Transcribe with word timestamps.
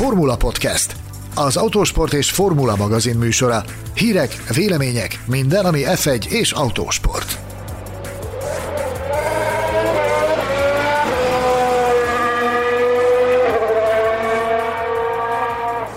Formula 0.00 0.36
Podcast, 0.36 0.96
az 1.34 1.56
autósport 1.56 2.12
és 2.12 2.30
formula 2.30 2.76
magazin 2.76 3.16
műsora. 3.16 3.64
Hírek, 3.94 4.36
vélemények, 4.54 5.18
minden, 5.26 5.64
ami 5.64 5.80
F1 5.84 6.26
és 6.26 6.52
autósport. 6.52 7.38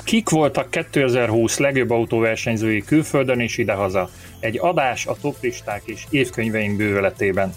Kik 0.04 0.30
voltak 0.30 0.70
2020 0.70 1.58
legjobb 1.58 1.90
autóversenyzői 1.90 2.84
külföldön 2.84 3.40
és 3.40 3.58
idehaza? 3.58 4.10
Egy 4.40 4.60
adás 4.62 5.06
a 5.06 5.16
toplisták 5.22 5.82
és 5.86 6.06
évkönyveink 6.10 6.78
bőveletében. 6.78 7.54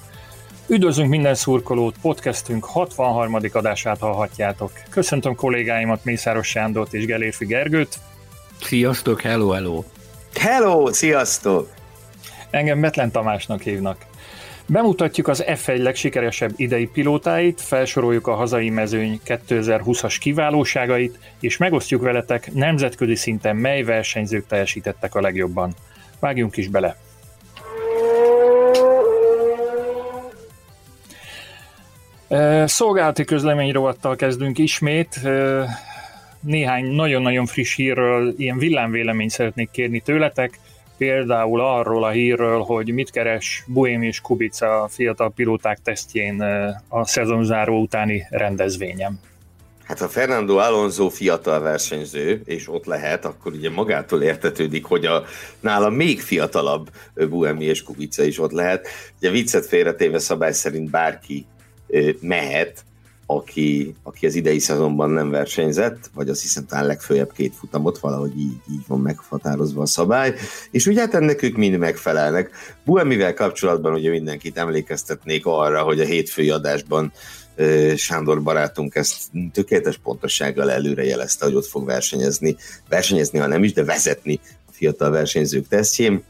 Üdvözlünk 0.68 1.10
minden 1.10 1.34
szurkolót, 1.34 1.94
podcastünk 2.02 2.64
63. 2.64 3.36
adását 3.52 3.98
hallhatjátok. 3.98 4.70
Köszöntöm 4.90 5.34
kollégáimat, 5.34 6.04
Mészáros 6.04 6.48
Sándort 6.48 6.94
és 6.94 7.04
Gelérfi 7.04 7.44
Gergőt. 7.44 7.98
Sziasztok, 8.60 9.20
hello, 9.20 9.48
hello! 9.48 9.84
Hello, 10.34 10.92
sziasztok! 10.92 11.72
Engem 12.50 12.80
Betlen 12.80 13.10
Tamásnak 13.10 13.62
hívnak. 13.62 13.96
Bemutatjuk 14.66 15.28
az 15.28 15.44
F1 15.46 15.82
legsikeresebb 15.82 16.52
idei 16.56 16.86
pilótáit, 16.86 17.60
felsoroljuk 17.60 18.26
a 18.26 18.34
hazai 18.34 18.70
mezőny 18.70 19.20
2020-as 19.26 20.16
kiválóságait, 20.20 21.18
és 21.40 21.56
megosztjuk 21.56 22.02
veletek 22.02 22.52
nemzetközi 22.52 23.14
szinten 23.14 23.56
mely 23.56 23.82
versenyzők 23.82 24.46
teljesítettek 24.46 25.14
a 25.14 25.20
legjobban. 25.20 25.74
Vágjunk 26.20 26.56
is 26.56 26.68
bele! 26.68 27.05
Szolgálati 32.64 33.24
közlemény 33.24 33.72
rovattal 33.72 34.16
kezdünk 34.16 34.58
ismét. 34.58 35.20
Néhány 36.40 36.84
nagyon-nagyon 36.84 37.46
friss 37.46 37.76
hírről, 37.76 38.34
ilyen 38.36 38.58
villámvéleményt 38.58 39.30
szeretnék 39.30 39.70
kérni 39.70 40.00
tőletek. 40.00 40.58
Például 40.96 41.60
arról 41.60 42.04
a 42.04 42.10
hírről, 42.10 42.60
hogy 42.60 42.92
mit 42.92 43.10
keres 43.10 43.64
Buém 43.66 44.02
és 44.02 44.20
Kubica 44.20 44.82
a 44.82 44.88
fiatal 44.88 45.30
pilóták 45.30 45.78
tesztjén 45.82 46.40
a 46.88 47.06
szezonzáró 47.06 47.80
utáni 47.80 48.26
rendezvényem. 48.30 49.20
Hát 49.84 49.98
ha 49.98 50.08
Fernando 50.08 50.56
Alonso 50.56 51.08
fiatal 51.08 51.60
versenyző, 51.60 52.42
és 52.44 52.68
ott 52.68 52.84
lehet, 52.84 53.24
akkor 53.24 53.52
ugye 53.52 53.70
magától 53.70 54.22
értetődik, 54.22 54.84
hogy 54.84 55.04
a 55.04 55.24
nála 55.60 55.90
még 55.90 56.20
fiatalabb 56.20 56.90
Buemi 57.14 57.64
és 57.64 57.82
Kubica 57.82 58.24
is 58.24 58.38
ott 58.38 58.52
lehet. 58.52 58.88
Ugye 59.18 59.30
viccet 59.30 59.66
félretéve 59.66 60.18
szabály 60.18 60.52
szerint 60.52 60.90
bárki 60.90 61.46
mehet, 62.20 62.84
aki, 63.26 63.94
aki 64.02 64.26
az 64.26 64.34
idei 64.34 64.58
szezonban 64.58 65.10
nem 65.10 65.30
versenyzett, 65.30 66.10
vagy 66.14 66.28
azt 66.28 66.42
hiszem 66.42 66.66
talán 66.66 66.86
legfőjebb 66.86 67.32
két 67.32 67.54
futamot, 67.54 67.98
valahogy 67.98 68.38
így, 68.38 68.56
így 68.70 68.84
van 68.86 69.00
meghatározva 69.00 69.82
a 69.82 69.86
szabály, 69.86 70.34
és 70.70 70.86
ugye 70.86 71.00
hát 71.00 71.14
ennek 71.14 71.42
ők 71.42 71.56
mind 71.56 71.78
megfelelnek. 71.78 72.50
Buemivel 72.84 73.34
kapcsolatban 73.34 73.92
ugye 73.92 74.10
mindenkit 74.10 74.58
emlékeztetnék 74.58 75.46
arra, 75.46 75.82
hogy 75.82 76.00
a 76.00 76.04
hétfői 76.04 76.50
adásban 76.50 77.12
Sándor 77.96 78.42
barátunk 78.42 78.94
ezt 78.94 79.22
tökéletes 79.52 79.98
pontossággal 79.98 80.70
előre 80.70 81.04
jelezte, 81.04 81.44
hogy 81.44 81.54
ott 81.54 81.66
fog 81.66 81.86
versenyezni, 81.86 82.56
versenyezni, 82.88 83.38
ha 83.38 83.46
nem 83.46 83.64
is, 83.64 83.72
de 83.72 83.84
vezetni 83.84 84.40
a 84.44 84.70
fiatal 84.72 85.10
versenyzők 85.10 85.68
tesztjén. 85.68 86.22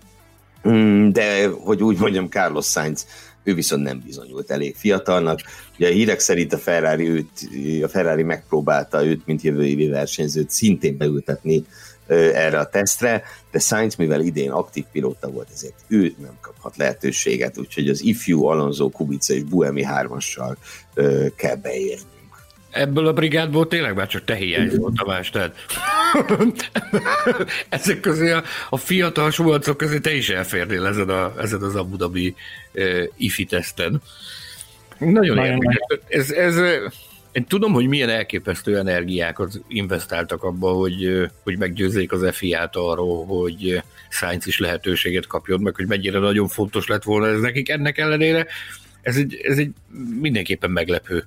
Mm, 0.68 1.10
de, 1.10 1.48
hogy 1.48 1.82
úgy 1.82 1.98
mondjam, 1.98 2.28
Carlos 2.28 2.66
Sainz 2.66 3.06
ő 3.47 3.55
viszont 3.55 3.83
nem 3.83 4.02
bizonyult 4.05 4.50
elég 4.50 4.75
fiatalnak. 4.77 5.41
Ugye 5.78 5.89
a 5.89 5.92
hírek 5.92 6.20
szerint 6.20 6.52
a 6.52 6.58
Ferrari, 6.58 7.08
őt, 7.08 7.30
a 7.83 7.88
Ferrari 7.88 8.22
megpróbálta 8.22 9.05
őt, 9.05 9.27
mint 9.27 9.42
jövő 9.42 9.66
évi 9.66 9.88
versenyzőt 9.88 10.50
szintén 10.50 10.97
beültetni 10.97 11.64
erre 12.09 12.59
a 12.59 12.69
tesztre, 12.69 13.22
de 13.50 13.59
Sainz, 13.59 13.94
mivel 13.94 14.20
idén 14.20 14.50
aktív 14.50 14.84
pilóta 14.93 15.31
volt, 15.31 15.48
ezért 15.54 15.84
ő 15.88 16.15
nem 16.19 16.38
kaphat 16.41 16.76
lehetőséget, 16.76 17.59
úgyhogy 17.59 17.88
az 17.88 18.03
ifjú 18.03 18.44
Alonso, 18.44 18.88
Kubica 18.88 19.34
és 19.34 19.43
Buemi 19.43 19.82
hármassal 19.82 20.56
kell 21.37 21.56
beérni 21.56 22.16
ebből 22.76 23.06
a 23.06 23.12
brigádból 23.12 23.69
tényleg 23.69 23.94
már 23.94 24.06
csak 24.06 24.25
te 24.25 24.34
hiányzol, 24.34 24.92
Tamás, 24.97 25.31
tehát 25.31 25.56
ezek 27.69 28.00
közé 28.00 28.31
a, 28.31 28.42
a 28.70 28.76
fiatal 28.76 29.31
suvalcok 29.31 29.76
közé 29.76 29.98
te 29.98 30.14
is 30.14 30.28
elférnél 30.28 30.87
ezen, 30.87 31.09
a, 31.09 31.32
ezen 31.41 31.62
az 31.62 31.75
Abu 31.75 31.97
Dhabi 31.97 32.34
uh, 32.75 33.03
IFI 33.16 33.44
teszten. 33.44 34.03
Nagyon, 34.98 35.37
Nagyon 35.37 35.53
érdekes. 35.53 35.98
Ez, 36.09 36.31
ez, 36.31 36.56
én 37.32 37.44
tudom, 37.44 37.72
hogy 37.72 37.87
milyen 37.87 38.09
elképesztő 38.09 38.78
energiákat 38.78 39.60
investáltak 39.69 40.43
abba, 40.43 40.70
hogy, 40.70 41.28
hogy 41.43 41.58
meggyőzzék 41.58 42.12
az 42.12 42.28
FIA-t 42.32 42.76
arról, 42.76 43.26
hogy 43.26 43.82
Sainz 44.08 44.47
is 44.47 44.58
lehetőséget 44.58 45.26
kapjon, 45.26 45.60
meg 45.60 45.75
hogy 45.75 45.87
mennyire 45.87 46.19
nagyon 46.19 46.48
fontos 46.48 46.87
lett 46.87 47.03
volna 47.03 47.26
ez 47.26 47.41
nekik. 47.41 47.69
Ennek 47.69 47.98
ellenére 47.98 48.47
ez 49.06 49.16
egy, 49.16 49.41
ez 49.43 49.58
egy 49.58 49.70
mindenképpen 50.20 50.70
meglepő 50.70 51.26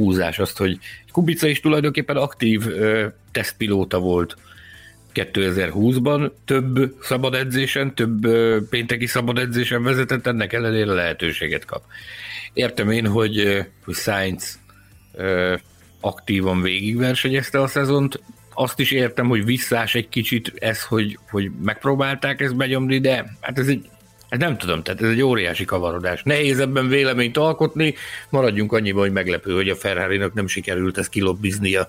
húzás 0.00 0.38
azt, 0.38 0.58
hogy 0.58 0.78
Kubica 1.12 1.46
is 1.46 1.60
tulajdonképpen 1.60 2.16
aktív 2.16 2.66
ö, 2.66 3.06
tesztpilóta 3.30 3.98
volt 3.98 4.36
2020-ban, 5.14 6.30
több 6.44 6.94
szabad 7.00 7.34
edzésen, 7.34 7.94
több 7.94 8.24
ö, 8.24 8.58
pénteki 8.70 9.06
szabad 9.06 9.38
edzésen 9.38 9.82
vezetett, 9.82 10.26
ennek 10.26 10.52
ellenére 10.52 10.92
lehetőséget 10.92 11.64
kap. 11.64 11.82
Értem 12.52 12.90
én, 12.90 13.06
hogy, 13.06 13.66
hogy 13.84 13.94
Sainz 13.94 14.58
ö, 15.14 15.56
aktívan 16.00 16.62
végigversenyezte 16.62 17.60
a 17.60 17.66
szezont, 17.66 18.20
azt 18.54 18.78
is 18.78 18.90
értem, 18.90 19.28
hogy 19.28 19.44
visszás 19.44 19.94
egy 19.94 20.08
kicsit 20.08 20.52
ez, 20.58 20.84
hogy, 20.84 21.18
hogy 21.30 21.50
megpróbálták 21.62 22.40
ezt 22.40 22.56
benyomni, 22.56 22.98
de 22.98 23.36
hát 23.40 23.58
ez 23.58 23.66
egy 23.66 23.88
nem 24.38 24.58
tudom, 24.58 24.82
tehát 24.82 25.02
ez 25.02 25.08
egy 25.08 25.22
óriási 25.22 25.64
kavarodás. 25.64 26.22
Nehéz 26.22 26.58
ebben 26.58 26.88
véleményt 26.88 27.36
alkotni, 27.36 27.94
maradjunk 28.28 28.72
annyiban, 28.72 29.02
hogy 29.02 29.12
meglepő, 29.12 29.54
hogy 29.54 29.68
a 29.68 29.76
ferrari 29.76 30.30
nem 30.34 30.46
sikerült 30.46 30.98
ezt 30.98 31.08
kilobbizni 31.08 31.76
a, 31.76 31.88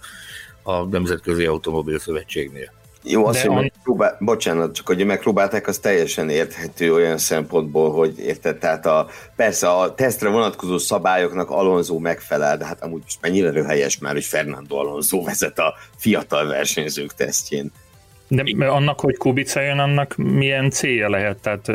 a 0.63 0.83
Nemzetközi 0.83 1.45
Automobil 1.45 1.99
Szövetségnél. 1.99 2.71
Jó, 3.03 3.25
azt, 3.25 3.41
hogy 3.41 3.55
megpróbál, 3.55 4.17
bocsánat, 4.19 4.75
csak 4.75 4.87
hogy 4.87 5.05
megpróbálták, 5.05 5.67
az 5.67 5.77
teljesen 5.77 6.29
érthető 6.29 6.93
olyan 6.93 7.17
szempontból, 7.17 7.91
hogy 7.91 8.19
érted, 8.19 8.57
tehát 8.57 8.85
a, 8.85 9.07
persze 9.35 9.69
a 9.69 9.93
tesztre 9.93 10.29
vonatkozó 10.29 10.77
szabályoknak 10.77 11.49
Alonso 11.49 11.99
megfelel, 11.99 12.57
de 12.57 12.65
hát 12.65 12.83
amúgy 12.83 13.03
mennyire 13.21 13.51
röhelyes 13.51 13.97
már, 13.97 14.13
hogy 14.13 14.23
Fernando 14.23 14.75
Alonso 14.75 15.23
vezet 15.23 15.59
a 15.59 15.73
fiatal 15.97 16.47
versenyzők 16.47 17.13
tesztjén. 17.13 17.71
De 18.33 18.67
annak, 18.67 18.99
hogy 18.99 19.17
Kubica 19.17 19.61
jön, 19.61 19.79
annak 19.79 20.15
milyen 20.15 20.69
célja 20.69 21.09
lehet? 21.09 21.41
Tehát 21.41 21.65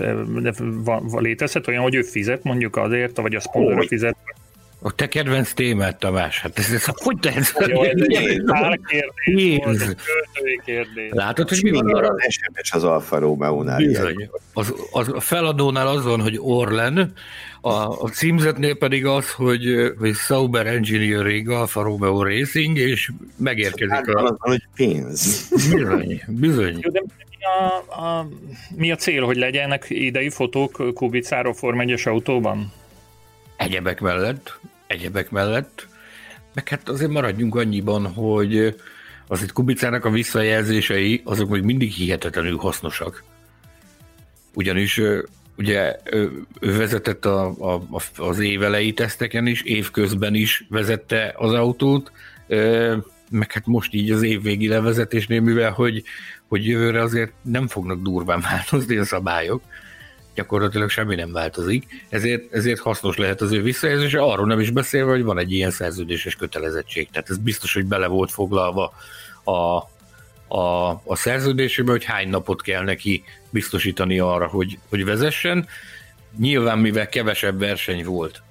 de 0.43 0.53
létezhet 1.17 1.69
olyan, 1.69 1.83
hogy 1.83 1.95
ő 1.95 2.03
fizet 2.03 2.43
mondjuk 2.43 2.77
azért, 2.77 3.17
vagy 3.17 3.35
a 3.35 3.41
szponzor 3.41 3.87
fizet? 3.87 4.17
A 4.83 4.95
te 4.95 5.09
kedvenc 5.09 5.53
témát, 5.53 5.99
Tamás, 5.99 6.41
hát 6.41 6.59
ez, 6.59 6.71
ez 6.73 6.85
hogy 6.85 7.19
tehetsz? 7.21 7.53
Jó, 7.67 7.83
ez 7.83 7.91
egy 7.91 8.43
kérdés, 8.91 10.61
kérdés. 10.65 11.11
Látod, 11.11 11.49
hogy 11.49 11.63
mi 11.63 11.71
van? 11.71 11.95
Az 11.95 12.27
SMS 12.29 12.73
az 12.73 12.85
Alfa 12.85 13.19
Romeo-nál. 13.19 13.77
Bizony. 13.77 14.31
Az, 14.53 14.75
az, 14.93 15.09
a 15.09 15.21
feladónál 15.21 15.87
az 15.87 16.05
van, 16.05 16.21
hogy 16.21 16.37
Orlen, 16.41 17.13
a, 17.61 18.03
a 18.03 18.09
címzetnél 18.09 18.77
pedig 18.77 19.07
az, 19.07 19.33
hogy, 19.33 19.93
hogy 19.99 20.15
Sauber 20.15 20.67
Engineering, 20.67 21.49
Alfa 21.49 21.83
Romeo 21.83 22.23
Racing, 22.23 22.77
és 22.77 23.11
megérkezik 23.37 23.95
hát, 23.95 24.07
a... 24.07 24.23
Az, 24.23 24.37
hogy 24.39 24.63
pénz. 24.75 25.49
Bizony, 25.71 26.23
bizony. 26.27 26.79
Jó, 26.81 26.91
de 26.91 27.03
mi 27.31 27.45
a, 27.45 28.03
a, 28.03 28.29
mi 28.77 28.91
a 28.91 28.97
cél, 28.97 29.25
hogy 29.25 29.37
legyenek 29.37 29.87
idei 29.89 30.31
fotók 30.31 30.95
Kubicáról 30.95 31.55
Form 31.55 31.81
1 31.81 32.03
autóban? 32.05 32.73
Egyebek 33.57 34.01
mellett, 34.01 34.59
egyebek 34.87 35.31
mellett, 35.31 35.87
meg 36.55 36.69
hát 36.69 36.89
azért 36.89 37.11
maradjunk 37.11 37.55
annyiban, 37.55 38.07
hogy 38.07 38.75
az 39.29 39.43
itt 39.43 39.53
Kubicának 39.53 40.05
a 40.05 40.11
visszajelzései, 40.11 41.21
azok 41.25 41.49
még 41.49 41.63
mindig 41.63 41.93
hihetetlenül 41.93 42.57
hasznosak. 42.57 43.25
Ugyanis 44.55 45.01
ugye 45.57 45.97
ő 46.11 46.43
vezetett 46.61 47.25
a, 47.25 47.75
a, 47.75 47.83
az 48.17 48.39
évelei 48.39 48.93
teszteken 48.93 49.47
is, 49.47 49.63
évközben 49.63 50.35
is 50.35 50.67
vezette 50.69 51.35
az 51.37 51.53
autót, 51.53 52.13
meg 53.31 53.53
hát 53.53 53.67
most 53.67 53.95
így 53.95 54.11
az 54.11 54.23
évvégi 54.23 54.69
levezetésnél, 54.69 55.41
mivel 55.41 55.71
hogy, 55.71 56.03
hogy 56.49 56.67
jövőre 56.67 57.03
azért 57.03 57.33
nem 57.43 57.69
fognak 57.69 58.03
durván 58.03 58.41
változni 58.51 58.97
a 58.97 59.05
szabályok, 59.05 59.63
gyakorlatilag 60.37 60.91
semmi 60.91 61.15
nem 61.15 61.33
változik, 61.33 61.87
ezért, 62.09 62.53
ezért 62.53 62.81
hasznos 62.81 63.17
lehet 63.17 63.41
az 63.41 63.53
ő 63.53 63.63
visszajelzése, 63.63 64.21
arról 64.21 64.47
nem 64.47 64.61
is 64.61 64.71
beszélve, 64.71 65.11
hogy 65.11 65.23
van 65.23 65.39
egy 65.39 65.53
ilyen 65.53 65.71
szerződéses 65.71 66.37
kötelezettség, 66.37 67.09
tehát 67.11 67.31
ez 67.31 67.39
biztos, 67.39 67.75
hogy 67.75 67.85
bele 67.85 68.07
volt 68.07 68.31
foglalva 68.31 68.93
a, 69.45 69.77
a, 70.57 70.89
a 71.05 71.17
szerződésébe, 71.17 71.91
hogy 71.91 72.05
hány 72.05 72.29
napot 72.29 72.63
kell 72.63 72.83
neki 72.83 73.25
biztosítani 73.51 74.19
arra, 74.19 74.47
hogy, 74.47 74.79
hogy 74.89 75.05
vezessen. 75.05 75.69
Nyilván, 76.39 76.79
mivel 76.79 77.09
kevesebb 77.09 77.59
verseny 77.59 78.05
volt, 78.05 78.43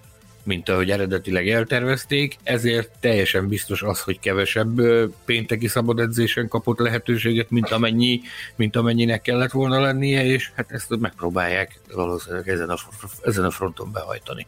mint 0.45 0.69
ahogy 0.69 0.91
eredetileg 0.91 1.49
eltervezték, 1.49 2.37
ezért 2.43 2.89
teljesen 2.99 3.47
biztos 3.47 3.81
az, 3.81 4.01
hogy 4.01 4.19
kevesebb 4.19 4.81
pénteki 5.25 5.67
szabad 5.67 5.99
edzésen 5.99 6.47
kapott 6.47 6.79
lehetőséget, 6.79 7.49
mint, 7.49 7.69
amennyi, 7.69 8.21
mint 8.55 8.75
amennyinek 8.75 9.21
kellett 9.21 9.51
volna 9.51 9.79
lennie, 9.79 10.25
és 10.25 10.51
hát 10.55 10.71
ezt 10.71 10.99
megpróbálják 10.99 11.79
valószínűleg 11.93 12.49
ezen 12.49 12.69
a, 12.69 12.77
ezen 13.21 13.45
a 13.45 13.51
fronton 13.51 13.91
behajtani. 13.91 14.47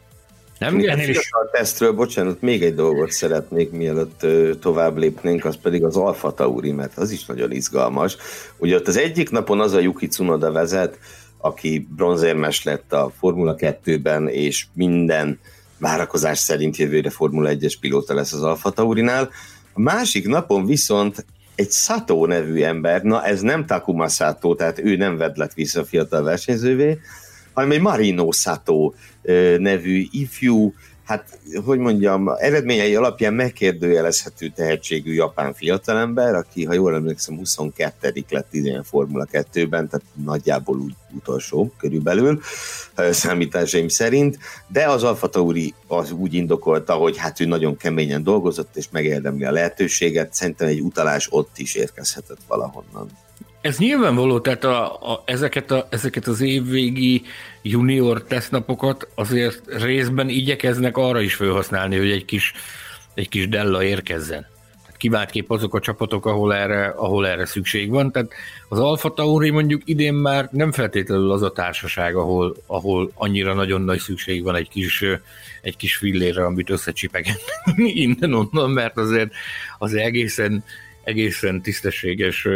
Nem 0.58 0.78
Ennél 0.78 1.08
is 1.08 1.30
a 1.30 1.50
tesztről, 1.52 1.92
bocsánat, 1.92 2.40
még 2.40 2.62
egy 2.62 2.74
dolgot 2.74 3.10
szeretnék, 3.10 3.70
mielőtt 3.70 4.26
tovább 4.60 4.96
lépnénk, 4.96 5.44
az 5.44 5.56
pedig 5.62 5.84
az 5.84 5.96
Alfa 5.96 6.34
Tauri, 6.34 6.72
mert 6.72 6.96
az 6.96 7.10
is 7.10 7.24
nagyon 7.24 7.52
izgalmas. 7.52 8.16
Ugye 8.56 8.76
ott 8.76 8.88
az 8.88 8.96
egyik 8.96 9.30
napon 9.30 9.60
az 9.60 9.72
a 9.72 9.80
Yuki 9.80 10.08
Tsunoda 10.08 10.52
vezet, 10.52 10.98
aki 11.38 11.88
bronzérmes 11.96 12.64
lett 12.64 12.92
a 12.92 13.12
Formula 13.18 13.54
2-ben, 13.58 14.28
és 14.28 14.66
minden 14.72 15.38
várakozás 15.78 16.38
szerint 16.38 16.76
jövőre 16.76 17.10
Formula 17.10 17.50
1-es 17.52 17.74
pilóta 17.80 18.14
lesz 18.14 18.32
az 18.32 18.42
Alfa 18.42 18.70
Taurinál. 18.70 19.30
A 19.72 19.80
másik 19.80 20.26
napon 20.26 20.66
viszont 20.66 21.24
egy 21.54 21.70
Sato 21.70 22.26
nevű 22.26 22.62
ember, 22.62 23.02
na 23.02 23.24
ez 23.24 23.40
nem 23.40 23.66
Takuma 23.66 24.08
Sato, 24.08 24.54
tehát 24.54 24.78
ő 24.78 24.96
nem 24.96 25.16
vedlet 25.16 25.54
vissza 25.54 25.80
a 25.80 25.84
fiatal 25.84 26.22
versenyzővé, 26.22 26.98
hanem 27.52 27.70
egy 27.70 27.80
Marino 27.80 28.32
Sato 28.32 28.92
nevű 29.58 30.06
ifjú, 30.10 30.74
hát 31.08 31.38
hogy 31.64 31.78
mondjam, 31.78 32.28
eredményei 32.38 32.94
alapján 32.96 33.34
megkérdőjelezhető 33.34 34.48
tehetségű 34.48 35.12
japán 35.12 35.54
fiatalember, 35.54 36.34
aki, 36.34 36.64
ha 36.64 36.72
jól 36.72 36.94
emlékszem, 36.94 37.36
22 37.36 38.24
lett 38.28 38.54
idén 38.54 38.82
Formula 38.82 39.26
2-ben, 39.32 39.88
tehát 39.88 40.06
nagyjából 40.24 40.78
úgy 40.78 40.94
utolsó 41.10 41.72
körülbelül, 41.78 42.40
számításaim 43.10 43.88
szerint, 43.88 44.38
de 44.66 44.88
az 44.88 45.02
Alfa 45.02 45.28
Tauri 45.28 45.74
az 45.86 46.12
úgy 46.12 46.34
indokolta, 46.34 46.94
hogy 46.94 47.16
hát 47.16 47.40
ő 47.40 47.44
nagyon 47.44 47.76
keményen 47.76 48.22
dolgozott, 48.22 48.76
és 48.76 48.88
megérdemli 48.90 49.44
a 49.44 49.52
lehetőséget, 49.52 50.34
szerintem 50.34 50.68
egy 50.68 50.80
utalás 50.80 51.26
ott 51.30 51.58
is 51.58 51.74
érkezhetett 51.74 52.40
valahonnan. 52.46 53.10
Ez 53.68 53.78
nyilvánvaló, 53.78 54.40
tehát 54.40 54.64
a, 54.64 54.92
a, 55.12 55.22
ezeket, 55.24 55.70
a, 55.70 55.86
ezeket 55.90 56.26
az 56.26 56.40
évvégi 56.40 57.22
junior 57.62 58.22
tesztnapokat 58.22 59.08
azért 59.14 59.62
részben 59.66 60.28
igyekeznek 60.28 60.96
arra 60.96 61.20
is 61.20 61.34
felhasználni, 61.34 61.96
hogy 61.96 62.10
egy 62.10 62.24
kis, 62.24 62.52
egy 63.14 63.28
kis 63.28 63.48
della 63.48 63.82
érkezzen. 63.82 64.46
Tehát 64.82 64.96
kivált 64.96 65.30
kép 65.30 65.50
azok 65.50 65.74
a 65.74 65.80
csapatok, 65.80 66.26
ahol 66.26 66.54
erre, 66.54 66.86
ahol 66.86 67.26
erre 67.26 67.46
szükség 67.46 67.90
van. 67.90 68.12
Tehát 68.12 68.32
az 68.68 68.78
Alfa 68.78 69.14
Tauri 69.14 69.50
mondjuk 69.50 69.82
idén 69.84 70.14
már 70.14 70.48
nem 70.52 70.72
feltétlenül 70.72 71.30
az 71.30 71.42
a 71.42 71.52
társaság, 71.52 72.16
ahol, 72.16 72.56
ahol 72.66 73.10
annyira 73.14 73.54
nagyon 73.54 73.80
nagy 73.82 73.98
szükség 73.98 74.42
van 74.42 74.54
egy 74.54 74.68
kis, 74.68 75.04
egy 75.62 75.76
kis 75.76 75.96
fillére, 75.96 76.44
amit 76.44 76.70
összecsipeget 76.70 77.40
innen-onnan, 78.04 78.70
mert 78.70 78.96
azért 78.96 79.32
az 79.78 79.94
egészen, 79.94 80.64
egészen 81.04 81.62
tisztességes 81.62 82.46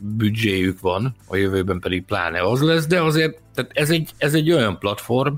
büdzséjük 0.00 0.80
van, 0.80 1.16
a 1.26 1.36
jövőben 1.36 1.78
pedig 1.78 2.04
pláne 2.04 2.40
az 2.40 2.60
lesz, 2.60 2.86
de 2.86 3.02
azért 3.02 3.38
tehát 3.54 3.70
ez, 3.74 3.90
egy, 3.90 4.10
ez 4.18 4.34
egy 4.34 4.52
olyan 4.52 4.78
platform, 4.78 5.34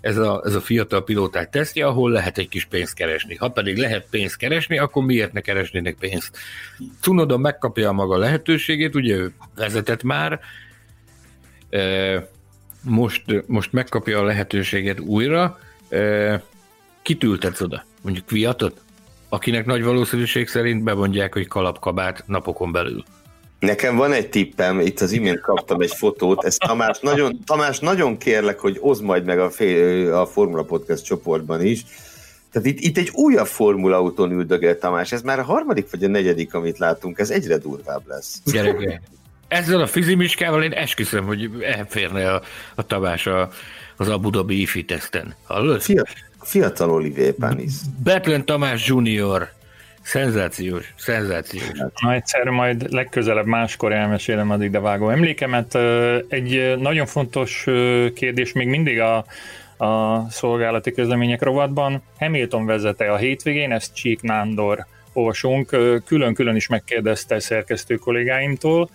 ez 0.00 0.16
a, 0.16 0.42
ez 0.44 0.54
a 0.54 0.60
fiatal 0.60 1.04
pilóták 1.04 1.50
tesztje, 1.50 1.86
ahol 1.86 2.10
lehet 2.10 2.38
egy 2.38 2.48
kis 2.48 2.64
pénzt 2.64 2.94
keresni. 2.94 3.34
Ha 3.34 3.48
pedig 3.48 3.76
lehet 3.76 4.06
pénzt 4.10 4.36
keresni, 4.36 4.78
akkor 4.78 5.04
miért 5.04 5.32
ne 5.32 5.40
keresnének 5.40 5.94
pénzt? 5.94 6.38
Cunoda 7.00 7.36
megkapja 7.36 7.88
a 7.88 7.92
maga 7.92 8.16
lehetőségét, 8.16 8.94
ugye 8.94 9.16
ő 9.16 9.32
vezetett 9.56 10.02
már, 10.02 10.40
most, 12.82 13.24
most 13.46 13.72
megkapja 13.72 14.18
a 14.18 14.24
lehetőséget 14.24 15.00
újra, 15.00 15.58
kit 17.02 17.22
ültetsz 17.22 17.60
oda? 17.60 17.84
Mondjuk 18.02 18.26
Kviatot? 18.26 18.80
Akinek 19.28 19.66
nagy 19.66 19.82
valószínűség 19.82 20.48
szerint 20.48 20.82
bemondják, 20.82 21.32
hogy 21.32 21.48
kalapkabát 21.48 22.24
napokon 22.26 22.72
belül. 22.72 23.04
Nekem 23.64 23.96
van 23.96 24.12
egy 24.12 24.28
tippem, 24.28 24.80
itt 24.80 25.00
az 25.00 25.12
imént 25.12 25.40
kaptam 25.40 25.80
egy 25.80 25.94
fotót, 25.94 26.44
ezt 26.44 26.58
Tamás 26.58 26.98
nagyon, 27.00 27.38
Tamás 27.46 27.78
nagyon 27.78 28.16
kérlek, 28.16 28.58
hogy 28.58 28.76
oszd 28.80 29.02
majd 29.02 29.24
meg 29.24 29.38
a, 29.38 29.50
fél, 29.50 30.12
a 30.12 30.26
Formula 30.26 30.62
Podcast 30.62 31.04
csoportban 31.04 31.64
is. 31.64 31.84
Tehát 32.52 32.68
itt, 32.68 32.80
itt 32.80 32.98
egy 32.98 33.10
újabb 33.12 33.46
Formula 33.46 33.96
autón 33.96 34.32
üldögél 34.32 34.78
Tamás, 34.78 35.12
ez 35.12 35.22
már 35.22 35.38
a 35.38 35.42
harmadik 35.42 35.90
vagy 35.90 36.04
a 36.04 36.08
negyedik, 36.08 36.54
amit 36.54 36.78
látunk, 36.78 37.18
ez 37.18 37.30
egyre 37.30 37.58
durvább 37.58 38.02
lesz. 38.06 38.40
Gyereke, 38.44 39.00
ezzel 39.48 39.80
a 39.80 39.86
fizimiskával 39.86 40.62
én 40.62 40.72
esküszöm, 40.72 41.24
hogy 41.24 41.50
elférne 41.60 42.32
a, 42.32 42.42
a 42.74 42.86
Tamás 42.86 43.26
a, 43.26 43.48
az 43.96 44.08
Abu 44.08 44.30
Dhabi 44.30 44.60
IFI 44.60 44.84
teszten. 44.84 45.34
Hallod? 45.44 45.80
Fiatal, 45.80 46.14
fiatal 46.42 46.90
Olivier 46.90 47.32
Panis. 47.32 47.72
Betlen 48.02 48.44
Tamás 48.44 48.86
Junior 48.86 49.48
Szenzációs, 50.04 50.94
szenzációs. 50.96 51.70
Na 52.00 52.12
egyszer 52.12 52.44
majd 52.44 52.92
legközelebb 52.92 53.46
máskor 53.46 53.92
elmesélem 53.92 54.50
az 54.50 54.60
ide 54.60 54.80
vágó 54.80 55.10
emlékemet. 55.10 55.74
Egy 56.28 56.74
nagyon 56.78 57.06
fontos 57.06 57.64
kérdés 58.14 58.52
még 58.52 58.68
mindig 58.68 59.00
a, 59.00 59.24
a 59.84 60.26
szolgálati 60.30 60.92
közlemények 60.92 61.42
rovatban. 61.42 62.02
Hamilton 62.18 62.66
vezete 62.66 63.12
a 63.12 63.16
hétvégén, 63.16 63.72
ezt 63.72 63.94
Csík 63.94 64.22
Nándor 64.22 64.86
olvasunk, 65.12 65.76
külön-külön 66.04 66.56
is 66.56 66.66
megkérdezte 66.66 67.40
szerkesztő 67.40 67.94
kollégáimtól. 67.94 68.90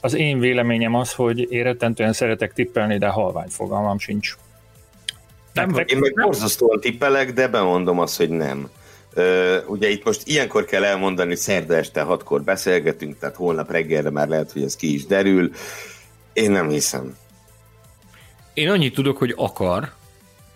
Az 0.00 0.14
én 0.14 0.38
véleményem 0.38 0.94
az, 0.94 1.12
hogy 1.12 1.52
én 1.52 1.62
rettentően 1.62 2.12
szeretek 2.12 2.52
tippelni, 2.52 2.98
de 2.98 3.06
halvány 3.06 3.48
fogalmam 3.48 3.98
sincs. 3.98 4.36
Nem, 5.52 5.74
én 5.86 5.98
meg 5.98 6.14
borzasztóan 6.14 6.80
tippelek, 6.80 7.32
de 7.32 7.48
bemondom 7.48 7.98
azt, 7.98 8.16
hogy 8.16 8.30
nem. 8.30 8.70
Ugye 9.66 9.88
itt 9.88 10.04
most 10.04 10.22
ilyenkor 10.24 10.64
kell 10.64 10.84
elmondani, 10.84 11.28
hogy 11.28 11.38
szerda 11.38 11.76
este 11.76 12.00
hatkor 12.00 12.42
beszélgetünk, 12.42 13.18
tehát 13.18 13.36
holnap 13.36 13.70
reggelre 13.70 14.10
már 14.10 14.28
lehet, 14.28 14.52
hogy 14.52 14.62
ez 14.62 14.76
ki 14.76 14.94
is 14.94 15.06
derül. 15.06 15.50
Én 16.32 16.50
nem 16.50 16.68
hiszem. 16.68 17.16
Én 18.54 18.68
annyit 18.70 18.94
tudok, 18.94 19.16
hogy 19.16 19.34
akar. 19.36 19.92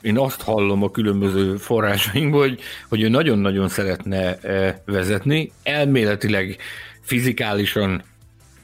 Én 0.00 0.18
azt 0.18 0.42
hallom 0.42 0.82
a 0.82 0.90
különböző 0.90 1.56
forrásainkból, 1.56 2.40
hogy, 2.40 2.60
hogy 2.88 3.02
ő 3.02 3.08
nagyon-nagyon 3.08 3.68
szeretne 3.68 4.38
vezetni. 4.84 5.52
Elméletileg 5.62 6.56
fizikálisan 7.00 8.02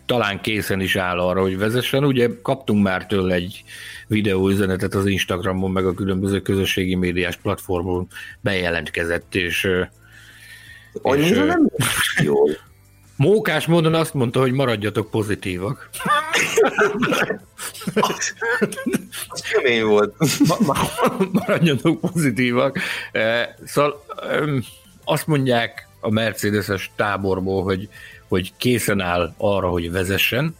talán 0.07 0.41
készen 0.41 0.81
is 0.81 0.97
áll 0.97 1.19
arra, 1.19 1.41
hogy 1.41 1.59
vezessen. 1.59 2.05
Ugye 2.05 2.29
kaptunk 2.43 2.83
már 2.83 3.07
tőle 3.07 3.35
egy 3.35 3.65
videóüzenetet 4.07 4.95
az 4.95 5.07
Instagramon, 5.07 5.71
meg 5.71 5.87
a 5.87 5.95
különböző 5.95 6.41
közösségi 6.41 6.95
médiás 6.95 7.37
platformon 7.37 8.07
bejelentkezett, 8.41 9.35
és 9.35 9.69
Annyira 11.03 11.45
és, 11.45 11.53
nem 11.53 11.69
jól. 12.25 12.51
Mókás 13.17 13.67
módon 13.67 13.95
azt 13.95 14.15
mondta, 14.15 14.41
hogy 14.41 14.53
maradjatok 14.53 15.11
pozitívak. 15.11 15.91
Az 17.95 19.41
kemény 19.53 19.85
volt. 19.85 20.15
maradjatok 21.33 22.01
pozitívak. 22.01 22.79
Szóval 23.65 24.05
azt 25.05 25.27
mondják 25.27 25.89
a 26.01 26.11
Mercedes-es 26.11 26.91
táborból, 26.97 27.63
hogy, 27.63 27.89
hogy 28.35 28.53
készen 28.57 29.01
áll 29.01 29.35
arra, 29.37 29.69
hogy 29.69 29.91
vezessen 29.91 30.57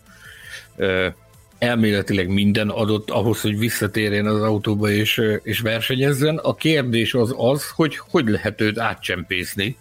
elméletileg 1.59 2.29
minden 2.29 2.69
adott 2.69 3.11
ahhoz, 3.11 3.41
hogy 3.41 3.59
visszatérjen 3.59 4.27
az 4.27 4.43
autóba 4.43 4.91
és, 4.91 5.23
és 5.43 5.61
versenyezzen. 5.61 6.37
A 6.37 6.55
kérdés 6.55 7.15
az 7.15 7.35
az, 7.37 7.71
hogy 7.71 7.97
hogy 7.97 8.29
lehet 8.29 8.61
őt 8.61 8.79
átcsempészni 8.79 9.77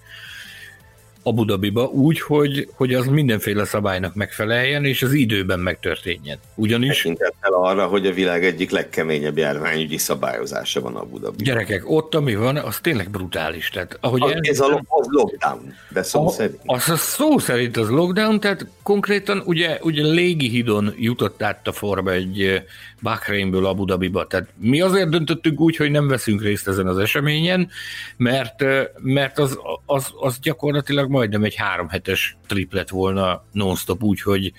Abu 1.24 1.46
Dhabiba 1.46 1.86
úgy, 1.86 2.22
hogy, 2.22 2.68
hogy 2.75 2.94
az 2.94 3.06
mindenféle 3.06 3.65
szabálynak 3.65 4.15
megfeleljen, 4.15 4.86
és 4.86 5.03
az 5.03 5.13
időben 5.13 5.60
megtörténjen. 5.60 6.38
Ugyanis... 6.56 6.98
Tekintettel 6.98 7.53
arra, 7.53 7.88
hogy 7.88 8.08
a 8.08 8.13
világ 8.13 8.46
egyik 8.46 8.72
legkeményebb 8.72 9.38
járványügyi 9.38 9.98
szabályozása 9.98 10.82
van 10.82 10.96
Abu 10.96 11.20
Dhabi. 11.20 11.44
Gyerekek, 11.44 11.89
ott 11.89 12.15
ami 12.15 12.36
van, 12.36 12.58
az 12.58 12.80
tényleg 12.80 13.10
brutális. 13.10 13.70
Tehát, 13.70 13.98
ahogy 14.01 14.22
az, 14.22 14.34
ez 14.42 14.60
a, 14.60 14.84
az 14.88 15.08
lockdown, 15.10 15.74
de 15.89 16.03
szó 16.03 16.27
a, 16.27 16.30
szerint. 16.30 16.60
Az, 16.65 16.89
az 16.89 17.00
szó 17.00 17.38
szerint 17.38 17.77
az 17.77 17.89
lockdown, 17.89 18.39
tehát 18.39 18.65
konkrétan 18.84 19.42
ugye, 19.46 19.80
ugye 19.82 20.03
légihidon 20.03 20.94
jutott 20.98 21.44
át 21.44 21.68
a 21.68 21.72
forma 21.72 22.12
egy 22.12 22.63
Bahreinből 23.04 23.66
Abu 23.66 23.86
Dhabiba. 23.86 24.28
Tehát 24.28 24.48
mi 24.58 24.82
azért 24.82 25.10
döntöttünk 25.10 25.60
úgy, 25.60 25.76
hogy 25.76 25.92
nem 25.92 26.08
veszünk 26.08 26.42
részt 26.42 26.68
ezen 26.68 26.88
az 26.88 26.98
eseményen, 26.98 27.70
mert, 28.18 28.64
mert 28.98 29.40
az, 29.40 29.60
az, 29.86 30.14
az 30.20 30.40
gyakorlatilag 30.40 31.10
majdnem 31.10 31.44
egy 31.44 31.56
három 31.56 31.90
hetes 31.90 32.38
trip 32.48 32.74
lett 32.74 32.90
volna 32.90 33.44
non-stop, 33.52 34.04
úgyhogy 34.04 34.54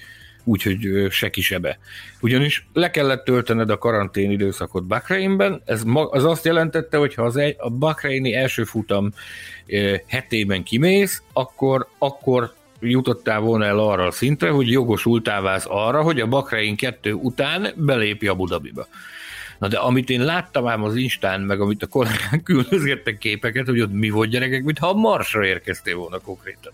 úgyhogy 0.44 1.06
se 1.10 1.30
kisebe. 1.30 1.78
Ugyanis 2.20 2.66
le 2.72 2.90
kellett 2.90 3.24
töltened 3.24 3.70
a 3.70 3.78
karantén 3.78 4.30
időszakot 4.30 4.84
Bahreinben, 4.84 5.62
ez 5.64 5.82
az 6.10 6.24
azt 6.24 6.44
jelentette, 6.44 6.96
hogy 6.96 7.14
ha 7.14 7.22
az 7.22 7.36
egy, 7.36 7.56
a 7.58 7.70
Bahreini 7.70 8.34
első 8.34 8.64
futam 8.64 9.12
hetében 10.06 10.62
kimész, 10.62 11.22
akkor, 11.32 11.88
akkor 11.98 12.54
jutottál 12.90 13.40
volna 13.40 13.64
el 13.64 13.78
arra 13.78 14.06
a 14.06 14.10
szintre, 14.10 14.50
hogy 14.50 14.70
jogosultál 14.70 15.42
válsz 15.42 15.66
arra, 15.68 16.02
hogy 16.02 16.20
a 16.20 16.26
Bahrein 16.26 16.76
2 16.76 17.12
után 17.12 17.72
belépj 17.76 18.26
Abu 18.26 18.46
Dhabiba. 18.46 18.86
Na 19.58 19.68
de 19.68 19.78
amit 19.78 20.10
én 20.10 20.24
láttam 20.24 20.66
ám 20.66 20.82
az 20.82 20.96
Instán, 20.96 21.40
meg 21.40 21.60
amit 21.60 21.82
a 21.82 21.86
kollégák 21.86 22.40
küldözgettek 22.44 23.18
képeket, 23.18 23.66
hogy 23.66 23.80
ott 23.80 23.92
mi 23.92 24.10
volt 24.10 24.30
gyerekek, 24.30 24.62
mintha 24.62 24.88
a 24.88 24.94
Marsra 24.94 25.46
érkeztél 25.46 25.96
volna 25.96 26.18
konkrétan. 26.18 26.72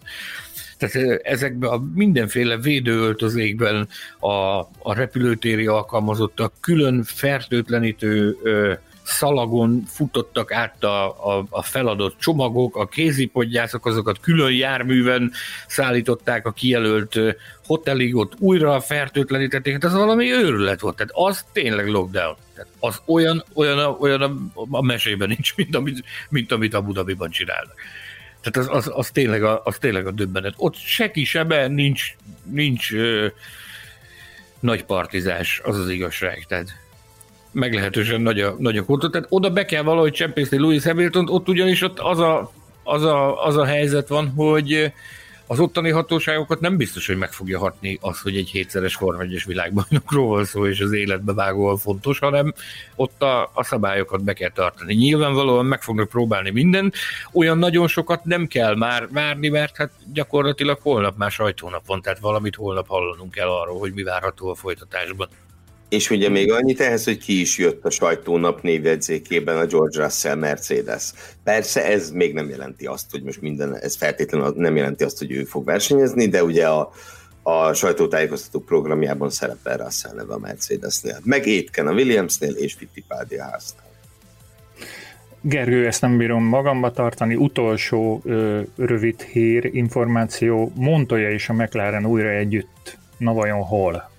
Tehát 0.79 1.21
ezekben 1.23 1.71
a 1.71 1.83
mindenféle 1.95 2.57
védőöltözékben 2.57 3.89
a, 4.19 4.59
a 4.79 4.95
repülőtéri 4.95 5.67
alkalmazottak 5.67 6.53
külön 6.61 7.03
fertőtlenítő 7.05 8.37
ö, 8.43 8.73
szalagon 9.11 9.83
futottak 9.87 10.53
át 10.53 10.85
a, 10.85 11.07
a, 11.37 11.47
a 11.51 11.63
feladott 11.63 12.19
csomagok, 12.19 12.77
a 12.77 12.87
kézipodgyászok 12.87 13.87
azokat 13.87 14.21
külön 14.21 14.53
járműven 14.53 15.33
szállították 15.67 16.47
a 16.47 16.53
kijelölt 16.53 17.19
hotelig, 17.67 18.17
ott 18.17 18.33
újra 18.39 18.81
fertőtlenítették, 18.81 19.73
hát 19.73 19.85
az 19.85 19.93
valami 19.93 20.33
őrület 20.33 20.81
volt, 20.81 20.97
tehát 20.97 21.13
az 21.15 21.45
tényleg 21.53 21.89
lockdown. 21.89 22.37
Tehát 22.55 22.71
az 22.81 23.01
olyan, 23.07 23.45
olyan, 23.55 23.97
olyan 24.01 24.23
a, 24.23 24.67
a 24.71 24.83
mesében 24.83 25.29
nincs, 25.29 25.57
mint 25.57 25.77
amit, 25.77 26.05
mint 26.29 26.53
amit 26.53 26.75
Abu 26.75 26.93
Dhabiban 26.93 27.31
csinálnak. 27.31 27.75
Tehát 28.41 28.69
az, 28.69 28.77
az, 28.77 28.93
az, 28.95 29.11
tényleg 29.11 29.43
a, 29.43 29.61
az 29.65 29.79
tényleg 29.79 30.07
a 30.07 30.11
döbbenet. 30.11 30.55
Ott 30.57 30.77
se 30.77 31.11
kisebe 31.11 31.67
nincs, 31.67 32.15
nincs 32.51 32.93
ö, 32.93 33.27
nagy 34.61 34.85
partizás, 34.85 35.61
az 35.65 35.79
az 35.79 35.89
igazság. 35.89 36.45
Tehát 36.49 36.69
meglehetősen 37.53 38.21
nagy 38.21 38.41
a, 38.41 38.55
nagy 38.59 38.77
a 38.77 38.85
kultúra. 38.85 39.13
Tehát 39.13 39.27
oda 39.31 39.51
be 39.51 39.65
kell 39.65 39.83
valahogy 39.83 40.13
csempészni 40.13 40.59
Louis 40.59 40.85
Hamilton, 40.85 41.29
ott 41.29 41.49
ugyanis 41.49 41.83
ott 41.83 41.99
az 41.99 42.19
a, 42.19 42.53
az 42.85 43.05
a, 43.05 43.45
az 43.45 43.57
a 43.57 43.65
helyzet 43.65 44.09
van, 44.09 44.29
hogy 44.29 44.93
az 45.51 45.61
ottani 45.61 45.91
hatóságokat 45.91 46.61
nem 46.61 46.77
biztos, 46.77 47.07
hogy 47.07 47.17
meg 47.17 47.33
fogja 47.33 47.59
hatni 47.59 47.99
az, 48.01 48.21
hogy 48.21 48.37
egy 48.37 48.49
hétszeres 48.49 48.95
Forma 48.95 49.23
1 49.23 49.43
világbajnokról 49.47 50.27
van 50.27 50.45
szó, 50.45 50.67
és 50.67 50.81
az 50.81 50.93
életbe 50.93 51.33
vágóan 51.33 51.77
fontos, 51.77 52.19
hanem 52.19 52.55
ott 52.95 53.23
a, 53.23 53.51
a 53.55 53.65
szabályokat 53.65 54.25
be 54.25 54.33
kell 54.33 54.51
tartani. 54.51 54.95
Nyilvánvalóan 54.95 55.67
meg 55.67 55.83
fognak 55.83 56.09
próbálni 56.09 56.51
minden, 56.51 56.93
olyan 57.33 57.59
nagyon 57.59 57.89
sokat 57.89 58.25
nem 58.25 58.47
kell 58.47 58.77
már 58.77 59.09
várni, 59.13 59.49
mert 59.49 59.77
hát 59.77 59.91
gyakorlatilag 60.13 60.79
holnap 60.83 61.17
már 61.17 61.31
sajtónap 61.31 61.87
van, 61.87 62.03
tehát 62.03 62.19
valamit 62.19 62.55
holnap 62.55 62.89
hallanunk 62.89 63.31
kell 63.31 63.49
arról, 63.49 63.79
hogy 63.79 63.93
mi 63.93 64.03
várható 64.03 64.49
a 64.49 64.55
folytatásban. 64.55 65.29
És 65.91 66.11
ugye 66.11 66.29
még 66.29 66.53
annyit 66.53 66.81
ehhez, 66.81 67.05
hogy 67.05 67.19
ki 67.19 67.41
is 67.41 67.59
jött 67.59 67.85
a 67.85 67.91
sajtónap 67.91 68.63
névjegyzékében 68.63 69.57
a 69.57 69.67
George 69.67 70.03
Russell 70.03 70.35
Mercedes. 70.35 71.13
Persze 71.45 71.85
ez 71.85 72.11
még 72.11 72.35
nem 72.35 72.49
jelenti 72.49 72.87
azt, 72.87 73.11
hogy 73.11 73.23
most 73.23 73.41
minden, 73.41 73.77
ez 73.77 73.97
feltétlenül 73.97 74.53
nem 74.57 74.77
jelenti 74.77 75.05
azt, 75.05 75.19
hogy 75.19 75.33
ő 75.33 75.45
fog 75.45 75.65
versenyezni, 75.65 76.29
de 76.29 76.45
ugye 76.45 76.69
a, 76.69 76.93
a 77.43 77.73
sajtótájékoztató 77.73 78.61
programjában 78.61 79.31
szerepel 79.31 79.77
Russell 79.77 80.15
neve 80.15 80.35
a 80.35 80.39
Mercedesnél. 80.39 81.21
Meg 81.25 81.47
Étken 81.47 81.87
a 81.87 81.93
Williamsnél 81.93 82.53
és 82.53 82.73
Fittipaldi 82.73 83.37
a 83.37 83.43
háznál. 83.43 83.89
Gergő, 85.41 85.87
ezt 85.87 86.01
nem 86.01 86.17
bírom 86.17 86.45
magamba 86.45 86.91
tartani. 86.91 87.35
Utolsó 87.35 88.21
ö, 88.25 88.61
rövid 88.77 89.23
hír, 89.23 89.71
információ. 89.73 90.73
Montoya 90.75 91.31
és 91.31 91.49
a 91.49 91.53
McLaren 91.53 92.07
újra 92.07 92.29
együtt. 92.29 92.99
Na 93.19 93.33
vajon 93.33 93.63
hol? 93.63 94.10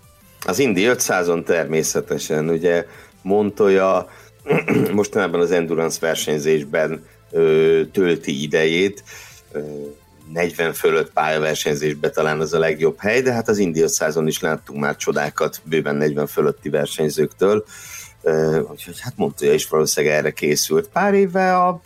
Az 0.46 0.60
Indi 0.60 0.84
500-on 0.88 1.44
természetesen, 1.44 2.50
ugye 2.50 2.86
Montoya 3.22 4.10
mostanában 4.94 5.40
az 5.40 5.52
endurance 5.52 5.98
versenyzésben 6.02 7.06
ö, 7.32 7.82
tölti 7.92 8.42
idejét, 8.42 9.04
ö, 9.52 9.60
40 10.34 10.74
fölött 10.74 11.12
pályaversenyzésben 11.12 12.12
talán 12.14 12.40
az 12.40 12.54
a 12.54 12.60
legjobb 12.60 13.00
hely, 13.00 13.22
de 13.22 13.34
hát 13.34 13.48
az 13.50 13.58
Indi 13.58 13.84
500-on 13.86 14.24
is 14.26 14.40
láttunk 14.40 14.80
már 14.80 14.96
csodákat 14.96 15.62
bőven 15.64 15.96
40 15.96 16.28
fölötti 16.28 16.70
versenyzőktől, 16.70 17.66
ö, 18.22 18.60
úgyhogy 18.60 19.00
hát 19.00 19.14
Montoya 19.18 19.54
is 19.54 19.68
valószínűleg 19.68 20.16
erre 20.16 20.32
készült. 20.32 20.88
Pár 20.88 21.14
éve 21.14 21.58
a 21.58 21.82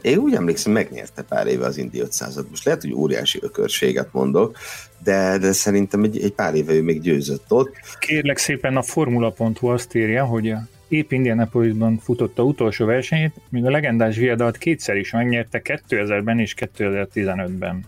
én 0.00 0.18
úgy 0.18 0.34
emlékszem, 0.34 0.72
megnyerte 0.72 1.22
pár 1.22 1.46
éve 1.46 1.66
az 1.66 1.76
Indi 1.76 2.02
500-at. 2.04 2.48
Most 2.48 2.64
lehet, 2.64 2.80
hogy 2.80 2.92
óriási 2.92 3.38
ökörséget 3.42 4.08
mondok, 4.12 4.56
de, 5.04 5.38
de 5.38 5.52
szerintem 5.52 6.02
egy, 6.02 6.22
egy 6.22 6.32
pár 6.32 6.54
éve 6.54 6.72
ő 6.72 6.82
még 6.82 7.00
győzött 7.00 7.52
ott. 7.52 7.74
Kérlek 7.98 8.38
szépen 8.38 8.76
a 8.76 8.82
Formula.hu 8.82 9.66
azt 9.66 9.94
írja, 9.94 10.24
hogy 10.24 10.54
épp 10.88 11.12
Indianapolisban 11.12 11.98
futotta 11.98 12.42
utolsó 12.42 12.86
versenyét, 12.86 13.34
míg 13.50 13.64
a 13.64 13.70
legendás 13.70 14.16
viadalt 14.16 14.58
kétszer 14.58 14.96
is 14.96 15.10
megnyerte 15.10 15.62
2000-ben 15.64 16.38
és 16.38 16.54
2015-ben. 16.58 17.84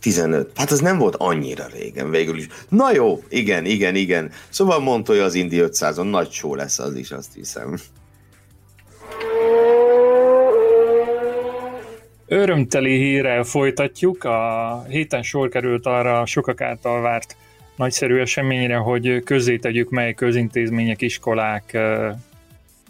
15. 0.00 0.50
Hát 0.54 0.70
az 0.70 0.80
nem 0.80 0.98
volt 0.98 1.16
annyira 1.16 1.66
régen 1.72 2.10
végül 2.10 2.36
is. 2.36 2.46
Na 2.68 2.92
jó, 2.92 3.22
igen, 3.28 3.64
igen, 3.64 3.94
igen. 3.94 4.30
Szóval 4.48 4.80
mondta, 4.80 5.12
hogy 5.12 5.20
az 5.20 5.34
Indi 5.34 5.58
500-on 5.60 6.10
nagy 6.10 6.30
show 6.30 6.54
lesz 6.54 6.78
az 6.78 6.96
is, 6.96 7.10
azt 7.10 7.34
hiszem. 7.34 7.78
Örömteli 12.26 12.96
hírrel 12.96 13.44
folytatjuk. 13.44 14.24
A 14.24 14.82
héten 14.88 15.22
sor 15.22 15.48
került 15.48 15.86
arra 15.86 16.26
sokak 16.26 16.60
által 16.60 17.00
várt 17.00 17.36
nagyszerű 17.76 18.18
eseményre, 18.18 18.76
hogy 18.76 19.22
közzé 19.24 19.56
tegyük, 19.56 19.90
mely 19.90 20.14
közintézmények, 20.14 21.02
iskolák, 21.02 21.72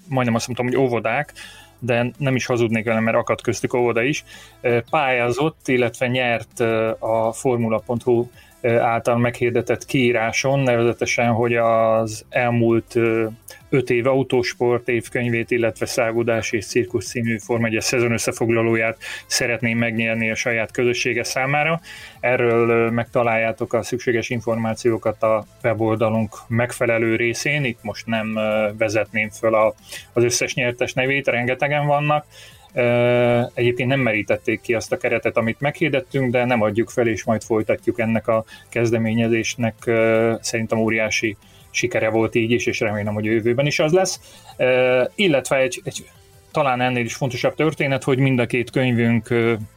majdnem 0.09 0.35
azt 0.35 0.47
mondtam, 0.47 0.67
hogy 0.67 0.76
óvodák, 0.76 1.33
de 1.79 2.11
nem 2.19 2.35
is 2.35 2.47
hazudnék 2.47 2.85
vele, 2.85 3.00
mert 3.00 3.17
akadt 3.17 3.43
köztük 3.43 3.75
óvoda 3.75 4.03
is, 4.03 4.25
pályázott, 4.91 5.69
illetve 5.69 6.07
nyert 6.07 6.61
a 6.99 7.33
Formula.hu 7.33 8.26
által 8.64 9.18
meghirdetett 9.18 9.85
kiíráson, 9.85 10.61
nevezetesen, 10.61 11.33
hogy 11.33 11.54
az 11.56 12.25
elmúlt 12.28 12.99
öt 13.75 13.90
év 13.90 14.06
autósport 14.06 14.88
évkönyvét, 14.88 15.50
illetve 15.50 15.87
Szágudás 15.87 16.52
és 16.52 16.66
Cirkusz 16.66 17.09
című 17.09 17.38
Form 17.38 17.64
1 17.64 17.76
szezon 17.80 18.12
összefoglalóját 18.12 18.99
szeretném 19.26 19.78
megnyerni 19.78 20.30
a 20.30 20.35
saját 20.35 20.71
közössége 20.71 21.25
számára. 21.25 21.80
Erről 22.21 22.90
megtaláljátok 22.90 23.73
a 23.73 23.83
szükséges 23.83 24.30
információkat 24.30 25.23
a 25.23 25.44
weboldalunk 25.62 26.37
megfelelő 26.49 27.16
részén, 27.16 27.64
itt 27.64 27.78
most 27.83 28.06
nem 28.06 28.38
vezetném 28.78 29.30
föl 29.30 29.54
a, 29.54 29.75
az 30.12 30.25
összes 30.25 30.54
nyertes 30.54 30.92
nevét, 30.92 31.26
rengetegen 31.26 31.87
vannak, 31.87 32.26
Egyébként 33.54 33.88
nem 33.88 34.00
merítették 34.00 34.61
ki 34.61 34.75
azt 34.75 34.93
a 34.93 34.97
keretet, 34.97 35.37
amit 35.37 35.61
meghirdettünk, 35.61 36.31
de 36.31 36.45
nem 36.45 36.62
adjuk 36.62 36.90
fel, 36.90 37.07
és 37.07 37.25
majd 37.25 37.43
folytatjuk 37.43 37.99
ennek 37.99 38.28
a 38.28 38.45
kezdeményezésnek 38.69 39.75
szerintem 40.40 40.78
óriási 40.78 41.37
sikere 41.71 42.09
volt 42.09 42.35
így 42.35 42.50
is, 42.50 42.66
és 42.66 42.81
remélem, 42.81 43.14
hogy 43.14 43.28
a 43.28 43.31
jövőben 43.31 43.66
is 43.66 43.78
az 43.78 43.93
lesz. 43.93 44.21
Illetve 45.14 45.57
egy, 45.57 45.81
egy 45.85 46.04
talán 46.50 46.81
ennél 46.81 47.04
is 47.04 47.14
fontosabb 47.14 47.54
történet, 47.54 48.04
hogy 48.04 48.19
mind 48.19 48.38
a 48.38 48.47
két 48.47 48.71
könyvünk 48.71 49.28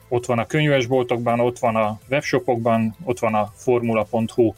ott 0.08 0.26
van 0.26 0.40
a 0.40 0.46
könyvesboltokban, 0.46 1.40
ott 1.40 1.60
van 1.60 1.76
a 1.76 2.00
webshopokban, 2.10 2.96
ott 3.04 3.20
van 3.20 3.34
a 3.34 3.54
formula.hu 3.56 4.54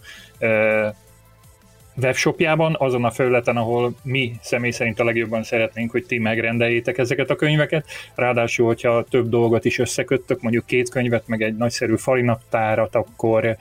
webshopjában, 2.01 2.75
azon 2.79 3.05
a 3.05 3.11
felületen, 3.11 3.57
ahol 3.57 3.91
mi 4.03 4.33
személy 4.41 4.71
szerint 4.71 4.99
a 4.99 5.03
legjobban 5.03 5.43
szeretnénk, 5.43 5.91
hogy 5.91 6.05
ti 6.05 6.17
megrendeljétek 6.17 6.97
ezeket 6.97 7.29
a 7.29 7.35
könyveket. 7.35 7.85
Ráadásul, 8.15 8.65
hogyha 8.65 9.03
több 9.03 9.29
dolgot 9.29 9.65
is 9.65 9.79
összeköttök, 9.79 10.41
mondjuk 10.41 10.65
két 10.65 10.89
könyvet, 10.89 11.27
meg 11.27 11.41
egy 11.41 11.55
nagyszerű 11.55 11.95
farinaptárat, 11.95 12.95
akkor, 12.95 13.57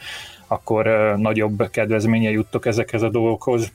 akkor 0.47 0.87
nagyobb 1.17 1.71
kedvezménye 1.71 2.31
juttok 2.31 2.67
ezekhez 2.67 3.03
a 3.03 3.09
dolgokhoz. 3.09 3.73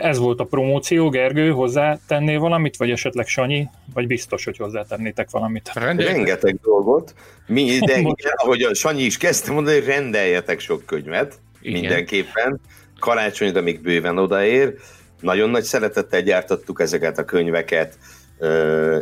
Ez 0.00 0.18
volt 0.18 0.40
a 0.40 0.44
promóció, 0.44 1.08
Gergő, 1.08 1.50
hozzátennél 1.50 2.38
valamit, 2.38 2.76
vagy 2.76 2.90
esetleg 2.90 3.26
Sanyi, 3.26 3.68
vagy 3.94 4.06
biztos, 4.06 4.44
hogy 4.44 4.56
hozzátennétek 4.56 5.30
valamit? 5.30 5.70
Rengeteg 5.74 6.58
dolgot. 6.62 7.14
Mi, 7.46 7.78
de 7.78 7.98
igen, 7.98 8.32
ahogy 8.34 8.62
a 8.62 8.74
Sanyi 8.74 9.02
is 9.02 9.16
kezdte 9.16 9.52
mondani, 9.52 9.80
rendeljetek 9.80 10.60
sok 10.60 10.86
könyvet, 10.86 11.38
igen. 11.60 11.80
mindenképpen 11.80 12.60
karácsonyra 13.00 13.60
még 13.60 13.80
bőven 13.80 14.18
odaér. 14.18 14.74
Nagyon 15.20 15.50
nagy 15.50 15.64
szeretettel 15.64 16.22
gyártottuk 16.22 16.80
ezeket 16.80 17.18
a 17.18 17.24
könyveket, 17.24 17.98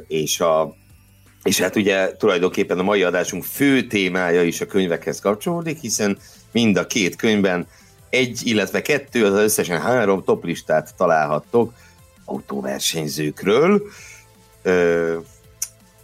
és 0.07 0.41
a 0.41 0.75
és 1.43 1.61
hát 1.61 1.77
ugye 1.77 2.17
tulajdonképpen 2.17 2.79
a 2.79 2.83
mai 2.83 3.03
adásunk 3.03 3.45
fő 3.45 3.87
témája 3.87 4.43
is 4.43 4.61
a 4.61 4.67
könyvekhez 4.67 5.21
kapcsolódik, 5.21 5.79
hiszen 5.79 6.19
mind 6.53 6.77
a 6.77 6.87
két 6.87 7.17
könyvben 7.17 7.67
egy, 8.11 8.41
illetve 8.45 8.83
kettő, 8.83 9.25
az 9.25 9.33
összesen 9.33 9.81
három 9.81 10.25
toplistát 10.25 10.95
találhattok 10.97 11.73
autóversenyzőkről, 12.25 13.83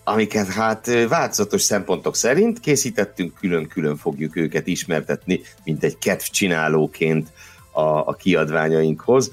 amiket 0.04 0.48
hát 0.48 0.90
változatos 1.08 1.62
szempontok 1.62 2.16
szerint 2.16 2.60
készítettünk, 2.60 3.34
külön-külön 3.34 3.96
fogjuk 3.96 4.36
őket 4.36 4.66
ismertetni, 4.66 5.40
mint 5.64 5.84
egy 5.84 5.98
kedvcsinálóként 5.98 7.28
a, 7.74 8.08
a 8.08 8.14
kiadványainkhoz, 8.14 9.30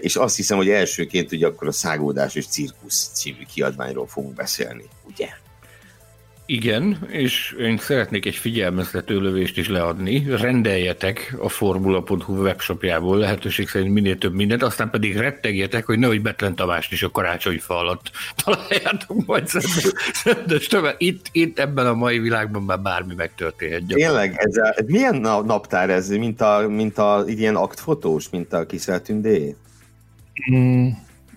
és 0.00 0.16
azt 0.16 0.36
hiszem, 0.36 0.56
hogy 0.56 0.68
elsőként 0.68 1.32
ugye 1.32 1.46
akkor 1.46 1.68
a 1.68 1.72
Szágódás 1.72 2.34
és 2.34 2.46
Cirkusz 2.46 3.10
című 3.12 3.42
kiadványról 3.52 4.06
fogunk 4.06 4.34
beszélni, 4.34 4.84
ugye? 5.02 5.28
Igen, 6.52 6.98
és 7.08 7.56
én 7.58 7.78
szeretnék 7.78 8.26
egy 8.26 8.34
figyelmeztető 8.34 9.20
lövést 9.20 9.58
is 9.58 9.68
leadni. 9.68 10.26
Rendeljetek 10.28 11.36
a 11.38 11.48
formula.hu 11.48 12.42
webshopjából 12.42 13.18
lehetőség 13.18 13.68
szerint 13.68 13.92
minél 13.92 14.18
több 14.18 14.34
mindent, 14.34 14.62
aztán 14.62 14.90
pedig 14.90 15.16
rettegjetek, 15.16 15.86
hogy 15.86 15.98
nehogy 15.98 16.22
Betlen 16.22 16.54
Tamást 16.54 16.92
is 16.92 17.02
a 17.02 17.10
karácsonyfa 17.10 17.78
alatt 17.78 18.10
találjátok 18.44 19.26
majd 19.26 19.48
szendes 20.12 20.68
Itt, 20.96 21.26
itt 21.32 21.58
ebben 21.58 21.86
a 21.86 21.94
mai 21.94 22.18
világban 22.18 22.62
már 22.62 22.80
bármi 22.80 23.14
megtörténhet. 23.14 23.82
Tényleg, 23.86 24.34
ez 24.36 24.56
a, 24.56 24.74
milyen 24.86 25.16
naptár 25.44 25.90
ez, 25.90 26.08
mint 26.08 26.40
a, 26.40 26.68
mint 26.68 26.98
a 26.98 27.24
ilyen 27.26 27.56
aktfotós, 27.56 28.30
mint 28.30 28.52
a 28.52 28.66
Kiszeltündé? 28.66 29.56
Mm, 30.52 30.88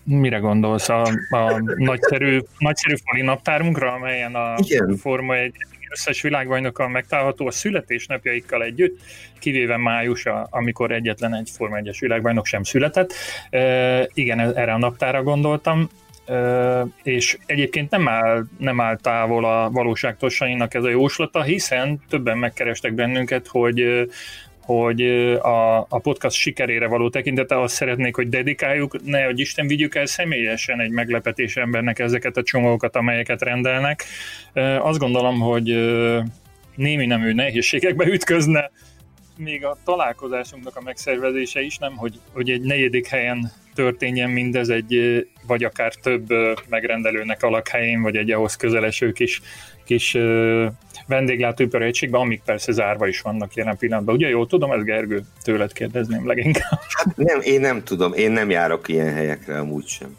Mire 0.04 0.38
gondolsz? 0.38 0.90
A, 0.90 1.02
a 1.30 1.62
nagyszerű, 1.76 2.40
nagyszerű 2.58 2.96
fali 3.06 3.22
naptárunkra, 3.22 3.92
amelyen 3.92 4.36
a 4.36 4.56
Igen. 4.58 4.96
Forma 4.98 5.36
egy 5.36 5.54
összes 5.94 6.22
világbajnokkal 6.22 6.88
megtalálható 6.88 7.48
a 7.48 7.52
születésnapjaikkal 7.52 8.64
együtt, 8.64 9.00
kivéve 9.40 9.78
május, 9.78 10.26
amikor 10.50 10.92
egyetlen 10.92 11.34
egy 11.34 11.50
Forma 11.50 11.78
1-es 11.80 11.98
világbajnok 12.00 12.46
sem 12.46 12.64
született. 12.64 13.14
E, 13.50 14.08
igen, 14.14 14.40
erre 14.40 14.74
a 14.74 14.78
naptára 14.78 15.24
gondoltam, 15.24 15.90
e, 16.26 16.86
és 17.04 17.38
egyébként 17.46 17.90
nem 17.90 18.08
áll, 18.08 18.44
nem 18.58 18.82
áll 18.82 18.98
távol 18.98 19.46
a 19.46 19.70
valóságtól 19.70 20.30
ez 20.70 20.84
a 20.84 20.90
jóslata, 20.90 21.42
hiszen 21.42 22.00
többen 22.10 22.38
megkerestek 22.38 22.94
bennünket, 22.94 23.48
hogy 23.48 24.10
hogy 24.66 25.02
a, 25.36 25.80
a 25.80 26.00
podcast 26.02 26.38
sikerére 26.38 26.88
való 26.88 27.10
tekintete 27.10 27.62
azt 27.62 27.76
szeretnék, 27.76 28.16
hogy 28.16 28.30
dedikáljuk, 28.30 29.04
ne, 29.04 29.24
hogy 29.24 29.40
Isten 29.40 29.68
vigyük 29.68 29.96
el 29.96 30.06
személyesen 30.06 30.80
egy 30.80 30.92
meglepetés 30.92 31.56
embernek 31.56 32.00
ezeket 32.00 32.38
a 32.38 32.44
csomókat, 32.44 32.96
amelyeket 32.96 33.42
rendelnek. 33.42 34.06
Azt 34.80 35.00
gondolom, 35.00 35.40
hogy 35.40 35.66
némi 36.76 37.06
nemű 37.06 37.34
nehézségekbe 37.34 38.06
ütközne 38.06 38.72
még 39.38 39.66
a 39.66 39.78
találkozásunknak 39.84 40.76
a 40.76 40.82
megszervezése 40.82 41.62
is, 41.62 41.78
nem, 41.78 41.96
hogy, 41.96 42.20
hogy 42.34 42.50
egy 42.50 42.62
negyedik 42.62 43.08
helyen 43.08 43.52
történjen 43.74 44.30
mindez 44.30 44.70
egy, 44.70 45.26
vagy 45.48 45.64
akár 45.64 45.94
több 45.94 46.28
megrendelőnek 46.70 47.44
alakhelyén, 47.44 48.02
vagy 48.02 48.16
egy 48.16 48.32
ahhoz 48.32 48.56
közeleső 48.56 49.12
kis, 49.12 49.42
kis 49.86 50.18
vendéglátóipari 51.08 51.86
egységben, 51.86 52.22
amik 52.22 52.42
persze 52.46 52.72
zárva 52.72 53.08
is 53.08 53.22
vannak 53.22 53.54
jelen 53.54 53.78
pillanatban. 53.78 54.16
Ugye 54.16 54.28
jól 54.28 54.48
tudom, 54.48 54.72
ez 54.72 54.84
Gergő, 54.84 55.22
tőled 55.44 55.74
kérdezném 55.74 56.28
leginkább. 56.28 56.80
Hát 56.88 57.16
nem, 57.16 57.40
én 57.42 57.60
nem 57.60 57.84
tudom, 57.84 58.14
én 58.14 58.32
nem 58.32 58.50
járok 58.50 58.88
ilyen 58.88 59.14
helyekre 59.14 59.60
amúgy 59.60 59.88
sem. 59.88 60.18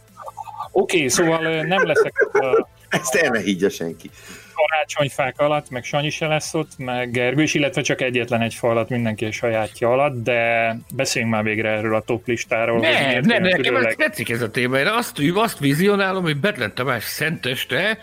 Oké, 0.70 0.96
okay, 0.96 1.08
szóval 1.08 1.62
nem 1.62 1.86
leszek... 1.86 2.28
A... 2.32 2.68
Ezt 2.88 3.14
el 3.14 3.30
ne 3.30 3.40
higgye 3.40 3.68
senki 3.68 4.10
karácsonyfák 4.54 5.40
alatt, 5.40 5.70
meg 5.70 5.84
Sanyi 5.84 6.10
se 6.10 6.26
lesz 6.26 6.54
ott, 6.54 6.70
meg 6.76 7.10
Gergő 7.10 7.42
is, 7.42 7.54
illetve 7.54 7.82
csak 7.82 8.00
egyetlen 8.00 8.40
egy 8.40 8.54
fa 8.54 8.68
alatt 8.68 8.88
mindenki 8.88 9.24
a 9.24 9.32
sajátja 9.32 9.90
alatt, 9.90 10.22
de 10.22 10.76
beszéljünk 10.94 11.34
már 11.34 11.42
végre 11.44 11.68
erről 11.68 11.94
a 11.94 12.00
top 12.00 12.26
listáról. 12.26 12.80
Ne, 12.80 13.20
ne, 13.20 13.38
nekem 13.38 13.76
ez 13.76 13.94
tetszik 13.94 14.30
ez 14.30 14.42
a 14.42 14.50
téma. 14.50 14.78
Én 14.78 14.86
azt, 14.86 15.12
azt 15.34 15.58
vizionálom, 15.58 16.22
hogy 16.22 16.36
Betlen 16.36 16.74
Tamás 16.74 17.04
szenteste 17.04 17.98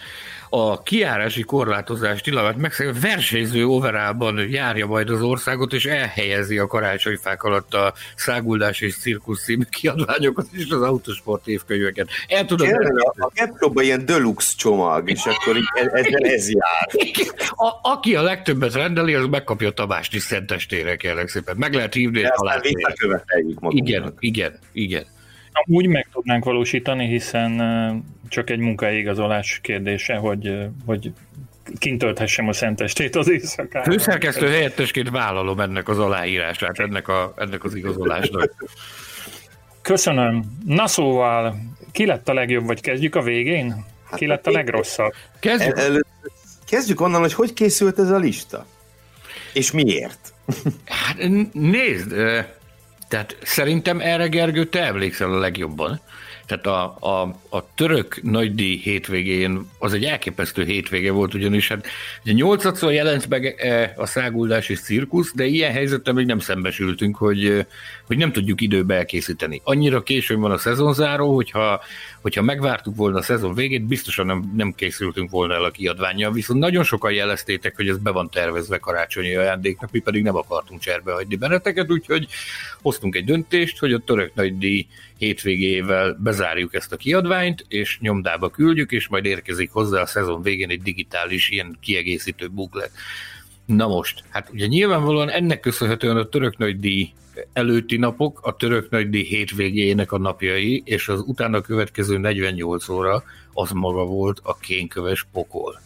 a 0.53 0.81
kiárási 0.83 1.41
korlátozás 1.41 2.21
tilalmát 2.21 2.57
megszegő 2.57 2.93
versenyző 3.01 3.65
overában 3.65 4.49
járja 4.49 4.85
majd 4.85 5.09
az 5.09 5.21
országot, 5.21 5.73
és 5.73 5.85
elhelyezi 5.85 6.57
a 6.57 6.67
karácsonyfák 6.67 7.43
alatt 7.43 7.73
a 7.73 7.93
száguldás 8.15 8.81
és 8.81 8.97
cirkusz 8.97 9.43
című 9.43 9.63
kiadványokat 9.69 10.45
és 10.51 10.69
az 10.69 10.81
autosport 10.81 11.47
évkönyveket. 11.47 12.09
El 12.27 12.45
tudod 12.45 12.67
a, 12.67 13.25
a 13.25 13.31
Gepróban 13.33 13.83
ilyen 13.83 14.05
deluxe 14.05 14.53
csomag, 14.57 15.09
és 15.09 15.25
akkor 15.25 15.57
ezzel 15.73 16.25
ez 16.25 16.49
jár. 16.49 16.89
A, 17.49 17.91
aki 17.91 18.15
a 18.15 18.21
legtöbbet 18.21 18.73
rendeli, 18.73 19.13
az 19.13 19.25
megkapja 19.25 19.67
a 19.67 19.71
Tamást 19.71 20.13
is 20.13 20.21
szentestére, 20.21 20.95
kérlek 20.95 21.27
szépen. 21.27 21.55
Meg 21.57 21.73
lehet 21.73 21.93
hívni, 21.93 22.23
alá. 22.23 22.59
Igen, 23.69 24.13
igen, 24.19 24.59
igen. 24.71 25.05
Úgy 25.65 25.87
meg 25.87 26.07
tudnánk 26.13 26.43
valósítani, 26.43 27.07
hiszen 27.07 28.03
csak 28.29 28.49
egy 28.49 28.59
munkaigazolás 28.59 29.59
kérdése, 29.63 30.15
hogy, 30.15 30.67
hogy 30.85 31.11
kint 31.77 31.99
tölthessem 31.99 32.47
a 32.47 32.53
szentestét 32.53 33.15
az 33.15 33.29
éjszakára. 33.29 33.91
Főszerkesztő 33.91 34.47
helyettesként 34.47 35.09
vállalom 35.09 35.59
ennek 35.59 35.87
az 35.87 35.99
aláírását, 35.99 36.79
ennek, 36.79 37.07
a, 37.07 37.33
ennek 37.37 37.63
az 37.63 37.75
igazolásnak. 37.75 38.53
Köszönöm. 39.81 40.57
Na 40.65 40.87
szóval, 40.87 41.55
ki 41.91 42.05
lett 42.05 42.29
a 42.29 42.33
legjobb, 42.33 42.65
vagy 42.65 42.81
kezdjük 42.81 43.15
a 43.15 43.21
végén? 43.21 43.85
Hát 44.09 44.19
ki 44.19 44.25
lett 44.25 44.47
a 44.47 44.51
legrosszabb? 44.51 45.13
Kezdjük. 45.39 45.77
El, 45.77 45.93
el, 45.93 46.01
kezdjük 46.67 47.01
onnan, 47.01 47.21
hogy 47.21 47.33
hogy 47.33 47.53
készült 47.53 47.99
ez 47.99 48.09
a 48.09 48.17
lista. 48.17 48.65
És 49.53 49.71
miért? 49.71 50.33
Hát 50.85 51.17
nézd, 51.53 52.15
tehát 53.11 53.37
szerintem 53.43 53.99
erre 53.99 54.27
Gergő, 54.27 54.65
te 54.65 54.83
emlékszel 54.83 55.33
a 55.33 55.39
legjobban. 55.39 55.99
Tehát 56.51 56.65
a, 56.65 57.07
a, 57.07 57.35
a 57.49 57.73
török 57.75 58.19
nagydíj 58.23 58.77
hétvégén 58.77 59.69
az 59.79 59.93
egy 59.93 60.03
elképesztő 60.03 60.63
hétvége 60.63 61.11
volt, 61.11 61.33
ugyanis 61.33 61.67
hát 61.67 61.87
ugye 62.23 62.33
nyolcadszor 62.33 62.91
jelent 62.91 63.29
meg 63.29 63.45
e, 63.45 63.93
a 63.97 64.05
száguldás 64.05 64.69
és 64.69 64.81
cirkusz, 64.81 65.31
de 65.35 65.45
ilyen 65.45 65.71
helyzetben 65.71 66.15
még 66.15 66.25
nem 66.25 66.39
szembesültünk, 66.39 67.17
hogy, 67.17 67.65
hogy 68.07 68.17
nem 68.17 68.31
tudjuk 68.31 68.61
időbe 68.61 68.95
elkészíteni. 68.95 69.61
Annyira 69.63 70.03
későn 70.03 70.39
van 70.39 70.51
a 70.51 70.57
szezonzáró, 70.57 71.35
hogyha, 71.35 71.81
hogyha 72.21 72.41
megvártuk 72.41 72.95
volna 72.95 73.17
a 73.17 73.21
szezon 73.21 73.53
végét, 73.53 73.83
biztosan 73.83 74.25
nem, 74.25 74.51
nem 74.55 74.73
készültünk 74.75 75.29
volna 75.29 75.53
el 75.53 75.63
a 75.63 75.71
kiadványa, 75.71 76.31
viszont 76.31 76.59
nagyon 76.59 76.83
sokan 76.83 77.11
jeleztétek, 77.11 77.75
hogy 77.75 77.89
ez 77.89 77.97
be 77.97 78.11
van 78.11 78.29
tervezve 78.29 78.77
karácsonyi 78.77 79.35
ajándéknak, 79.35 79.91
mi 79.91 79.99
pedig 79.99 80.23
nem 80.23 80.35
akartunk 80.35 80.81
cserbe 80.81 81.11
hagyni 81.11 81.35
benneteket, 81.35 81.91
úgyhogy 81.91 82.27
hoztunk 82.81 83.15
egy 83.15 83.25
döntést, 83.25 83.79
hogy 83.79 83.93
a 83.93 83.99
török 83.99 84.31
nagydíj 84.35 84.87
hétvégével 85.21 86.17
bezárjuk 86.19 86.73
ezt 86.73 86.91
a 86.91 86.97
kiadványt, 86.97 87.65
és 87.67 87.99
nyomdába 87.99 88.49
küldjük, 88.49 88.91
és 88.91 89.07
majd 89.07 89.25
érkezik 89.25 89.71
hozzá 89.71 90.01
a 90.01 90.05
szezon 90.05 90.41
végén 90.41 90.69
egy 90.69 90.81
digitális 90.81 91.49
ilyen 91.49 91.77
kiegészítő 91.81 92.49
booklet. 92.49 92.91
Na 93.65 93.87
most, 93.87 94.23
hát 94.29 94.49
ugye 94.53 94.65
nyilvánvalóan 94.65 95.29
ennek 95.29 95.59
köszönhetően 95.59 96.17
a 96.17 96.29
török 96.29 96.57
nagydíj 96.57 97.11
előtti 97.53 97.97
napok, 97.97 98.39
a 98.43 98.55
török 98.55 98.89
nagydíj 98.89 99.23
hétvégének 99.23 100.11
a 100.11 100.17
napjai, 100.17 100.81
és 100.85 101.07
az 101.07 101.23
utána 101.25 101.61
következő 101.61 102.17
48 102.17 102.89
óra 102.89 103.23
az 103.53 103.71
maga 103.71 104.05
volt 104.05 104.39
a 104.43 104.57
kénköves 104.57 105.25
pokol. 105.31 105.79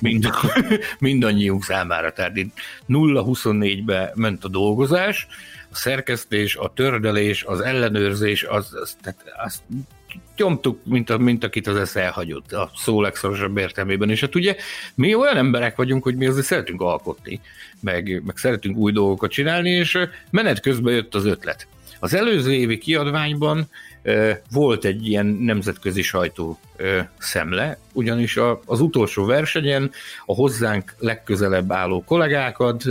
Mind, 0.00 0.28
mindannyiunk 0.98 1.64
számára. 1.64 2.12
Tehát 2.12 2.36
itt 2.36 2.54
0-24-be 2.88 4.12
ment 4.14 4.44
a 4.44 4.48
dolgozás, 4.48 5.26
a 5.70 5.74
szerkesztés, 5.74 6.56
a 6.56 6.72
tördelés, 6.74 7.44
az 7.44 7.60
ellenőrzés, 7.60 8.42
az, 8.42 8.74
az, 8.74 8.96
tehát 9.02 9.24
azt 9.44 9.62
nyomtuk, 10.36 10.80
mint, 10.84 11.10
a, 11.10 11.18
mint 11.18 11.44
akit 11.44 11.66
az 11.66 11.76
esz 11.76 11.96
elhagyott, 11.96 12.52
a 12.52 12.70
szó 12.76 13.00
legszorosabb 13.00 13.56
értelmében. 13.56 14.10
És 14.10 14.20
hát 14.20 14.34
ugye 14.34 14.56
mi 14.94 15.14
olyan 15.14 15.36
emberek 15.36 15.76
vagyunk, 15.76 16.02
hogy 16.02 16.16
mi 16.16 16.26
azért 16.26 16.46
szeretünk 16.46 16.80
alkotni, 16.80 17.40
meg, 17.80 18.22
meg 18.24 18.36
szeretünk 18.36 18.76
új 18.76 18.92
dolgokat 18.92 19.30
csinálni, 19.30 19.70
és 19.70 19.98
menet 20.30 20.60
közben 20.60 20.94
jött 20.94 21.14
az 21.14 21.24
ötlet. 21.24 21.66
Az 22.00 22.14
előző 22.14 22.52
évi 22.52 22.78
kiadványban 22.78 23.68
volt 24.50 24.84
egy 24.84 25.06
ilyen 25.06 25.26
nemzetközi 25.26 26.02
sajtó 26.02 26.58
szemle, 27.18 27.78
ugyanis 27.92 28.38
az 28.64 28.80
utolsó 28.80 29.24
versenyen 29.24 29.90
a 30.26 30.34
hozzánk 30.34 30.94
legközelebb 30.98 31.72
álló 31.72 32.04
kollégákat 32.04 32.84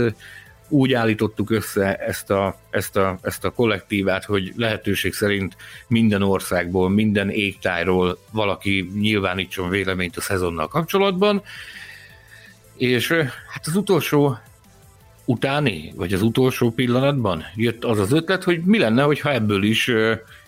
úgy 0.68 0.92
állítottuk 0.92 1.50
össze 1.50 1.96
ezt 1.96 2.30
a, 2.30 2.58
ezt, 2.70 2.96
a, 2.96 3.18
ezt 3.22 3.44
a 3.44 3.50
kollektívát, 3.50 4.24
hogy 4.24 4.52
lehetőség 4.56 5.12
szerint 5.12 5.56
minden 5.86 6.22
országból, 6.22 6.90
minden 6.90 7.30
égtájról 7.30 8.18
valaki 8.30 8.90
nyilvánítson 8.94 9.68
véleményt 9.68 10.16
a 10.16 10.20
szezonnal 10.20 10.68
kapcsolatban, 10.68 11.42
és 12.76 13.12
hát 13.52 13.66
az 13.66 13.76
utolsó 13.76 14.38
utáni, 15.24 15.92
vagy 15.96 16.12
az 16.12 16.22
utolsó 16.22 16.70
pillanatban 16.70 17.44
jött 17.54 17.84
az 17.84 17.98
az 17.98 18.12
ötlet, 18.12 18.44
hogy 18.44 18.60
mi 18.60 18.78
lenne, 18.78 19.02
hogyha 19.02 19.32
ebből 19.32 19.62
is 19.62 19.90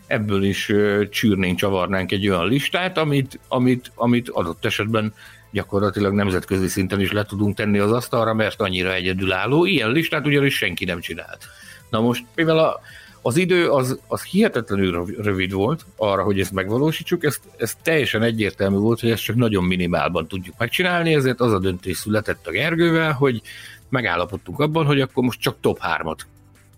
ebből 0.06 0.42
is 0.44 0.72
csűrnénk, 1.10 1.58
csavarnánk 1.58 2.12
egy 2.12 2.28
olyan 2.28 2.48
listát, 2.48 2.98
amit, 2.98 3.40
amit, 3.48 3.92
amit 3.94 4.28
adott 4.28 4.64
esetben 4.64 5.14
gyakorlatilag 5.50 6.12
nemzetközi 6.12 6.68
szinten 6.68 7.00
is 7.00 7.12
le 7.12 7.24
tudunk 7.24 7.56
tenni 7.56 7.78
az 7.78 7.92
asztalra, 7.92 8.34
mert 8.34 8.60
annyira 8.60 8.94
egyedülálló. 8.94 9.64
Ilyen 9.64 9.90
listát 9.90 10.26
ugyanis 10.26 10.56
senki 10.56 10.84
nem 10.84 11.00
csinált. 11.00 11.48
Na 11.90 12.00
most, 12.00 12.24
mivel 12.34 12.58
a, 12.58 12.80
az 13.22 13.36
idő 13.36 13.68
az, 13.68 14.00
az 14.06 14.22
hihetetlenül 14.22 15.14
rövid 15.18 15.52
volt 15.52 15.86
arra, 15.96 16.22
hogy 16.22 16.40
ezt 16.40 16.52
megvalósítsuk, 16.52 17.24
ez, 17.24 17.40
ez 17.56 17.76
teljesen 17.82 18.22
egyértelmű 18.22 18.76
volt, 18.76 19.00
hogy 19.00 19.10
ezt 19.10 19.22
csak 19.22 19.36
nagyon 19.36 19.64
minimálban 19.64 20.28
tudjuk 20.28 20.54
megcsinálni, 20.58 21.14
ezért 21.14 21.40
az 21.40 21.52
a 21.52 21.58
döntés 21.58 21.96
született 21.96 22.46
a 22.46 22.50
Gergővel, 22.50 23.12
hogy 23.12 23.42
megállapodtunk 23.88 24.58
abban, 24.58 24.86
hogy 24.86 25.00
akkor 25.00 25.24
most 25.24 25.40
csak 25.40 25.56
top 25.60 25.78
3-at 25.82 26.18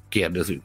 kérdezünk. 0.08 0.62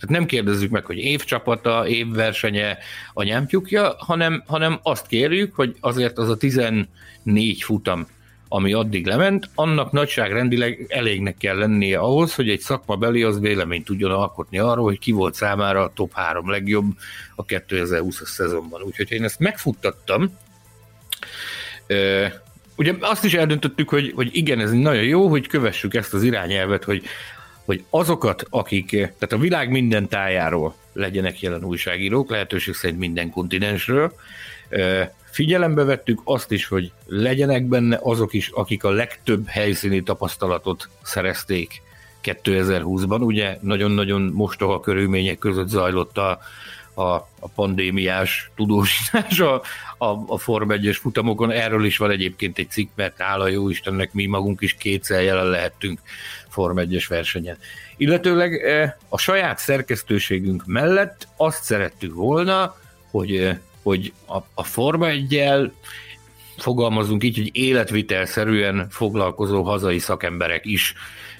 Tehát 0.00 0.16
nem 0.16 0.26
kérdezzük 0.26 0.70
meg, 0.70 0.84
hogy 0.84 0.98
évcsapata, 0.98 1.88
évversenye 1.88 2.78
a 3.12 3.22
nyámpjukja, 3.22 3.94
hanem, 3.98 4.42
hanem 4.46 4.80
azt 4.82 5.06
kérjük, 5.06 5.54
hogy 5.54 5.76
azért 5.80 6.18
az 6.18 6.28
a 6.28 6.36
14 6.36 6.86
futam, 7.62 8.06
ami 8.48 8.72
addig 8.72 9.06
lement, 9.06 9.50
annak 9.54 9.92
nagyságrendileg 9.92 10.86
elégnek 10.88 11.36
kell 11.36 11.56
lennie 11.56 11.98
ahhoz, 11.98 12.34
hogy 12.34 12.48
egy 12.48 12.60
szakmabeli 12.60 13.22
az 13.22 13.40
véleményt 13.40 13.84
tudjon 13.84 14.10
alkotni 14.10 14.58
arról, 14.58 14.84
hogy 14.84 14.98
ki 14.98 15.12
volt 15.12 15.34
számára 15.34 15.82
a 15.82 15.92
top 15.94 16.12
3 16.14 16.50
legjobb 16.50 16.92
a 17.34 17.44
2020-as 17.44 18.24
szezonban. 18.24 18.82
Úgyhogy 18.82 19.12
én 19.12 19.24
ezt 19.24 19.38
megfuttattam, 19.38 20.38
Ugye 22.76 22.94
azt 23.00 23.24
is 23.24 23.34
eldöntöttük, 23.34 23.88
hogy, 23.88 24.12
hogy 24.14 24.28
igen, 24.32 24.60
ez 24.60 24.70
nagyon 24.70 25.02
jó, 25.02 25.28
hogy 25.28 25.46
kövessük 25.46 25.94
ezt 25.94 26.14
az 26.14 26.22
irányelvet, 26.22 26.84
hogy, 26.84 27.02
hogy 27.70 27.84
azokat, 27.90 28.46
akik, 28.50 28.90
tehát 28.90 29.32
a 29.32 29.38
világ 29.38 29.70
minden 29.70 30.08
tájáról 30.08 30.74
legyenek 30.92 31.40
jelen 31.40 31.64
újságírók, 31.64 32.30
lehetőség 32.30 32.74
szerint 32.74 32.98
minden 32.98 33.30
kontinensről, 33.30 34.12
figyelembe 35.30 35.84
vettük 35.84 36.20
azt 36.24 36.50
is, 36.52 36.66
hogy 36.66 36.92
legyenek 37.06 37.64
benne 37.64 37.98
azok 38.02 38.32
is, 38.32 38.48
akik 38.48 38.84
a 38.84 38.90
legtöbb 38.90 39.46
helyszíni 39.46 40.02
tapasztalatot 40.02 40.88
szerezték 41.02 41.82
2020-ban. 42.22 43.20
Ugye 43.20 43.58
nagyon-nagyon 43.60 44.22
mostoha 44.22 44.80
körülmények 44.80 45.38
között 45.38 45.68
zajlott 45.68 46.18
a, 46.18 46.40
a, 46.94 47.02
a 47.40 47.48
pandémiás 47.54 48.50
tudósítás 48.56 49.40
a, 49.40 49.62
a, 50.02 50.24
a 50.26 50.38
Form 50.38 50.70
1 50.70 50.96
futamokon. 50.96 51.50
Erről 51.50 51.84
is 51.84 51.96
van 51.96 52.10
egyébként 52.10 52.58
egy 52.58 52.70
cikk, 52.70 52.90
mert 52.94 53.20
hála 53.20 53.48
jó 53.48 53.68
Istennek 53.68 54.12
mi 54.12 54.26
magunk 54.26 54.60
is 54.60 54.74
kétszer 54.74 55.22
jelen 55.22 55.46
lehettünk 55.46 56.00
Form 56.48 56.78
1 56.78 57.06
versenyen. 57.08 57.56
Illetőleg 57.96 58.54
e, 58.54 58.96
a 59.08 59.18
saját 59.18 59.58
szerkesztőségünk 59.58 60.66
mellett 60.66 61.28
azt 61.36 61.64
szerettük 61.64 62.14
volna, 62.14 62.76
hogy, 63.10 63.36
e, 63.36 63.60
hogy 63.82 64.12
a, 64.26 64.36
a 64.54 64.64
Forma 64.64 65.08
1 65.08 65.72
fogalmazunk 66.56 67.24
így, 67.24 67.36
hogy 67.36 67.50
életvitelszerűen 67.52 68.86
foglalkozó 68.90 69.62
hazai 69.62 69.98
szakemberek 69.98 70.64
is 70.66 70.94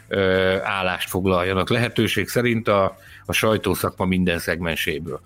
ö, 0.08 0.20
e, 0.20 0.60
állást 0.64 1.08
foglaljanak. 1.08 1.70
Lehetőség 1.70 2.28
szerint 2.28 2.68
a, 2.68 2.96
a 3.26 3.32
sajtószakma 3.32 4.04
minden 4.04 4.38
szegmenséből. 4.38 5.20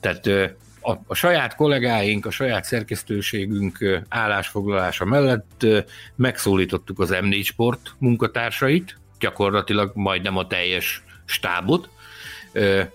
Tehát 0.00 0.56
a, 0.86 1.00
a 1.06 1.14
saját 1.14 1.54
kollégáink, 1.54 2.26
a 2.26 2.30
saját 2.30 2.64
szerkesztőségünk 2.64 4.02
állásfoglalása 4.08 5.04
mellett 5.04 5.66
megszólítottuk 6.14 7.00
az 7.00 7.10
M4 7.12 7.44
Sport 7.44 7.94
munkatársait, 7.98 8.98
gyakorlatilag 9.18 9.90
majdnem 9.94 10.36
a 10.36 10.46
teljes 10.46 11.04
stábot, 11.24 11.88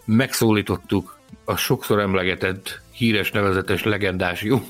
megszólítottuk 0.05 1.19
a 1.45 1.55
sokszor 1.55 1.99
emlegetett 1.99 2.81
híres, 2.91 3.31
nevezetes, 3.31 3.83
legendás 3.83 4.41
jó, 4.41 4.61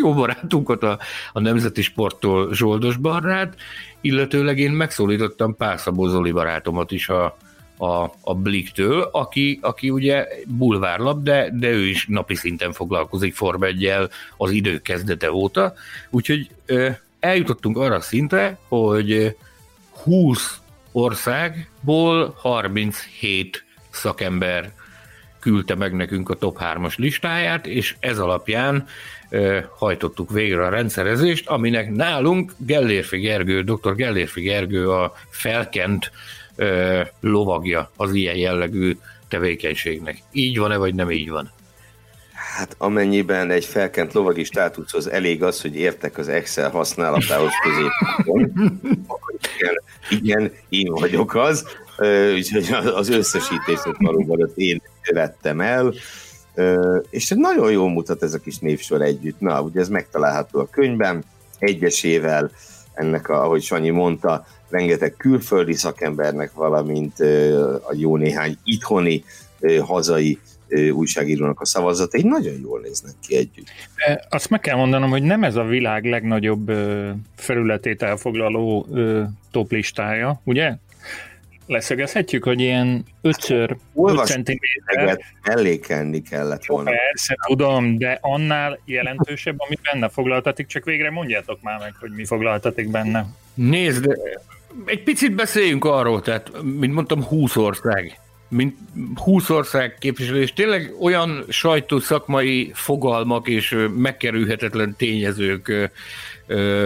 jó 0.00 0.14
barátunkat 0.14 0.82
a, 0.82 0.98
a 1.32 1.40
Nemzeti 1.40 1.82
Sporttól 1.82 2.54
Zsoldos 2.54 2.96
Barrát, 2.96 3.56
illetőleg 4.00 4.58
én 4.58 4.72
megszólítottam 4.72 5.56
Pászabó 5.56 6.06
Zoli 6.06 6.30
barátomat 6.30 6.90
is 6.90 7.08
a, 7.08 7.36
a, 7.76 8.02
a 8.20 8.34
Bliktől, 8.34 9.08
aki, 9.12 9.58
aki 9.62 9.90
ugye 9.90 10.26
bulvárlap, 10.46 11.22
de, 11.22 11.50
de 11.52 11.68
ő 11.68 11.86
is 11.86 12.06
napi 12.06 12.34
szinten 12.34 12.72
foglalkozik 12.72 13.34
Form 13.34 13.62
1 13.62 13.92
az 14.36 14.50
idő 14.50 14.80
kezdete 14.80 15.32
óta, 15.32 15.74
úgyhogy 16.10 16.50
ö, 16.66 16.88
eljutottunk 17.20 17.76
arra 17.76 18.00
szintre, 18.00 18.58
hogy 18.68 19.36
20 20.02 20.60
országból 20.92 22.34
37 22.36 23.64
szakember 23.90 24.72
küldte 25.40 25.74
meg 25.74 25.92
nekünk 25.92 26.30
a 26.30 26.34
top 26.34 26.58
3-as 26.60 26.96
listáját, 26.96 27.66
és 27.66 27.96
ez 28.00 28.18
alapján 28.18 28.86
ö, 29.28 29.58
hajtottuk 29.76 30.30
végre 30.30 30.64
a 30.64 30.68
rendszerezést, 30.68 31.48
aminek 31.48 31.90
nálunk 31.90 32.52
Gellérfi 32.56 33.18
Gergő, 33.18 33.62
dr. 33.62 33.94
Gellérfi 33.94 34.40
Gergő 34.40 34.90
a 34.90 35.12
felkent 35.28 36.10
lovagja 37.20 37.90
az 37.96 38.14
ilyen 38.14 38.36
jellegű 38.36 38.96
tevékenységnek. 39.28 40.22
Így 40.32 40.58
van-e, 40.58 40.76
vagy 40.76 40.94
nem 40.94 41.10
így 41.10 41.30
van? 41.30 41.50
Hát 42.56 42.74
amennyiben 42.78 43.50
egy 43.50 43.64
felkent 43.64 44.12
lovagi 44.12 44.44
státuszhoz 44.44 45.10
elég 45.10 45.42
az, 45.42 45.60
hogy 45.60 45.76
értek 45.76 46.18
az 46.18 46.28
Excel 46.28 46.70
használatához 46.70 47.50
középpontban, 47.62 48.72
igen, 49.56 49.82
igen, 50.10 50.52
én 50.68 50.92
vagyok 50.92 51.34
az, 51.34 51.64
úgyhogy 52.34 52.68
az 52.94 53.08
összesítést 53.08 53.82
valóban 53.98 54.52
én 54.54 54.82
vettem 55.12 55.60
el, 55.60 55.94
és 57.10 57.32
nagyon 57.36 57.70
jól 57.70 57.90
mutat 57.90 58.22
ez 58.22 58.34
a 58.34 58.38
kis 58.38 58.58
névsor 58.58 59.02
együtt. 59.02 59.40
Na, 59.40 59.62
ugye 59.62 59.80
ez 59.80 59.88
megtalálható 59.88 60.60
a 60.60 60.68
könyvben, 60.70 61.24
egyesével, 61.58 62.50
ennek, 62.94 63.28
a, 63.28 63.44
ahogy 63.44 63.62
Sanyi 63.62 63.90
mondta, 63.90 64.46
rengeteg 64.68 65.14
külföldi 65.16 65.72
szakembernek, 65.72 66.52
valamint 66.52 67.20
a 67.88 67.92
jó 67.92 68.16
néhány 68.16 68.56
itthoni, 68.64 69.24
hazai 69.80 70.38
újságírónak 70.92 71.60
a 71.60 71.66
szavazatai 71.66 72.22
nagyon 72.22 72.54
jól 72.62 72.80
néznek 72.80 73.14
ki 73.26 73.36
együtt. 73.36 73.66
Azt 74.28 74.50
meg 74.50 74.60
kell 74.60 74.76
mondanom, 74.76 75.10
hogy 75.10 75.22
nem 75.22 75.44
ez 75.44 75.56
a 75.56 75.64
világ 75.64 76.04
legnagyobb 76.04 76.72
felületét 77.36 78.02
elfoglaló 78.02 78.86
toplistája, 79.50 80.40
ugye? 80.44 80.76
Leszögezhetjük, 81.66 82.44
hogy 82.44 82.60
ilyen 82.60 83.04
5 83.20 83.36
centiméter... 84.24 85.18
Mellékelni 85.42 86.22
kellett 86.22 86.64
volna. 86.64 86.90
Persze, 86.90 87.36
tudom, 87.46 87.98
de 87.98 88.18
annál 88.20 88.78
jelentősebb, 88.84 89.56
ami 89.58 89.78
benne 89.92 90.08
foglaltatik, 90.08 90.66
csak 90.66 90.84
végre 90.84 91.10
mondjátok 91.10 91.62
már 91.62 91.78
meg, 91.78 91.94
hogy 92.00 92.10
mi 92.10 92.24
foglaltatik 92.24 92.90
benne. 92.90 93.26
Nézd, 93.54 94.18
egy 94.84 95.02
picit 95.02 95.34
beszéljünk 95.34 95.84
arról, 95.84 96.20
tehát, 96.20 96.50
mint 96.62 96.92
mondtam, 96.92 97.24
20 97.24 97.56
ország. 97.56 98.20
Mint 98.48 98.76
20 99.14 99.50
ország 99.50 99.96
képviselés, 99.98 100.52
tényleg 100.52 100.94
olyan 101.00 101.44
sajtószakmai 101.48 102.70
fogalmak 102.74 103.48
és 103.48 103.76
megkerülhetetlen 103.96 104.94
tényezők 104.96 105.90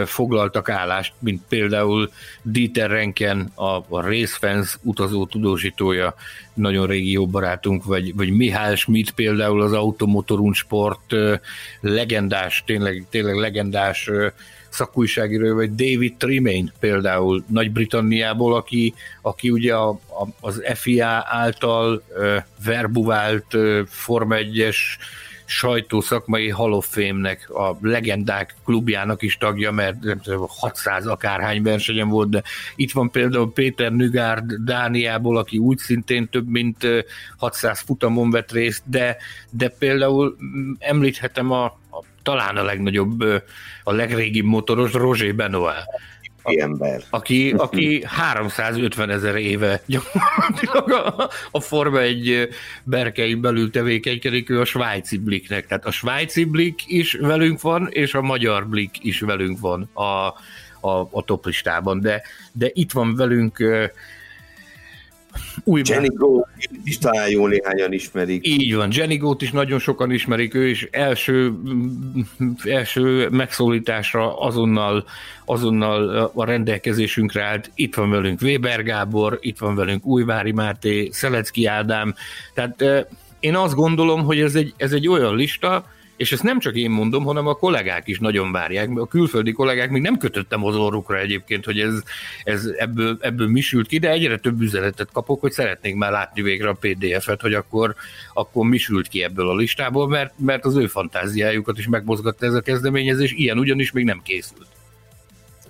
foglaltak 0.05 0.69
állást, 0.69 1.13
mint 1.19 1.43
például 1.49 2.11
Dieter 2.43 2.91
Renken, 2.91 3.53
a, 3.55 3.77
a 3.89 4.01
Racefans 4.01 4.79
utazó 4.83 5.27
tudósítója, 5.27 6.15
nagyon 6.55 6.87
régi 6.87 7.11
jó 7.11 7.27
barátunk, 7.27 7.85
vagy, 7.85 8.15
vagy 8.15 8.31
Mihály 8.31 8.77
Schmidt 8.77 9.11
például 9.11 9.63
az 9.63 9.73
Automotorun 9.73 10.53
Sport 10.53 11.15
legendás, 11.81 12.63
tényleg, 12.67 13.05
tényleg 13.11 13.35
legendás 13.35 14.11
szakújságíró, 14.71 15.55
vagy 15.55 15.75
David 15.75 16.17
Tremaine 16.17 16.73
például 16.79 17.45
Nagy-Britanniából, 17.47 18.55
aki, 18.55 18.95
aki 19.23 19.51
ugye 19.51 19.75
a, 19.75 19.89
a, 19.89 20.27
az 20.41 20.63
FIA 20.75 21.25
által 21.29 22.03
uh, 22.09 22.37
verbuvált 22.65 23.55
uh, 23.55 23.81
Forma 23.87 24.37
1-es 24.39 24.77
sajtószakmai 25.51 26.49
Hall 26.49 26.73
of 26.73 26.87
Fame-nek, 26.91 27.51
a 27.51 27.79
legendák 27.81 28.55
klubjának 28.65 29.23
is 29.23 29.37
tagja, 29.37 29.71
mert 29.71 30.01
nem 30.01 30.21
tudom, 30.21 30.47
600 30.49 31.07
akárhány 31.07 31.63
versenyen 31.63 32.09
volt, 32.09 32.31
de 32.31 32.43
itt 32.77 32.93
van 32.93 33.11
például 33.11 33.53
Péter 33.53 33.93
Nügárd 33.93 34.53
Dániából, 34.53 35.37
aki 35.37 35.59
úgy 35.59 35.79
szintén 35.79 36.29
több 36.29 36.49
mint 36.49 36.87
600 37.37 37.81
futamon 37.81 38.31
vett 38.31 38.53
részt, 38.53 38.83
de, 38.85 39.17
de 39.51 39.69
például 39.69 40.37
mm, 40.43 40.73
említhetem 40.79 41.51
a 41.51 41.80
talán 42.23 42.57
a 42.57 42.63
legnagyobb, 42.63 43.23
a 43.85 43.93
legrégibb 43.93 44.45
motoros 44.45 44.93
Roger 44.93 45.35
Benoit, 45.35 45.85
ember. 46.43 47.03
Aki, 47.11 47.55
aki 47.57 48.03
350 48.07 49.11
ezer 49.11 49.37
éve 49.37 49.83
gyakorlatilag 49.87 50.91
a, 50.91 51.31
a 51.51 51.61
Forma 51.61 52.01
egy 52.01 52.49
berkein 52.85 53.41
belül 53.41 53.71
tevékenykedik, 53.71 54.51
ő 54.51 54.61
a 54.61 54.65
svájci 54.65 55.19
bliknek. 55.19 55.67
Tehát 55.67 55.87
a 55.87 55.91
svájci 55.91 56.45
blik 56.45 56.83
is 56.87 57.13
velünk 57.13 57.61
van, 57.61 57.89
és 57.91 58.15
a 58.15 58.23
magyar 58.23 58.67
blik 58.67 59.05
is 59.05 59.21
velünk 59.21 59.61
van 59.61 59.91
a, 59.93 60.03
a, 60.89 61.09
a 61.11 61.23
toplistában. 61.25 62.01
De, 62.01 62.23
de 62.53 62.71
itt 62.73 62.93
van 62.93 63.15
velünk 63.15 63.65
új 65.65 65.83
Jenny 65.85 66.09
Go 66.15 66.41
is 66.85 66.99
talán 66.99 67.31
jó 67.31 67.47
néhányan 67.47 67.93
ismerik. 67.93 68.47
Így 68.47 68.75
van, 68.75 68.89
Jenny 68.93 69.17
Go-t 69.17 69.43
is 69.43 69.51
nagyon 69.51 69.79
sokan 69.79 70.11
ismerik, 70.11 70.55
ő 70.55 70.69
is 70.69 70.89
első, 70.91 71.53
első 72.65 73.29
megszólításra 73.29 74.39
azonnal, 74.39 75.05
azonnal 75.45 76.31
a 76.35 76.45
rendelkezésünkre 76.45 77.43
állt. 77.43 77.71
Itt 77.75 77.95
van 77.95 78.11
velünk 78.11 78.41
Weber 78.41 78.83
Gábor, 78.83 79.39
itt 79.41 79.59
van 79.59 79.75
velünk 79.75 80.07
Újvári 80.07 80.53
Máté, 80.53 81.09
Szelecki 81.13 81.67
Ádám. 81.67 82.15
Tehát 82.55 82.85
én 83.41 83.57
azt 83.57 83.75
gondolom, 83.75 84.25
hogy 84.25 84.41
ez 84.41 84.55
egy, 84.55 84.75
ez 84.77 84.93
egy 84.93 85.09
olyan 85.09 85.37
lista, 85.37 85.85
és 86.21 86.33
ezt 86.33 86.43
nem 86.43 86.59
csak 86.59 86.75
én 86.75 86.91
mondom, 86.91 87.25
hanem 87.25 87.47
a 87.47 87.55
kollégák 87.55 88.09
is 88.09 88.19
nagyon 88.19 88.53
várják. 88.53 88.99
A 88.99 89.07
külföldi 89.07 89.53
kollégák 89.53 89.91
még 89.91 90.03
nem 90.03 90.19
kötöttem 90.19 90.65
az 90.65 90.77
orrukra 90.77 91.19
egyébként, 91.19 91.65
hogy 91.65 91.81
ez, 91.81 92.03
ez 92.45 92.65
ebből, 92.77 93.19
ebből 93.21 93.49
mi 93.49 93.61
sült 93.61 93.87
ki, 93.87 93.99
de 93.99 94.11
egyre 94.11 94.39
több 94.39 94.61
üzenetet 94.61 95.09
kapok, 95.13 95.41
hogy 95.41 95.53
szeretnék 95.53 95.95
már 95.95 96.11
látni 96.11 96.43
végre 96.43 96.69
a 96.69 96.77
PDF-et, 96.81 97.41
hogy 97.41 97.55
akkor, 97.55 97.95
akkor 98.33 98.67
mi 98.67 98.77
sült 98.77 99.09
ki 99.09 99.23
ebből 99.23 99.49
a 99.49 99.55
listából, 99.55 100.09
mert, 100.09 100.33
mert 100.39 100.65
az 100.65 100.77
ő 100.77 100.87
fantáziájukat 100.87 101.79
is 101.79 101.89
megmozgatta 101.89 102.47
ez 102.47 102.55
a 102.55 102.61
kezdeményezés, 102.61 103.33
ilyen 103.33 103.59
ugyanis 103.59 103.93
még 103.93 104.05
nem 104.05 104.21
készült. 104.25 104.67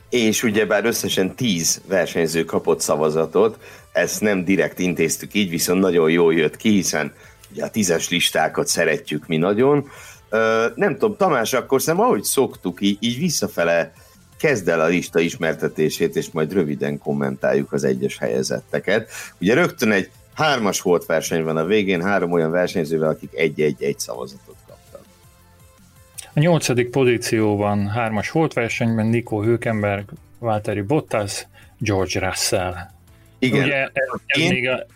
és 0.09 0.43
ugyebár 0.43 0.85
összesen 0.85 1.35
10 1.35 1.83
versenyző 1.89 2.45
kapott 2.45 2.81
szavazatot, 2.81 3.59
ezt 3.93 4.21
nem 4.21 4.45
direkt 4.45 4.79
intéztük 4.79 5.35
így, 5.35 5.51
viszont 5.51 5.81
nagyon 5.81 6.11
jól 6.11 6.35
jött 6.35 6.57
ki, 6.57 6.71
hiszen 6.71 7.13
ugye 7.53 7.65
a 7.65 7.71
tízes 7.71 8.09
listákat 8.09 8.67
szeretjük 8.67 9.27
mi 9.27 9.37
nagyon. 9.37 9.89
Nem 10.75 10.93
tudom, 10.93 11.17
Tamás, 11.17 11.53
akkor 11.53 11.83
szerintem 11.83 12.09
ahogy 12.09 12.23
szoktuk, 12.23 12.81
így, 12.81 12.97
így 13.01 13.19
visszafele 13.19 13.93
kezd 14.39 14.69
el 14.69 14.81
a 14.81 14.87
lista 14.87 15.21
ismertetését, 15.21 16.17
és 16.17 16.31
majd 16.31 16.53
röviden 16.53 16.99
kommentáljuk 16.99 17.73
az 17.73 17.85
egyes 17.85 18.19
helyezetteket. 18.19 19.11
Ugye 19.41 19.55
rögtön 19.55 19.91
egy 19.91 20.11
hármas 20.35 20.81
volt 20.81 21.07
verseny 21.07 21.45
van 21.45 21.57
a 21.57 21.65
végén, 21.65 22.03
három 22.03 22.33
olyan 22.33 22.51
versenyzővel, 22.51 23.09
akik 23.09 23.31
egy-egy-egy 23.35 23.99
szavazatot 23.99 24.57
kaptak. 24.67 25.01
A 26.35 26.41
nyolcadik 26.41 26.91
pozícióban 26.91 27.89
hármas 27.89 28.31
volt 28.31 28.53
versenyben 28.53 29.07
Nico 29.07 29.43
Hülkenberg, 29.43 30.09
Valtteri 30.39 30.81
Bottas, 30.81 31.47
George 31.79 32.21
Russell. 32.27 32.75
Igen. 33.39 33.65
Ugye 33.65 33.83
ez, 33.83 33.91
ez, 34.27 34.41
Én... 34.41 34.53
még 34.53 34.69
a, 34.69 34.87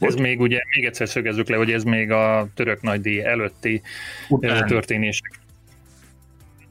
ez 0.00 0.14
még 0.14 0.40
ugye, 0.40 0.60
még 0.74 0.84
egyszer 0.84 1.08
szögezzük 1.08 1.48
le, 1.48 1.56
hogy 1.56 1.72
ez 1.72 1.84
még 1.84 2.10
a 2.10 2.48
török 2.54 2.82
nagydíj 2.82 3.24
előtti 3.24 3.82
Után. 4.28 4.66
történések 4.66 5.40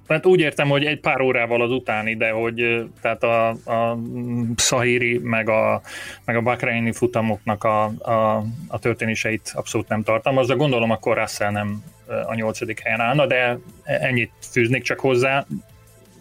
Hát 0.10 0.26
úgy 0.26 0.40
értem, 0.40 0.70
hogy 0.70 0.86
egy 0.86 1.00
pár 1.00 1.22
órával 1.22 1.62
az 1.62 1.72
utáni, 1.72 2.16
de 2.16 2.30
hogy 2.30 2.86
tehát 3.02 3.24
a, 3.24 3.50
a 3.50 3.98
Szahíri 4.56 5.18
meg 5.18 5.50
a, 5.50 5.82
meg 6.26 6.36
a 6.36 6.42
Bahreini 6.42 6.92
futamoknak 6.92 7.64
a, 7.64 7.84
a, 7.86 8.44
a 8.68 8.80
történéseit 8.80 9.52
abszolút 9.56 9.88
nem 9.88 10.04
tartalmaz, 10.04 10.48
de 10.48 10.54
gondolom 10.54 10.92
akkor 10.92 11.18
Russell 11.18 11.52
nem 11.52 11.84
a 12.28 12.34
nyolcadik 12.34 12.80
helyen 12.80 13.00
állna, 13.00 13.26
de 13.26 13.60
ennyit 13.84 14.32
fűznék 14.52 14.84
csak 14.84 15.00
hozzá, 15.00 15.46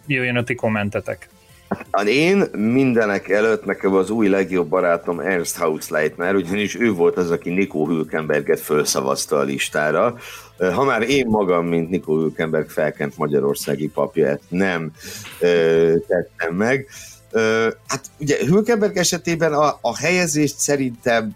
jöjjön 0.07 0.35
a 0.35 0.43
ti 0.43 0.55
kommentetek. 0.55 1.29
Hát 1.69 2.07
én 2.07 2.45
mindenek 2.51 3.29
előtt 3.29 3.65
nekem 3.65 3.93
az 3.93 4.09
új 4.09 4.27
legjobb 4.27 4.67
barátom 4.67 5.19
Ernst 5.19 5.57
Hausleitner, 5.57 6.35
ugyanis 6.35 6.75
ő 6.75 6.91
volt 6.93 7.17
az, 7.17 7.31
aki 7.31 7.49
Nikó 7.49 7.87
Hülkenberget 7.87 8.59
felszavazta 8.59 9.37
a 9.37 9.43
listára. 9.43 10.15
Ha 10.57 10.83
már 10.83 11.01
én 11.01 11.25
magam, 11.27 11.65
mint 11.65 11.89
Nikó 11.89 12.15
Hülkenberg 12.15 12.69
felkent 12.69 13.17
magyarországi 13.17 13.87
papját 13.87 14.41
nem 14.47 14.91
ö, 15.39 15.93
tettem 16.07 16.55
meg, 16.55 16.87
ö, 17.31 17.67
hát 17.87 18.05
ugye 18.19 18.37
Hülkenberg 18.45 18.97
esetében 18.97 19.53
a, 19.53 19.77
a 19.81 19.97
helyezést 19.97 20.57
szerintem 20.57 21.35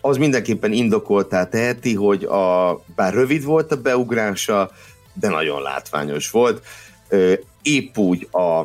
az 0.00 0.16
mindenképpen 0.16 0.72
indokoltá 0.72 1.44
teheti, 1.44 1.94
hogy 1.94 2.24
a, 2.24 2.74
bár 2.94 3.14
rövid 3.14 3.44
volt 3.44 3.72
a 3.72 3.80
beugrása, 3.80 4.70
de 5.14 5.28
nagyon 5.28 5.62
látványos 5.62 6.30
volt. 6.30 6.66
Ö, 7.08 7.32
épp 7.62 7.98
úgy 7.98 8.28
a 8.30 8.64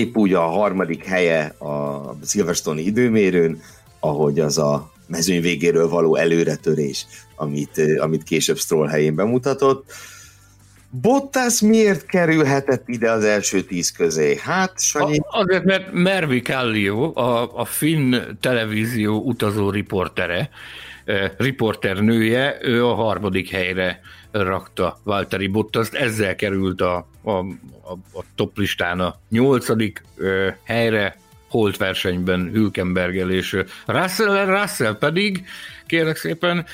épp 0.00 0.16
úgy 0.16 0.32
a 0.32 0.40
harmadik 0.40 1.04
helye 1.04 1.44
a 1.44 2.00
Silverstone 2.24 2.80
időmérőn, 2.80 3.60
ahogy 4.00 4.40
az 4.40 4.58
a 4.58 4.90
mezőny 5.06 5.40
végéről 5.40 5.88
való 5.88 6.16
előretörés, 6.16 7.06
amit, 7.36 7.82
amit 7.98 8.22
később 8.22 8.56
Stroll 8.56 8.88
helyén 8.88 9.14
bemutatott. 9.14 9.92
Bottas 10.90 11.60
miért 11.60 12.06
kerülhetett 12.06 12.88
ide 12.88 13.10
az 13.10 13.24
első 13.24 13.60
tíz 13.60 13.90
közé? 13.90 14.38
Hát, 14.42 14.80
Sanyi... 14.80 15.20
Azért, 15.30 15.64
mert 15.64 15.92
Mervi 15.92 16.42
Kallio, 16.42 17.12
a, 17.14 17.58
a 17.60 17.64
finn 17.64 18.16
televízió 18.40 19.20
utazó 19.20 19.70
riportere, 19.70 20.50
eh, 21.04 21.30
riporter 21.36 21.96
nője, 21.96 22.58
ő 22.62 22.86
a 22.86 22.94
harmadik 22.94 23.50
helyre 23.50 24.00
rakta 24.30 24.98
Valtteri 25.02 25.46
Bottaszt, 25.46 25.94
ezzel 25.94 26.36
került 26.36 26.80
a, 26.80 27.08
a, 27.22 27.30
a, 27.30 27.92
a 28.12 28.24
top 28.34 28.58
listán 28.58 29.00
a 29.00 29.14
nyolcadik 29.28 30.02
ö, 30.16 30.48
helyre, 30.64 31.16
holt 31.48 31.76
versenyben 31.76 32.50
Hülkenbergel 32.52 33.30
és 33.30 33.56
Russell, 33.86 34.44
Russell 34.44 34.98
pedig, 34.98 35.44
kérlek 35.86 36.16
szépen, 36.16 36.66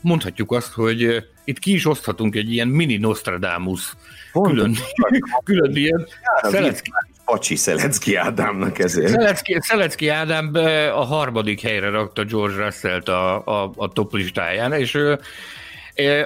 mondhatjuk 0.00 0.52
azt, 0.52 0.72
hogy 0.72 1.24
itt 1.44 1.58
ki 1.58 1.72
is 1.72 1.86
oszthatunk 1.86 2.34
egy 2.34 2.52
ilyen 2.52 2.68
mini 2.68 2.96
Nostradamus 2.96 3.92
külön, 4.32 4.76
külön 5.44 5.76
ilyen 5.76 6.06
Szelecki, 6.42 6.90
Pacsi 7.24 7.56
Szelecki 7.56 8.14
Ádámnak 8.14 8.78
ezért. 8.78 9.08
Szelecki, 9.08 9.58
Szelecki 9.60 10.08
Ádám 10.08 10.50
a 10.94 11.04
harmadik 11.04 11.60
helyre 11.60 11.90
rakta 11.90 12.24
George 12.24 12.64
Russell-t 12.64 13.08
a, 13.08 13.46
a, 13.46 13.72
a 13.76 13.88
top 13.88 14.14
listáján, 14.14 14.72
és 14.72 14.98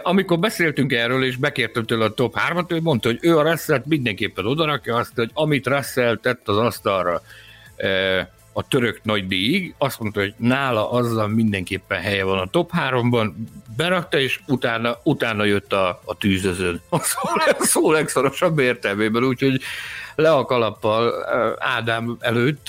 amikor 0.02 0.38
beszéltünk 0.38 0.92
erről, 0.92 1.24
és 1.24 1.36
bekértem 1.36 1.84
tőle 1.84 2.04
a 2.04 2.14
top 2.14 2.36
3-at, 2.50 2.72
ő 2.72 2.80
mondta, 2.80 3.08
hogy 3.08 3.18
ő 3.20 3.38
a 3.38 3.50
russell 3.50 3.82
mindenképpen 3.84 4.46
odarakja 4.46 4.96
azt, 4.96 5.12
hogy 5.14 5.30
amit 5.34 5.66
Russell 5.66 6.16
tett 6.16 6.48
az 6.48 6.56
asztalra 6.56 7.22
a 8.58 8.68
török 8.68 9.00
nagy 9.02 9.26
díjig, 9.26 9.74
azt 9.78 10.00
mondta, 10.00 10.20
hogy 10.20 10.34
nála 10.36 10.90
azzal 10.90 11.28
mindenképpen 11.28 12.00
helye 12.00 12.24
van 12.24 12.38
a 12.38 12.50
top 12.50 12.70
3-ban, 12.76 13.32
berakta, 13.76 14.18
és 14.18 14.40
utána, 14.46 15.00
utána 15.02 15.44
jött 15.44 15.72
a, 15.72 16.00
a 16.04 16.16
tűzözőn. 16.16 16.80
A 16.88 16.98
szó, 16.98 17.20
szó 17.58 17.92
legszorosabb 17.92 18.58
értelmében, 18.58 19.24
úgyhogy 19.24 19.60
le 20.14 20.32
a 20.32 20.44
kalappal 20.44 21.12
Ádám 21.58 22.16
előtt 22.20 22.66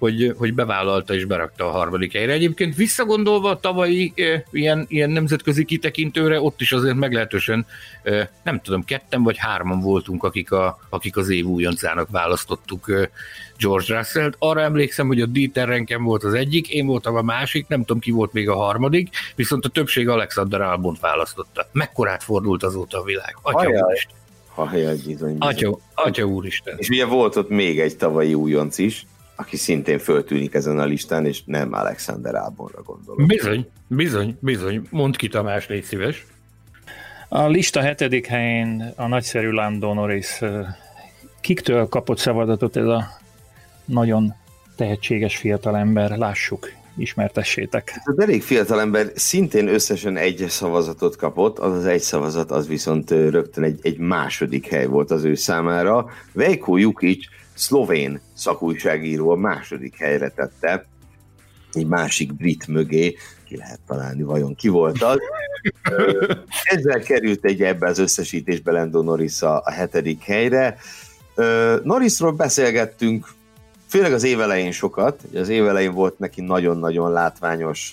hogy, 0.00 0.34
hogy 0.36 0.54
bevállalta 0.54 1.14
és 1.14 1.24
berakta 1.24 1.66
a 1.66 1.70
harmadik 1.70 2.12
helyre. 2.12 2.32
Egyébként 2.32 2.76
visszagondolva 2.76 3.50
a 3.50 3.60
tavalyi 3.60 4.12
e, 4.16 4.44
ilyen, 4.50 4.86
ilyen 4.88 5.10
nemzetközi 5.10 5.64
kitekintőre, 5.64 6.40
ott 6.40 6.60
is 6.60 6.72
azért 6.72 6.94
meglehetősen, 6.94 7.66
e, 8.02 8.30
nem 8.42 8.60
tudom, 8.60 8.84
ketten 8.84 9.22
vagy 9.22 9.36
hárman 9.38 9.80
voltunk, 9.80 10.24
akik, 10.24 10.52
a, 10.52 10.78
akik 10.88 11.16
az 11.16 11.28
év 11.28 11.46
újoncának 11.46 12.10
választottuk 12.10 12.90
e, 12.90 13.10
George 13.58 13.96
Russell-t. 13.96 14.36
Arra 14.38 14.60
emlékszem, 14.60 15.06
hogy 15.06 15.20
a 15.20 15.26
Dieter 15.26 15.68
Renken 15.68 16.02
volt 16.02 16.24
az 16.24 16.34
egyik, 16.34 16.68
én 16.68 16.86
voltam 16.86 17.16
a 17.16 17.22
másik, 17.22 17.68
nem 17.68 17.80
tudom 17.80 18.00
ki 18.00 18.10
volt 18.10 18.32
még 18.32 18.48
a 18.48 18.54
harmadik, 18.54 19.08
viszont 19.36 19.64
a 19.64 19.68
többség 19.68 20.08
Alexander 20.08 20.60
Albont 20.60 21.00
választotta. 21.00 21.68
Mekkorát 21.72 22.22
fordult 22.22 22.62
azóta 22.62 22.98
a 22.98 23.02
világ? 23.02 23.36
Atya 23.42 23.68
úristen. 23.68 24.18
Hajjaj, 24.54 24.96
bizony, 24.96 25.12
bizony. 25.12 25.36
Atya, 25.38 25.78
atya 25.94 26.24
úristen. 26.24 26.74
És 26.78 26.88
ugye 26.88 27.04
volt 27.04 27.36
ott 27.36 27.48
még 27.48 27.80
egy 27.80 27.96
tavalyi 27.96 28.34
újonc 28.34 28.78
is, 28.78 29.06
aki 29.40 29.56
szintén 29.56 29.98
föltűnik 29.98 30.54
ezen 30.54 30.78
a 30.78 30.84
listán, 30.84 31.26
és 31.26 31.42
nem 31.44 31.72
Alexander 31.72 32.34
Ábonra 32.34 32.82
gondolok. 32.82 33.26
Bizony, 33.26 33.66
bizony, 33.86 34.36
bizony. 34.40 34.86
Mondd 34.90 35.16
ki 35.16 35.28
Tamás, 35.28 35.68
légy 35.68 35.84
szíves. 35.84 36.26
A 37.28 37.46
lista 37.46 37.80
hetedik 37.80 38.26
helyén 38.26 38.92
a 38.96 39.06
nagyszerű 39.06 39.50
Lando 39.50 39.94
Norris. 39.94 40.40
Kiktől 41.40 41.88
kapott 41.88 42.18
szavazatot 42.18 42.76
ez 42.76 42.86
a 42.86 43.04
nagyon 43.84 44.34
tehetséges 44.76 45.36
fiatalember? 45.36 46.18
Lássuk, 46.18 46.72
ismertessétek. 46.96 48.00
Ez 48.04 48.18
a 48.18 48.22
elég 48.22 48.42
fiatalember 48.42 49.06
szintén 49.14 49.68
összesen 49.68 50.16
egy 50.16 50.44
szavazatot 50.48 51.16
kapott, 51.16 51.58
az 51.58 51.72
az 51.72 51.86
egy 51.86 52.00
szavazat, 52.00 52.50
az 52.50 52.68
viszont 52.68 53.10
rögtön 53.10 53.64
egy, 53.64 53.78
egy 53.82 53.98
második 53.98 54.66
hely 54.66 54.86
volt 54.86 55.10
az 55.10 55.24
ő 55.24 55.34
számára. 55.34 56.06
Veiko 56.32 56.76
Jukic 56.76 57.24
szlovén 57.60 58.20
szakújságíró 58.34 59.30
a 59.30 59.36
második 59.36 59.96
helyre 59.96 60.28
tette, 60.28 60.84
egy 61.72 61.86
másik 61.86 62.34
brit 62.34 62.66
mögé, 62.66 63.16
ki 63.44 63.56
lehet 63.56 63.80
találni, 63.86 64.22
vajon 64.22 64.54
ki 64.54 64.68
volt 64.68 65.02
az. 65.02 65.18
Ezzel 66.62 67.00
került 67.00 67.44
egy 67.44 67.62
ebbe 67.62 67.86
az 67.86 67.98
összesítésbe 67.98 68.72
Lando 68.72 69.02
Norris 69.02 69.42
a, 69.42 69.62
a 69.64 69.70
hetedik 69.70 70.22
helyre. 70.22 70.76
Norrisról 71.82 72.32
beszélgettünk, 72.32 73.28
főleg 73.86 74.12
az 74.12 74.24
évelején 74.24 74.72
sokat, 74.72 75.22
az 75.34 75.48
évelején 75.48 75.92
volt 75.92 76.18
neki 76.18 76.40
nagyon-nagyon 76.40 77.12
látványos 77.12 77.92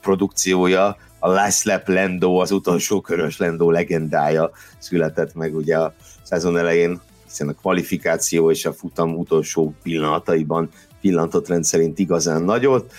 produkciója, 0.00 0.96
a 1.18 1.28
Last 1.28 1.64
Lap 1.64 1.88
Lando, 1.88 2.36
az 2.36 2.50
utolsó 2.50 3.00
körös 3.00 3.38
Lando 3.38 3.70
legendája 3.70 4.50
született 4.78 5.34
meg 5.34 5.54
ugye 5.56 5.78
a 5.78 5.94
szezon 6.22 6.56
elején 6.56 7.00
hiszen 7.28 7.48
a 7.48 7.52
kvalifikáció 7.52 8.50
és 8.50 8.64
a 8.64 8.72
futam 8.72 9.16
utolsó 9.16 9.74
pillanataiban 9.82 10.68
pillantott 11.00 11.48
rendszerint 11.48 11.98
igazán 11.98 12.42
nagyot, 12.42 12.92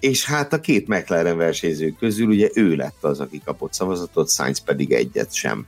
és 0.00 0.24
hát 0.24 0.52
a 0.52 0.60
két 0.60 0.88
McLaren 0.88 1.36
versenyző 1.36 1.94
közül 1.98 2.26
ugye 2.26 2.48
ő 2.54 2.74
lett 2.74 3.04
az, 3.04 3.20
aki 3.20 3.40
kapott 3.44 3.72
szavazatot, 3.72 4.30
Sainz 4.30 4.58
pedig 4.58 4.92
egyet 4.92 5.34
sem. 5.34 5.66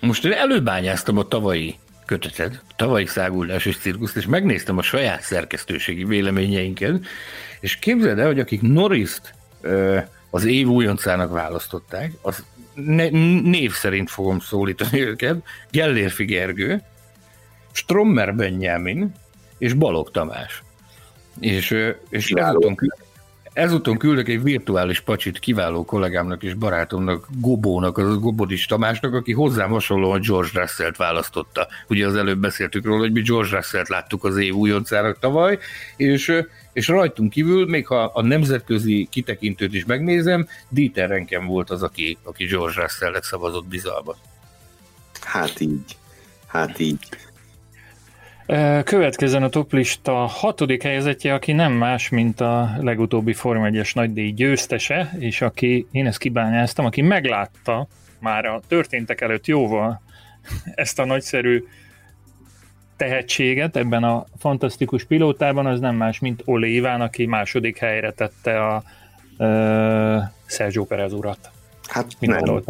Most 0.00 0.24
én 0.24 0.32
előbányáztam 0.32 1.18
a 1.18 1.28
tavalyi 1.28 1.78
köteted, 2.06 2.60
tavalyi 2.76 3.06
száguldás 3.06 3.66
és 3.66 3.78
cirkuszt, 3.78 4.16
és 4.16 4.26
megnéztem 4.26 4.78
a 4.78 4.82
saját 4.82 5.22
szerkesztőségi 5.22 6.04
véleményeinket, 6.04 7.04
és 7.60 7.76
képzeld 7.76 8.18
el, 8.18 8.26
hogy 8.26 8.40
akik 8.40 8.60
Norriszt 8.60 9.34
az 10.30 10.44
év 10.44 10.68
újoncának 10.68 11.32
választották, 11.32 12.12
az 12.22 12.44
név 13.42 13.72
szerint 13.72 14.10
fogom 14.10 14.38
szólítani 14.38 15.00
őket, 15.00 15.36
Gellérfi 15.70 16.24
Gergő, 16.24 16.82
Strommer 17.72 18.34
Benjamin 18.34 19.12
és 19.58 19.72
Balog 19.72 20.10
Tamás. 20.10 20.62
És, 21.40 21.76
és 22.08 22.30
ezúton, 22.30 22.76
Ezúton 23.52 23.98
küldök 23.98 24.28
egy 24.28 24.42
virtuális 24.42 25.00
pacsit 25.00 25.38
kiváló 25.38 25.84
kollégámnak 25.84 26.42
és 26.42 26.54
barátomnak, 26.54 27.26
Gobónak, 27.40 27.98
az 27.98 28.18
Gobodis 28.18 28.66
Tamásnak, 28.66 29.14
aki 29.14 29.32
hozzám 29.32 29.70
hasonlóan 29.70 30.20
George 30.20 30.60
Russell-t 30.60 30.96
választotta. 30.96 31.68
Ugye 31.88 32.06
az 32.06 32.16
előbb 32.16 32.38
beszéltük 32.38 32.84
róla, 32.84 32.98
hogy 32.98 33.12
mi 33.12 33.22
George 33.22 33.56
Russell-t 33.56 33.88
láttuk 33.88 34.24
az 34.24 34.36
év 34.36 34.54
újoncának 34.54 35.18
tavaly, 35.18 35.58
és, 35.96 36.32
és 36.72 36.88
rajtunk 36.88 37.30
kívül, 37.30 37.66
még 37.66 37.86
ha 37.86 38.04
a 38.04 38.22
nemzetközi 38.22 39.08
kitekintőt 39.10 39.74
is 39.74 39.84
megnézem, 39.84 40.46
Dieter 40.68 41.08
Renken 41.08 41.46
volt 41.46 41.70
az, 41.70 41.82
aki, 41.82 42.18
aki 42.22 42.44
George 42.44 42.80
Russell-et 42.80 43.24
szavazott 43.24 43.66
bizalmat. 43.66 44.16
Hát 45.20 45.60
így. 45.60 45.96
Hát 46.46 46.78
így. 46.78 46.98
Következzen 48.84 49.42
a 49.42 49.48
toplista 49.48 50.12
hatodik 50.12 50.82
helyzetje, 50.82 51.34
aki 51.34 51.52
nem 51.52 51.72
más, 51.72 52.08
mint 52.08 52.40
a 52.40 52.70
legutóbbi 52.80 53.32
Forma 53.32 53.68
1-es 53.70 53.94
nagydíj 53.94 54.30
győztese, 54.30 55.10
és 55.18 55.40
aki, 55.40 55.86
én 55.90 56.06
ezt 56.06 56.18
kibányáztam, 56.18 56.84
aki 56.84 57.00
meglátta 57.00 57.86
már 58.18 58.44
a 58.44 58.60
történtek 58.68 59.20
előtt 59.20 59.46
jóval 59.46 60.02
ezt 60.74 60.98
a 60.98 61.04
nagyszerű 61.04 61.64
tehetséget 62.96 63.76
ebben 63.76 64.04
a 64.04 64.24
fantasztikus 64.38 65.04
pilótában, 65.04 65.66
az 65.66 65.80
nem 65.80 65.96
más, 65.96 66.18
mint 66.18 66.42
Ole 66.44 66.66
Iván, 66.66 67.00
aki 67.00 67.26
második 67.26 67.78
helyre 67.78 68.12
tette 68.12 68.66
a 68.66 68.82
uh, 69.38 70.22
Sergio 70.46 70.84
Perez 70.84 71.12
urat. 71.12 71.50
Hát 71.88 72.06
Mit 72.18 72.30
nem. 72.30 72.62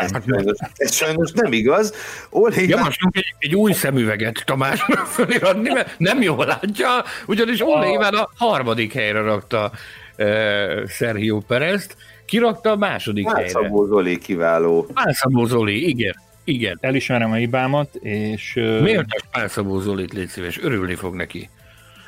Ez, 0.00 0.12
hát 0.12 0.24
sajnos, 0.26 0.58
ez 0.74 0.92
sajnos 0.92 1.32
nem 1.32 1.52
igaz. 1.52 1.94
Olé, 2.30 2.66
Javaslunk 2.66 3.16
egy, 3.16 3.34
egy 3.38 3.54
új 3.54 3.72
szemüveget 3.72 4.42
Tamás 4.46 4.80
föliradni, 5.14 5.72
mert 5.72 5.98
nem 5.98 6.22
jól 6.22 6.46
látja, 6.46 6.88
ugyanis 7.26 7.60
Ole 7.60 8.06
a... 8.06 8.20
a 8.20 8.30
harmadik 8.36 8.92
helyre 8.92 9.20
rakta 9.20 9.70
uh, 10.18 10.86
Sergio 10.88 11.38
Perezt, 11.38 11.96
kirakta 12.24 12.70
a 12.70 12.76
második 12.76 13.24
Pálszabó 13.24 13.62
helyre. 13.62 13.86
Zoli 13.86 14.18
kiváló. 14.18 14.86
Pálszabó 14.94 15.44
Zoli, 15.44 15.88
igen. 15.88 16.14
Igen. 16.44 16.78
Elismerem 16.80 17.30
a 17.30 17.34
hibámat, 17.34 17.94
és... 17.94 18.52
Miért 18.82 19.06
a 19.08 19.26
Pálszabó 19.30 19.80
Zolit, 19.80 20.12
légy 20.12 20.28
szíves, 20.28 20.62
örülni 20.62 20.94
fog 20.94 21.14
neki. 21.14 21.48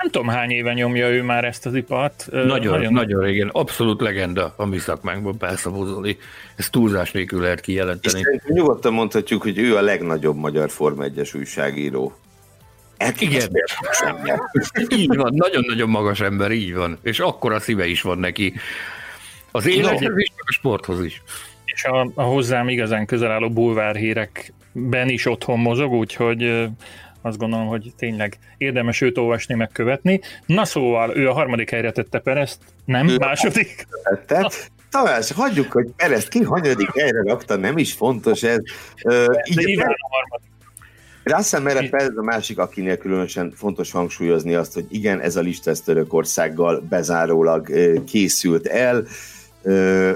Nem 0.02 0.10
tudom, 0.10 0.28
hány 0.28 0.50
éve 0.50 0.72
nyomja 0.72 1.08
ő 1.08 1.22
már 1.22 1.44
ezt 1.44 1.66
az 1.66 1.74
ipart. 1.74 2.28
Nagyon, 2.30 2.78
nagyon, 2.78 2.92
nagyon 2.92 3.22
régen. 3.22 3.48
Abszolút 3.48 4.00
legenda 4.00 4.54
a 4.56 4.66
mi 4.66 4.78
szakmánkban, 4.78 5.38
Pálszabó 5.38 5.84
Zoli. 5.84 6.18
Ezt 6.56 6.70
túlzás 6.70 7.10
nélkül 7.10 7.40
lehet 7.40 7.60
kijelenteni. 7.60 8.18
És 8.18 8.42
nyugodtan 8.46 8.92
mondhatjuk, 8.92 9.42
hogy 9.42 9.58
ő 9.58 9.76
a 9.76 9.80
legnagyobb 9.80 10.36
magyar 10.36 10.70
Forma 10.70 11.04
1-es 11.06 11.36
újságíró. 11.36 12.12
Igen, 13.18 13.48
így 14.96 15.16
van, 15.16 15.32
nagyon-nagyon 15.34 15.88
magas 15.88 16.20
ember, 16.20 16.50
így 16.50 16.74
van. 16.74 16.98
És 17.02 17.20
akkor 17.20 17.52
a 17.52 17.60
szíve 17.60 17.86
is 17.86 18.02
van 18.02 18.18
neki. 18.18 18.54
Az 19.50 19.66
élethez 19.66 20.16
is, 20.16 20.32
a 20.36 20.52
sporthoz 20.52 21.04
is. 21.04 21.22
És 21.64 21.84
a, 21.84 22.10
a 22.14 22.22
hozzám 22.22 22.68
igazán 22.68 23.06
közel 23.06 23.30
álló 23.30 23.50
bulvárhírekben 23.50 25.08
is 25.08 25.26
otthon 25.26 25.58
mozog, 25.58 25.92
úgyhogy 25.92 26.68
azt 27.22 27.38
gondolom, 27.38 27.66
hogy 27.66 27.92
tényleg 27.96 28.38
érdemes 28.58 29.00
őt 29.00 29.18
olvasni, 29.18 29.54
megkövetni. 29.54 30.20
Na 30.46 30.64
szóval, 30.64 31.16
ő 31.16 31.28
a 31.28 31.32
harmadik 31.32 31.70
helyre 31.70 31.92
tette 31.92 32.18
Perezt, 32.18 32.58
nem, 32.84 33.08
ő 33.08 33.16
második. 33.16 33.86
Tette. 34.02 34.50
Tamás, 34.90 35.32
hagyjuk, 35.32 35.72
hogy 35.72 35.90
Perezt 35.96 36.28
ki 36.28 36.42
hanyadik 36.42 36.98
helyre 36.98 37.22
rakta, 37.22 37.56
nem 37.56 37.78
is 37.78 37.92
fontos 37.92 38.42
ez. 38.42 38.58
Uh, 39.04 39.26
így 39.44 39.78
a 39.78 39.96
harmadik. 40.08 40.50
Russell 41.22 41.60
Meret 41.60 41.90
Perez 41.90 42.16
a 42.16 42.22
másik, 42.22 42.58
akinél 42.58 42.96
különösen 42.96 43.52
fontos 43.56 43.90
hangsúlyozni 43.90 44.54
azt, 44.54 44.74
hogy 44.74 44.86
igen, 44.88 45.20
ez 45.20 45.36
a 45.36 45.40
lista 45.40 45.70
ez 45.70 45.80
Törökországgal 45.80 46.80
bezárólag 46.88 47.68
készült 48.04 48.66
el. 48.66 49.04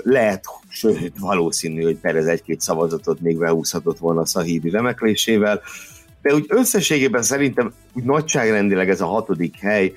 Lehet, 0.03 0.45
sőt, 0.69 1.13
valószínű, 1.19 1.83
hogy 1.83 1.97
Perez 1.97 2.27
egy-két 2.27 2.61
szavazatot 2.61 3.21
még 3.21 3.39
behúzhatott 3.39 3.99
volna 3.99 4.21
a 4.21 4.27
Szahídi 4.27 4.71
remeklésével 4.71 5.61
de 6.27 6.35
úgy 6.35 6.45
összességében 6.49 7.23
szerintem 7.23 7.73
úgy 7.93 8.03
nagyságrendileg 8.03 8.91
ez 8.91 9.01
a 9.01 9.07
hatodik 9.07 9.59
hely, 9.59 9.93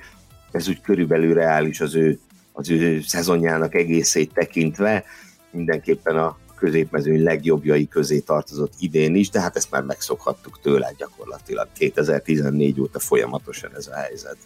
ez 0.50 0.68
úgy 0.68 0.80
körülbelül 0.80 1.34
reális 1.34 1.80
az 1.80 1.94
ő, 1.94 2.18
az 2.52 2.70
ő 2.70 3.00
szezonjának 3.00 3.74
egészét 3.74 4.32
tekintve, 4.32 5.04
mindenképpen 5.50 6.16
a 6.16 6.38
középmezőny 6.56 7.22
legjobbjai 7.22 7.88
közé 7.88 8.18
tartozott 8.18 8.72
idén 8.78 9.14
is, 9.14 9.30
de 9.30 9.40
hát 9.40 9.56
ezt 9.56 9.70
már 9.70 9.82
megszokhattuk 9.82 10.60
tőle 10.60 10.92
gyakorlatilag 10.98 11.68
2014 11.78 12.80
óta 12.80 12.98
folyamatosan 12.98 13.70
ez 13.76 13.86
a 13.86 13.94
helyzet. 13.94 14.36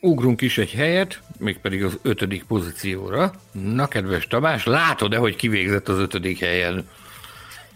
Ugrunk 0.00 0.40
is 0.40 0.58
egy 0.58 0.70
helyet, 0.70 1.20
mégpedig 1.38 1.84
az 1.84 1.98
ötödik 2.02 2.44
pozícióra. 2.44 3.32
Na, 3.52 3.86
kedves 3.86 4.26
Tamás, 4.26 4.64
látod-e, 4.64 5.16
hogy 5.16 5.36
kivégzett 5.36 5.88
az 5.88 5.98
ötödik 5.98 6.38
helyen? 6.38 6.88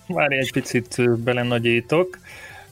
Várj 0.07 0.37
egy 0.37 0.53
picit 0.53 1.21
belenagyítok 1.21 2.19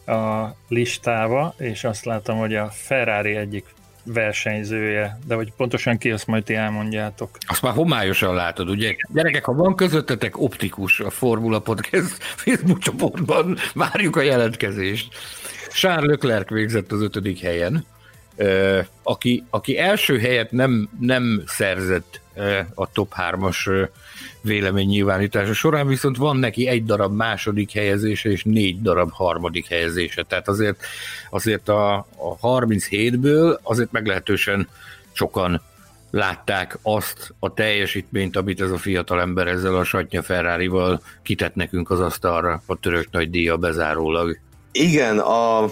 a 0.06 0.56
listába, 0.68 1.54
és 1.58 1.84
azt 1.84 2.04
látom, 2.04 2.38
hogy 2.38 2.54
a 2.54 2.68
Ferrari 2.70 3.36
egyik 3.36 3.74
versenyzője, 4.04 5.18
de 5.26 5.34
hogy 5.34 5.52
pontosan 5.56 5.98
ki, 5.98 6.10
azt 6.10 6.26
majd 6.26 6.44
ti 6.44 6.54
elmondjátok. 6.54 7.30
Azt 7.46 7.62
már 7.62 7.72
homályosan 7.72 8.34
látod, 8.34 8.68
ugye? 8.68 8.94
Gyerekek, 9.12 9.44
ha 9.44 9.52
van 9.52 9.76
közöttetek 9.76 10.40
optikus 10.40 11.00
a 11.00 11.10
Formula 11.10 11.60
Podcast 11.60 12.16
Facebook 12.20 12.78
csoportban, 12.78 13.56
várjuk 13.74 14.16
a 14.16 14.20
jelentkezést. 14.22 15.14
Charles 15.72 16.06
Leclerc 16.06 16.48
végzett 16.48 16.92
az 16.92 17.02
ötödik 17.02 17.40
helyen, 17.40 17.86
aki, 19.02 19.44
aki 19.50 19.78
első 19.78 20.18
helyet 20.18 20.50
nem, 20.50 20.88
nem 21.00 21.42
szerzett 21.46 22.20
a 22.74 22.92
top 22.92 23.12
3-as 23.16 23.88
véleménynyilvánítása 24.40 25.52
során, 25.52 25.87
viszont 25.87 26.16
van 26.16 26.37
neki 26.37 26.66
egy 26.66 26.85
darab 26.85 27.14
második 27.14 27.72
helyezése 27.72 28.31
és 28.31 28.44
négy 28.44 28.83
darab 28.83 29.11
harmadik 29.12 29.68
helyezése. 29.68 30.22
Tehát 30.22 30.48
azért, 30.48 30.85
azért 31.31 31.68
a, 31.68 31.94
a 32.16 32.38
37-ből 32.42 33.59
azért 33.62 33.92
meglehetősen 33.92 34.68
sokan 35.12 35.62
látták 36.11 36.79
azt 36.83 37.35
a 37.38 37.55
teljesítményt, 37.55 38.37
amit 38.37 38.61
ez 38.61 38.70
a 38.70 38.76
fiatal 38.76 39.20
ember 39.20 39.46
ezzel 39.46 39.76
a 39.76 39.85
Satnya 39.85 40.22
Ferrari-val 40.22 41.00
kitett 41.22 41.55
nekünk 41.55 41.90
az 41.90 42.00
asztalra 42.00 42.62
a 42.66 42.79
török 42.79 43.11
nagy 43.11 43.31
díja 43.31 43.57
bezárólag. 43.57 44.38
Igen, 44.72 45.18
a 45.18 45.64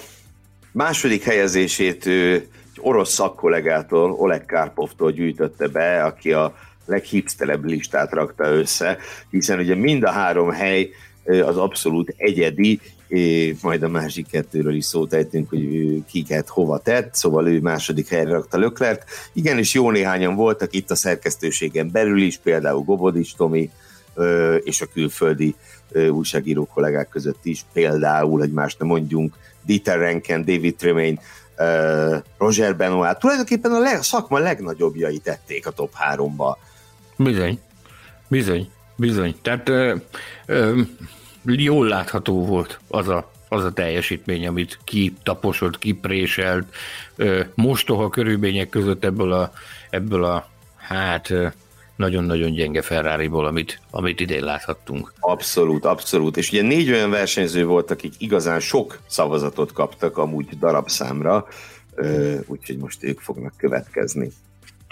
második 0.72 1.22
helyezését 1.22 2.06
ő 2.06 2.32
egy 2.32 2.80
orosz 2.80 3.12
szakkollégától, 3.12 4.12
Oleg 4.12 4.44
Karpovtól 4.44 5.12
gyűjtötte 5.12 5.68
be, 5.68 6.04
aki 6.04 6.32
a 6.32 6.54
leghipstelebb 6.86 7.64
listát 7.64 8.12
rakta 8.12 8.44
össze, 8.44 8.98
hiszen 9.30 9.58
ugye 9.58 9.74
mind 9.74 10.02
a 10.02 10.10
három 10.10 10.50
hely 10.50 10.90
az 11.24 11.56
abszolút 11.56 12.14
egyedi, 12.16 12.80
majd 13.62 13.82
a 13.82 13.88
másik 13.88 14.26
kettőről 14.30 14.74
is 14.74 14.84
szót 14.84 15.12
ejtünk, 15.12 15.48
hogy 15.48 16.04
kiket 16.06 16.48
hova 16.48 16.78
tett, 16.78 17.14
szóval 17.14 17.48
ő 17.48 17.60
második 17.60 18.08
helyre 18.08 18.30
rakta 18.30 18.58
Löklert. 18.58 19.04
Igen, 19.32 19.58
és 19.58 19.74
jó 19.74 19.90
néhányan 19.90 20.34
voltak 20.34 20.74
itt 20.74 20.90
a 20.90 20.94
szerkesztőségen 20.94 21.90
belül 21.90 22.22
is, 22.22 22.38
például 22.38 22.82
Gobodics 22.82 23.34
Tomi, 23.36 23.70
és 24.62 24.80
a 24.80 24.86
külföldi 24.92 25.54
újságíró 26.10 26.66
kollégák 26.66 27.08
között 27.08 27.44
is, 27.44 27.64
például, 27.72 28.38
hogy 28.38 28.52
más 28.52 28.76
nem 28.76 28.88
mondjunk, 28.88 29.34
Dieter 29.62 29.98
Renken, 29.98 30.44
David 30.44 30.76
Tremaine, 30.76 31.20
Roger 32.38 32.76
Benoit, 32.76 33.18
tulajdonképpen 33.18 33.72
a 33.72 34.02
szakma 34.02 34.38
legnagyobbjai 34.38 35.18
tették 35.18 35.66
a 35.66 35.70
top 35.70 35.92
3-ba 36.14 36.56
Bizony, 37.16 37.60
bizony, 38.28 38.70
bizony. 38.96 39.34
Tehát 39.42 39.68
ö, 39.68 39.94
ö, 40.46 40.80
jól 41.44 41.88
látható 41.88 42.46
volt 42.46 42.80
az 42.88 43.08
a, 43.08 43.32
az 43.48 43.64
a 43.64 43.72
teljesítmény, 43.72 44.46
amit 44.46 44.78
kitaposott, 44.84 45.78
kipréselt, 45.78 46.74
ö, 47.16 47.40
mostoha 47.54 48.08
körülmények 48.08 48.68
között 48.68 49.04
ebből 49.04 49.32
a, 49.32 49.52
ebből 49.90 50.24
a 50.24 50.48
hát 50.76 51.32
nagyon-nagyon 51.96 52.52
gyenge 52.52 52.82
ferrari 52.82 53.26
amit, 53.32 53.80
amit 53.90 54.20
idén 54.20 54.44
láthattunk. 54.44 55.12
Abszolút, 55.20 55.84
abszolút. 55.84 56.36
És 56.36 56.48
ugye 56.50 56.62
négy 56.62 56.90
olyan 56.90 57.10
versenyző 57.10 57.64
volt, 57.66 57.90
akik 57.90 58.14
igazán 58.18 58.60
sok 58.60 58.98
szavazatot 59.06 59.72
kaptak 59.72 60.18
amúgy 60.18 60.58
darabszámra, 60.58 61.46
úgyhogy 62.46 62.76
most 62.76 63.04
ők 63.04 63.20
fognak 63.20 63.52
következni. 63.56 64.30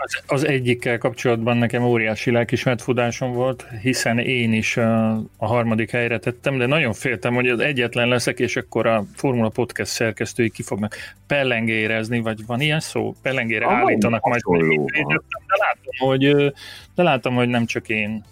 Az, 0.05 0.23
az 0.27 0.47
egyikkel 0.47 0.99
kapcsolatban 0.99 1.57
nekem 1.57 1.85
óriási 1.85 2.31
lelkismert 2.31 2.83
fudásom 2.83 3.33
volt, 3.33 3.67
hiszen 3.83 4.19
én 4.19 4.53
is 4.53 4.77
a, 4.77 5.11
a 5.37 5.47
harmadik 5.47 5.91
helyre 5.91 6.19
tettem, 6.19 6.59
de 6.59 6.67
nagyon 6.67 6.93
féltem, 6.93 7.35
hogy 7.35 7.49
az 7.49 7.61
egyetlen 7.61 8.09
leszek, 8.09 8.39
és 8.39 8.57
akkor 8.57 8.87
a 8.87 9.05
Formula 9.15 9.49
Podcast 9.49 9.91
szerkesztői 9.91 10.51
ki 10.51 10.63
fognak 10.63 10.97
pellengérezni, 11.27 12.21
vagy 12.21 12.47
van 12.47 12.61
ilyen 12.61 12.81
szó? 12.81 13.15
Pellengére 13.23 13.67
ah, 13.67 13.73
állítanak 13.73 14.23
majd. 14.25 14.43
De 14.43 15.57
látom, 15.59 16.09
hogy, 16.09 16.53
de 16.95 17.03
látom, 17.03 17.35
hogy 17.35 17.49
nem 17.49 17.67
csak 17.67 17.89
én. 17.89 18.25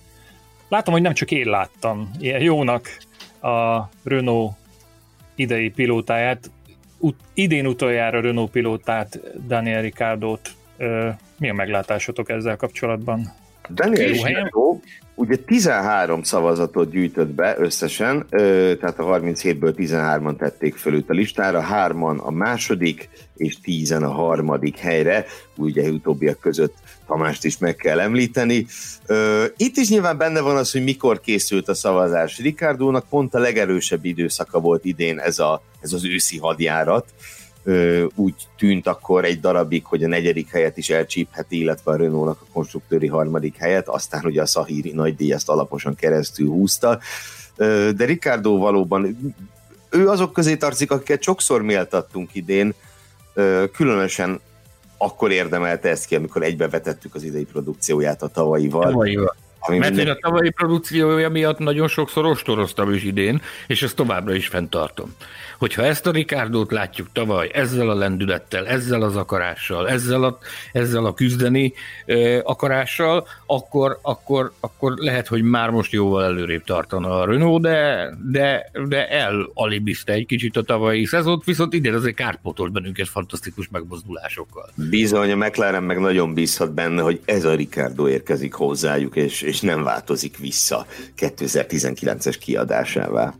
Látom, 0.69 0.95
hogy 0.95 1.03
nem 1.03 1.15
csak 1.15 1.31
én 1.31 1.49
láttam 1.49 2.11
ilyen 2.19 2.41
jónak 2.41 2.89
a 3.41 3.81
Renault 4.05 4.53
idei 5.35 5.71
pilótáját, 5.71 6.51
ut, 6.99 7.19
idén 7.35 7.67
utoljára 7.67 8.21
Renault 8.21 8.51
pilótát, 8.51 9.21
Daniel 9.47 9.83
Ricardot 9.83 10.51
mi 11.41 11.49
a 11.49 11.55
meglátásotok 11.55 12.29
ezzel 12.29 12.57
kapcsolatban? 12.57 13.33
Daniel 13.75 14.13
Zsíró 14.13 14.81
ugye 15.15 15.37
13 15.37 16.23
szavazatot 16.23 16.91
gyűjtött 16.91 17.29
be 17.29 17.55
összesen, 17.59 18.27
tehát 18.31 18.99
a 18.99 19.05
37-ből 19.05 19.75
13-an 19.77 20.37
tették 20.37 20.77
föl 20.77 21.05
a 21.09 21.13
listára, 21.13 21.61
hárman 21.61 22.19
a 22.19 22.31
második 22.31 23.09
és 23.37 23.61
tízen 23.61 24.03
a 24.03 24.11
harmadik 24.11 24.79
helyre, 24.79 25.25
ugye 25.57 25.91
utóbbiak 25.91 26.41
között 26.41 26.75
Tamást 27.07 27.45
is 27.45 27.59
meg 27.59 27.77
kell 27.77 28.01
említeni. 28.01 28.67
Itt 29.57 29.77
is 29.77 29.89
nyilván 29.89 30.19
benne 30.19 30.41
van 30.41 30.57
az, 30.57 30.73
hogy 30.73 30.85
mikor 30.85 31.21
készült 31.21 31.69
a 31.69 31.75
szavazás. 31.75 32.39
Ricardónak 32.39 33.09
pont 33.09 33.35
a 33.35 33.39
legerősebb 33.39 34.05
időszaka 34.05 34.61
volt 34.61 34.85
idén 34.85 35.19
ez, 35.19 35.39
a, 35.39 35.63
ez 35.81 35.93
az 35.93 36.05
őszi 36.05 36.39
hadjárat, 36.39 37.09
úgy 38.15 38.35
tűnt 38.57 38.87
akkor 38.87 39.25
egy 39.25 39.41
darabig, 39.41 39.85
hogy 39.85 40.05
a 40.05 40.09
negyedik 40.09 40.51
helyet 40.51 40.77
is 40.77 40.91
elcsípheti, 40.91 41.59
illetve 41.59 41.93
a 41.93 41.97
Renault-nak 41.97 42.41
a 42.41 42.53
konstruktőri 42.53 43.07
harmadik 43.07 43.57
helyet, 43.57 43.89
aztán 43.89 44.25
ugye 44.25 44.43
a 44.43 44.47
Sahiri 44.47 44.93
nagydíj 44.93 45.33
ezt 45.33 45.49
alaposan 45.49 45.95
keresztül 45.95 46.49
húzta, 46.49 46.99
de 47.97 48.05
Ricardo 48.05 48.59
valóban, 48.59 49.35
ő 49.91 50.09
azok 50.09 50.33
közé 50.33 50.57
tartozik, 50.57 50.91
akiket 50.91 51.23
sokszor 51.23 51.63
méltattunk 51.63 52.35
idén, 52.35 52.75
különösen 53.73 54.41
akkor 54.97 55.31
érdemelte 55.31 55.89
ezt 55.89 56.07
ki, 56.07 56.15
amikor 56.15 56.43
egybevetettük 56.43 57.15
az 57.15 57.23
idei 57.23 57.45
produkcióját 57.45 58.23
a 58.23 58.29
tavalyival. 58.29 58.91
Tavalyival. 58.91 59.37
Ami 59.59 59.79
Mert 59.79 59.95
minden... 59.95 60.15
a 60.15 60.19
tavalyi 60.21 60.51
produkciója 60.51 61.29
miatt 61.29 61.59
nagyon 61.59 61.89
sokszor 61.89 62.27
ostoroztam 62.27 62.93
is 62.93 63.05
idén, 63.05 63.43
és 63.67 63.83
ezt 63.83 63.97
továbbra 63.97 64.35
is 64.35 64.49
fenntartom 64.49 65.15
hogyha 65.61 65.83
ezt 65.83 66.07
a 66.07 66.11
Rikárdót 66.11 66.71
látjuk 66.71 67.09
tavaly 67.13 67.51
ezzel 67.53 67.91
a 67.91 67.95
lendülettel, 67.95 68.67
ezzel 68.67 69.03
az 69.03 69.17
akarással, 69.17 69.89
ezzel 69.89 70.25
a, 70.25 70.39
ezzel 70.73 71.05
a 71.05 71.15
küzdeni 71.15 71.73
ö, 72.07 72.39
akarással, 72.43 73.27
akkor, 73.47 73.99
akkor, 74.03 74.53
akkor 74.61 74.95
lehet, 74.97 75.27
hogy 75.27 75.43
már 75.43 75.71
most 75.71 75.93
jóval 75.93 76.25
előrébb 76.25 76.65
tartana 76.65 77.21
a 77.21 77.25
Renault, 77.25 77.63
de, 77.63 78.11
de, 78.31 78.71
de 78.89 79.09
elalibizte 79.09 80.13
egy 80.13 80.27
kicsit 80.27 80.57
a 80.57 80.63
tavalyi 80.63 81.05
szezont, 81.05 81.45
viszont 81.45 81.75
idén 81.75 81.95
azért 81.95 82.15
kárpótolt 82.15 82.73
bennünket 82.73 83.09
fantasztikus 83.09 83.69
megmozdulásokkal. 83.69 84.71
Bizony, 84.75 85.31
a 85.31 85.37
McLaren 85.37 85.83
meg 85.83 85.99
nagyon 85.99 86.35
bízhat 86.35 86.75
benne, 86.75 87.03
hogy 87.03 87.21
ez 87.25 87.45
a 87.45 87.55
Ricardo 87.55 88.09
érkezik 88.09 88.53
hozzájuk, 88.53 89.17
és, 89.17 89.43
és 89.43 89.61
nem 89.61 89.83
változik 89.83 90.39
vissza 90.39 90.87
2019-es 91.17 92.37
kiadásává. 92.41 93.35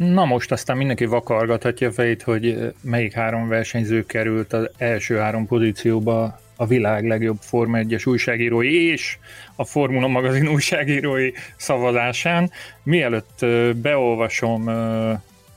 Na 0.00 0.24
most 0.24 0.52
aztán 0.52 0.76
mindenki 0.76 1.04
vakargathatja 1.04 1.88
a 1.88 1.92
fejét, 1.92 2.22
hogy 2.22 2.72
melyik 2.82 3.12
három 3.12 3.48
versenyző 3.48 4.06
került 4.06 4.52
az 4.52 4.70
első 4.76 5.16
három 5.16 5.46
pozícióba 5.46 6.40
a 6.56 6.66
világ 6.66 7.06
legjobb 7.06 7.36
Forma 7.40 7.78
1-es 7.80 8.08
újságírói 8.08 8.90
és 8.90 9.18
a 9.56 9.64
Formula 9.64 10.06
magazin 10.06 10.48
újságírói 10.48 11.30
szavazásán. 11.56 12.50
Mielőtt 12.82 13.46
beolvasom, 13.76 14.70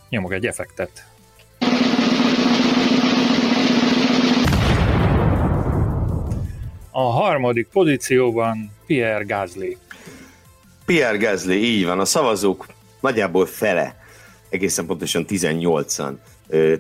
nyomok 0.10 0.34
egy 0.34 0.46
effektet. 0.46 1.06
A 6.92 7.02
harmadik 7.02 7.68
pozícióban 7.68 8.72
Pierre 8.86 9.24
Gasly. 9.24 9.78
Pierre 10.86 11.18
Gasly, 11.18 11.54
így 11.54 11.86
van. 11.86 12.00
A 12.00 12.06
szavazók 12.06 12.66
nagyjából 13.00 13.46
fele 13.46 14.02
egészen 14.54 14.86
pontosan 14.86 15.26
18-an 15.28 16.14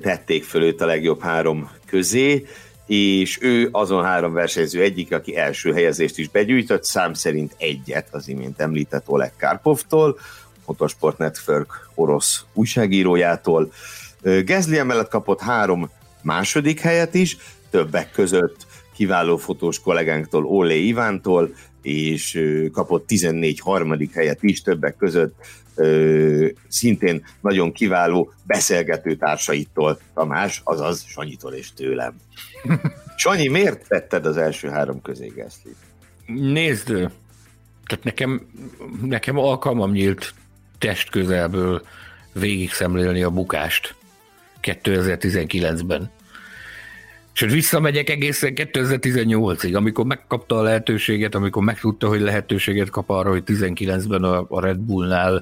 tették 0.01 0.43
föl 0.43 0.63
őt 0.63 0.81
a 0.81 0.85
legjobb 0.85 1.21
három 1.21 1.71
közé, 1.85 2.45
és 2.87 3.37
ő 3.41 3.69
azon 3.71 4.03
három 4.03 4.33
versenyző 4.33 4.81
egyik, 4.81 5.13
aki 5.13 5.35
első 5.37 5.73
helyezést 5.73 6.17
is 6.17 6.29
begyűjtött, 6.29 6.83
szám 6.83 7.13
szerint 7.13 7.55
egyet 7.57 8.07
az 8.11 8.27
imént 8.27 8.59
említett 8.59 9.09
Oleg 9.09 9.33
Karpovtól, 9.39 10.19
Motorsport 10.65 11.17
Network 11.17 11.89
orosz 11.95 12.45
újságírójától. 12.53 13.71
Gezli 14.21 14.77
emellett 14.77 15.09
kapott 15.09 15.41
három 15.41 15.89
második 16.21 16.79
helyet 16.79 17.13
is, 17.13 17.37
többek 17.69 18.11
között 18.11 18.65
kiváló 18.95 19.37
fotós 19.37 19.79
kollégánktól, 19.79 20.45
Olé 20.45 20.79
Ivántól, 20.79 21.53
és 21.81 22.41
kapott 22.71 23.07
14 23.07 23.59
harmadik 23.59 24.13
helyet 24.13 24.43
is 24.43 24.61
többek 24.61 24.95
között 24.95 25.35
ö, 25.75 26.47
szintén 26.67 27.25
nagyon 27.41 27.71
kiváló 27.71 28.33
beszélgető 28.43 29.15
társaitól, 29.15 29.99
Tamás, 30.13 30.61
azaz 30.63 31.03
Sanyitól 31.07 31.53
és 31.53 31.73
tőlem. 31.73 32.15
Sanyi, 33.15 33.47
miért 33.47 33.87
tetted 33.87 34.25
az 34.25 34.37
első 34.37 34.69
három 34.69 35.01
közé 35.01 35.27
Geszlit? 35.35 35.75
Nézd, 36.25 36.85
tehát 37.85 38.03
nekem, 38.03 38.47
nekem 39.01 39.37
alkalmam 39.37 39.91
nyílt 39.91 40.33
test 40.77 41.09
közelből 41.09 41.81
végig 42.33 42.71
szemlélni 42.71 43.23
a 43.23 43.29
bukást 43.29 43.95
2019-ben. 44.61 46.11
Sőt, 47.35 47.51
visszamegyek 47.51 48.09
egészen 48.09 48.53
2018-ig, 48.55 49.75
amikor 49.75 50.05
megkapta 50.05 50.57
a 50.57 50.61
lehetőséget, 50.61 51.35
amikor 51.35 51.63
megtudta, 51.63 52.07
hogy 52.07 52.21
lehetőséget 52.21 52.89
kap 52.89 53.09
arra, 53.09 53.29
hogy 53.29 53.43
19-ben 53.45 54.23
a, 54.23 54.61
Red 54.61 54.77
Bullnál 54.77 55.41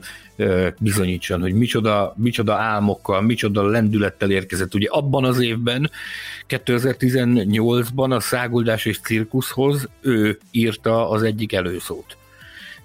bizonyítson, 0.80 1.42
hogy 1.42 1.54
micsoda, 1.54 2.14
micsoda 2.18 2.56
álmokkal, 2.56 3.22
micsoda 3.22 3.64
lendülettel 3.64 4.32
érkezett. 4.32 4.74
Ugye 4.74 4.88
abban 4.90 5.24
az 5.24 5.40
évben, 5.40 5.92
2018-ban 6.48 8.16
a 8.16 8.20
Száguldás 8.20 8.86
és 8.86 9.00
Cirkuszhoz 9.00 9.90
ő 10.02 10.40
írta 10.52 11.10
az 11.10 11.24
egyik 11.24 11.54
előszót, 11.54 12.18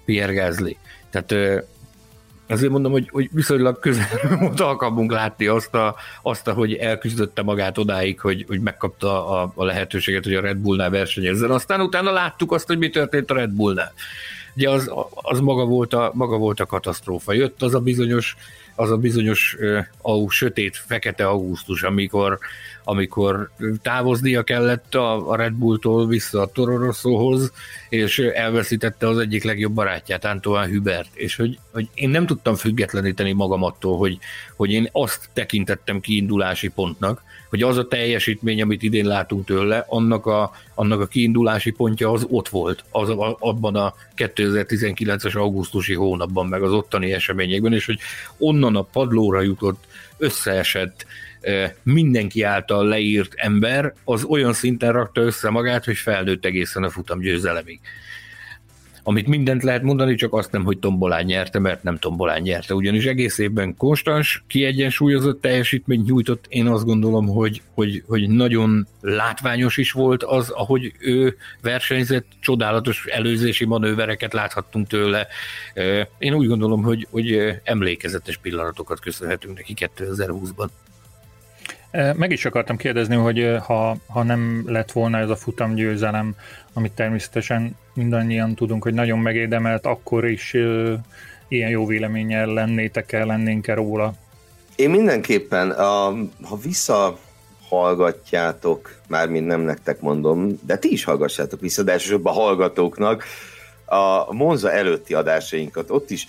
Pierre 0.05 0.33
Gasly. 0.33 0.77
Tehát 1.09 1.63
Azért 2.49 2.71
mondom, 2.71 2.91
hogy, 2.91 3.09
hogy 3.11 3.29
viszonylag 3.31 3.79
közel 3.79 4.37
volt 4.39 4.59
alkalmunk 4.59 5.11
látni 5.11 5.47
azt, 5.47 5.73
a, 5.73 5.95
azt 6.21 6.47
a, 6.47 6.53
hogy 6.53 6.73
elküzdötte 6.73 7.41
magát 7.41 7.77
odáig, 7.77 8.19
hogy, 8.19 8.45
hogy 8.47 8.59
megkapta 8.59 9.29
a, 9.29 9.51
a 9.55 9.63
lehetőséget, 9.63 10.23
hogy 10.23 10.33
a 10.33 10.41
Red 10.41 10.57
Bullnál 10.57 10.89
versenyezzen. 10.89 11.51
Aztán 11.51 11.81
utána 11.81 12.11
láttuk 12.11 12.51
azt, 12.51 12.67
hogy 12.67 12.77
mi 12.77 12.89
történt 12.89 13.31
a 13.31 13.33
Red 13.33 13.51
Bullnál. 13.51 13.93
Ugye 14.55 14.69
az, 14.69 14.91
az 15.13 15.39
maga, 15.39 15.65
volt 15.65 15.93
a, 15.93 16.11
maga 16.13 16.37
volt 16.37 16.59
a 16.59 16.65
katasztrófa. 16.65 17.33
Jött 17.33 17.61
az 17.61 17.73
a 17.73 17.79
bizonyos, 17.79 18.35
az 18.77 18.91
a 18.91 18.97
bizonyos 18.97 19.57
uh, 20.03 20.29
sötét, 20.29 20.77
fekete 20.85 21.27
augusztus, 21.27 21.83
amikor, 21.83 22.37
amikor 22.83 23.49
távoznia 23.81 24.43
kellett 24.43 24.95
a, 24.95 25.29
a 25.29 25.35
Red 25.35 25.53
Bulltól 25.53 26.07
vissza 26.07 26.41
a 26.41 26.45
Toro 26.47 26.77
Rosso-hoz, 26.77 27.51
és 27.89 28.19
elveszítette 28.19 29.07
az 29.07 29.17
egyik 29.17 29.43
legjobb 29.43 29.73
barátját, 29.73 30.25
Antoine 30.25 30.67
Hubert, 30.67 31.09
és 31.13 31.35
hogy, 31.35 31.59
hogy 31.71 31.87
én 31.93 32.09
nem 32.09 32.25
tudtam 32.25 32.55
függetleníteni 32.55 33.31
magam 33.31 33.63
attól, 33.63 33.97
hogy, 33.97 34.17
hogy 34.55 34.71
én 34.71 34.89
azt 34.91 35.29
tekintettem 35.33 35.99
kiindulási 35.99 36.67
pontnak, 36.67 37.23
hogy 37.49 37.61
az 37.61 37.77
a 37.77 37.87
teljesítmény, 37.87 38.61
amit 38.61 38.83
idén 38.83 39.05
látunk 39.05 39.45
tőle, 39.45 39.85
annak 39.87 40.25
a, 40.25 40.51
annak 40.75 41.01
a 41.01 41.07
kiindulási 41.07 41.71
pontja 41.71 42.11
az 42.11 42.25
ott 42.29 42.49
volt, 42.49 42.83
az 42.91 43.09
a, 43.09 43.37
abban 43.39 43.75
a 43.75 43.93
2019-es 44.17 45.35
augusztusi 45.35 45.93
hónapban, 45.93 46.47
meg 46.47 46.63
az 46.63 46.71
ottani 46.71 47.13
eseményekben, 47.13 47.73
és 47.73 47.85
hogy 47.85 47.99
onnan 48.37 48.75
a 48.75 48.81
padlóra 48.81 49.41
jutott, 49.41 49.83
összeesett, 50.17 51.05
mindenki 51.83 52.41
által 52.41 52.85
leírt 52.85 53.33
ember, 53.35 53.93
az 54.03 54.23
olyan 54.23 54.53
szinten 54.53 54.91
rakta 54.91 55.21
össze 55.21 55.49
magát, 55.49 55.85
hogy 55.85 55.97
felnőtt 55.97 56.45
egészen 56.45 56.83
a 56.83 56.89
futam 56.89 57.19
győzelemig 57.19 57.79
amit 59.07 59.27
mindent 59.27 59.63
lehet 59.63 59.81
mondani, 59.81 60.15
csak 60.15 60.33
azt 60.33 60.51
nem, 60.51 60.63
hogy 60.63 60.79
tombolán 60.79 61.23
nyerte, 61.23 61.59
mert 61.59 61.83
nem 61.83 61.97
tombolán 61.97 62.41
nyerte, 62.41 62.73
ugyanis 62.73 63.05
egész 63.05 63.37
évben 63.37 63.75
konstans, 63.75 64.43
kiegyensúlyozott 64.47 65.41
teljesítményt 65.41 66.05
nyújtott, 66.05 66.45
én 66.49 66.67
azt 66.67 66.85
gondolom, 66.85 67.27
hogy, 67.27 67.61
hogy, 67.73 68.03
hogy 68.07 68.29
nagyon 68.29 68.87
látványos 69.01 69.77
is 69.77 69.91
volt 69.91 70.23
az, 70.23 70.49
ahogy 70.49 70.93
ő 70.99 71.37
versenyzett, 71.61 72.25
csodálatos 72.39 73.05
előzési 73.05 73.65
manővereket 73.65 74.33
láthattunk 74.33 74.87
tőle. 74.87 75.27
Én 76.17 76.33
úgy 76.33 76.47
gondolom, 76.47 76.83
hogy, 76.83 77.07
hogy 77.11 77.59
emlékezetes 77.63 78.37
pillanatokat 78.37 78.99
köszönhetünk 78.99 79.55
neki 79.55 79.73
2020-ban. 79.97 80.67
Meg 82.15 82.31
is 82.31 82.45
akartam 82.45 82.77
kérdezni, 82.77 83.15
hogy 83.15 83.57
ha, 83.65 83.97
ha 84.07 84.23
nem 84.23 84.63
lett 84.65 84.91
volna 84.91 85.17
ez 85.17 85.29
a 85.29 85.35
futamgyőzelem, 85.35 86.35
amit 86.73 86.91
természetesen 86.91 87.75
mindannyian 87.97 88.55
tudunk, 88.55 88.83
hogy 88.83 88.93
nagyon 88.93 89.19
megérdemelt, 89.19 89.85
akkor 89.85 90.29
is 90.29 90.53
ilyen 91.47 91.69
jó 91.69 91.85
véleménnyel 91.85 92.47
lennétek 92.47 93.11
el, 93.11 93.25
lennénk-e 93.25 93.73
róla? 93.73 94.13
Én 94.75 94.89
mindenképpen, 94.89 95.71
a, 95.71 96.05
ha 96.41 96.57
vissza 96.63 97.17
hallgatjátok, 97.69 99.01
mármint 99.07 99.47
nem 99.47 99.61
nektek 99.61 100.01
mondom, 100.01 100.59
de 100.65 100.77
ti 100.77 100.91
is 100.91 101.03
hallgassátok 101.03 101.59
vissza, 101.59 101.83
de 101.83 101.91
elsősorban 101.91 102.33
a 102.33 102.39
hallgatóknak, 102.39 103.23
a 103.85 104.33
Monza 104.33 104.71
előtti 104.71 105.13
adásainkat, 105.13 105.91
ott 105.91 106.09
is 106.09 106.27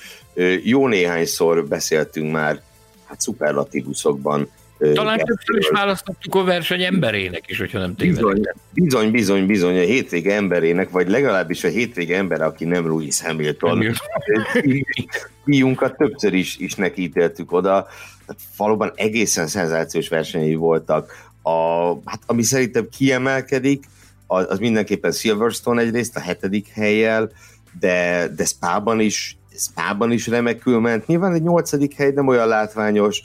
jó 0.62 0.88
néhányszor 0.88 1.66
beszéltünk 1.66 2.32
már 2.32 2.60
hát 3.04 3.20
szuperlatívuszokban 3.20 4.50
Talán 4.78 5.18
többször 5.18 5.56
is 5.56 5.68
választottuk 5.68 6.34
a 6.34 6.44
verseny 6.44 6.82
emberének 6.82 7.42
is, 7.46 7.58
hogyha 7.58 7.78
nem 7.78 7.94
tévedek. 7.94 8.56
Bizony, 8.72 9.10
bizony, 9.10 9.46
bizony, 9.46 9.76
a 9.78 9.80
hétvége 9.80 10.34
emberének, 10.34 10.90
vagy 10.90 11.08
legalábbis 11.08 11.64
a 11.64 11.68
hétvége 11.68 12.16
ember, 12.16 12.40
aki 12.40 12.64
nem 12.64 12.86
Louis 12.86 13.20
Hamilton. 13.20 13.84
Fiunkat 15.44 15.96
többször 15.96 16.34
is, 16.34 16.56
is 16.58 16.74
neki 16.74 17.02
ítéltük 17.02 17.52
oda. 17.52 17.86
Tehát 18.26 18.42
valóban 18.56 18.92
egészen 18.94 19.46
szenzációs 19.46 20.08
versenyei 20.08 20.54
voltak. 20.54 21.30
A, 21.42 21.88
hát, 22.04 22.20
ami 22.26 22.42
szerintem 22.42 22.88
kiemelkedik, 22.96 23.84
az, 24.26 24.46
az 24.48 24.58
mindenképpen 24.58 25.12
Silverstone 25.12 25.82
egyrészt, 25.82 26.16
a 26.16 26.20
hetedik 26.20 26.68
helyjel, 26.68 27.30
de, 27.80 28.28
de 28.36 28.44
Spa-ban 28.44 29.00
is, 29.00 29.36
Spa-ban 29.56 30.12
is 30.12 30.26
remekül 30.26 30.80
ment. 30.80 31.06
Nyilván 31.06 31.34
egy 31.34 31.42
nyolcadik 31.42 31.94
hely 31.94 32.10
nem 32.10 32.26
olyan 32.26 32.48
látványos, 32.48 33.22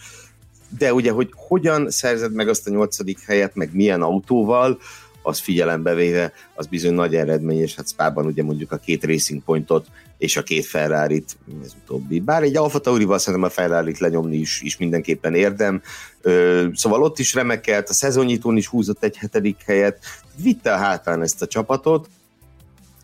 de 0.78 0.94
ugye, 0.94 1.12
hogy 1.12 1.30
hogyan 1.36 1.90
szerzed 1.92 2.34
meg 2.34 2.48
azt 2.48 2.68
a 2.68 2.72
nyolcadik 2.72 3.20
helyet, 3.26 3.56
meg 3.56 3.70
milyen 3.74 4.02
autóval, 4.02 4.80
az 5.22 5.40
figyelembe 5.40 5.94
véve, 5.94 6.34
az 6.56 6.66
bizony 6.66 6.94
nagy 6.94 7.16
eredmény, 7.16 7.60
és 7.60 7.76
hát 7.76 7.90
Spában 7.90 8.26
ugye 8.26 8.44
mondjuk 8.44 8.72
a 8.72 8.78
két 8.78 9.04
Racing 9.04 9.44
Pointot 9.44 9.88
és 10.18 10.38
a 10.38 10.44
két 10.44 10.66
ferrari 10.66 11.24
ez 11.64 11.72
utóbbi. 11.84 12.20
Bár 12.20 12.44
egy 12.44 12.58
Alfa 12.58 12.80
Taurival 12.80 13.18
szerintem 13.18 13.50
a 13.50 13.54
ferrari 13.54 13.94
lenyomni 14.00 14.38
is, 14.38 14.62
is 14.62 14.78
mindenképpen 14.78 15.36
érdem. 15.36 15.82
Ö, 16.22 16.66
szóval 16.74 17.04
ott 17.04 17.20
is 17.20 17.34
remekelt, 17.34 17.90
a 17.90 17.94
szezonnyitón 17.94 18.58
is 18.58 18.68
húzott 18.68 19.04
egy 19.04 19.18
hetedik 19.18 19.58
helyet, 19.66 20.00
vitte 20.36 20.74
a 20.74 20.78
hátán 20.78 21.22
ezt 21.22 21.42
a 21.42 21.48
csapatot, 21.48 22.10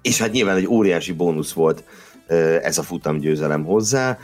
és 0.01 0.19
hát 0.19 0.31
nyilván 0.31 0.55
egy 0.55 0.67
óriási 0.67 1.11
bónusz 1.11 1.51
volt 1.51 1.83
ez 2.61 2.77
a 2.77 2.83
futamgyőzelem 2.83 3.63
hozzá 3.63 4.17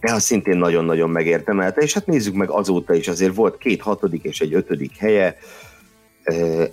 de 0.00 0.12
azt 0.12 0.26
szintén 0.26 0.56
nagyon-nagyon 0.56 1.10
megértemelte, 1.10 1.80
és 1.80 1.94
hát 1.94 2.06
nézzük 2.06 2.34
meg 2.34 2.50
azóta 2.50 2.94
is, 2.94 3.08
azért 3.08 3.34
volt 3.34 3.58
két 3.58 3.80
hatodik 3.80 4.24
és 4.24 4.40
egy 4.40 4.54
ötödik 4.54 4.96
helye, 4.96 5.36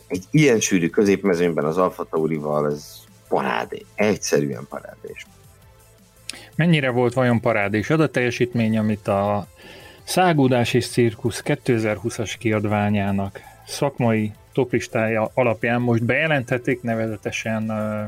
egy 0.07 0.23
ilyen 0.32 0.59
sűrű 0.59 0.89
középmezőnyben 0.89 1.65
az 1.65 1.78
Alfa 1.78 2.03
Taurival 2.03 2.71
ez 2.71 2.93
parádé, 3.28 3.86
egyszerűen 3.95 4.65
parádés. 4.69 5.26
Mennyire 6.55 6.89
volt 6.89 7.13
vajon 7.13 7.39
parádés? 7.39 7.89
Az 7.89 7.99
a 7.99 8.09
teljesítmény, 8.09 8.78
amit 8.78 9.07
a 9.07 9.47
Szágódás 10.03 10.73
és 10.73 10.88
Cirkusz 10.88 11.41
2020-as 11.45 12.34
kiadványának 12.39 13.39
szakmai 13.67 14.34
toplistája 14.53 15.32
alapján 15.34 15.82
most 15.82 16.03
bejelentették, 16.03 16.82
nevezetesen 16.82 17.63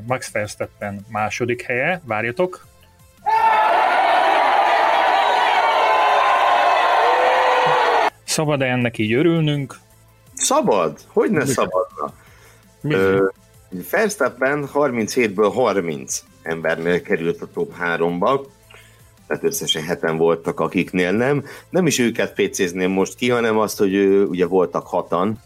Max 0.07 0.31
Verstappen 0.31 1.05
második 1.09 1.61
helye, 1.61 2.01
várjatok, 2.05 2.67
Szabad-e 8.37 8.65
ennek 8.65 8.97
így 8.97 9.13
örülnünk? 9.13 9.79
Szabad? 10.33 10.99
Hogy 11.07 11.31
ne 11.31 11.45
szabadna? 11.45 12.13
Verstappen 13.91 14.69
37-ből 14.73 15.51
30 15.53 16.23
embernél 16.41 17.01
került 17.01 17.41
a 17.41 17.47
top 17.53 17.73
3-ba, 17.81 18.45
tehát 19.27 19.43
összesen 19.43 19.83
heten 19.83 20.17
voltak, 20.17 20.59
akiknél 20.59 21.11
nem. 21.11 21.43
Nem 21.69 21.87
is 21.87 21.99
őket 21.99 22.33
PC-zném 22.33 22.91
most 22.91 23.15
ki, 23.15 23.29
hanem 23.29 23.57
azt, 23.57 23.77
hogy 23.77 23.95
ugye 24.29 24.45
voltak 24.45 24.87
hatan, 24.87 25.41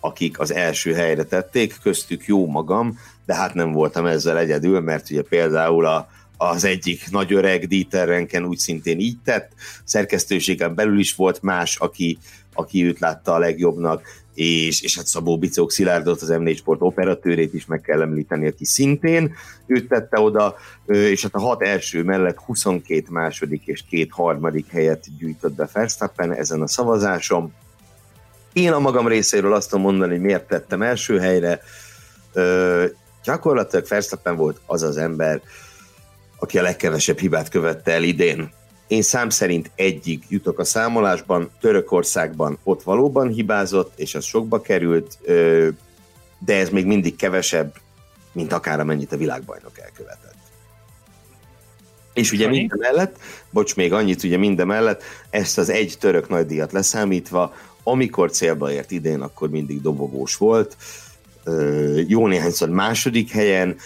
akik 0.00 0.40
az 0.40 0.52
első 0.52 0.94
helyre 0.94 1.24
tették, 1.24 1.76
köztük 1.82 2.26
jó 2.26 2.46
magam, 2.46 2.98
de 3.26 3.34
hát 3.34 3.54
nem 3.54 3.72
voltam 3.72 4.06
ezzel 4.06 4.38
egyedül, 4.38 4.80
mert 4.80 5.10
ugye 5.10 5.22
például 5.22 5.86
a, 5.86 6.08
az 6.48 6.64
egyik 6.64 7.10
nagy 7.10 7.32
öreg 7.32 7.66
Dieter 7.66 8.08
Renken 8.08 8.44
úgy 8.44 8.58
szintén 8.58 8.98
így 8.98 9.18
tett, 9.24 9.52
szerkesztőségen 9.84 10.74
belül 10.74 10.98
is 10.98 11.14
volt 11.14 11.42
más, 11.42 11.76
aki, 11.76 12.18
aki 12.54 12.84
őt 12.84 12.98
látta 12.98 13.34
a 13.34 13.38
legjobbnak, 13.38 14.02
és, 14.34 14.82
és 14.82 14.96
hát 14.96 15.06
Szabó 15.06 15.38
Bicók 15.38 15.70
Szilárdot, 15.70 16.22
az 16.22 16.32
M4 16.32 16.56
Sport 16.56 16.80
operatőrét 16.80 17.54
is 17.54 17.66
meg 17.66 17.80
kell 17.80 18.00
említeni, 18.00 18.46
aki 18.46 18.64
szintén 18.64 19.34
őt 19.66 19.88
tette 19.88 20.20
oda, 20.20 20.56
és 20.86 21.22
hát 21.22 21.34
a 21.34 21.40
hat 21.40 21.62
első 21.62 22.02
mellett 22.02 22.36
22 22.36 23.04
második 23.10 23.66
és 23.66 23.84
két 23.88 24.10
harmadik 24.10 24.70
helyet 24.70 25.04
gyűjtött 25.18 25.54
be 25.54 25.68
Verstappen 25.72 26.32
ezen 26.32 26.62
a 26.62 26.68
szavazáson. 26.68 27.52
Én 28.52 28.72
a 28.72 28.78
magam 28.78 29.08
részéről 29.08 29.52
azt 29.52 29.70
tudom 29.70 29.84
mondani, 29.84 30.12
hogy 30.12 30.20
miért 30.20 30.48
tettem 30.48 30.82
első 30.82 31.18
helyre. 31.18 31.60
Gyakorlatilag 33.24 33.86
Verstappen 33.88 34.36
volt 34.36 34.60
az 34.66 34.82
az 34.82 34.96
ember, 34.96 35.40
aki 36.42 36.58
a 36.58 36.62
legkevesebb 36.62 37.18
hibát 37.18 37.48
követte 37.48 37.92
el 37.92 38.02
idén. 38.02 38.50
Én 38.86 39.02
szám 39.02 39.30
szerint 39.30 39.70
egyik 39.74 40.24
jutok 40.28 40.58
a 40.58 40.64
számolásban, 40.64 41.50
Törökországban 41.60 42.58
ott 42.62 42.82
valóban 42.82 43.28
hibázott, 43.28 43.92
és 43.96 44.14
az 44.14 44.24
sokba 44.24 44.60
került, 44.60 45.18
de 46.38 46.56
ez 46.56 46.68
még 46.68 46.86
mindig 46.86 47.16
kevesebb, 47.16 47.74
mint 48.32 48.52
akár 48.52 48.80
amennyit 48.80 49.12
a 49.12 49.16
világbajnok 49.16 49.78
elkövetett. 49.78 50.36
És 52.12 52.32
ugye 52.32 52.48
minden 52.48 52.78
mellett, 52.80 53.16
bocs, 53.50 53.76
még 53.76 53.92
annyit 53.92 54.22
ugye 54.22 54.36
minden 54.36 54.66
mellett, 54.66 55.02
ezt 55.30 55.58
az 55.58 55.70
egy 55.70 55.96
török 56.00 56.28
nagydíjat 56.28 56.72
leszámítva, 56.72 57.54
amikor 57.82 58.30
célba 58.30 58.72
ért 58.72 58.90
idén, 58.90 59.20
akkor 59.20 59.50
mindig 59.50 59.82
dobogós 59.82 60.36
volt, 60.36 60.76
jó 62.06 62.26
néhányszor 62.26 62.68
második 62.68 63.30
helyen, 63.30 63.76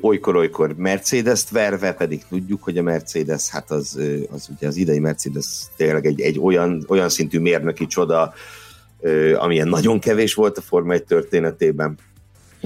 olykor-olykor 0.00 0.74
Mercedes-t 0.76 1.50
verve, 1.50 1.92
pedig 1.92 2.22
tudjuk, 2.28 2.62
hogy 2.62 2.78
a 2.78 2.82
Mercedes, 2.82 3.48
hát 3.48 3.70
az, 3.70 3.98
az 4.30 4.48
ugye 4.56 4.66
az 4.66 4.76
idei 4.76 4.98
Mercedes 4.98 5.46
tényleg 5.76 6.06
egy, 6.06 6.20
egy 6.20 6.38
olyan, 6.38 6.84
olyan 6.88 7.08
szintű 7.08 7.38
mérnöki 7.38 7.86
csoda, 7.86 8.32
amilyen 9.34 9.68
nagyon 9.68 9.98
kevés 9.98 10.34
volt 10.34 10.58
a 10.58 10.60
Forma 10.60 10.92
1 10.92 11.04
történetében. 11.04 11.98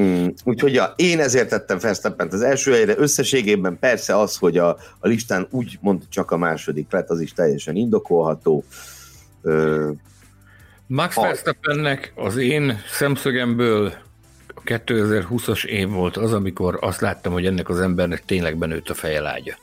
Mm, 0.01 0.27
úgyhogy 0.45 0.75
ja, 0.75 0.93
én 0.97 1.21
ezért 1.21 1.49
tettem 1.49 1.79
verstappen 1.79 2.29
az 2.31 2.43
első 2.43 2.73
helyre. 2.73 2.95
Összességében 2.99 3.79
persze 3.79 4.19
az, 4.19 4.37
hogy 4.37 4.59
a, 4.59 4.69
a 4.99 5.09
listán 5.09 5.47
úgy 5.51 5.79
mond 5.81 6.03
csak 6.09 6.31
a 6.31 6.37
második 6.37 6.87
lett, 6.91 7.09
az 7.09 7.21
is 7.21 7.33
teljesen 7.33 7.77
indokolható. 7.77 8.65
Max 10.87 11.15
Verstappennek 11.15 12.13
az 12.17 12.37
én 12.37 12.79
szemszögemből 12.91 13.93
2020-as 14.65 15.65
év 15.65 15.89
volt 15.89 16.17
az, 16.17 16.33
amikor 16.33 16.79
azt 16.81 17.01
láttam, 17.01 17.33
hogy 17.33 17.47
ennek 17.47 17.69
az 17.69 17.81
embernek 17.81 18.25
tényleg 18.25 18.57
benőtt 18.57 18.89
a 18.89 18.95
fejelágya. 18.95 19.55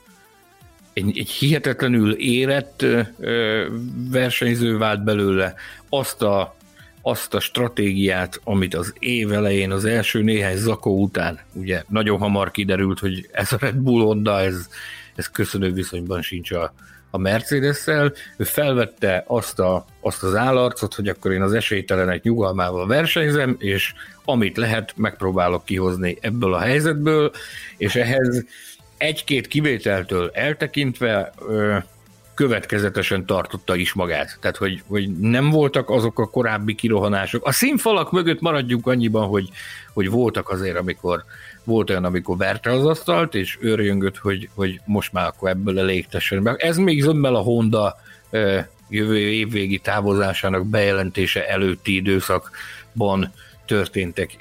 Egy, 0.92 1.18
egy 1.18 1.30
hihetetlenül 1.30 2.12
érett 2.12 2.82
ö, 3.18 3.66
versenyző 4.10 4.78
vált 4.78 5.04
belőle, 5.04 5.54
azt 5.88 6.22
a, 6.22 6.56
azt 7.02 7.34
a 7.34 7.40
stratégiát, 7.40 8.40
amit 8.44 8.74
az 8.74 8.94
év 8.98 9.32
elején, 9.32 9.70
az 9.70 9.84
első 9.84 10.22
néhány 10.22 10.56
zakó 10.56 11.02
után, 11.02 11.40
ugye 11.52 11.82
nagyon 11.88 12.18
hamar 12.18 12.50
kiderült, 12.50 12.98
hogy 12.98 13.28
ez 13.32 13.52
a 13.52 13.56
Red 13.60 13.76
Bull 13.76 14.02
Honda, 14.02 14.40
ez, 14.40 14.68
ez 15.14 15.30
köszönő 15.30 15.72
viszonyban 15.72 16.22
sincs 16.22 16.50
a, 16.50 16.72
a 17.10 17.18
Mercedes-szel, 17.18 18.12
ő 18.36 18.44
felvette 18.44 19.24
azt, 19.26 19.58
a, 19.58 19.84
azt 20.00 20.22
az 20.22 20.34
állarcot, 20.34 20.94
hogy 20.94 21.08
akkor 21.08 21.32
én 21.32 21.42
az 21.42 21.52
esélytelenek 21.52 22.22
nyugalmával 22.22 22.86
versenyzem, 22.86 23.56
és 23.58 23.92
amit 24.24 24.56
lehet, 24.56 24.92
megpróbálok 24.96 25.64
kihozni 25.64 26.18
ebből 26.20 26.54
a 26.54 26.58
helyzetből, 26.58 27.32
és 27.76 27.94
ehhez 27.94 28.44
egy-két 28.96 29.46
kivételtől 29.46 30.30
eltekintve 30.34 31.32
ö, 31.48 31.76
következetesen 32.34 33.26
tartotta 33.26 33.74
is 33.74 33.92
magát. 33.92 34.36
Tehát, 34.40 34.56
hogy, 34.56 34.82
hogy 34.86 35.18
nem 35.18 35.50
voltak 35.50 35.90
azok 35.90 36.18
a 36.18 36.30
korábbi 36.30 36.74
kirohanások. 36.74 37.46
A 37.46 37.52
színfalak 37.52 38.12
mögött 38.12 38.40
maradjunk 38.40 38.86
annyiban, 38.86 39.26
hogy, 39.26 39.48
hogy 39.92 40.10
voltak 40.10 40.48
azért, 40.48 40.76
amikor 40.76 41.24
volt 41.64 41.90
olyan, 41.90 42.04
amikor 42.04 42.36
verte 42.36 42.70
az 42.70 42.86
asztalt, 42.86 43.34
és 43.34 43.58
őrjöngött, 43.60 44.16
hogy, 44.16 44.48
hogy 44.54 44.80
most 44.84 45.12
már 45.12 45.26
akkor 45.26 45.48
ebből 45.48 45.78
elégtessen 45.78 46.42
be. 46.42 46.54
Ez 46.58 46.76
még 46.76 47.02
zömmel 47.02 47.34
a 47.34 47.40
Honda 47.40 47.96
jövő 48.88 49.18
évvégi 49.18 49.78
távozásának 49.78 50.66
bejelentése 50.66 51.48
előtti 51.48 51.94
időszakban 51.94 53.32
történtek 53.66 54.36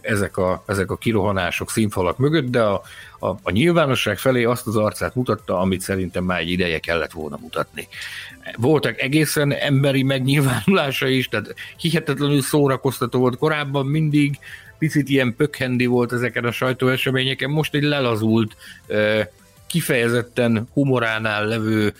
ezek 0.00 0.36
a, 0.36 0.62
ezek 0.66 0.90
a 0.90 0.96
kirohanások 0.96 1.70
színfalak 1.70 2.18
mögött, 2.18 2.50
de 2.50 2.62
a, 2.62 2.82
a, 3.18 3.28
a 3.42 3.50
nyilvánosság 3.50 4.18
felé 4.18 4.44
azt 4.44 4.66
az 4.66 4.76
arcát 4.76 5.14
mutatta, 5.14 5.58
amit 5.58 5.80
szerintem 5.80 6.24
már 6.24 6.40
egy 6.40 6.50
ideje 6.50 6.78
kellett 6.78 7.12
volna 7.12 7.38
mutatni. 7.40 7.88
Voltak 8.56 9.00
egészen 9.00 9.52
emberi 9.52 10.02
megnyilvánulása 10.02 11.06
is, 11.06 11.28
tehát 11.28 11.54
hihetetlenül 11.76 12.42
szórakoztató 12.42 13.18
volt 13.18 13.36
korábban 13.36 13.86
mindig, 13.86 14.38
picit 14.84 15.08
ilyen 15.08 15.34
pökhendi 15.36 15.86
volt 15.86 16.12
ezeken 16.12 16.44
a 16.44 16.50
sajtóeseményeken, 16.50 17.50
most 17.50 17.74
egy 17.74 17.82
lelazult, 17.82 18.56
kifejezetten 19.66 20.68
humoránál 20.72 21.46
levő 21.46 21.94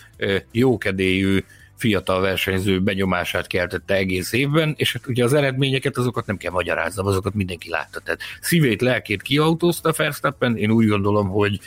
jókedélyű 0.51 1.45
fiatal 1.77 2.21
versenyző 2.21 2.81
benyomását 2.81 3.47
keltette 3.47 3.95
egész 3.95 4.33
évben, 4.33 4.75
és 4.77 4.93
hát 4.93 5.07
ugye 5.07 5.25
az 5.25 5.33
eredményeket 5.33 5.97
azokat 5.97 6.27
nem 6.27 6.37
kell 6.37 6.51
magyaráznom, 6.51 7.07
azokat 7.07 7.35
mindenki 7.35 7.71
látta. 7.71 8.01
Tehát 8.01 8.21
szívét, 8.41 8.81
lelkét 8.81 9.23
kiautózta 9.23 9.93
Verstappen, 9.97 10.57
én 10.57 10.71
úgy 10.71 10.87
gondolom, 10.87 11.29
hogy, 11.29 11.61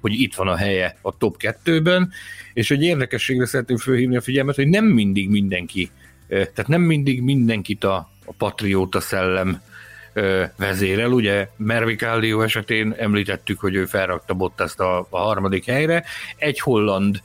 hogy 0.00 0.12
itt 0.12 0.34
van 0.34 0.48
a 0.48 0.56
helye 0.56 0.96
a 1.02 1.16
top 1.16 1.36
2-ben, 1.38 2.10
és 2.52 2.70
egy 2.70 2.82
érdekességre 2.82 3.46
szeretném 3.46 3.76
fölhívni 3.76 4.16
a 4.16 4.20
figyelmet, 4.20 4.54
hogy 4.54 4.68
nem 4.68 4.84
mindig 4.84 5.28
mindenki 5.28 5.90
tehát 6.28 6.68
nem 6.68 6.82
mindig 6.82 7.22
mindenkit 7.22 7.84
a, 7.84 8.10
a 8.24 8.32
patrióta 8.32 9.00
szellem 9.00 9.60
vezérel. 10.56 11.10
Ugye 11.10 11.48
Mervi 11.56 11.94
Caldio 11.94 12.40
esetén 12.40 12.94
említettük, 12.98 13.60
hogy 13.60 13.74
ő 13.74 13.84
felrakta 13.84 14.34
Bottaszt 14.34 14.80
a, 14.80 15.06
a 15.10 15.18
harmadik 15.18 15.64
helyre. 15.64 16.04
Egy 16.36 16.60
holland 16.60 17.22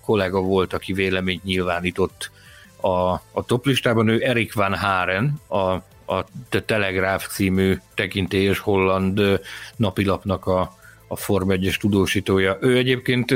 kollega 0.00 0.40
volt, 0.40 0.72
aki 0.72 0.92
véleményt 0.92 1.44
nyilvánított 1.44 2.30
a, 2.80 3.12
a 3.12 3.44
toplistában, 3.46 4.08
ő 4.08 4.24
Erik 4.24 4.54
van 4.54 4.74
Haren, 4.76 5.40
a, 5.46 5.58
a 6.14 6.24
The 6.48 6.62
Telegraph 6.62 7.26
című 7.26 7.78
tekintélyes 7.94 8.58
holland 8.58 9.40
napilapnak 9.76 10.46
a, 10.46 10.78
a 11.06 11.16
Form 11.16 11.48
1-es 11.50 11.76
tudósítója. 11.76 12.58
Ő 12.60 12.76
egyébként 12.76 13.34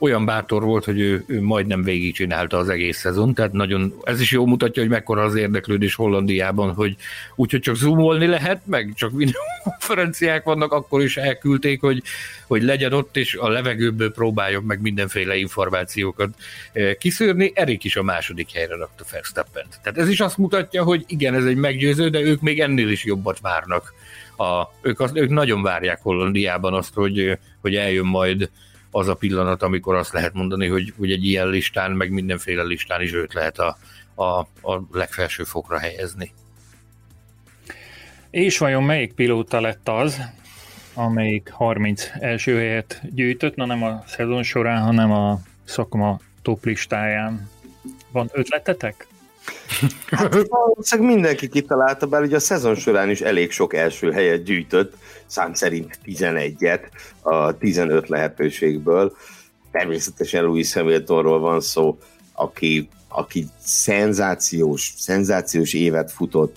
olyan 0.00 0.24
bátor 0.24 0.62
volt, 0.62 0.84
hogy 0.84 1.00
ő, 1.00 1.24
ő 1.26 1.42
majdnem 1.42 1.82
végigcsinálta 1.82 2.56
az 2.56 2.68
egész 2.68 2.98
szezon, 2.98 3.34
tehát 3.34 3.52
nagyon, 3.52 3.94
ez 4.02 4.20
is 4.20 4.30
jól 4.30 4.46
mutatja, 4.46 4.82
hogy 4.82 4.90
mekkora 4.90 5.22
az 5.22 5.34
érdeklődés 5.34 5.94
Hollandiában, 5.94 6.74
hogy 6.74 6.96
úgyhogy 7.34 7.60
csak 7.60 7.74
zoomolni 7.74 8.26
lehet, 8.26 8.60
meg 8.66 8.92
csak 8.94 9.10
videokonferenciák 9.12 10.44
vannak, 10.50 10.72
akkor 10.72 11.02
is 11.02 11.16
elküldték, 11.16 11.80
hogy, 11.80 12.02
hogy 12.46 12.62
legyen 12.62 12.92
ott, 12.92 13.16
és 13.16 13.34
a 13.34 13.48
levegőből 13.48 14.12
próbáljon 14.12 14.62
meg 14.62 14.80
mindenféle 14.80 15.36
információkat 15.36 16.28
kiszűrni. 16.98 17.52
Erik 17.54 17.84
is 17.84 17.96
a 17.96 18.02
második 18.02 18.52
helyre 18.52 18.76
rakta 18.76 19.04
verstappen 19.10 19.64
Tehát 19.82 19.98
ez 19.98 20.08
is 20.08 20.20
azt 20.20 20.38
mutatja, 20.38 20.82
hogy 20.82 21.04
igen, 21.06 21.34
ez 21.34 21.44
egy 21.44 21.56
meggyőző, 21.56 22.08
de 22.08 22.20
ők 22.20 22.40
még 22.40 22.60
ennél 22.60 22.88
is 22.88 23.04
jobbat 23.04 23.40
várnak 23.40 23.94
a, 24.36 24.72
ők, 24.80 25.00
azt, 25.00 25.16
ők 25.16 25.30
nagyon 25.30 25.62
várják 25.62 25.98
Hollandiában 26.02 26.74
azt, 26.74 26.94
hogy, 26.94 27.38
hogy 27.60 27.74
eljön 27.74 28.06
majd 28.06 28.50
az 28.90 29.08
a 29.08 29.14
pillanat, 29.14 29.62
amikor 29.62 29.94
azt 29.94 30.12
lehet 30.12 30.32
mondani, 30.32 30.66
hogy, 30.66 30.92
hogy 30.98 31.12
egy 31.12 31.24
ilyen 31.24 31.48
listán, 31.48 31.90
meg 31.90 32.10
mindenféle 32.10 32.62
listán 32.62 33.02
is 33.02 33.12
őt 33.12 33.34
lehet 33.34 33.58
a, 33.58 33.76
a, 34.14 34.38
a 34.72 34.82
legfelső 34.92 35.44
fokra 35.44 35.78
helyezni. 35.78 36.32
És 38.30 38.58
vajon 38.58 38.82
melyik 38.82 39.12
pilóta 39.12 39.60
lett 39.60 39.88
az, 39.88 40.20
amelyik 40.94 41.50
30 41.50 42.10
első 42.20 42.56
helyet 42.56 43.00
gyűjtött, 43.14 43.54
na 43.54 43.64
nem 43.64 43.82
a 43.82 44.02
szezon 44.06 44.42
során, 44.42 44.82
hanem 44.82 45.12
a 45.12 45.40
szakma 45.64 46.20
top 46.42 46.64
listáján? 46.64 47.48
Van 48.12 48.28
ötletetek? 48.32 49.06
Hát 50.10 50.34
valószínűleg 50.48 51.12
mindenki 51.12 51.48
kitalálta, 51.48 52.06
bár 52.06 52.22
ugye 52.22 52.36
a 52.36 52.40
szezon 52.40 52.74
során 52.74 53.10
is 53.10 53.20
elég 53.20 53.50
sok 53.50 53.74
első 53.74 54.10
helyet 54.10 54.42
gyűjtött, 54.42 54.94
szám 55.26 55.54
szerint 55.54 55.98
11-et 56.06 56.80
a 57.20 57.58
15 57.58 58.08
lehetőségből. 58.08 59.16
Természetesen 59.72 60.44
Louis 60.44 60.72
Hamiltonról 60.72 61.40
van 61.40 61.60
szó, 61.60 61.98
aki, 62.32 62.88
aki 63.08 63.46
szenzációs, 63.64 64.92
szenzációs 64.96 65.74
évet 65.74 66.12
futott. 66.12 66.56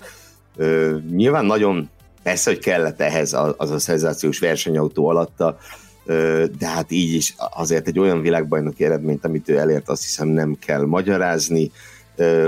Ö, 0.56 0.96
nyilván 1.10 1.44
nagyon 1.44 1.90
persze, 2.22 2.50
hogy 2.50 2.58
kellett 2.58 3.00
ehhez 3.00 3.36
az 3.56 3.70
a 3.70 3.78
szenzációs 3.78 4.38
versenyautó 4.38 5.08
alatta, 5.08 5.58
de 6.58 6.66
hát 6.66 6.90
így 6.90 7.14
is 7.14 7.34
azért 7.36 7.88
egy 7.88 7.98
olyan 7.98 8.20
világbajnoki 8.20 8.84
eredményt, 8.84 9.24
amit 9.24 9.48
ő 9.48 9.58
elért, 9.58 9.88
azt 9.88 10.02
hiszem 10.02 10.28
nem 10.28 10.56
kell 10.58 10.84
magyarázni 10.84 11.70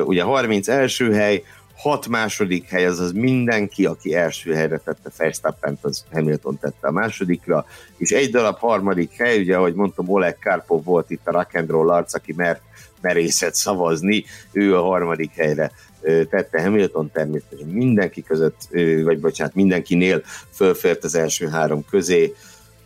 ugye 0.04 0.22
30 0.22 0.68
első 0.68 1.12
hely, 1.12 1.42
6 1.76 2.08
második 2.08 2.68
hely, 2.68 2.86
azaz 2.86 3.12
mindenki, 3.12 3.86
aki 3.86 4.14
első 4.14 4.54
helyre 4.54 4.78
tette 4.78 5.10
verstappen 5.16 5.78
az 5.80 6.04
Hamilton 6.12 6.58
tette 6.58 6.88
a 6.88 6.90
másodikra, 6.90 7.66
és 7.96 8.10
egy 8.10 8.30
darab 8.30 8.58
harmadik 8.58 9.12
hely, 9.16 9.40
ugye 9.40 9.56
ahogy 9.56 9.74
mondtam, 9.74 10.08
Oleg 10.08 10.38
Karpov 10.38 10.84
volt 10.84 11.10
itt 11.10 11.26
a 11.26 11.30
rock 11.30 11.54
and 11.54 11.70
arc, 11.70 12.14
aki 12.14 12.32
mert 12.36 12.60
merészet 13.00 13.54
szavazni, 13.54 14.24
ő 14.52 14.76
a 14.76 14.82
harmadik 14.82 15.30
helyre 15.34 15.72
tette 16.02 16.62
Hamilton 16.62 17.10
természetesen 17.12 17.68
mindenki 17.68 18.22
között, 18.22 18.68
vagy 19.04 19.20
bocsánat, 19.20 19.54
mindenkinél 19.54 20.22
fölfért 20.52 21.04
az 21.04 21.14
első 21.14 21.48
három 21.48 21.84
közé. 21.90 22.34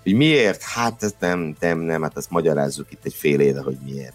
Hogy 0.02 0.14
miért? 0.14 0.62
Hát 0.62 1.14
nem, 1.18 1.56
nem, 1.60 1.78
nem, 1.78 2.02
hát 2.02 2.16
azt 2.16 2.30
magyarázzuk 2.30 2.92
itt 2.92 3.04
egy 3.04 3.14
fél 3.14 3.40
éve, 3.40 3.60
hogy 3.60 3.76
miért. 3.84 4.14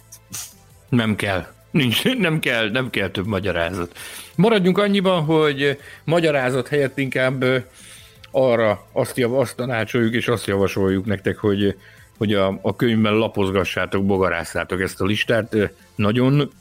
Nem 0.88 1.14
kell. 1.14 1.46
Nincs, 1.70 2.04
nem 2.04 2.38
kell, 2.38 2.70
nem 2.70 2.90
kell 2.90 3.08
több 3.08 3.26
magyarázat. 3.26 3.98
Maradjunk 4.34 4.78
annyiban, 4.78 5.24
hogy 5.24 5.78
magyarázat 6.04 6.68
helyett 6.68 6.98
inkább 6.98 7.44
arra 8.30 8.86
azt, 8.92 9.16
jav, 9.16 9.34
azt 9.34 9.56
tanácsoljuk 9.56 10.14
és 10.14 10.28
azt 10.28 10.46
javasoljuk 10.46 11.04
nektek, 11.04 11.36
hogy, 11.36 11.76
hogy 12.18 12.34
a, 12.34 12.58
a 12.62 12.76
könyvben 12.76 13.14
lapozgassátok, 13.14 14.06
bogarásszátok 14.06 14.80
ezt 14.80 15.00
a 15.00 15.04
listát. 15.04 15.56
Nagyon 15.94 16.52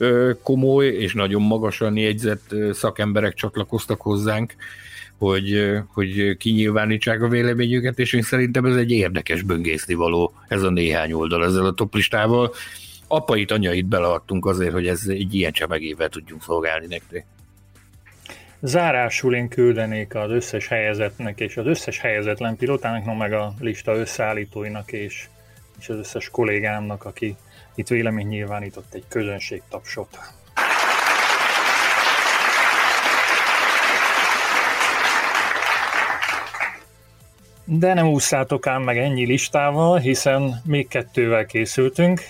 komoly 0.43 0.87
és 0.87 1.13
nagyon 1.13 1.41
magasan 1.41 1.97
jegyzett 1.97 2.55
szakemberek 2.71 3.33
csatlakoztak 3.33 4.01
hozzánk, 4.01 4.55
hogy, 5.17 5.71
hogy 5.93 6.37
kinyilvánítsák 6.37 7.21
a 7.21 7.27
véleményüket, 7.27 7.99
és 7.99 8.13
én 8.13 8.21
szerintem 8.21 8.65
ez 8.65 8.75
egy 8.75 8.91
érdekes 8.91 9.41
böngészni 9.41 9.93
való 9.93 10.33
ez 10.47 10.63
a 10.63 10.69
néhány 10.69 11.11
oldal 11.11 11.45
ezzel 11.45 11.65
a 11.65 11.73
toplistával 11.73 12.53
apait, 13.07 13.51
anyait 13.51 13.85
beleadtunk 13.85 14.45
azért, 14.45 14.73
hogy 14.73 14.87
ez 14.87 15.01
egy 15.07 15.33
ilyen 15.33 15.51
csemegével 15.51 16.09
tudjunk 16.09 16.43
szolgálni 16.43 16.85
nektek. 16.85 17.25
Zárásul 18.61 19.35
én 19.35 19.47
küldenék 19.47 20.15
az 20.15 20.31
összes 20.31 20.67
helyezetnek 20.67 21.39
és 21.39 21.57
az 21.57 21.65
összes 21.65 21.99
helyezetlen 21.99 22.55
pilótának, 22.55 23.05
no 23.05 23.13
meg 23.13 23.33
a 23.33 23.53
lista 23.59 23.95
összeállítóinak 23.95 24.91
és, 24.91 25.27
és 25.79 25.89
az 25.89 25.97
összes 25.97 26.29
kollégámnak, 26.29 27.05
aki 27.05 27.35
itt 27.75 27.87
vélemény 27.87 28.27
nyilvánított 28.27 28.93
egy 28.93 29.03
közönségtapsot. 29.07 30.19
De 37.63 37.93
nem 37.93 38.07
ússzátok 38.07 38.67
ám 38.67 38.81
meg 38.81 38.97
ennyi 38.97 39.25
listával, 39.25 39.97
hiszen 39.97 40.61
még 40.65 40.87
kettővel 40.87 41.45
készültünk. 41.45 42.21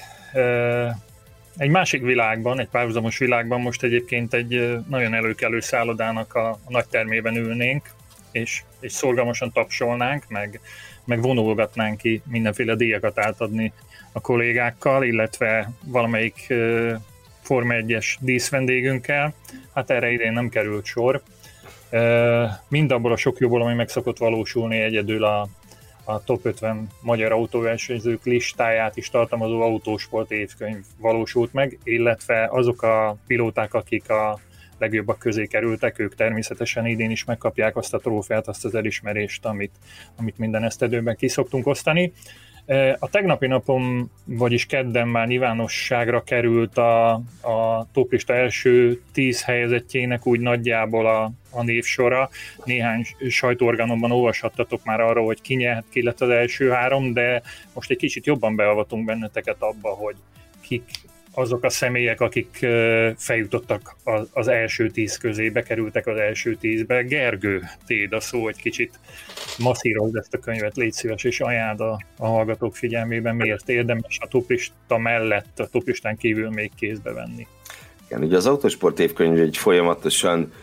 Egy 1.57 1.69
másik 1.69 2.01
világban, 2.01 2.59
egy 2.59 2.67
párhuzamos 2.67 3.17
világban 3.17 3.61
most 3.61 3.83
egyébként 3.83 4.33
egy 4.33 4.79
nagyon 4.89 5.13
előkelő 5.13 5.59
szállodának 5.59 6.33
a, 6.33 6.59
nagy 6.67 6.87
termében 6.87 7.35
ülnénk, 7.35 7.89
és, 8.31 8.63
és 8.79 8.91
szorgalmasan 8.91 9.51
tapsolnánk, 9.51 10.23
meg, 10.27 10.59
meg 11.05 11.21
vonulgatnánk 11.21 11.97
ki 11.97 12.21
mindenféle 12.25 12.75
díjakat 12.75 13.19
átadni 13.19 13.73
a 14.11 14.21
kollégákkal, 14.21 15.03
illetve 15.03 15.71
valamelyik 15.85 16.53
Forma 17.41 17.73
1-es 17.77 18.15
díszvendégünkkel. 18.19 19.33
Hát 19.73 19.89
erre 19.89 20.11
idén 20.11 20.31
nem 20.31 20.49
került 20.49 20.85
sor. 20.85 21.21
Mind 22.67 22.91
abból 22.91 23.11
a 23.11 23.17
sok 23.17 23.37
jóból, 23.37 23.61
ami 23.61 23.73
meg 23.73 23.89
szokott 23.89 24.17
valósulni 24.17 24.79
egyedül 24.79 25.23
a, 25.23 25.47
a 26.05 26.23
top 26.23 26.45
50 26.45 26.87
magyar 27.01 27.31
autóversenyzők 27.31 28.25
listáját 28.25 28.97
is 28.97 29.09
tartalmazó 29.09 29.61
autósport 29.61 30.31
évkönyv 30.31 30.83
valósult 30.99 31.53
meg, 31.53 31.77
illetve 31.83 32.47
azok 32.51 32.81
a 32.81 33.17
pilóták, 33.27 33.73
akik 33.73 34.09
a 34.09 34.39
legjobbak 34.77 35.19
közé 35.19 35.45
kerültek, 35.45 35.99
ők 35.99 36.15
természetesen 36.15 36.85
idén 36.85 37.11
is 37.11 37.23
megkapják 37.23 37.75
azt 37.75 37.93
a 37.93 37.99
trófeát, 37.99 38.47
azt 38.47 38.65
az 38.65 38.75
elismerést, 38.75 39.45
amit, 39.45 39.71
amit 40.15 40.37
minden 40.37 40.63
esztedőben 40.63 41.15
kiszoktunk 41.15 41.67
osztani. 41.67 42.13
A 42.99 43.09
tegnapi 43.09 43.47
napom, 43.47 44.11
vagyis 44.25 44.65
kedden 44.65 45.07
már 45.07 45.27
nyilvánosságra 45.27 46.23
került 46.23 46.77
a, 46.77 47.11
a 47.41 47.87
toplista 47.93 48.33
első 48.33 49.01
tíz 49.13 49.43
helyezettjének 49.43 50.25
úgy 50.25 50.39
nagyjából 50.39 51.07
a, 51.07 51.31
a 51.55 51.63
névsora. 51.63 52.29
Néhány 52.63 53.05
sajtóorganomban 53.29 54.11
olvashattatok 54.11 54.83
már 54.83 54.99
arról, 54.99 55.25
hogy 55.25 55.41
ki 55.41 55.55
nyert, 55.55 55.85
ki 55.89 56.03
lett 56.03 56.21
az 56.21 56.29
első 56.29 56.69
három, 56.69 57.13
de 57.13 57.41
most 57.73 57.89
egy 57.89 57.97
kicsit 57.97 58.25
jobban 58.25 58.55
beavatunk 58.55 59.05
benneteket 59.05 59.57
abba, 59.59 59.89
hogy 59.89 60.15
kik 60.61 60.83
azok 61.37 61.63
a 61.63 61.69
személyek, 61.69 62.21
akik 62.21 62.65
feljutottak 63.17 63.95
az 64.33 64.47
első 64.47 64.89
tíz 64.89 65.17
közé, 65.17 65.49
bekerültek 65.49 66.07
az 66.07 66.17
első 66.17 66.55
tízbe. 66.55 67.01
Gergő, 67.01 67.63
téd 67.85 68.13
a 68.13 68.19
szó, 68.19 68.47
egy 68.47 68.61
kicsit 68.61 68.99
masszírozd 69.57 70.15
ezt 70.15 70.33
a 70.33 70.39
könyvet, 70.39 70.75
légy 70.75 70.93
szíves, 70.93 71.23
és 71.23 71.39
ajánld 71.39 71.79
a, 71.79 71.99
a 72.17 72.25
hallgatók 72.25 72.75
figyelmében, 72.75 73.35
miért 73.35 73.69
érdemes 73.69 74.17
a 74.21 74.27
toplista 74.27 74.97
mellett, 74.97 75.59
a 75.59 75.67
toplistán 75.67 76.17
kívül 76.17 76.49
még 76.49 76.71
kézbe 76.75 77.11
venni. 77.11 77.47
Igen, 78.07 78.23
ugye 78.23 78.35
az 78.35 78.45
Autosport 78.45 78.99
évkönyv 78.99 79.39
egy 79.39 79.57
folyamatosan 79.57 80.53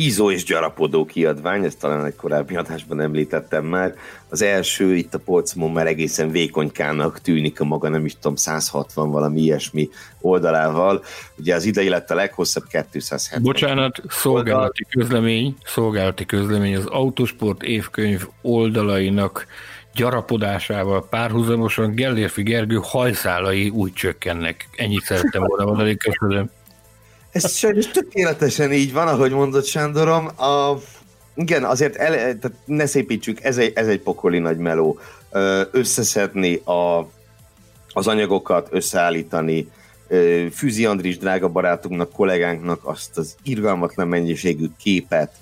hízó 0.00 0.30
és 0.30 0.44
gyarapodó 0.44 1.04
kiadvány, 1.04 1.64
ezt 1.64 1.78
talán 1.78 2.04
egy 2.04 2.16
korábbi 2.16 2.56
adásban 2.56 3.00
említettem 3.00 3.64
már. 3.64 3.94
Az 4.28 4.42
első 4.42 4.96
itt 4.96 5.14
a 5.14 5.18
polcomon 5.18 5.72
már 5.72 5.86
egészen 5.86 6.30
vékonykának 6.30 7.20
tűnik 7.20 7.60
a 7.60 7.64
maga, 7.64 7.88
nem 7.88 8.04
is 8.04 8.14
tudom, 8.14 8.36
160 8.36 9.10
valami 9.10 9.40
ilyesmi 9.40 9.88
oldalával. 10.20 11.02
Ugye 11.36 11.54
az 11.54 11.64
idei 11.64 11.88
lett 11.88 12.10
a 12.10 12.14
leghosszabb 12.14 12.64
270. 12.90 13.42
Bocsánat, 13.42 14.02
szolgálati 14.08 14.84
oldal. 14.84 15.08
közlemény, 15.08 15.56
szolgálati 15.64 16.26
közlemény 16.26 16.76
az 16.76 16.86
Autosport 16.86 17.62
évkönyv 17.62 18.26
oldalainak 18.42 19.46
gyarapodásával 19.94 21.08
párhuzamosan 21.08 21.94
Gellérfi 21.94 22.42
Gergő 22.42 22.78
hajszálai 22.82 23.68
úgy 23.68 23.92
csökkennek. 23.92 24.68
Ennyit 24.76 25.02
szerettem 25.02 25.42
volna 25.42 25.64
mondani, 25.64 25.96
köszönöm. 25.96 26.50
Ez 27.32 27.52
sajnos 27.52 27.86
tökéletesen 27.86 28.72
így 28.72 28.92
van, 28.92 29.08
ahogy 29.08 29.32
mondott 29.32 29.64
Sándorom. 29.64 30.26
A, 30.26 30.78
igen, 31.34 31.64
azért 31.64 31.96
el, 31.96 32.12
tehát 32.12 32.52
ne 32.64 32.86
szépítsük, 32.86 33.42
ez 33.42 33.58
egy, 33.58 33.72
ez 33.74 33.86
egy 33.86 34.00
pokoli 34.00 34.38
nagy 34.38 34.58
meló. 34.58 34.98
Összeszedni 35.70 36.54
a, 36.54 37.08
az 37.92 38.06
anyagokat, 38.06 38.68
összeállítani, 38.70 39.70
Füzi 40.52 40.86
Andris 40.86 41.18
drága 41.18 41.48
barátunknak, 41.48 42.12
kollégánknak 42.12 42.80
azt 42.82 43.18
az 43.18 43.34
irgalmatlan 43.42 44.08
mennyiségű 44.08 44.66
képet, 44.78 45.32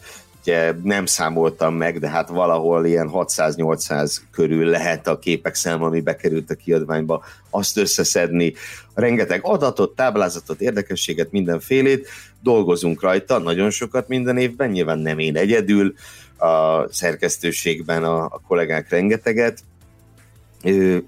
nem 0.82 1.06
számoltam 1.06 1.74
meg, 1.74 1.98
de 1.98 2.08
hát 2.08 2.28
valahol 2.28 2.86
ilyen 2.86 3.10
600-800 3.12 4.16
körül 4.30 4.66
lehet 4.66 5.06
a 5.06 5.18
képek 5.18 5.54
száma, 5.54 5.86
ami 5.86 6.00
bekerült 6.00 6.50
a 6.50 6.54
kiadványba, 6.54 7.24
azt 7.50 7.76
összeszedni. 7.76 8.54
Rengeteg 8.94 9.40
adatot, 9.42 9.94
táblázatot, 9.94 10.60
érdekességet, 10.60 11.30
mindenfélét, 11.30 12.08
dolgozunk 12.42 13.02
rajta, 13.02 13.38
nagyon 13.38 13.70
sokat 13.70 14.08
minden 14.08 14.36
évben, 14.36 14.70
nyilván 14.70 14.98
nem 14.98 15.18
én 15.18 15.36
egyedül, 15.36 15.94
a 16.38 16.86
szerkesztőségben 16.92 18.04
a, 18.04 18.24
a 18.24 18.40
kollégák 18.46 18.90
rengeteget 18.90 19.58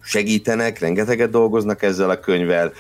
segítenek, 0.03 0.79
rengeteget 0.79 1.31
dolgoznak 1.31 1.83
ezzel 1.83 2.11
a 2.11 2.21
könyvvel, 2.21 2.73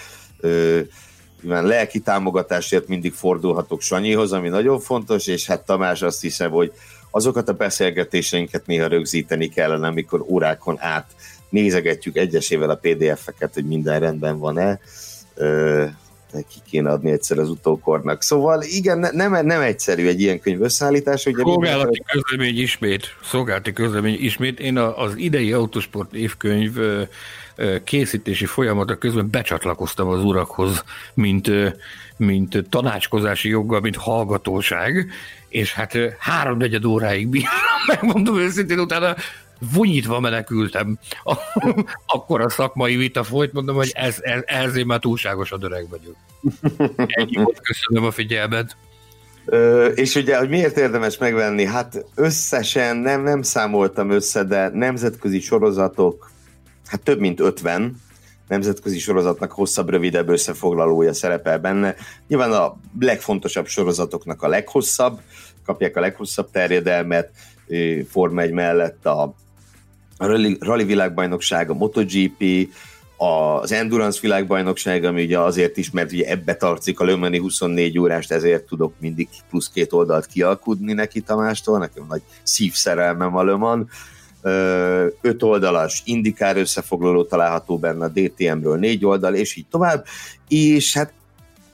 mivel 1.42 1.62
lelki 1.62 1.98
támogatásért 1.98 2.88
mindig 2.88 3.12
fordulhatok 3.12 3.80
Sanyihoz, 3.80 4.32
ami 4.32 4.48
nagyon 4.48 4.80
fontos, 4.80 5.26
és 5.26 5.46
hát 5.46 5.64
Tamás 5.64 6.02
azt 6.02 6.20
hiszem, 6.20 6.50
hogy 6.50 6.72
azokat 7.10 7.48
a 7.48 7.52
beszélgetéseinket 7.52 8.66
néha 8.66 8.86
rögzíteni 8.86 9.48
kellene, 9.48 9.86
amikor 9.86 10.24
órákon 10.28 10.76
át 10.80 11.10
nézegetjük 11.48 12.16
egyesével 12.16 12.70
a 12.70 12.80
PDF-eket, 12.82 13.54
hogy 13.54 13.64
minden 13.64 14.00
rendben 14.00 14.38
van-e, 14.38 14.80
ki 16.32 16.58
kéne 16.70 16.90
adni 16.90 17.10
egyszer 17.10 17.38
az 17.38 17.48
utókornak. 17.48 18.22
Szóval 18.22 18.62
igen, 18.62 19.08
nem, 19.12 19.46
nem 19.46 19.60
egyszerű 19.60 20.06
egy 20.06 20.20
ilyen 20.20 20.40
könyv 20.40 20.62
összeállítás. 20.62 21.26
Ugye 21.26 21.42
Szolgálati 21.42 21.88
minden... 21.90 22.06
közlemény 22.12 22.58
ismét, 22.58 23.06
szolgálati 23.22 23.72
közlemény 23.72 24.16
ismét. 24.20 24.60
Én 24.60 24.76
az 24.78 25.12
idei 25.16 25.52
autosport 25.52 26.14
évkönyv 26.14 26.78
készítési 27.84 28.46
folyamata 28.46 28.96
közben 28.96 29.30
becsatlakoztam 29.30 30.08
az 30.08 30.24
urakhoz, 30.24 30.84
mint, 31.14 31.50
mint 32.16 32.64
tanácskozási 32.68 33.48
joggal, 33.48 33.80
mint 33.80 33.96
hallgatóság, 33.96 35.10
és 35.48 35.72
hát 35.72 35.98
háromnegyed 36.18 36.84
óráig 36.84 37.28
bírtam, 37.28 37.52
megmondom 37.92 38.38
őszintén, 38.38 38.78
utána 38.78 39.14
vunyítva 39.72 40.20
menekültem. 40.20 40.98
Akkor 42.06 42.40
a 42.40 42.48
szakmai 42.48 42.96
vita 42.96 43.22
folyt, 43.22 43.52
mondom, 43.52 43.76
hogy 43.76 43.90
ez, 43.94 44.16
ez, 44.20 44.42
ez 44.46 44.76
én 44.76 44.86
már 44.86 44.98
túlságosan 44.98 45.62
öreg 45.62 45.88
vagyok. 45.88 46.16
Ennyi 47.06 47.36
volt, 47.36 47.60
köszönöm 47.60 48.04
a 48.04 48.10
figyelmet. 48.10 48.76
Ö, 49.44 49.86
és 49.86 50.14
ugye, 50.14 50.38
hogy 50.38 50.48
miért 50.48 50.76
érdemes 50.76 51.18
megvenni? 51.18 51.64
Hát 51.64 52.04
összesen 52.14 52.96
nem, 52.96 53.22
nem 53.22 53.42
számoltam 53.42 54.10
össze, 54.10 54.44
de 54.44 54.68
nemzetközi 54.68 55.40
sorozatok, 55.40 56.29
hát 56.90 57.00
több 57.00 57.18
mint 57.18 57.40
50 57.40 58.00
nemzetközi 58.48 58.98
sorozatnak 58.98 59.52
hosszabb, 59.52 59.88
rövidebb 59.88 60.28
összefoglalója 60.28 61.12
szerepel 61.12 61.58
benne. 61.58 61.94
Nyilván 62.28 62.52
a 62.52 62.76
legfontosabb 63.00 63.66
sorozatoknak 63.66 64.42
a 64.42 64.48
leghosszabb, 64.48 65.20
kapják 65.64 65.96
a 65.96 66.00
leghosszabb 66.00 66.50
terjedelmet, 66.50 67.30
Forma 68.08 68.40
1 68.40 68.52
mellett 68.52 69.06
a, 69.06 69.34
rally 70.58 70.84
világbajnokság, 70.84 71.70
a 71.70 71.74
MotoGP, 71.74 72.68
az 73.16 73.72
Endurance 73.72 74.18
világbajnokság, 74.22 75.04
ami 75.04 75.24
ugye 75.24 75.38
azért 75.38 75.76
is, 75.76 75.90
mert 75.90 76.12
ugye 76.12 76.24
ebbe 76.24 76.54
tartszik 76.54 77.00
a 77.00 77.04
Lömeni 77.04 77.38
24 77.38 77.98
órást, 77.98 78.32
ezért 78.32 78.64
tudok 78.64 78.94
mindig 78.98 79.28
plusz 79.50 79.70
két 79.70 79.92
oldalt 79.92 80.26
kialkudni 80.26 80.92
neki 80.92 81.20
Tamástól, 81.20 81.78
nekem 81.78 82.04
nagy 82.08 82.22
szívszerelmem 82.42 83.36
a 83.36 83.42
Löman 83.42 83.88
öt 85.20 85.42
oldalas 85.42 86.02
indikár 86.04 86.56
összefoglaló 86.56 87.24
található 87.24 87.78
benne 87.78 88.04
a 88.04 88.08
DTM-ről 88.08 88.78
négy 88.78 89.04
oldal, 89.04 89.34
és 89.34 89.56
így 89.56 89.66
tovább, 89.70 90.04
és 90.48 90.94
hát 90.94 91.12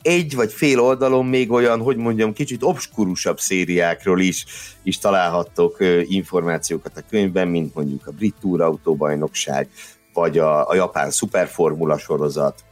egy 0.03 0.35
vagy 0.35 0.53
fél 0.53 0.81
oldalon 0.81 1.27
még 1.27 1.51
olyan, 1.51 1.81
hogy 1.81 1.97
mondjam, 1.97 2.33
kicsit 2.33 2.63
obskurusabb 2.63 3.41
szériákról 3.41 4.21
is, 4.21 4.45
is 4.83 4.99
találhattok 4.99 5.77
információkat 6.03 6.97
a 6.97 7.03
könyvben, 7.11 7.49
mint 7.49 7.75
mondjuk 7.75 8.07
a 8.07 8.11
Brit 8.11 8.35
Tour 8.41 8.61
autóbajnokság, 8.61 9.69
vagy 10.13 10.39
a, 10.39 10.69
a 10.69 10.75
japán 10.75 11.11
szuperformula 11.11 11.99
sorozat, 11.99 12.65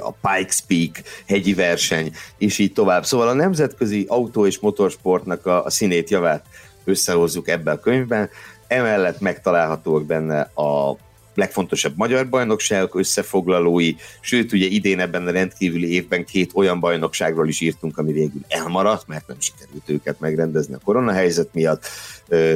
a 0.00 0.10
Pikes 0.10 0.60
Peak 0.66 1.02
hegyi 1.26 1.54
verseny, 1.54 2.12
és 2.38 2.58
így 2.58 2.72
tovább. 2.72 3.04
Szóval 3.04 3.28
a 3.28 3.32
nemzetközi 3.32 4.04
autó 4.08 4.46
és 4.46 4.58
motorsportnak 4.58 5.46
a, 5.46 5.64
a 5.64 5.70
színét 5.70 6.10
javát 6.10 6.44
összehozzuk 6.84 7.48
ebbe 7.48 7.70
a 7.70 7.80
könyvben, 7.80 8.30
Emellett 8.74 9.20
megtalálhatóak 9.20 10.04
benne 10.04 10.40
a 10.40 10.96
legfontosabb 11.34 11.92
magyar 11.96 12.28
bajnokságok 12.28 12.94
összefoglalói, 12.94 13.94
sőt 14.20 14.52
ugye 14.52 14.66
idén 14.66 15.00
ebben 15.00 15.26
a 15.26 15.30
rendkívüli 15.30 15.92
évben 15.92 16.24
két 16.24 16.50
olyan 16.54 16.80
bajnokságról 16.80 17.48
is 17.48 17.60
írtunk, 17.60 17.98
ami 17.98 18.12
végül 18.12 18.40
elmaradt, 18.48 19.06
mert 19.06 19.26
nem 19.26 19.36
sikerült 19.40 19.88
őket 19.88 20.20
megrendezni 20.20 20.74
a 20.74 20.80
koronahelyzet 20.84 21.48
miatt, 21.52 21.86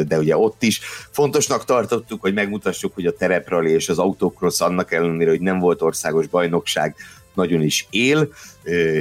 de 0.07 0.19
ugye 0.19 0.37
ott 0.37 0.62
is. 0.62 0.81
Fontosnak 1.11 1.64
tartottuk, 1.64 2.21
hogy 2.21 2.35
megmutassuk, 2.35 2.95
hogy 2.95 3.07
a 3.07 3.16
tereprali 3.16 3.71
és 3.71 3.89
az 3.89 3.99
autokrosz 3.99 4.61
annak 4.61 4.93
ellenére, 4.93 5.31
hogy 5.31 5.41
nem 5.41 5.59
volt 5.59 5.83
országos 5.83 6.27
bajnokság, 6.27 6.95
nagyon 7.35 7.62
is 7.62 7.87
él, 7.91 8.29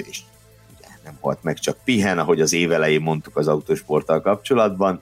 és 0.10 0.20
nem 1.04 1.18
volt 1.22 1.44
meg, 1.44 1.60
csak 1.60 1.78
pihen, 1.84 2.20
ahogy 2.20 2.42
az 2.42 2.54
évelején 2.54 3.02
mondtuk 3.02 3.38
az 3.38 3.48
autósporttal 3.48 4.22
kapcsolatban, 4.22 5.00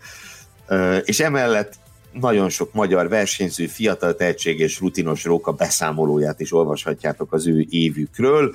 és 1.04 1.20
emellett 1.20 1.84
nagyon 2.20 2.50
sok 2.50 2.74
magyar 2.74 3.10
versenyző, 3.10 3.68
fiatal 3.68 4.16
tehetség 4.16 4.60
és 4.60 4.80
rutinos 4.80 5.24
róka 5.24 5.52
beszámolóját 5.52 6.40
is 6.40 6.54
olvashatjátok 6.54 7.34
az 7.34 7.48
ő 7.48 7.66
évükről. 7.70 8.54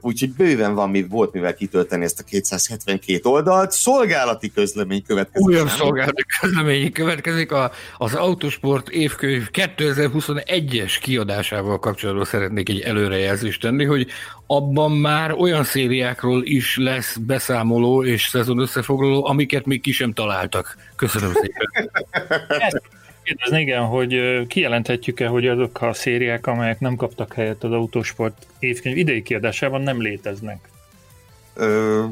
Úgyhogy 0.00 0.30
bőven 0.30 0.74
van, 0.74 0.90
mi 0.90 1.06
volt 1.08 1.32
mivel 1.32 1.54
kitölteni 1.54 2.04
ezt 2.04 2.20
a 2.20 2.22
272 2.22 3.20
oldalt. 3.22 3.70
Szolgálati 3.70 4.52
közlemény 4.52 5.02
következik. 5.02 5.46
Újabb 5.46 5.68
szolgálati 5.68 6.24
közlemény 6.40 6.92
következik. 6.92 7.52
A, 7.52 7.70
az 7.98 8.14
Autosport 8.14 8.88
évkönyv 8.88 9.48
2021-es 9.52 10.96
kiadásával 11.00 11.78
kapcsolatban 11.78 12.24
szeretnék 12.24 12.68
egy 12.68 12.80
előrejelzést 12.80 13.60
tenni, 13.60 13.84
hogy 13.84 14.06
abban 14.46 14.92
már 14.92 15.32
olyan 15.32 15.64
szériákról 15.64 16.44
is 16.44 16.76
lesz 16.76 17.16
beszámoló 17.16 18.04
és 18.04 18.26
szezon 18.26 18.58
összefoglaló, 18.58 19.26
amiket 19.26 19.66
még 19.66 19.80
ki 19.80 19.92
sem 19.92 20.12
találtak. 20.12 20.76
Köszönöm 20.96 21.32
szépen. 21.32 21.90
Kérdezni, 23.26 23.60
igen, 23.60 23.82
hogy 23.82 24.42
kijelenthetjük-e, 24.46 25.26
hogy 25.26 25.46
azok 25.46 25.82
a 25.82 25.92
szériák, 25.92 26.46
amelyek 26.46 26.80
nem 26.80 26.96
kaptak 26.96 27.32
helyet 27.32 27.64
az 27.64 27.72
autósport 27.72 28.46
évkönyv 28.58 28.96
idei 28.96 29.22
kiadásában 29.22 29.80
nem 29.80 30.00
léteznek? 30.00 30.68
Ö, 31.54 32.04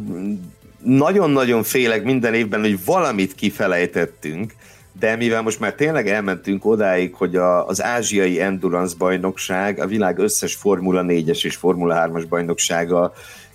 nagyon-nagyon 0.83 1.63
félek 1.63 2.05
minden 2.05 2.35
évben, 2.35 2.61
hogy 2.61 2.85
valamit 2.85 3.35
kifelejtettünk, 3.35 4.53
de 5.01 5.17
mivel 5.17 5.43
most 5.43 5.61
már 5.61 5.75
tényleg 5.75 6.09
elmentünk 6.09 6.65
odáig, 6.65 7.15
hogy 7.15 7.37
a, 7.37 7.67
az 7.67 7.83
ázsiai 7.83 8.41
endurance 8.41 8.95
bajnokság, 8.99 9.79
a 9.79 9.87
világ 9.87 10.19
összes 10.19 10.55
Formula 10.55 11.03
4-es 11.07 11.45
és 11.45 11.57
Formula 11.57 12.09
3-as 12.09 12.25
bajnoksága 12.29 13.15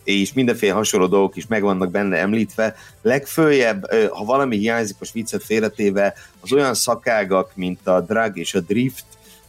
és 0.10 0.34
mindenféle 0.34 0.74
hasonló 0.74 1.08
dolgok 1.08 1.36
is 1.36 1.48
meg 1.48 1.62
vannak 1.62 1.92
benne 1.92 2.18
említve. 2.18 2.76
Legfőjebb, 3.02 3.92
ha 4.10 4.24
valami 4.24 4.58
hiányzik, 4.58 4.96
most 5.00 5.14
viccet 5.14 5.44
félretéve, 5.44 6.14
az 6.40 6.54
olyan 6.54 6.74
szakágak, 6.74 7.52
mint 7.56 7.88
a 7.88 8.02
drag 8.02 8.38
és 8.38 8.54
a 8.54 8.60
drift, 8.60 9.06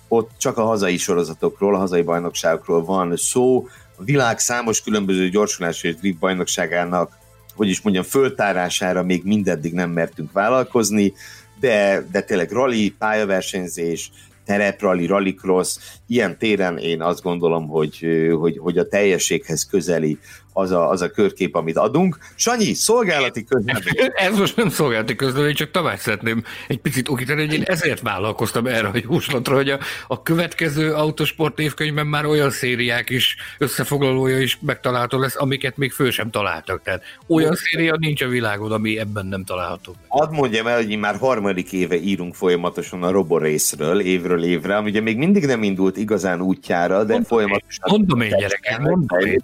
ott 0.08 0.30
csak 0.38 0.58
a 0.58 0.64
hazai 0.64 0.96
sorozatokról, 0.96 1.74
a 1.74 1.78
hazai 1.78 2.02
bajnokságokról 2.02 2.84
van 2.84 3.16
szó. 3.16 3.68
A 3.96 4.04
világ 4.04 4.38
számos 4.38 4.82
különböző 4.82 5.28
gyorsulás 5.28 5.82
és 5.82 5.96
drift 5.96 6.18
bajnokságának, 6.18 7.18
hogy 7.54 7.68
is 7.68 7.80
mondjam, 7.80 8.04
föltárására 8.04 9.02
még 9.02 9.24
mindeddig 9.24 9.72
nem 9.72 9.90
mertünk 9.90 10.32
vállalkozni, 10.32 11.12
de, 11.60 12.06
de 12.12 12.20
tényleg 12.20 12.50
rally, 12.50 12.94
pályaversenyzés, 12.98 14.10
tereprali, 14.50 15.06
rallycross, 15.06 15.76
ilyen 16.06 16.38
téren 16.38 16.78
én 16.78 17.02
azt 17.02 17.22
gondolom, 17.22 17.68
hogy, 17.68 18.06
hogy, 18.38 18.58
hogy 18.58 18.78
a 18.78 18.88
teljességhez 18.88 19.66
közeli 19.70 20.18
az 20.52 20.70
a, 20.70 20.90
az 20.90 21.02
a 21.02 21.10
körkép, 21.10 21.54
amit 21.54 21.76
adunk. 21.76 22.18
Sanyi, 22.34 22.74
szolgálati 22.74 23.44
közlemény. 23.44 23.82
Ez 24.14 24.38
most 24.38 24.56
nem 24.56 24.68
szolgálati 24.68 25.16
közlemény, 25.16 25.54
csak 25.54 25.70
Tamás 25.70 26.00
szeretném 26.00 26.44
egy 26.68 26.78
picit 26.78 27.08
okítani, 27.08 27.46
hogy 27.46 27.54
én 27.54 27.62
ezért 27.62 28.00
vállalkoztam 28.00 28.66
erre 28.66 28.88
a 28.88 28.92
jóslatra, 29.08 29.54
hogy 29.54 29.70
a, 29.70 29.78
a 30.08 30.22
következő 30.22 30.92
autosport 30.92 31.58
évkönyvben 31.58 32.06
már 32.06 32.26
olyan 32.26 32.50
szériák 32.50 33.10
is, 33.10 33.36
összefoglalója 33.58 34.40
is 34.40 34.58
megtalálható 34.60 35.18
lesz, 35.18 35.36
amiket 35.36 35.76
még 35.76 35.92
föl 35.92 36.10
sem 36.10 36.30
találtak. 36.30 36.82
Tehát 36.82 37.02
olyan 37.26 37.54
széria 37.54 37.96
nincs 37.98 38.22
a 38.22 38.28
világon, 38.28 38.72
ami 38.72 38.98
ebben 38.98 39.26
nem 39.26 39.44
található. 39.44 39.94
Hadd 40.08 40.32
mondjam 40.32 40.66
el, 40.66 40.76
hogy 40.76 40.98
már 40.98 41.16
harmadik 41.16 41.72
éve 41.72 41.96
írunk 41.96 42.34
folyamatosan 42.34 43.02
a 43.02 43.10
Roborészről, 43.10 44.00
évről 44.00 44.44
évre, 44.44 44.76
ami 44.76 44.90
ugye 44.90 45.00
még 45.00 45.16
mindig 45.16 45.44
nem 45.44 45.62
indult 45.62 45.96
igazán 45.96 46.40
útjára, 46.40 46.96
de 46.96 47.12
mondom 47.12 47.24
folyamatosan... 47.24 47.90
Mondom 47.90 48.20
én, 48.20 48.36
gyerekek, 48.38 48.78
mondom 48.78 49.18
én 49.18 49.42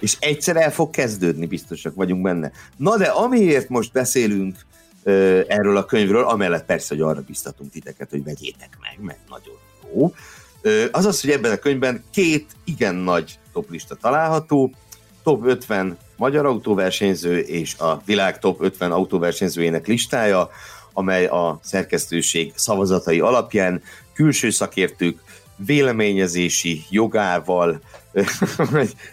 És 0.00 0.16
egyszer 0.18 0.56
el 0.56 0.72
fog 0.72 0.90
kezdődni, 0.90 1.46
biztosak 1.46 1.94
vagyunk 1.94 2.22
benne. 2.22 2.52
Na 2.76 2.96
de 2.96 3.06
amiért 3.06 3.68
most 3.68 3.92
beszélünk 3.92 4.56
ö, 5.02 5.40
erről 5.46 5.76
a 5.76 5.84
könyvről, 5.84 6.24
amellett 6.24 6.64
persze, 6.64 6.94
hogy 6.94 7.04
arra 7.04 7.20
biztatunk 7.26 7.70
titeket, 7.70 8.10
hogy 8.10 8.24
vegyétek 8.24 8.78
meg, 8.80 8.96
mert 9.00 9.18
nagyon 9.28 9.56
jó, 9.94 10.12
ö, 10.60 10.84
az 10.92 11.04
az, 11.04 11.20
hogy 11.20 11.30
ebben 11.30 11.52
a 11.52 11.56
könyvben 11.56 12.04
két 12.10 12.46
igen 12.64 12.94
nagy 12.94 13.38
toplista 13.52 13.94
található, 13.94 14.72
top 15.22 15.46
50 15.46 15.98
magyar 16.16 16.46
autóversenyző 16.46 17.38
és 17.38 17.78
a 17.78 18.02
világ 18.04 18.38
top 18.38 18.62
50 18.62 18.92
autóversenyzőjének 18.92 19.86
listája, 19.86 20.50
amely 20.92 21.26
a 21.26 21.60
szerkesztőség 21.62 22.52
szavazatai 22.54 23.20
alapján 23.20 23.82
külső 24.12 24.50
szakértők 24.50 25.18
véleményezési 25.66 26.84
jogával, 26.90 27.80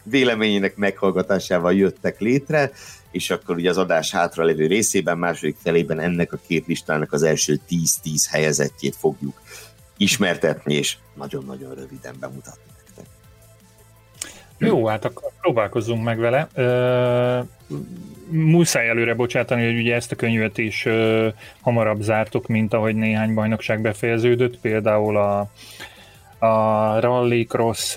véleményének 0.03 0.75
meghallgatásával 0.75 1.73
jöttek 1.73 2.19
létre, 2.19 2.71
és 3.11 3.29
akkor 3.29 3.55
ugye 3.55 3.69
az 3.69 3.77
adás 3.77 4.11
hátralévő 4.11 4.67
részében, 4.67 5.17
második 5.17 5.57
felében 5.63 5.99
ennek 5.99 6.33
a 6.33 6.39
két 6.47 6.67
listának 6.67 7.13
az 7.13 7.23
első 7.23 7.59
10-10 7.69 8.25
helyezettjét 8.29 8.95
fogjuk 8.95 9.41
ismertetni, 9.97 10.73
és 10.73 10.97
nagyon-nagyon 11.13 11.73
röviden 11.75 12.15
bemutatni. 12.19 12.73
Jó, 14.57 14.85
hát 14.85 15.05
akkor 15.05 15.31
próbálkozzunk 15.41 16.03
meg 16.03 16.19
vele. 16.19 16.47
Muszáj 18.29 18.89
előre 18.89 19.13
bocsátani, 19.13 19.65
hogy 19.65 19.79
ugye 19.79 19.95
ezt 19.95 20.11
a 20.11 20.15
könyvet 20.15 20.57
is 20.57 20.87
hamarabb 21.61 22.01
zártuk, 22.01 22.47
mint 22.47 22.73
ahogy 22.73 22.95
néhány 22.95 23.33
bajnokság 23.33 23.81
befejeződött, 23.81 24.59
például 24.59 25.17
a, 25.17 25.51
a 26.45 26.99
Rally 26.99 27.43
Cross 27.43 27.93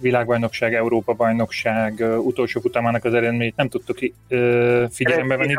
világbajnokság, 0.00 0.74
Európa 0.74 1.12
bajnokság 1.12 1.94
uh, 1.98 2.26
utolsó 2.26 2.60
futamának 2.60 3.04
az 3.04 3.14
eredményét 3.14 3.56
nem 3.56 3.68
tudtuk 3.68 3.98
figyelembe 4.90 5.36
venni. 5.36 5.54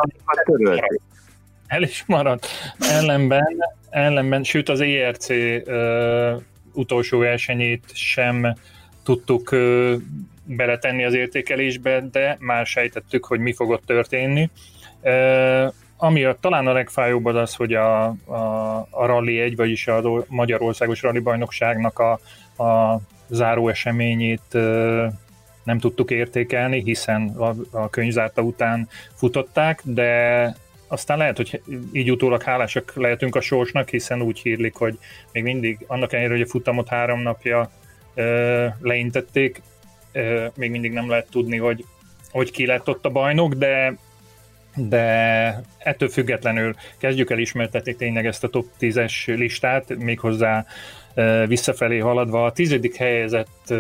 El 1.67 1.81
is 1.81 2.03
maradt. 2.07 2.47
Ellenben, 2.79 3.57
ellenben, 3.89 4.43
sőt 4.43 4.69
az 4.69 4.81
ERC 4.81 5.27
utolsó 6.73 7.17
versenyét 7.17 7.83
sem 7.93 8.55
tudtuk 9.03 9.55
beletenni 10.45 11.03
az 11.03 11.13
értékelésbe, 11.13 12.03
de 12.11 12.37
már 12.39 12.65
sejtettük, 12.65 13.25
hogy 13.25 13.39
mi 13.39 13.53
fogott 13.53 13.85
történni. 13.85 14.49
Ami 16.03 16.23
a, 16.23 16.37
talán 16.39 16.67
a 16.67 16.71
legfájóbb 16.71 17.25
az 17.25 17.35
az, 17.35 17.55
hogy 17.55 17.73
a, 17.73 18.05
a, 18.25 18.75
a 18.89 19.05
Rally 19.05 19.39
1, 19.39 19.55
vagyis 19.55 19.87
a 19.87 20.23
Magyarországos 20.27 21.01
Rally 21.01 21.19
Bajnokságnak 21.19 21.99
a, 21.99 22.11
a 22.63 22.99
záró 23.29 23.67
eseményét 23.67 24.53
nem 25.63 25.79
tudtuk 25.79 26.11
értékelni, 26.11 26.81
hiszen 26.83 27.27
a, 27.27 27.53
a 27.71 27.89
könyvzárta 27.89 28.41
után 28.41 28.87
futották, 29.13 29.81
de 29.83 30.55
aztán 30.87 31.17
lehet, 31.17 31.37
hogy 31.37 31.61
így 31.91 32.11
utólag 32.11 32.41
hálásak 32.41 32.93
lehetünk 32.95 33.35
a 33.35 33.41
sorsnak, 33.41 33.89
hiszen 33.89 34.21
úgy 34.21 34.39
hírlik, 34.39 34.75
hogy 34.75 34.97
még 35.31 35.43
mindig, 35.43 35.77
annak 35.87 36.13
ellenére, 36.13 36.33
hogy 36.33 36.43
a 36.47 36.49
futamot 36.49 36.87
három 36.87 37.19
napja 37.19 37.69
leintették. 38.81 39.61
Még 40.55 40.71
mindig 40.71 40.91
nem 40.91 41.09
lehet 41.09 41.29
tudni, 41.29 41.57
hogy, 41.57 41.85
hogy 42.31 42.51
ki 42.51 42.65
lett 42.65 42.89
ott 42.89 43.05
a 43.05 43.09
bajnok, 43.09 43.53
de 43.53 43.97
de 44.75 45.61
ettől 45.77 46.09
függetlenül 46.09 46.75
kezdjük 46.97 47.29
el 47.29 47.39
ismertetni 47.39 47.95
tényleg 47.95 48.25
ezt 48.25 48.43
a 48.43 48.47
top 48.47 48.65
10-es 48.79 49.25
listát, 49.25 49.97
méghozzá 49.97 50.65
visszafelé 51.47 51.97
haladva. 51.97 52.45
A 52.45 52.51
tizedik 52.51 52.95
helyezett 52.95 53.73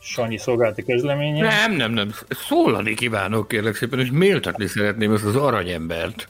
Sanyi 0.00 0.38
szolgálati 0.38 0.84
közleménye. 0.84 1.46
Nem, 1.46 1.72
nem, 1.72 1.92
nem. 1.92 2.12
Szólani 2.28 2.94
kívánok, 2.94 3.48
kérlek 3.48 3.74
szépen, 3.74 4.00
és 4.00 4.10
méltatni 4.10 4.66
szeretném 4.66 5.12
ezt 5.12 5.24
az 5.24 5.36
aranyembert, 5.36 6.28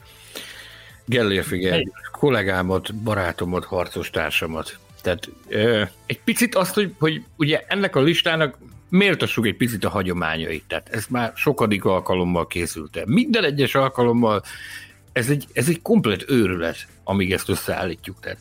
Gellér 1.05 1.43
Figyelj, 1.43 1.83
kollégámat, 2.11 2.95
barátomat, 2.95 3.65
harcos 3.65 4.09
társamat. 4.09 4.77
Tehát 5.01 5.29
ö, 5.47 5.83
egy 6.05 6.19
picit 6.23 6.55
azt, 6.55 6.73
hogy, 6.73 6.93
hogy 6.99 7.23
ugye 7.35 7.63
ennek 7.67 7.95
a 7.95 8.01
listának 8.01 8.57
méltassuk 8.93 9.45
egy 9.45 9.55
picit 9.55 9.83
a 9.83 9.89
hagyományait. 9.89 10.63
Tehát 10.67 10.89
ez 10.89 11.05
már 11.09 11.31
sokadik 11.35 11.85
alkalommal 11.85 12.47
készült 12.47 12.95
el. 12.95 13.03
Minden 13.05 13.43
egyes 13.43 13.75
alkalommal 13.75 14.43
ez 15.11 15.29
egy, 15.29 15.45
ez 15.53 15.69
egy 15.69 15.81
komplet 15.81 16.29
őrület, 16.29 16.87
amíg 17.03 17.33
ezt 17.33 17.49
összeállítjuk. 17.49 18.19
Tehát 18.19 18.37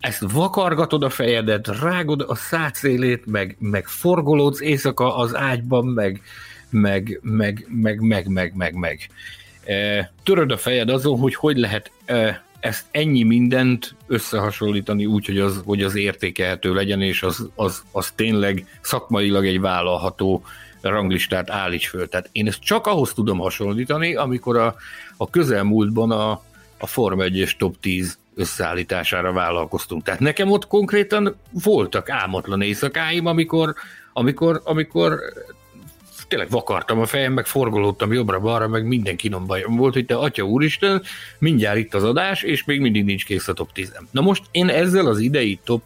ezt 0.00 0.24
vakargatod 0.32 1.02
a 1.02 1.10
fejedet, 1.10 1.80
rágod 1.80 2.20
a 2.20 2.34
szátszélét, 2.34 3.26
meg, 3.26 3.56
meg 3.58 3.86
forgolódsz 3.86 4.60
éjszaka 4.60 5.16
az 5.16 5.36
ágyban, 5.36 5.86
meg, 5.86 6.22
meg, 6.70 7.20
meg, 7.22 7.66
meg, 7.68 8.00
meg, 8.00 8.26
meg, 8.26 8.54
meg, 8.54 8.74
meg. 8.74 9.08
Töröd 10.22 10.50
a 10.50 10.56
fejed 10.56 10.88
azon, 10.88 11.18
hogy 11.18 11.34
hogy 11.34 11.56
lehet 11.56 11.90
ezt 12.64 12.84
ennyi 12.90 13.22
mindent 13.22 13.94
összehasonlítani 14.06 15.06
úgy, 15.06 15.26
hogy 15.26 15.38
az, 15.38 15.62
hogy 15.64 15.82
az 15.82 15.96
értékelhető 15.96 16.74
legyen, 16.74 17.02
és 17.02 17.22
az, 17.22 17.48
az, 17.54 17.82
az 17.92 18.10
tényleg 18.14 18.78
szakmailag 18.80 19.46
egy 19.46 19.60
vállalható 19.60 20.44
ranglistát 20.80 21.50
állíts 21.50 21.88
föl. 21.88 22.08
Tehát 22.08 22.28
én 22.32 22.46
ezt 22.46 22.60
csak 22.60 22.86
ahhoz 22.86 23.12
tudom 23.12 23.38
hasonlítani, 23.38 24.14
amikor 24.14 24.56
a, 24.56 24.74
a 25.16 25.30
közelmúltban 25.30 26.10
a, 26.10 26.30
a 26.78 26.86
Form 26.86 27.20
1 27.20 27.36
és 27.36 27.56
Top 27.56 27.80
10 27.80 28.18
összeállítására 28.34 29.32
vállalkoztunk. 29.32 30.02
Tehát 30.02 30.20
nekem 30.20 30.50
ott 30.50 30.66
konkrétan 30.66 31.36
voltak 31.64 32.10
álmatlan 32.10 32.62
éjszakáim, 32.62 33.26
amikor, 33.26 33.74
amikor, 34.12 34.60
amikor 34.64 35.20
tényleg 36.28 36.50
vakartam 36.50 37.00
a 37.00 37.06
fejem, 37.06 37.32
meg 37.32 37.46
forgolódtam 37.46 38.12
jobbra-balra, 38.12 38.68
meg 38.68 38.86
minden 38.86 39.16
kinom 39.16 39.46
bajom 39.46 39.76
volt, 39.76 39.94
hogy 39.94 40.06
te 40.06 40.14
atya 40.14 40.42
úristen, 40.42 41.02
mindjárt 41.38 41.78
itt 41.78 41.94
az 41.94 42.04
adás, 42.04 42.42
és 42.42 42.64
még 42.64 42.80
mindig 42.80 43.04
nincs 43.04 43.24
kész 43.24 43.48
a 43.48 43.52
top 43.52 43.72
10 43.72 43.92
Na 44.10 44.20
most 44.20 44.42
én 44.50 44.68
ezzel 44.68 45.06
az 45.06 45.18
idei 45.18 45.58
top 45.64 45.82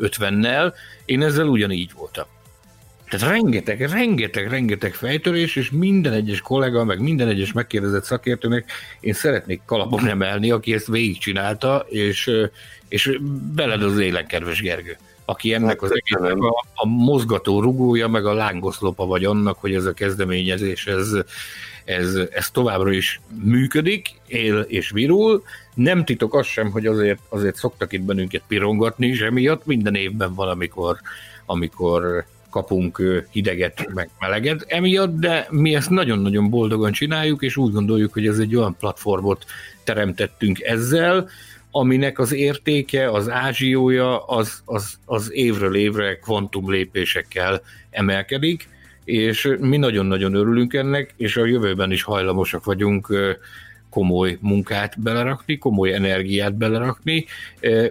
50-nel, 0.00 0.72
én 1.04 1.22
ezzel 1.22 1.46
ugyanígy 1.46 1.92
voltam. 1.94 2.24
Tehát 3.08 3.28
rengeteg, 3.28 3.80
rengeteg, 3.80 4.50
rengeteg 4.50 4.94
fejtörés, 4.94 5.56
és 5.56 5.70
minden 5.70 6.12
egyes 6.12 6.40
kollega, 6.40 6.84
meg 6.84 7.00
minden 7.00 7.28
egyes 7.28 7.52
megkérdezett 7.52 8.04
szakértőnek 8.04 8.70
én 9.00 9.12
szeretnék 9.12 9.60
kalapon 9.66 10.08
emelni, 10.08 10.50
aki 10.50 10.74
ezt 10.74 10.86
végigcsinálta, 10.86 11.86
és, 11.88 12.30
és 12.88 13.18
beled 13.54 13.82
az 13.82 13.98
élen, 13.98 14.26
kedves 14.26 14.60
Gergő 14.60 14.96
aki 15.28 15.52
ennek 15.54 15.82
az 15.82 15.90
egésznek 15.94 16.42
a, 16.42 16.64
a 16.74 16.86
mozgató 16.86 17.60
rugója, 17.60 18.08
meg 18.08 18.26
a 18.26 18.32
lángoszlopa 18.32 19.06
vagy 19.06 19.24
annak, 19.24 19.58
hogy 19.60 19.74
ez 19.74 19.84
a 19.84 19.92
kezdeményezés, 19.92 20.86
ez, 20.86 21.08
ez, 21.84 22.14
ez 22.30 22.50
továbbra 22.50 22.90
is 22.90 23.20
működik, 23.42 24.08
él 24.26 24.58
és 24.58 24.90
virul. 24.90 25.42
Nem 25.74 26.04
titok 26.04 26.34
az 26.34 26.46
sem, 26.46 26.70
hogy 26.70 26.86
azért, 26.86 27.18
azért 27.28 27.56
szoktak 27.56 27.92
itt 27.92 28.02
bennünket 28.02 28.42
pirongatni, 28.46 29.06
és 29.06 29.20
emiatt 29.20 29.66
minden 29.66 29.94
évben 29.94 30.34
van, 30.34 30.48
amikor, 30.48 30.98
amikor 31.46 32.24
kapunk 32.50 33.02
hideget, 33.30 33.92
meg 33.94 34.10
meleget 34.18 34.64
emiatt, 34.68 35.18
de 35.18 35.46
mi 35.50 35.74
ezt 35.74 35.90
nagyon-nagyon 35.90 36.50
boldogan 36.50 36.92
csináljuk, 36.92 37.42
és 37.42 37.56
úgy 37.56 37.72
gondoljuk, 37.72 38.12
hogy 38.12 38.26
ez 38.26 38.38
egy 38.38 38.56
olyan 38.56 38.76
platformot 38.78 39.44
teremtettünk 39.84 40.60
ezzel, 40.60 41.28
aminek 41.70 42.18
az 42.18 42.32
értéke, 42.32 43.10
az 43.10 43.28
ázsiója 43.30 44.24
az, 44.24 44.62
az, 44.64 44.98
az 45.04 45.32
évről 45.32 45.76
évre 45.76 46.18
kvantum 46.18 46.70
lépésekkel 46.70 47.62
emelkedik, 47.90 48.68
és 49.04 49.56
mi 49.60 49.76
nagyon-nagyon 49.76 50.34
örülünk 50.34 50.74
ennek, 50.74 51.14
és 51.16 51.36
a 51.36 51.44
jövőben 51.44 51.92
is 51.92 52.02
hajlamosak 52.02 52.64
vagyunk 52.64 53.12
komoly 53.90 54.38
munkát 54.40 55.00
belerakni, 55.00 55.58
komoly 55.58 55.94
energiát 55.94 56.54
belerakni, 56.54 57.26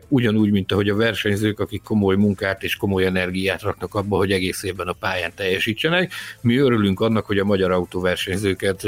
ugyanúgy, 0.08 0.52
mint 0.52 0.72
ahogy 0.72 0.90
a 0.90 0.96
versenyzők, 0.96 1.60
akik 1.60 1.82
komoly 1.84 2.16
munkát 2.16 2.64
és 2.64 2.76
komoly 2.76 3.06
energiát 3.06 3.62
raknak 3.62 3.96
abba, 3.96 4.18
hogy 4.18 4.32
egész 4.32 4.64
évben 4.64 4.88
a 4.88 4.94
pályán 4.94 5.32
teljesítsenek. 5.36 6.12
Mi 6.42 6.58
örülünk 6.58 7.00
annak, 7.00 7.26
hogy 7.26 7.38
a 7.38 7.46
magyar 7.46 7.72
autóversenyzőket 7.72 8.88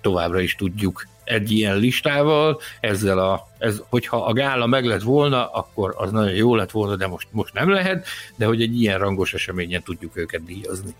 továbbra 0.00 0.40
is 0.40 0.54
tudjuk 0.54 1.06
egy 1.32 1.50
ilyen 1.50 1.76
listával, 1.76 2.60
ezzel 2.80 3.18
a, 3.18 3.48
ez, 3.58 3.82
hogyha 3.88 4.24
a 4.24 4.32
gála 4.32 4.66
meg 4.66 4.84
lett 4.84 5.02
volna, 5.02 5.46
akkor 5.46 5.94
az 5.96 6.10
nagyon 6.10 6.34
jó 6.34 6.54
lett 6.54 6.70
volna, 6.70 6.96
de 6.96 7.06
most, 7.06 7.28
most 7.30 7.54
nem 7.54 7.70
lehet, 7.70 8.06
de 8.36 8.46
hogy 8.46 8.62
egy 8.62 8.80
ilyen 8.80 8.98
rangos 8.98 9.34
eseményen 9.34 9.82
tudjuk 9.82 10.16
őket 10.16 10.44
díjazni. 10.44 10.94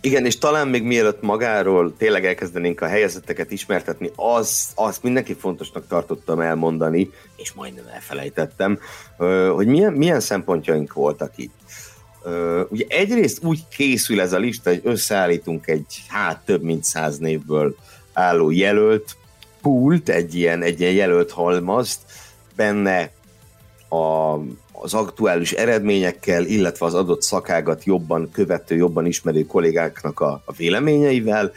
Igen, 0.00 0.24
és 0.24 0.38
talán 0.38 0.68
még 0.68 0.82
mielőtt 0.82 1.22
magáról 1.22 1.96
tényleg 1.96 2.24
elkezdenénk 2.24 2.80
a 2.80 2.86
helyezetteket 2.86 3.50
ismertetni, 3.50 4.10
az, 4.16 4.68
azt 4.74 5.02
mindenki 5.02 5.34
fontosnak 5.34 5.86
tartottam 5.86 6.40
elmondani, 6.40 7.10
és 7.36 7.52
majdnem 7.52 7.84
elfelejtettem, 7.94 8.78
hogy 9.54 9.66
milyen, 9.66 9.92
milyen 9.92 10.20
szempontjaink 10.20 10.92
voltak 10.92 11.32
itt. 11.36 11.54
Ugye 12.68 12.84
egyrészt 12.88 13.44
úgy 13.44 13.60
készül 13.76 14.20
ez 14.20 14.32
a 14.32 14.38
lista, 14.38 14.70
hogy 14.70 14.80
összeállítunk 14.84 15.66
egy 15.66 16.02
hát 16.08 16.44
több 16.44 16.62
mint 16.62 16.84
száz 16.84 17.18
névből 17.18 17.76
álló 18.12 18.50
jelölt 18.50 19.16
pult, 19.66 20.08
egy 20.08 20.34
ilyen, 20.34 20.62
egy 20.62 20.80
ilyen 20.80 20.92
jelölt 20.92 21.30
halmazt, 21.30 22.00
benne 22.56 23.10
a, 23.88 24.34
az 24.72 24.94
aktuális 24.94 25.52
eredményekkel, 25.52 26.44
illetve 26.44 26.86
az 26.86 26.94
adott 26.94 27.22
szakágat 27.22 27.84
jobban 27.84 28.30
követő, 28.32 28.76
jobban 28.76 29.06
ismerő 29.06 29.46
kollégáknak 29.46 30.20
a, 30.20 30.42
a 30.44 30.52
véleményeivel. 30.52 31.52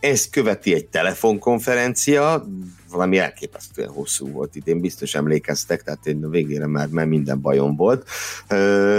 Ez 0.00 0.30
követi 0.30 0.74
egy 0.74 0.86
telefonkonferencia, 0.86 2.46
valami 2.90 3.18
elképesztően 3.18 3.88
hosszú 3.88 4.30
volt 4.30 4.56
idén, 4.56 4.80
biztos 4.80 5.14
emlékeztek, 5.14 5.82
tehát 5.82 6.06
én 6.06 6.24
a 6.24 6.28
végére 6.28 6.66
már, 6.66 6.88
már 6.88 7.06
minden 7.06 7.40
bajom 7.40 7.76
volt. 7.76 8.08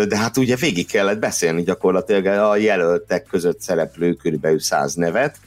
De 0.07 0.18
hát 0.18 0.38
ugye 0.38 0.55
végig 0.55 0.88
kellett 0.88 1.20
beszélni 1.20 1.64
gyakorlatilag 1.64 2.26
a 2.26 2.57
jelöltek 2.57 3.24
között 3.24 3.62
szereplő 3.62 4.14
körülbelül 4.14 4.60
száz 4.60 4.93
nevet, 4.93 5.38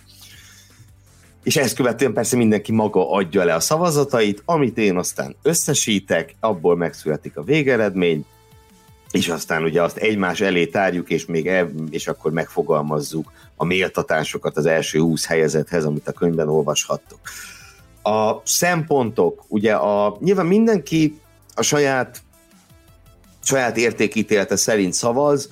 és 1.43 1.57
ezt 1.57 1.75
követően 1.75 2.13
persze 2.13 2.37
mindenki 2.37 2.73
maga 2.73 3.11
adja 3.11 3.45
le 3.45 3.55
a 3.55 3.61
szavazatait, 3.61 4.43
amit 4.45 4.79
én 4.79 4.97
aztán 4.97 5.37
összesítek, 5.43 6.35
abból 6.41 6.77
megszületik 6.77 7.37
a 7.37 7.43
végeredmény, 7.43 8.25
és 9.11 9.29
aztán 9.29 9.63
ugye 9.63 9.83
azt 9.83 9.97
egymás 9.97 10.41
elé 10.41 10.67
tárjuk, 10.67 11.11
és 11.11 11.27
még 11.27 11.47
e, 11.47 11.71
és 11.91 12.09
akkor 12.09 12.33
megfogalmazzuk 12.33 13.33
a 13.57 13.65
méltatásokat 13.65 14.57
az 14.57 14.67
első 14.67 15.01
20 15.01 15.27
helyezethez, 15.27 15.85
amit 15.85 16.09
a 16.09 16.13
könyvben 16.13 16.49
olvashattok. 16.49 17.19
A 18.03 18.41
szempontok, 18.45 19.45
ugye 19.49 19.75
a, 19.75 20.17
nyilván 20.21 20.47
mindenki 20.47 21.21
a 21.55 21.63
saját, 21.63 22.23
saját 23.43 23.77
értékítélete 23.77 24.57
szerint 24.57 24.93
szavaz, 24.93 25.51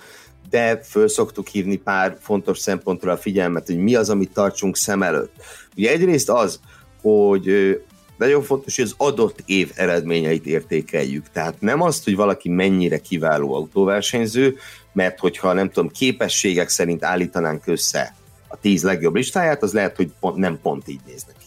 de 0.50 0.80
föl 0.82 1.08
szoktuk 1.08 1.48
hívni 1.48 1.76
pár 1.76 2.16
fontos 2.20 2.58
szempontról 2.58 3.12
a 3.12 3.16
figyelmet, 3.16 3.66
hogy 3.66 3.78
mi 3.78 3.94
az, 3.94 4.10
amit 4.10 4.32
tartsunk 4.32 4.76
szem 4.76 5.02
előtt. 5.02 5.34
Ugye 5.76 5.90
egyrészt 5.90 6.30
az, 6.30 6.60
hogy 7.02 7.76
nagyon 8.18 8.42
fontos, 8.42 8.76
hogy 8.76 8.84
az 8.84 8.94
adott 8.96 9.42
év 9.46 9.72
eredményeit 9.74 10.46
értékeljük. 10.46 11.30
Tehát 11.32 11.60
nem 11.60 11.80
azt, 11.82 12.04
hogy 12.04 12.16
valaki 12.16 12.48
mennyire 12.48 12.98
kiváló 12.98 13.54
autóversenyző, 13.54 14.56
mert 14.92 15.18
hogyha 15.18 15.52
nem 15.52 15.70
tudom, 15.70 15.90
képességek 15.90 16.68
szerint 16.68 17.04
állítanánk 17.04 17.66
össze 17.66 18.14
a 18.48 18.56
tíz 18.56 18.82
legjobb 18.82 19.14
listáját, 19.14 19.62
az 19.62 19.72
lehet, 19.72 19.96
hogy 19.96 20.12
pont, 20.20 20.36
nem 20.36 20.58
pont 20.62 20.88
így 20.88 21.00
néz 21.06 21.24
neki. 21.26 21.44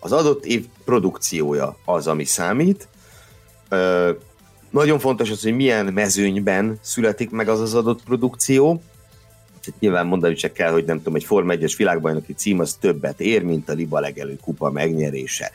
Az 0.00 0.12
adott 0.12 0.44
év 0.44 0.66
produkciója 0.84 1.76
az, 1.84 2.06
ami 2.06 2.24
számít. 2.24 2.88
Nagyon 4.70 4.98
fontos 4.98 5.30
az, 5.30 5.42
hogy 5.42 5.54
milyen 5.54 5.86
mezőnyben 5.86 6.78
születik 6.82 7.30
meg 7.30 7.48
az 7.48 7.60
az 7.60 7.74
adott 7.74 8.02
produkció, 8.02 8.82
tehát 9.64 9.80
nyilván 9.80 10.06
mondani 10.06 10.36
se 10.36 10.52
kell, 10.52 10.70
hogy 10.70 10.84
nem 10.84 10.96
tudom, 10.96 11.14
egy 11.14 11.24
Forma 11.24 11.54
1-es 11.54 11.74
világbajnoki 11.76 12.32
cím 12.32 12.60
az 12.60 12.76
többet 12.80 13.20
ér, 13.20 13.42
mint 13.42 13.68
a 13.68 13.72
Liba 13.72 14.00
legelő 14.00 14.38
kupa 14.42 14.70
megnyerése. 14.70 15.50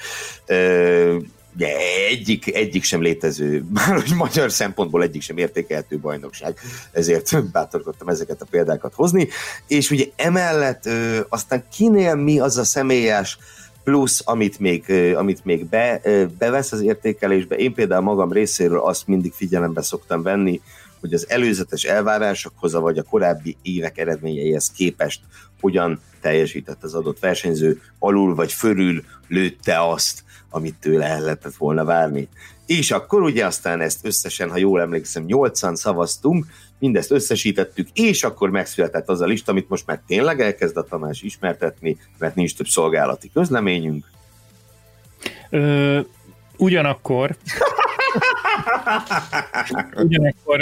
Ö, 0.46 1.18
de 1.58 1.68
egyik, 2.10 2.56
egyik 2.56 2.84
sem 2.84 3.02
létező, 3.02 3.66
már 3.74 4.02
hogy 4.02 4.16
magyar 4.16 4.52
szempontból 4.52 5.04
egyik 5.04 5.22
sem 5.22 5.38
értékelhető 5.38 5.98
bajnokság, 5.98 6.60
ezért 6.92 7.52
bátorkodtam 7.52 8.08
ezeket 8.08 8.42
a 8.42 8.46
példákat 8.50 8.94
hozni, 8.94 9.28
és 9.68 9.92
ugye 9.92 10.06
emellett 10.16 10.86
ö, 10.86 11.20
aztán 11.30 11.64
kinél 11.76 12.16
mi 12.16 12.40
az 12.40 12.58
a 12.58 12.64
személyes 12.64 13.38
plusz, 13.84 14.22
amit 14.26 14.60
még, 14.60 14.92
amit 15.16 15.46
még 15.46 15.66
be, 15.66 16.02
bevesz 16.38 16.72
az 16.72 16.82
értékelésbe. 16.82 17.56
Én 17.56 17.74
például 17.74 18.04
magam 18.04 18.32
részéről 18.32 18.80
azt 18.80 19.08
mindig 19.08 19.34
figyelembe 19.34 19.82
szoktam 19.82 20.24
venni, 20.24 20.62
hogy 21.00 21.14
az 21.14 21.30
előzetes 21.30 21.84
elvárásokhoz, 21.84 22.74
vagy 22.74 22.98
a 22.98 23.04
korábbi 23.04 23.58
évek 23.62 23.98
eredményeihez 23.98 24.72
képest 24.72 25.22
hogyan 25.62 26.00
teljesített 26.22 26.84
az 26.84 26.94
adott 26.94 27.20
versenyző, 27.20 27.82
alul 28.00 28.36
vagy 28.36 28.54
fölül 28.54 29.04
lőtte 29.28 29.90
azt, 29.90 30.24
amit 30.50 30.76
tőle 30.80 31.06
el 31.06 31.22
lehetett 31.22 31.56
volna 31.56 31.86
várni. 31.86 32.28
És 32.66 32.92
akkor 32.92 33.22
ugye 33.22 33.46
aztán 33.46 33.82
ezt 33.82 34.06
összesen, 34.06 34.50
ha 34.50 34.58
jól 34.58 34.82
emlékszem, 34.82 35.24
nyolcan 35.24 35.76
szavaztunk, 35.76 36.46
mindezt 36.84 37.12
összesítettük, 37.12 37.88
és 37.94 38.24
akkor 38.24 38.50
megszületett 38.50 39.10
az 39.10 39.22
a 39.22 39.26
lista, 39.26 39.52
amit 39.52 39.70
most 39.70 39.86
már 39.86 40.02
tényleg 40.08 40.42
elkezd 40.42 40.78
a 40.78 40.84
Tamás 40.84 41.22
ismertetni, 41.22 41.98
mert 42.18 42.36
nincs 42.36 42.56
több 42.56 42.68
szolgálati 42.68 43.32
közleményünk. 43.34 44.06
Ö, 45.50 46.00
ugyanakkor 46.58 47.36
Ugyanakkor, 49.96 50.60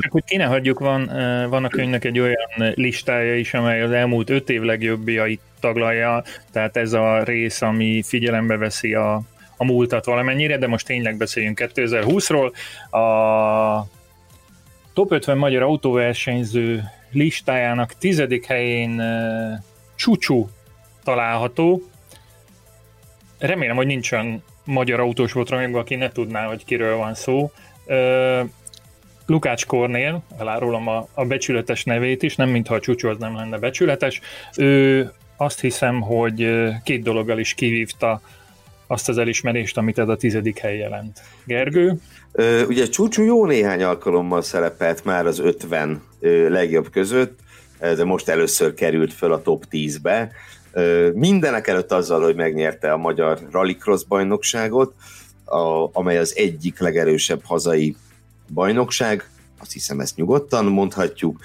csak 0.00 0.12
hogy 0.12 0.24
kéne 0.24 0.44
hagyjuk, 0.44 0.78
van, 0.78 1.10
van 1.48 1.64
a 1.64 1.68
könyvnek 1.68 2.04
egy 2.04 2.18
olyan 2.18 2.72
listája 2.74 3.36
is, 3.36 3.54
amely 3.54 3.82
az 3.82 3.90
elmúlt 3.90 4.30
öt 4.30 4.50
év 4.50 4.62
legjobbjait 4.62 5.40
taglalja, 5.60 6.24
tehát 6.52 6.76
ez 6.76 6.92
a 6.92 7.22
rész, 7.22 7.62
ami 7.62 8.02
figyelembe 8.02 8.56
veszi 8.56 8.94
a, 8.94 9.22
a 9.56 9.64
múltat 9.64 10.04
valamennyire, 10.04 10.58
de 10.58 10.66
most 10.66 10.86
tényleg 10.86 11.16
beszéljünk 11.16 11.70
2020-ról. 11.74 12.52
A 12.90 14.00
top 14.92 15.12
50 15.12 15.38
magyar 15.38 15.62
autóversenyző 15.62 16.82
listájának 17.10 17.94
tizedik 17.98 18.46
helyén 18.46 19.02
Csúcsú 19.94 20.48
található. 21.04 21.82
Remélem, 23.38 23.76
hogy 23.76 23.86
nincsen 23.86 24.42
magyar 24.64 25.00
autós 25.00 25.32
volt 25.32 25.48
rajongó, 25.48 25.78
aki 25.78 25.94
ne 25.94 26.12
tudná, 26.12 26.46
hogy 26.46 26.64
kiről 26.64 26.96
van 26.96 27.14
szó. 27.14 27.50
Lukács 29.26 29.66
Kornél, 29.66 30.22
elárulom 30.38 30.88
a, 30.88 31.08
a 31.14 31.24
becsületes 31.24 31.84
nevét 31.84 32.22
is, 32.22 32.36
nem 32.36 32.48
mintha 32.48 32.74
a 32.74 32.80
csúcsú 32.80 33.08
az 33.08 33.18
nem 33.18 33.36
lenne 33.36 33.58
becsületes, 33.58 34.20
ő 34.56 35.10
azt 35.36 35.60
hiszem, 35.60 36.00
hogy 36.00 36.50
két 36.84 37.02
dologgal 37.02 37.38
is 37.38 37.54
kivívta 37.54 38.20
azt 38.86 39.08
az 39.08 39.18
elismerést, 39.18 39.76
amit 39.76 39.98
ez 39.98 40.08
a 40.08 40.16
tizedik 40.16 40.58
hely 40.58 40.76
jelent. 40.76 41.20
Gergő? 41.44 41.98
Ugye 42.68 42.88
Csúcsú 42.88 43.22
jó 43.22 43.46
néhány 43.46 43.82
alkalommal 43.82 44.42
szerepelt 44.42 45.04
már 45.04 45.26
az 45.26 45.38
50 45.38 46.02
ö, 46.20 46.48
legjobb 46.48 46.90
között, 46.90 47.38
de 47.78 48.04
most 48.04 48.28
először 48.28 48.74
került 48.74 49.12
föl 49.12 49.32
a 49.32 49.42
top 49.42 49.64
10-be. 49.70 50.30
Mindenek 51.14 51.66
előtt 51.66 51.92
azzal, 51.92 52.22
hogy 52.22 52.34
megnyerte 52.34 52.92
a 52.92 52.96
magyar 52.96 53.38
rallycross 53.50 54.04
bajnokságot, 54.04 54.94
amely 55.92 56.18
az 56.18 56.32
egyik 56.36 56.78
legerősebb 56.78 57.40
hazai 57.44 57.96
bajnokság, 58.54 59.30
azt 59.60 59.72
hiszem 59.72 60.00
ezt 60.00 60.16
nyugodtan 60.16 60.64
mondhatjuk, 60.64 61.38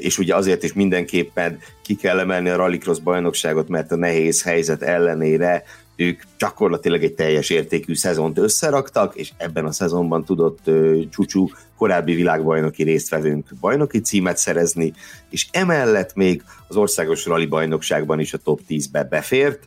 és 0.00 0.18
ugye 0.18 0.34
azért 0.34 0.62
is 0.62 0.72
mindenképpen 0.72 1.58
ki 1.82 1.94
kell 1.94 2.18
emelni 2.18 2.48
a 2.48 2.56
rallycross 2.56 2.98
bajnokságot, 2.98 3.68
mert 3.68 3.92
a 3.92 3.96
nehéz 3.96 4.42
helyzet 4.42 4.82
ellenére 4.82 5.64
ők 5.96 6.22
gyakorlatilag 6.38 7.02
egy 7.02 7.14
teljes 7.14 7.50
értékű 7.50 7.94
szezont 7.94 8.38
összeraktak, 8.38 9.14
és 9.14 9.32
ebben 9.36 9.64
a 9.64 9.72
szezonban 9.72 10.24
tudott 10.24 10.70
Csúcsú 11.10 11.50
korábbi 11.76 12.14
világbajnoki 12.14 12.82
résztvevőnk 12.82 13.46
bajnoki 13.60 14.00
címet 14.00 14.36
szerezni, 14.36 14.92
és 15.30 15.46
emellett 15.50 16.14
még 16.14 16.42
az 16.68 16.76
országos 16.76 17.26
rally 17.26 17.46
bajnokságban 17.46 18.20
is 18.20 18.34
a 18.34 18.38
top 18.38 18.60
10-be 18.68 19.04
befért, 19.04 19.62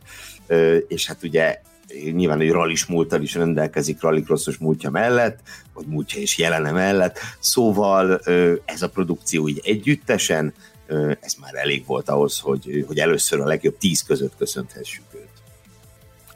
és 0.88 1.06
hát 1.06 1.22
ugye 1.22 1.60
nyilván 2.12 2.40
egy 2.40 2.50
rallis 2.50 2.86
múltal 2.86 3.22
is 3.22 3.34
rendelkezik 3.34 4.00
rallycrossos 4.00 4.56
múltja 4.56 4.90
mellett, 4.90 5.38
vagy 5.74 5.86
múltja 5.86 6.20
és 6.20 6.38
jelene 6.38 6.70
mellett, 6.70 7.18
szóval 7.38 8.20
ez 8.64 8.82
a 8.82 8.88
produkció 8.88 9.48
így 9.48 9.60
együttesen, 9.64 10.54
ez 11.20 11.34
már 11.40 11.54
elég 11.54 11.86
volt 11.86 12.08
ahhoz, 12.08 12.38
hogy, 12.38 12.84
hogy 12.86 12.98
először 12.98 13.40
a 13.40 13.46
legjobb 13.46 13.78
tíz 13.78 14.02
között 14.02 14.36
köszönthessük 14.36 15.04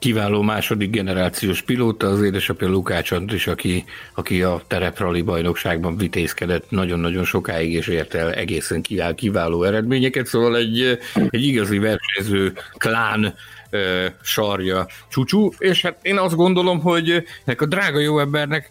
kiváló 0.02 0.42
második 0.42 0.90
generációs 0.90 1.62
pilóta, 1.62 2.06
az 2.06 2.22
édesapja 2.22 2.68
Lukács 2.68 3.10
Andris, 3.10 3.46
aki, 3.46 3.84
aki 4.14 4.42
a 4.42 4.62
tereprali 4.66 5.22
bajnokságban 5.22 5.96
vitézkedett 5.96 6.70
nagyon-nagyon 6.70 7.24
sokáig, 7.24 7.72
és 7.72 7.86
ért 7.86 8.14
el 8.14 8.32
egészen 8.32 8.82
kiváló 9.14 9.62
eredményeket, 9.62 10.26
szóval 10.26 10.56
egy, 10.56 10.98
egy 11.30 11.44
igazi 11.44 11.78
versenyző 11.78 12.52
klán 12.76 13.34
sarja 14.22 14.86
csúcsú, 15.08 15.52
és 15.58 15.82
hát 15.82 15.98
én 16.02 16.18
azt 16.18 16.34
gondolom, 16.34 16.80
hogy 16.80 17.24
nek 17.44 17.60
a 17.60 17.66
drága 17.66 17.98
jó 17.98 18.18
embernek 18.18 18.70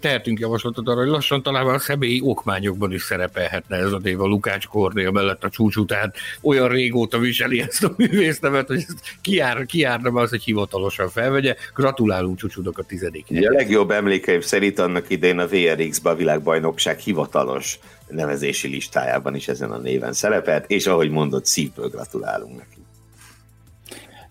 tehetünk 0.00 0.38
javaslatot 0.38 0.88
arra, 0.88 1.00
hogy 1.00 1.08
lassan 1.08 1.42
talán 1.42 1.66
a 1.66 1.78
személyi 1.78 2.20
okmányokban 2.22 2.92
is 2.92 3.02
szerepelhetne 3.02 3.76
ez 3.76 3.92
a 3.92 3.98
dév 3.98 4.20
a 4.20 4.26
Lukács 4.26 4.66
Kornél 4.66 5.10
mellett 5.10 5.44
a 5.44 5.48
csúcsú, 5.48 5.84
tehát 5.84 6.16
olyan 6.42 6.68
régóta 6.68 7.18
viseli 7.18 7.60
ezt 7.60 7.84
a 7.84 7.94
művésznevet, 7.96 8.66
hogy 8.66 8.76
ezt 8.76 9.16
kiár, 9.20 9.66
kiárna 9.66 10.20
az, 10.20 10.30
hogy 10.30 10.42
hivatalosan 10.42 11.08
felvegye. 11.08 11.54
Gratulálunk 11.74 12.38
csúcsúnak 12.38 12.78
a 12.78 12.82
tizedik 12.82 13.26
A 13.30 13.52
legjobb 13.52 13.90
emlékeim 13.90 14.40
szerint 14.40 14.78
annak 14.78 15.10
idején 15.10 15.38
a 15.38 15.46
VRX-ba 15.46 16.10
a 16.10 16.14
világbajnokság 16.14 16.98
hivatalos 16.98 17.78
nevezési 18.08 18.68
listájában 18.68 19.34
is 19.34 19.48
ezen 19.48 19.70
a 19.70 19.78
néven 19.78 20.12
szerepelt, 20.12 20.64
és 20.70 20.86
ahogy 20.86 21.10
mondott, 21.10 21.46
szívből 21.46 21.88
gratulálunk 21.88 22.56
neki. 22.56 22.83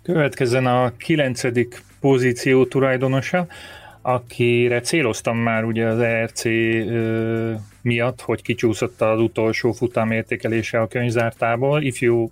Következzen 0.03 0.65
a 0.65 0.93
kilencedik 0.97 1.81
pozíció 1.99 2.65
tulajdonosa, 2.65 3.47
akire 4.01 4.81
céloztam 4.81 5.37
már 5.37 5.63
ugye 5.63 5.85
az 5.85 5.99
ERC 5.99 6.45
ö, 6.45 7.53
miatt, 7.81 8.21
hogy 8.21 8.41
kicsúszott 8.41 9.01
az 9.01 9.19
utolsó 9.19 9.71
futamértékelése 9.71 10.79
a 10.81 10.87
könyvzártából. 10.87 11.81
Ifjú 11.81 12.31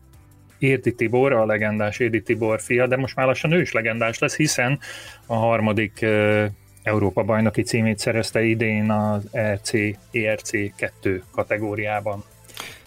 Érdi 0.60 0.96
Tibor, 0.96 1.34
a 1.34 1.46
legendás 1.46 2.00
Érdi 2.00 2.22
Tibor 2.22 2.62
fia, 2.62 2.88
de 2.88 2.98
most 2.98 3.16
már 3.16 3.26
lassan 3.26 3.52
ő 3.52 3.62
is 3.62 3.72
legendás 3.72 4.20
lesz, 4.20 4.36
hiszen 4.36 4.80
a 5.26 5.36
harmadik 5.36 6.02
ö, 6.02 6.46
Európa 6.84 7.24
bajnoki 7.24 7.62
címét 7.62 8.00
szerezte 8.00 8.44
idén 8.44 8.92
az 8.92 9.28
EC, 9.32 9.72
ERC 10.12 10.76
2 10.76 11.24
kategóriában. 11.32 12.24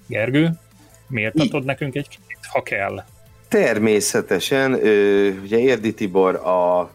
Gergő, 0.06 0.50
miért 1.08 1.40
adod 1.40 1.64
nekünk 1.64 1.94
egy 1.94 2.08
kicsit, 2.08 2.38
ha 2.52 2.62
kell? 2.62 3.04
Természetesen, 3.54 4.72
ugye 5.42 5.58
Érdi 5.58 5.94
Tibor 5.94 6.34
a 6.34 6.90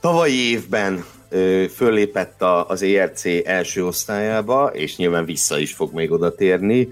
tavalyi 0.00 0.50
évben 0.50 1.04
föllépett 1.74 2.42
az 2.66 2.82
ERC 2.82 3.22
első 3.44 3.86
osztályába, 3.86 4.66
és 4.66 4.96
nyilván 4.96 5.24
vissza 5.24 5.58
is 5.58 5.72
fog 5.72 5.92
még 5.92 6.10
oda 6.10 6.34
térni. 6.34 6.88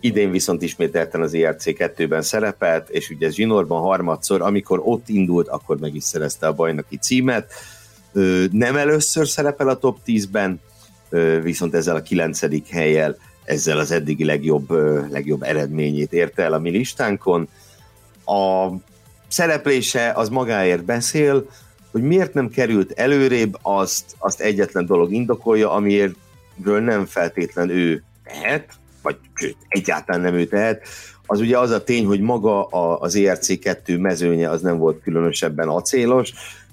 idén 0.00 0.30
viszont 0.30 0.62
ismételten 0.62 1.22
az 1.22 1.34
ERC 1.34 1.64
2-ben 1.66 2.22
szerepelt, 2.22 2.88
és 2.88 3.10
ugye 3.10 3.30
zsinórban 3.30 3.80
harmadszor, 3.80 4.42
amikor 4.42 4.80
ott 4.82 5.08
indult, 5.08 5.48
akkor 5.48 5.78
meg 5.78 5.94
is 5.94 6.04
szerezte 6.04 6.46
a 6.46 6.52
bajnoki 6.52 6.96
címet. 6.96 7.52
nem 8.50 8.76
először 8.76 9.28
szerepel 9.28 9.68
a 9.68 9.78
top 9.78 9.98
10-ben, 10.06 10.60
viszont 11.42 11.74
ezzel 11.74 11.96
a 11.96 12.02
kilencedik 12.02 12.68
helyjel 12.68 13.16
ezzel 13.44 13.78
az 13.78 13.90
eddigi 13.90 14.24
legjobb, 14.24 14.70
legjobb 15.10 15.42
eredményét 15.42 16.12
érte 16.12 16.42
el 16.42 16.52
a 16.52 16.58
mi 16.58 16.70
listánkon. 16.70 17.48
A 18.24 18.68
szereplése 19.28 20.12
az 20.14 20.28
magáért 20.28 20.84
beszél, 20.84 21.48
hogy 21.90 22.02
miért 22.02 22.34
nem 22.34 22.48
került 22.48 22.92
előrébb, 22.92 23.58
azt, 23.62 24.04
azt 24.18 24.40
egyetlen 24.40 24.86
dolog 24.86 25.12
indokolja, 25.12 25.72
amiértről 25.72 26.80
nem 26.80 27.06
feltétlen 27.06 27.70
ő 27.70 28.02
tehet, 28.24 28.72
vagy 29.02 29.16
sőt, 29.34 29.56
egyáltalán 29.68 30.20
nem 30.20 30.34
ő 30.34 30.46
tehet, 30.46 30.86
az 31.26 31.40
ugye 31.40 31.58
az 31.58 31.70
a 31.70 31.84
tény, 31.84 32.06
hogy 32.06 32.20
maga 32.20 32.66
az 32.96 33.14
ERC2 33.16 34.00
mezőnye 34.00 34.48
az 34.48 34.60
nem 34.60 34.78
volt 34.78 35.02
különösebben 35.02 35.68
acélos, 35.68 36.32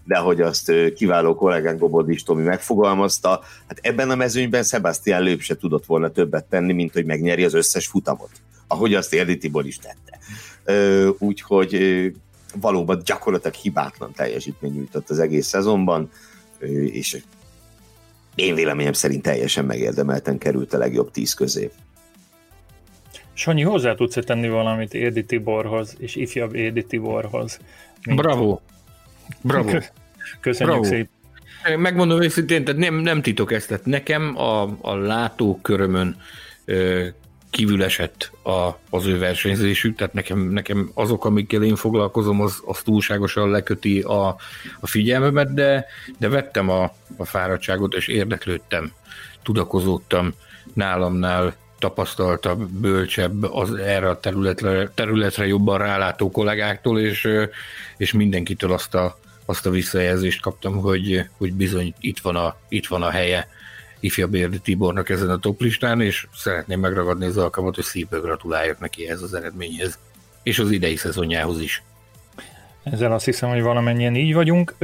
de 0.09 0.17
hogy 0.17 0.41
azt 0.41 0.71
kiváló 0.95 1.35
kollégán 1.35 1.77
Gobodis 1.77 2.23
Tomi 2.23 2.43
megfogalmazta, 2.43 3.41
hát 3.67 3.79
ebben 3.81 4.09
a 4.09 4.15
mezőnyben 4.15 4.63
Sebastian 4.63 5.21
Lőp 5.21 5.41
se 5.41 5.55
tudott 5.55 5.85
volna 5.85 6.09
többet 6.11 6.45
tenni, 6.45 6.73
mint 6.73 6.93
hogy 6.93 7.05
megnyeri 7.05 7.43
az 7.43 7.53
összes 7.53 7.87
futamot, 7.87 8.29
ahogy 8.67 8.93
azt 8.93 9.13
Érdi 9.13 9.37
Tibor 9.37 9.65
is 9.65 9.77
tette. 9.77 10.19
Úgyhogy 11.19 12.13
valóban 12.61 13.01
gyakorlatilag 13.05 13.55
hibátlan 13.55 14.11
teljesítmény 14.13 14.71
nyújtott 14.71 15.09
az 15.09 15.19
egész 15.19 15.47
szezonban, 15.47 16.09
és 16.91 17.21
én 18.35 18.55
véleményem 18.55 18.93
szerint 18.93 19.21
teljesen 19.21 19.65
megérdemelten 19.65 20.37
került 20.37 20.73
a 20.73 20.77
legjobb 20.77 21.11
tíz 21.11 21.33
közé. 21.33 21.71
Sanyi, 23.33 23.61
hozzá 23.61 23.95
tudsz 23.95 24.17
tenni 24.25 24.49
valamit 24.49 24.93
Érdi 24.93 25.25
Tiborhoz 25.25 25.95
és 25.99 26.15
ifjabb 26.15 26.55
Érdi 26.55 26.83
Tiborhoz? 26.83 27.59
Mint... 28.05 28.21
Bravo! 28.21 28.59
Bravo! 29.41 29.71
Köszönjük 30.39 30.79
Bravo. 30.79 30.83
szépen! 30.83 31.17
Megmondom 31.77 32.21
őszintén, 32.21 32.63
tehát 32.63 32.79
nem, 32.79 32.95
nem 32.95 33.21
titok 33.21 33.51
ezt, 33.51 33.67
tehát 33.67 33.85
nekem 33.85 34.37
a, 34.37 34.61
a 34.81 34.95
látókörömön 34.95 36.15
kívül 37.49 37.83
esett 37.83 38.31
a, 38.43 38.69
az 38.89 39.05
ő 39.05 39.17
versenyzésük, 39.17 39.95
tehát 39.95 40.13
nekem, 40.13 40.39
nekem 40.39 40.91
azok, 40.93 41.25
amikkel 41.25 41.63
én 41.63 41.75
foglalkozom, 41.75 42.41
az, 42.41 42.61
az 42.65 42.81
túlságosan 42.81 43.49
leköti 43.49 43.99
a, 44.01 44.27
a 44.79 44.87
figyelmemet, 44.87 45.53
de, 45.53 45.85
de 46.17 46.29
vettem 46.29 46.69
a, 46.69 46.83
a 47.17 47.25
fáradtságot, 47.25 47.93
és 47.93 48.07
érdeklődtem, 48.07 48.91
tudakozódtam 49.43 50.33
nálamnál 50.73 51.55
tapasztaltabb, 51.79 52.69
bölcsebb, 52.69 53.43
az 53.43 53.73
erre 53.73 54.09
a 54.09 54.19
területre, 54.19 54.89
területre 54.93 55.47
jobban 55.47 55.77
rálátó 55.77 56.31
kollégáktól, 56.31 56.99
és, 56.99 57.27
és 57.97 58.13
mindenkitől 58.13 58.73
azt 58.73 58.95
a, 58.95 59.17
azt 59.45 59.65
a 59.65 59.69
visszajelzést 59.69 60.41
kaptam, 60.41 60.77
hogy, 60.77 61.25
hogy 61.37 61.53
bizony 61.53 61.93
itt 61.99 62.19
van 62.19 62.35
a, 62.35 62.55
itt 62.69 62.87
van 62.87 63.03
a 63.03 63.09
helye 63.09 63.47
ifjabb 63.99 64.33
Érdi 64.33 64.59
Tibornak 64.59 65.09
ezen 65.09 65.29
a 65.29 65.39
toplistán, 65.39 66.01
és 66.01 66.27
szeretném 66.35 66.79
megragadni 66.79 67.25
az 67.25 67.37
alkalmat, 67.37 67.75
hogy 67.75 67.83
szívből 67.83 68.21
gratuláljak 68.21 68.79
neki 68.79 69.07
ehhez 69.07 69.21
az 69.21 69.33
eredményhez, 69.33 69.99
és 70.43 70.59
az 70.59 70.71
idei 70.71 70.95
szezonjához 70.95 71.61
is. 71.61 71.83
Ezzel 72.83 73.11
azt 73.11 73.25
hiszem, 73.25 73.49
hogy 73.49 73.61
valamennyien 73.61 74.15
így 74.15 74.33
vagyunk. 74.33 74.75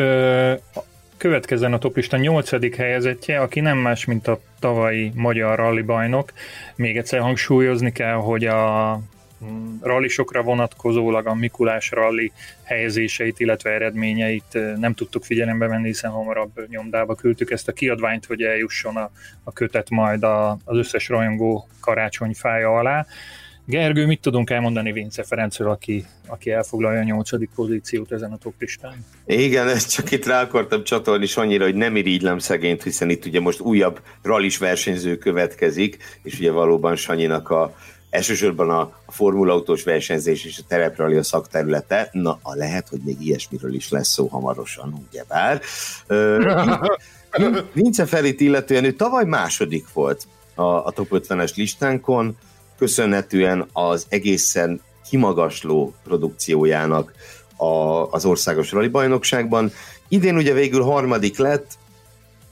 Következzen 1.17 1.73
a 1.73 1.77
toplista 1.77 2.17
8. 2.17 2.75
helyezettje, 2.75 3.39
aki 3.39 3.59
nem 3.59 3.77
más, 3.77 4.05
mint 4.05 4.27
a 4.27 4.39
tavalyi 4.65 5.11
magyar 5.15 5.57
rally 5.57 5.81
bajnok. 5.81 6.31
Még 6.75 6.97
egyszer 6.97 7.19
hangsúlyozni 7.19 7.91
kell, 7.91 8.13
hogy 8.13 8.45
a 8.45 8.99
rallisokra 9.81 10.41
vonatkozólag 10.41 11.27
a 11.27 11.33
Mikulás 11.33 11.91
rally 11.91 12.31
helyezéseit, 12.63 13.39
illetve 13.39 13.69
eredményeit 13.69 14.57
nem 14.77 14.93
tudtuk 14.93 15.23
figyelembe 15.23 15.67
venni, 15.67 15.87
hiszen 15.87 16.11
hamarabb 16.11 16.67
nyomdába 16.67 17.15
küldtük 17.15 17.51
ezt 17.51 17.67
a 17.67 17.71
kiadványt, 17.71 18.25
hogy 18.25 18.41
eljusson 18.41 18.95
a, 18.95 19.11
a 19.43 19.51
kötet 19.53 19.89
majd 19.89 20.23
a, 20.23 20.57
az 20.63 20.77
összes 20.77 21.09
rajongó 21.09 21.67
karácsonyfája 21.79 22.77
alá. 22.77 23.05
Gergő, 23.67 24.05
mit 24.05 24.21
tudunk 24.21 24.49
elmondani 24.49 24.91
Vince 24.91 25.23
Ferencről, 25.23 25.69
aki, 25.69 26.05
aki 26.27 26.51
elfoglalja 26.51 26.99
a 26.99 27.03
nyolcadik 27.03 27.49
pozíciót 27.55 28.11
ezen 28.11 28.31
a 28.31 28.37
toplistán? 28.37 29.05
Igen, 29.25 29.67
ezt 29.67 29.91
csak 29.91 30.11
itt 30.11 30.25
rá 30.25 30.41
akartam 30.41 30.83
csatolni 30.83 31.23
is 31.23 31.37
annyira, 31.37 31.63
hogy 31.63 31.75
nem 31.75 31.95
irigylem 31.95 32.39
szegényt, 32.39 32.83
hiszen 32.83 33.09
itt 33.09 33.25
ugye 33.25 33.39
most 33.39 33.59
újabb 33.59 33.99
rallis 34.21 34.57
versenyző 34.57 35.17
következik, 35.17 35.97
és 36.23 36.39
ugye 36.39 36.51
valóban 36.51 36.95
Sanyinak 36.95 37.49
a 37.49 37.75
elsősorban 38.09 38.69
a, 38.69 38.79
a 39.05 39.11
formulautós 39.11 39.83
versenyzés 39.83 40.45
és 40.45 40.57
a 40.59 40.65
tereprali 40.67 41.15
a 41.15 41.23
szakterülete, 41.23 42.09
na, 42.11 42.39
a 42.41 42.55
lehet, 42.55 42.89
hogy 42.89 42.99
még 43.05 43.21
ilyesmiről 43.21 43.73
is 43.73 43.89
lesz 43.89 44.09
szó 44.09 44.27
hamarosan, 44.27 45.07
ugyebár. 45.09 45.61
Vince 47.73 48.05
Felit 48.05 48.41
illetően 48.41 48.83
ő 48.83 48.91
tavaly 48.91 49.25
második 49.25 49.85
volt 49.93 50.27
a, 50.55 50.63
a 50.63 50.91
top 50.91 51.07
50-es 51.11 51.55
listánkon, 51.55 52.37
köszönhetően 52.77 53.67
az 53.73 54.05
egészen 54.09 54.81
kimagasló 55.09 55.93
produkciójának 56.03 57.13
a, 57.55 57.65
az 58.11 58.25
országos 58.25 58.71
rally 58.71 58.87
bajnokságban. 58.87 59.71
Idén 60.07 60.35
ugye 60.35 60.53
végül 60.53 60.81
harmadik 60.81 61.37
lett, 61.37 61.71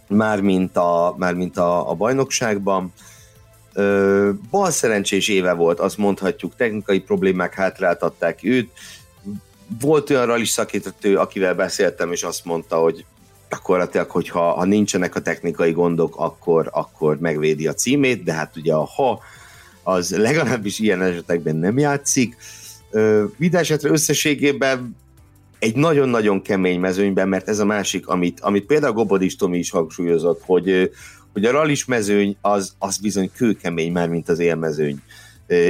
mármint 0.08 0.78
a, 0.78 1.16
mármint 1.18 1.58
a, 1.58 1.90
a 1.90 1.94
bajnokságban, 1.94 2.94
bal 4.50 4.72
szerencsés 4.72 5.28
éve 5.28 5.54
volt, 5.54 5.80
azt 5.80 5.98
mondhatjuk, 5.98 6.56
technikai 6.56 7.00
problémák 7.00 7.54
hátráltatták 7.54 8.40
őt. 8.44 8.72
Volt 9.80 10.10
olyan 10.10 10.26
rally 10.26 10.46
szakértő, 10.46 11.18
akivel 11.18 11.56
beszéltem, 11.56 12.12
és 12.12 12.24
azt 12.24 12.46
mondta, 12.46 12.78
hogy 12.78 13.06
gyakorlatilag, 13.50 14.10
hogyha 14.10 14.52
ha 14.52 14.66
nincsenek 14.66 15.16
a 15.16 15.22
technikai 15.22 15.72
gondok, 15.72 16.16
akkor, 16.18 16.70
akkor 16.72 17.20
megvédi 17.20 17.68
a 17.68 17.74
címét, 17.74 18.24
de 18.24 18.34
hát 18.34 18.56
ugye 18.56 18.74
a 18.74 18.86
ha 18.86 19.20
az 19.84 20.18
legalábbis 20.18 20.80
ilyen 20.80 21.02
esetekben 21.02 21.56
nem 21.56 21.78
játszik. 21.78 22.36
Videsetre 23.38 23.90
összességében 23.90 24.96
egy 25.60 25.76
nagyon-nagyon 25.76 26.42
kemény 26.42 26.80
mezőnyben, 26.80 27.28
mert 27.28 27.48
ez 27.48 27.60
a 27.60 27.66
másik, 27.66 28.08
amit, 28.08 28.40
amit 28.40 28.66
például 28.66 28.94
Gobodis 28.94 29.36
Tomi 29.36 29.58
is 29.58 29.70
hangsúlyozott, 29.70 30.42
hogy, 30.46 30.92
hogy 31.34 31.46
a 31.46 31.52
rallis 31.52 31.86
mezőny 31.86 32.38
az, 32.42 32.74
az 32.78 32.98
bizony 32.98 33.32
kőkemény 33.36 33.92
már, 33.92 34.10
mint 34.10 34.30
az 34.30 34.40
élmezőny. 34.40 35.02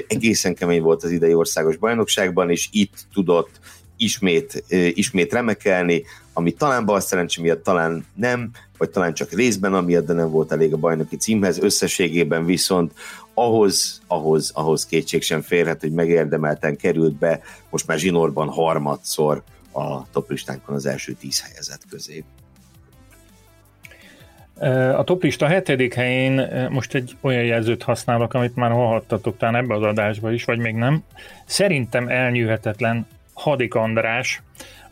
Egészen 0.07 0.53
kemény 0.55 0.81
volt 0.81 1.03
az 1.03 1.11
idei 1.11 1.33
országos 1.33 1.77
bajnokságban, 1.77 2.49
és 2.49 2.67
itt 2.71 3.05
tudott 3.13 3.59
ismét, 3.97 4.63
ismét 4.93 5.33
remekelni, 5.33 6.03
ami 6.33 6.51
talán 6.51 6.85
bal 6.85 6.99
szerencsé 6.99 7.41
miatt 7.41 7.63
talán 7.63 8.05
nem, 8.15 8.51
vagy 8.77 8.89
talán 8.89 9.13
csak 9.13 9.31
részben 9.31 9.73
amiatt, 9.73 10.05
de 10.05 10.13
nem 10.13 10.29
volt 10.29 10.51
elég 10.51 10.73
a 10.73 10.77
bajnoki 10.77 11.17
címhez, 11.17 11.59
összességében 11.59 12.45
viszont 12.45 12.91
ahhoz, 13.33 14.01
ahhoz, 14.07 14.51
ahhoz 14.55 14.85
kétség 14.85 15.21
sem 15.21 15.41
férhet, 15.41 15.81
hogy 15.81 15.91
megérdemelten 15.91 16.75
került 16.75 17.13
be 17.13 17.41
most 17.69 17.87
már 17.87 17.97
zsinórban 17.97 18.47
harmadszor 18.47 19.43
a 19.71 20.09
toplistánkon 20.11 20.75
az 20.75 20.85
első 20.85 21.13
tíz 21.13 21.41
helyezett 21.41 21.81
közé. 21.89 22.23
A 24.95 25.03
toplista 25.03 25.47
hetedik 25.47 25.93
helyén 25.93 26.67
most 26.69 26.95
egy 26.95 27.17
olyan 27.21 27.43
jelzőt 27.43 27.83
használok, 27.83 28.33
amit 28.33 28.55
már 28.55 28.71
hallhattatok 28.71 29.37
talán 29.37 29.55
ebbe 29.55 29.75
az 29.75 29.81
adásba 29.81 30.31
is, 30.31 30.43
vagy 30.43 30.57
még 30.57 30.75
nem. 30.75 31.03
Szerintem 31.45 32.07
elnyűhetetlen 32.07 33.07
Hadik 33.33 33.73
András, 33.75 34.41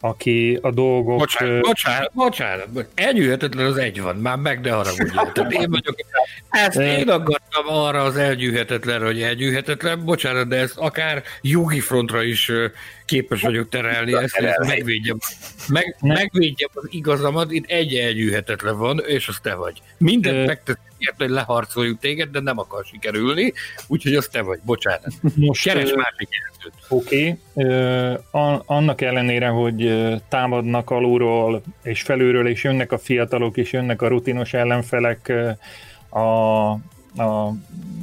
aki 0.04 0.60
a 0.62 0.72
dolgok... 0.72 1.18
Bocsánat, 1.18 1.62
bocsánat, 1.62 2.12
bocsánat, 2.14 2.68
elnyűhetetlen 2.94 3.66
az 3.66 3.78
egy 3.78 4.02
van, 4.02 4.16
már 4.16 4.38
meg 4.38 4.62
ne 4.62 4.72
haragudjál. 4.72 5.32
én 5.62 5.70
vagyok, 5.70 5.96
ezt 6.50 6.78
én 6.78 7.10
aggattam 7.10 7.68
arra 7.68 8.04
az 8.04 8.18
elnyűhetetlen, 8.18 9.04
hogy 9.04 9.22
elnyűhetetlen, 9.22 10.06
bocsánat, 10.06 10.48
de 10.48 10.56
ezt 10.56 10.78
akár 10.78 11.24
jogi 11.42 11.80
frontra 11.80 12.24
is 12.24 12.52
képes 13.06 13.42
vagyok 13.42 13.70
terelni, 13.70 14.14
ezt, 14.14 14.36
ezt 14.36 14.68
megvédjem, 14.68 15.18
meg, 15.68 15.96
megvédjem 16.02 16.70
az 16.74 16.88
igazamat, 16.90 17.52
itt 17.52 17.70
egy 17.70 17.96
elnyűhetetlen 17.96 18.78
van, 18.78 19.00
és 19.08 19.28
az 19.28 19.38
te 19.42 19.56
vagy. 19.56 19.82
Mindent 19.98 20.48
megtesz 20.48 20.78
megígért, 21.02 21.18
hogy 21.18 21.30
leharcoljuk 21.30 22.00
téged, 22.00 22.30
de 22.30 22.40
nem 22.40 22.58
akar 22.58 22.86
sikerülni, 22.86 23.54
úgyhogy 23.88 24.16
azt 24.16 24.32
te 24.32 24.42
vagy, 24.42 24.60
bocsánat. 24.64 25.14
Most 25.36 25.64
keres 25.64 25.94
másik 25.94 26.30
Oké, 26.90 27.38
okay. 27.54 28.58
annak 28.66 29.02
ellenére, 29.02 29.48
hogy 29.48 29.94
támadnak 30.30 30.90
alulról 30.90 31.62
és 31.84 32.02
felülről, 32.02 32.48
és 32.48 32.64
jönnek 32.64 32.92
a 32.92 32.98
fiatalok, 32.98 33.58
és 33.58 33.72
jönnek 33.72 34.02
a 34.02 34.08
rutinos 34.08 34.54
ellenfelek, 34.54 35.34
a 36.10 36.72
a 37.18 37.52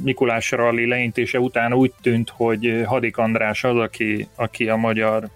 Mikulás 0.03 0.51
ralli 0.51 0.87
leintése 0.87 1.39
után 1.39 1.73
úgy 1.73 1.93
tűnt, 2.01 2.29
hogy 2.29 2.83
Hadik 2.85 3.17
András 3.17 3.63
az, 3.63 3.77
aki, 3.77 4.27
aki 4.35 4.69
a 4.69 4.75
magyar 4.75 5.29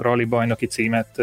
rally 0.00 0.24
bajnoki 0.24 0.66
címet 0.66 1.22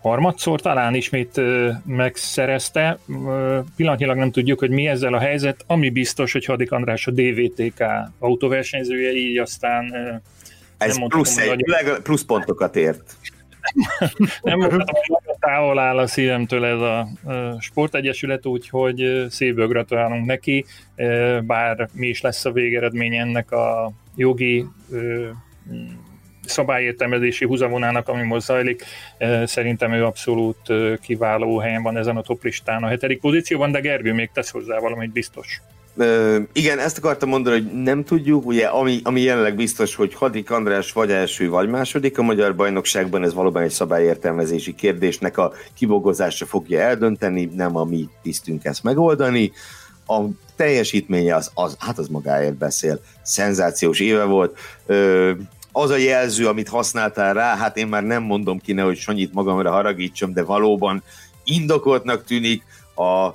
harmadszor 0.00 0.60
talán 0.60 0.94
ismét 0.94 1.40
megszerezte. 1.86 2.98
Pillanatnyilag 3.76 4.16
nem 4.16 4.30
tudjuk, 4.30 4.58
hogy 4.58 4.70
mi 4.70 4.86
ezzel 4.86 5.14
a 5.14 5.18
helyzet. 5.18 5.64
Ami 5.66 5.90
biztos, 5.90 6.32
hogy 6.32 6.44
Hadik 6.44 6.72
András 6.72 7.06
a 7.06 7.10
DVTK 7.10 7.84
autóversenyzője, 8.18 9.12
így 9.12 9.38
aztán 9.38 9.94
ez 10.78 11.08
plusz, 11.08 11.36
egy, 11.36 11.64
plusz 12.02 12.24
pontokat 12.24 12.76
ért 12.76 13.16
nem 14.42 14.58
mondhatom, 14.58 14.94
hogy 15.06 15.36
távol 15.38 15.78
áll 15.78 15.98
a 15.98 16.06
szívemtől 16.06 16.64
ez 16.64 16.80
a 16.80 17.08
sportegyesület, 17.58 18.46
úgyhogy 18.46 19.26
szívből 19.28 19.66
gratulálunk 19.66 20.26
neki, 20.26 20.64
bár 21.42 21.88
mi 21.92 22.06
is 22.06 22.20
lesz 22.20 22.44
a 22.44 22.52
végeredmény 22.52 23.14
ennek 23.14 23.52
a 23.52 23.92
jogi 24.16 24.66
szabályértelmezési 26.50 27.44
húzavonának, 27.44 28.08
ami 28.08 28.22
most 28.22 28.46
zajlik. 28.46 28.84
Szerintem 29.44 29.92
ő 29.92 30.04
abszolút 30.04 30.56
kiváló 31.02 31.58
helyen 31.58 31.82
van 31.82 31.96
ezen 31.96 32.16
a 32.16 32.22
toplistán 32.22 32.82
a 32.82 32.88
hetedik 32.88 33.20
pozícióban, 33.20 33.72
de 33.72 33.80
Gergő 33.80 34.12
még 34.12 34.30
tesz 34.32 34.50
hozzá 34.50 34.78
valamit 34.78 35.12
biztos. 35.12 35.60
Ö, 35.96 36.38
igen, 36.52 36.78
ezt 36.78 36.98
akartam 36.98 37.28
mondani, 37.28 37.60
hogy 37.60 37.82
nem 37.82 38.04
tudjuk, 38.04 38.46
ugye, 38.46 38.66
ami, 38.66 39.00
ami 39.02 39.20
jelenleg 39.20 39.54
biztos, 39.54 39.94
hogy 39.94 40.14
Hadik 40.14 40.50
András 40.50 40.92
vagy 40.92 41.10
első, 41.10 41.48
vagy 41.48 41.68
második 41.68 42.18
a 42.18 42.22
magyar 42.22 42.56
bajnokságban, 42.56 43.24
ez 43.24 43.34
valóban 43.34 43.62
egy 43.62 43.70
szabályértelmezési 43.70 44.74
kérdésnek 44.74 45.38
a 45.38 45.52
kibogozása 45.74 46.46
fogja 46.46 46.80
eldönteni, 46.80 47.50
nem 47.54 47.76
a 47.76 47.84
mi 47.84 48.08
tisztünk 48.22 48.64
ezt 48.64 48.82
megoldani. 48.82 49.52
A 50.06 50.20
teljesítménye 50.56 51.34
az, 51.34 51.50
az 51.54 51.76
hát 51.78 51.98
az 51.98 52.08
magáért 52.08 52.56
beszél. 52.56 53.00
Szenzációs 53.22 54.00
éve 54.00 54.24
volt. 54.24 54.58
Ö, 54.86 55.32
az 55.72 55.90
a 55.90 55.96
jelző, 55.96 56.46
amit 56.46 56.68
használtál 56.68 57.34
rá, 57.34 57.56
hát 57.56 57.76
én 57.76 57.86
már 57.86 58.02
nem 58.02 58.22
mondom 58.22 58.58
ki, 58.58 58.74
hogy 58.74 58.96
Sanyit 58.96 59.32
magamra 59.32 59.70
haragítsam, 59.70 60.32
de 60.32 60.42
valóban 60.42 61.02
indokoltnak 61.44 62.24
tűnik 62.24 62.62
a 62.94 63.34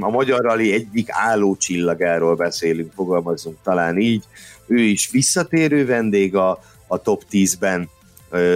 a 0.00 0.10
Magyar 0.10 0.40
Rally 0.40 0.72
egyik 0.72 1.08
álló 1.10 1.56
csillagáról 1.56 2.34
beszélünk, 2.34 2.92
fogalmazunk 2.92 3.56
talán 3.62 3.98
így. 3.98 4.24
Ő 4.66 4.78
is 4.78 5.10
visszatérő 5.10 5.86
vendég 5.86 6.36
a, 6.36 6.60
a 6.86 6.98
top 6.98 7.22
10-ben 7.30 7.88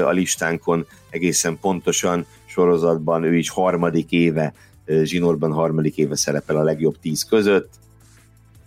a 0.04 0.10
listánkon, 0.10 0.86
egészen 1.10 1.58
pontosan 1.60 2.26
sorozatban 2.46 3.24
ő 3.24 3.36
is 3.36 3.48
harmadik 3.48 4.10
éve, 4.12 4.54
zsinórban 5.02 5.52
harmadik 5.52 5.96
éve 5.96 6.16
szerepel 6.16 6.56
a 6.56 6.62
legjobb 6.62 6.98
10 7.00 7.24
között, 7.24 7.72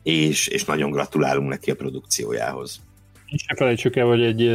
és, 0.03 0.47
és 0.47 0.65
nagyon 0.65 0.91
gratulálunk 0.91 1.49
neki 1.49 1.72
a 1.72 1.76
produkciójához. 1.76 2.81
És 3.34 3.45
ne 3.47 3.55
felejtsük 3.55 3.95
el, 3.95 4.05
hogy 4.05 4.23
egy 4.23 4.51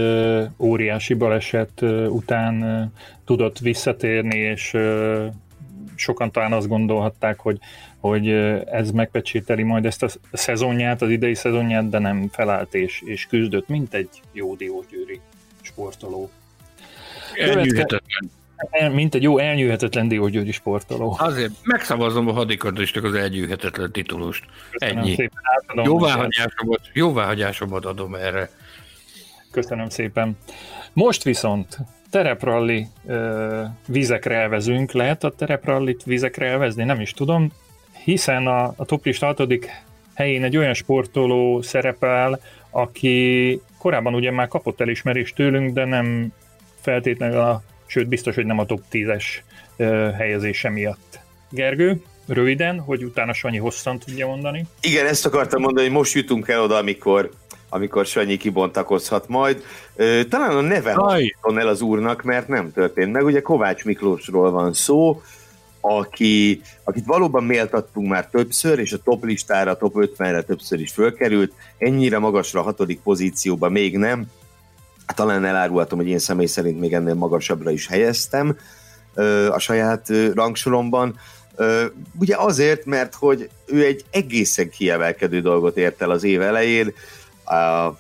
óriási 0.59 1.15
baleset 1.15 1.83
után 2.09 2.87
tudott 3.25 3.59
visszatérni, 3.59 4.37
és 4.37 4.77
sokan 5.95 6.31
talán 6.31 6.53
azt 6.53 6.69
gondolhatták, 6.69 7.39
hogy, 7.39 7.59
hogy 8.01 8.29
ez 8.67 8.91
megpecsételi 8.91 9.63
majd 9.63 9.85
ezt 9.87 10.03
a 10.03 10.09
szezonját, 10.33 11.03
az 11.03 11.11
idei 11.11 11.35
szezonját, 11.35 11.89
de 11.89 11.99
nem 11.99 12.29
felállt 12.33 12.75
és, 12.75 13.03
és 13.05 13.27
küzdött, 13.27 13.69
mint 13.69 13.95
egy 13.95 14.09
jó 14.33 14.55
diósgyőri 14.55 15.21
sportoló. 15.63 16.31
Elnyűhetetlen. 17.35 18.31
Mint 18.93 19.15
egy 19.15 19.23
jó 19.23 19.39
elnyűhetetlen 19.39 20.09
diógyőri 20.09 20.53
sportoló. 20.53 21.17
Azért 21.19 21.53
megszavazom 21.63 22.29
a 22.29 22.33
hadikardistak 22.33 23.05
az 23.05 23.15
elnyűhetetlen 23.15 23.93
titulust. 23.93 24.45
Köszönöm 24.71 25.03
Ennyi. 25.03 25.31
Jóváhagyásomat, 25.85 26.81
jóváhagyásomat 26.93 27.85
adom 27.85 28.15
erre. 28.15 28.51
Köszönöm 29.61 29.89
szépen. 29.89 30.37
Most 30.93 31.23
viszont 31.23 31.79
terepralli 32.11 32.87
uh, 33.03 33.65
vizekre 33.87 34.35
elvezünk. 34.35 34.93
Lehet 34.93 35.25
a 35.25 35.31
tereprallit 35.31 36.03
vizekre 36.03 36.47
elvezni? 36.47 36.85
Nem 36.85 37.01
is 37.01 37.13
tudom, 37.13 37.53
hiszen 38.05 38.47
a, 38.47 38.75
a 38.77 38.85
toplista 38.85 39.27
6. 39.27 39.43
helyén 40.15 40.45
egy 40.45 40.57
olyan 40.57 40.75
sportoló 40.75 41.63
szerepel, 41.63 42.41
aki 42.71 43.61
korábban 43.79 44.15
ugye 44.15 44.31
már 44.31 44.49
kapott 44.49 44.81
elismerést 44.81 45.35
tőlünk, 45.35 45.75
de 45.75 45.85
nem 45.85 46.33
feltétlenül 46.81 47.41
a, 47.41 47.63
sőt 47.87 48.09
biztos, 48.09 48.35
hogy 48.35 48.47
nem 48.47 48.59
a 48.59 48.67
top 48.67 48.83
10-es 48.93 49.25
uh, 49.77 50.11
helyezése 50.13 50.69
miatt. 50.69 51.21
Gergő, 51.51 52.03
röviden, 52.27 52.81
hogy 52.81 53.05
utána 53.05 53.33
Sanyi 53.33 53.59
hosszan 53.59 53.99
tudja 53.99 54.27
mondani. 54.27 54.67
Igen, 54.81 55.07
ezt 55.07 55.27
akartam 55.27 55.61
mondani, 55.61 55.87
hogy 55.87 55.97
most 55.97 56.15
jutunk 56.15 56.49
el 56.49 56.63
oda, 56.63 56.77
amikor 56.77 57.31
amikor 57.69 58.07
Sanyi 58.07 58.37
kibontakozhat 58.37 59.29
majd. 59.29 59.65
Talán 60.29 60.57
a 60.57 60.61
neve 60.61 60.93
haszon 60.93 61.59
el 61.59 61.69
az 61.69 61.81
úrnak, 61.81 62.23
mert 62.23 62.49
nem 62.49 62.73
történt 62.73 63.13
meg. 63.13 63.25
Ugye 63.25 63.41
Kovács 63.41 63.85
Miklósról 63.85 64.51
van 64.51 64.73
szó, 64.73 65.23
aki, 65.81 66.61
akit 66.85 67.05
valóban 67.07 67.45
méltattunk 67.45 68.09
már 68.09 68.27
többször, 68.27 68.79
és 68.79 68.93
a 68.93 68.99
top 69.05 69.25
listára, 69.25 69.77
top 69.77 69.93
50-re 69.97 70.43
többször 70.43 70.81
is 70.81 70.93
fölkerült, 70.93 71.53
ennyire 71.79 72.19
magasra 72.19 72.61
a 72.61 72.63
hatodik 72.63 73.01
pozícióba 73.01 73.69
még 73.69 73.97
nem. 73.97 74.27
Hát 75.07 75.17
talán 75.17 75.45
elárulhatom, 75.45 75.99
hogy 75.99 76.09
én 76.09 76.19
személy 76.19 76.47
szerint 76.47 76.81
még 76.81 76.93
ennél 76.93 77.15
magasabbra 77.15 77.71
is 77.71 77.87
helyeztem 77.87 78.57
a 79.51 79.59
saját 79.59 80.13
rangsoromban. 80.35 81.19
Ugye 82.19 82.37
azért, 82.37 82.85
mert 82.85 83.15
hogy 83.15 83.49
ő 83.67 83.85
egy 83.85 84.05
egészen 84.11 84.71
kiemelkedő 84.71 85.41
dolgot 85.41 85.77
ért 85.77 86.03
el 86.03 86.11
az 86.11 86.25
év 86.25 86.41
elején, 86.41 86.93
a 87.51 87.99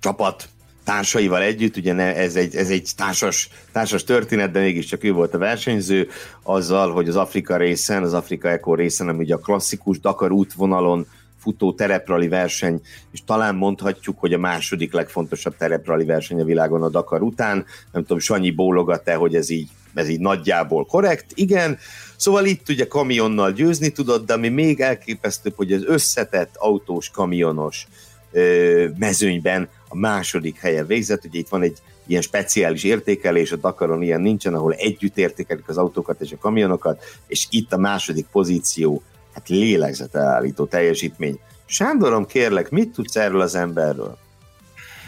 csapat 0.00 0.48
társaival 0.84 1.42
együtt, 1.42 1.76
ugye 1.76 1.94
ez, 1.94 2.36
egy, 2.36 2.56
ez 2.56 2.70
egy 2.70 2.90
társas, 2.96 3.48
társas 3.72 4.04
történet, 4.04 4.50
de 4.50 4.60
mégiscsak 4.60 5.04
ő 5.04 5.12
volt 5.12 5.34
a 5.34 5.38
versenyző, 5.38 6.08
azzal, 6.42 6.92
hogy 6.92 7.08
az 7.08 7.16
Afrika 7.16 7.56
részen, 7.56 8.02
az 8.02 8.14
Afrika 8.14 8.48
Eco 8.48 8.74
részen, 8.74 9.08
ami 9.08 9.18
ugye 9.18 9.34
a 9.34 9.38
klasszikus 9.38 10.00
Dakar 10.00 10.30
útvonalon 10.30 11.06
futó 11.38 11.72
tereprali 11.72 12.28
verseny, 12.28 12.80
és 13.10 13.24
talán 13.24 13.54
mondhatjuk, 13.54 14.18
hogy 14.18 14.32
a 14.32 14.38
második 14.38 14.92
legfontosabb 14.92 15.56
tereprali 15.56 16.04
verseny 16.04 16.40
a 16.40 16.44
világon 16.44 16.82
a 16.82 16.88
Dakar 16.88 17.22
után. 17.22 17.64
Nem 17.92 18.02
tudom, 18.02 18.18
Sanyi 18.18 18.50
bólogat-e, 18.50 19.14
hogy 19.14 19.34
ez 19.34 19.50
így, 19.50 19.68
ez 19.94 20.08
így 20.08 20.20
nagyjából 20.20 20.86
korrekt. 20.86 21.26
Igen, 21.34 21.78
Szóval 22.22 22.44
itt 22.44 22.68
ugye 22.68 22.86
kamionnal 22.86 23.52
győzni 23.52 23.88
tudott, 23.88 24.26
de 24.26 24.32
ami 24.32 24.48
még 24.48 24.80
elképesztőbb, 24.80 25.52
hogy 25.56 25.72
az 25.72 25.84
összetett 25.86 26.54
autós, 26.56 27.10
kamionos 27.10 27.86
ö, 28.32 28.86
mezőnyben 28.98 29.68
a 29.88 29.96
második 29.96 30.58
helyen 30.58 30.86
végzett. 30.86 31.24
Ugye 31.24 31.38
itt 31.38 31.48
van 31.48 31.62
egy 31.62 31.78
ilyen 32.06 32.22
speciális 32.22 32.84
értékelés, 32.84 33.52
a 33.52 33.56
Dakaron 33.56 34.02
ilyen 34.02 34.20
nincsen, 34.20 34.54
ahol 34.54 34.72
együtt 34.72 35.18
értékelik 35.18 35.68
az 35.68 35.78
autókat 35.78 36.20
és 36.20 36.32
a 36.32 36.36
kamionokat, 36.36 37.04
és 37.26 37.46
itt 37.50 37.72
a 37.72 37.78
második 37.78 38.26
pozíció, 38.32 39.02
hát 39.34 39.48
lélegzet 39.48 40.14
elállító 40.14 40.64
teljesítmény. 40.64 41.38
Sándorom, 41.64 42.26
kérlek, 42.26 42.70
mit 42.70 42.92
tudsz 42.92 43.16
erről 43.16 43.40
az 43.40 43.54
emberről? 43.54 44.18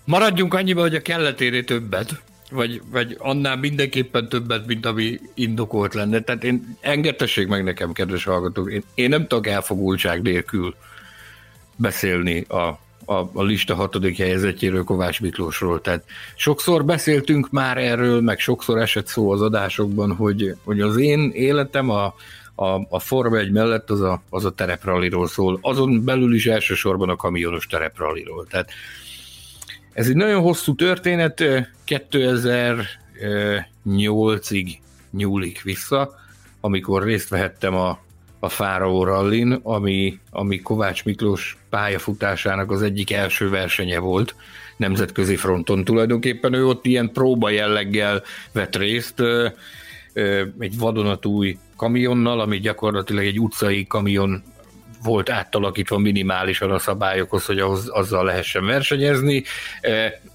Maradjunk 0.05 0.53
annyiba, 0.53 0.81
hogy 0.81 0.95
a 0.95 1.01
kelletéré 1.01 1.63
többet 1.63 2.21
vagy, 2.51 2.81
vagy 2.91 3.15
annál 3.19 3.55
mindenképpen 3.55 4.29
többet, 4.29 4.65
mint 4.65 4.85
ami 4.85 5.19
indokolt 5.33 5.93
lenne. 5.93 6.21
Tehát 6.21 6.43
én 6.43 6.77
engedtessék 6.79 7.47
meg 7.47 7.63
nekem, 7.63 7.91
kedves 7.91 8.23
hallgatók, 8.23 8.71
én, 8.71 8.83
én 8.93 9.09
nem 9.09 9.27
tudok 9.27 9.47
elfogultság 9.47 10.21
nélkül 10.21 10.75
beszélni 11.75 12.45
a, 12.47 12.79
a, 13.05 13.29
a 13.33 13.43
lista 13.43 13.75
hatodik 13.75 14.17
helyezettjéről, 14.17 14.83
Kovács 14.83 15.21
Miklósról. 15.21 15.81
Tehát 15.81 16.03
sokszor 16.35 16.85
beszéltünk 16.85 17.49
már 17.49 17.77
erről, 17.77 18.21
meg 18.21 18.39
sokszor 18.39 18.77
esett 18.77 19.07
szó 19.07 19.31
az 19.31 19.41
adásokban, 19.41 20.15
hogy, 20.15 20.55
hogy 20.63 20.81
az 20.81 20.97
én 20.97 21.31
életem 21.33 21.89
a, 21.89 22.15
a, 22.55 22.85
a 22.89 22.99
Forma 22.99 23.37
1 23.37 23.51
mellett 23.51 23.89
az 23.89 24.01
a, 24.01 24.21
az 24.29 24.45
a 24.45 24.51
terepralliról 24.51 25.27
szól, 25.27 25.59
azon 25.61 26.03
belül 26.03 26.33
is 26.33 26.45
elsősorban 26.45 27.09
a 27.09 27.15
kamionos 27.15 27.67
terepralliról. 27.67 28.45
Tehát 28.49 28.69
ez 29.93 30.07
egy 30.07 30.15
nagyon 30.15 30.41
hosszú 30.41 30.75
történet, 30.75 31.43
2008-ig 31.87 34.77
nyúlik 35.11 35.61
vissza, 35.61 36.15
amikor 36.59 37.03
részt 37.03 37.29
vehettem 37.29 37.75
a, 37.75 37.99
a 38.39 38.49
Fáraó 38.49 39.03
Rallin, 39.03 39.59
ami, 39.63 40.19
ami 40.29 40.61
Kovács 40.61 41.05
Miklós 41.05 41.57
pályafutásának 41.69 42.71
az 42.71 42.81
egyik 42.81 43.11
első 43.11 43.49
versenye 43.49 43.99
volt 43.99 44.35
nemzetközi 44.77 45.35
fronton. 45.35 45.83
Tulajdonképpen 45.83 46.53
ő 46.53 46.65
ott 46.65 46.85
ilyen 46.85 47.11
próba 47.11 47.49
jelleggel 47.49 48.21
vett 48.51 48.75
részt, 48.75 49.23
egy 50.59 50.77
vadonatúj 50.77 51.57
kamionnal, 51.75 52.39
ami 52.39 52.59
gyakorlatilag 52.59 53.25
egy 53.25 53.39
utcai 53.39 53.87
kamion 53.87 54.43
volt 55.03 55.29
átalakítva 55.29 55.97
minimálisan 55.97 56.71
a 56.71 56.79
szabályokhoz, 56.79 57.45
hogy 57.45 57.59
ahhoz, 57.59 57.89
azzal 57.89 58.25
lehessen 58.25 58.65
versenyezni. 58.65 59.43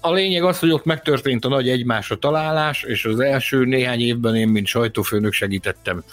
A 0.01 0.13
lényeg 0.13 0.43
az, 0.43 0.59
hogy 0.59 0.71
ott 0.71 0.85
megtörtént 0.85 1.45
a 1.45 1.49
nagy 1.49 1.69
egymásra 1.69 2.15
találás, 2.15 2.83
és 2.83 3.05
az 3.05 3.19
első 3.19 3.65
néhány 3.65 4.01
évben 4.01 4.35
én, 4.35 4.47
mint 4.47 4.67
sajtófőnök 4.67 5.33
segítettem 5.33 6.03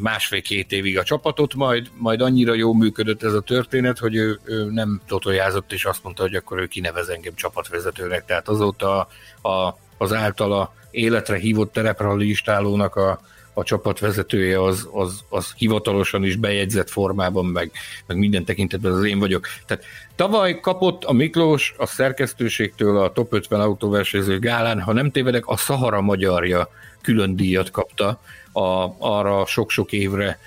másfél-két 0.00 0.72
évig 0.72 0.98
a 0.98 1.02
csapatot, 1.02 1.54
majd, 1.54 1.90
majd 1.96 2.20
annyira 2.20 2.54
jó 2.54 2.72
működött 2.72 3.22
ez 3.22 3.32
a 3.32 3.40
történet, 3.40 3.98
hogy 3.98 4.14
ő, 4.14 4.38
ő 4.44 4.70
nem 4.70 5.00
totojázott, 5.06 5.72
és 5.72 5.84
azt 5.84 6.02
mondta, 6.02 6.22
hogy 6.22 6.34
akkor 6.34 6.58
ő 6.58 6.66
kinevez 6.66 7.08
engem 7.08 7.34
csapatvezetőnek. 7.34 8.24
Tehát 8.24 8.48
azóta 8.48 9.08
a, 9.42 9.78
az 9.98 10.12
általa 10.12 10.74
életre 10.90 11.36
hívott 11.36 11.72
tereprallistálónak 11.72 12.96
a, 12.96 13.20
a 13.58 13.64
csapatvezetője 13.64 14.62
az, 14.62 14.88
az, 14.92 15.20
az 15.28 15.52
hivatalosan 15.56 16.24
is 16.24 16.36
bejegyzett 16.36 16.90
formában, 16.90 17.44
meg, 17.44 17.70
meg 18.06 18.16
minden 18.16 18.44
tekintetben 18.44 18.92
az 18.92 19.04
én 19.04 19.18
vagyok. 19.18 19.46
Tehát 19.66 19.84
tavaly 20.16 20.60
kapott 20.60 21.04
a 21.04 21.12
Miklós 21.12 21.74
a 21.76 21.86
szerkesztőségtől 21.86 22.98
a 22.98 23.12
Top 23.12 23.32
50 23.32 23.60
autóversenyző 23.60 24.38
gálán, 24.38 24.80
ha 24.80 24.92
nem 24.92 25.10
tévedek, 25.10 25.46
a 25.46 25.56
Szahara 25.56 26.00
magyarja 26.00 26.68
külön 27.02 27.36
díjat 27.36 27.70
kapta 27.70 28.20
a, 28.52 28.94
arra 28.98 29.46
sok-sok 29.46 29.92
évre 29.92 30.38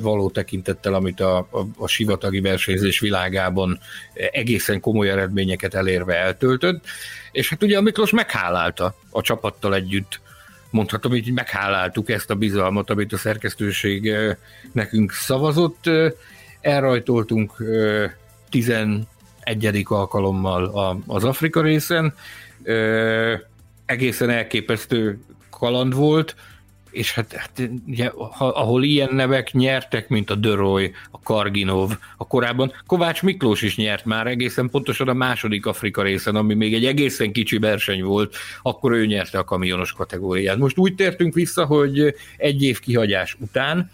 való 0.00 0.30
tekintettel, 0.30 0.94
amit 0.94 1.20
a, 1.20 1.38
a, 1.38 1.66
a 1.76 1.86
sivatagi 1.86 2.40
versenyzés 2.40 3.00
világában 3.00 3.78
egészen 4.14 4.80
komoly 4.80 5.10
eredményeket 5.10 5.74
elérve 5.74 6.14
eltöltött. 6.14 6.84
És 7.32 7.48
hát 7.48 7.62
ugye 7.62 7.76
a 7.76 7.80
Miklós 7.80 8.10
meghálálta 8.10 8.94
a 9.10 9.20
csapattal 9.20 9.74
együtt 9.74 10.20
mondhatom, 10.70 11.12
hogy 11.12 11.32
megháláltuk 11.32 12.10
ezt 12.10 12.30
a 12.30 12.34
bizalmat, 12.34 12.90
amit 12.90 13.12
a 13.12 13.16
szerkesztőség 13.16 14.12
nekünk 14.72 15.12
szavazott. 15.12 15.90
Elrajtoltunk 16.60 17.52
11. 18.48 19.06
alkalommal 19.84 20.64
az 21.06 21.24
Afrika 21.24 21.62
részen. 21.62 22.14
Egészen 23.84 24.30
elképesztő 24.30 25.18
kaland 25.50 25.94
volt, 25.94 26.36
és 26.90 27.12
hát, 27.12 27.32
hát 27.32 27.70
ugye, 27.86 28.10
ha, 28.30 28.48
ahol 28.48 28.82
ilyen 28.82 29.14
nevek 29.14 29.52
nyertek, 29.52 30.08
mint 30.08 30.30
a 30.30 30.34
Döroy, 30.34 30.92
a 31.10 31.20
Karginov, 31.22 31.90
a 32.16 32.26
korábban 32.26 32.72
Kovács 32.86 33.22
Miklós 33.22 33.62
is 33.62 33.76
nyert 33.76 34.04
már 34.04 34.26
egészen 34.26 34.70
pontosan 34.70 35.08
a 35.08 35.12
második 35.12 35.66
Afrika 35.66 36.02
részen, 36.02 36.36
ami 36.36 36.54
még 36.54 36.74
egy 36.74 36.84
egészen 36.84 37.32
kicsi 37.32 37.58
verseny 37.58 38.02
volt, 38.02 38.36
akkor 38.62 38.92
ő 38.92 39.06
nyerte 39.06 39.38
a 39.38 39.44
kamionos 39.44 39.92
kategóriát. 39.92 40.56
Most 40.56 40.78
úgy 40.78 40.94
tértünk 40.94 41.34
vissza, 41.34 41.64
hogy 41.64 42.14
egy 42.36 42.62
év 42.62 42.80
kihagyás 42.80 43.36
után 43.40 43.90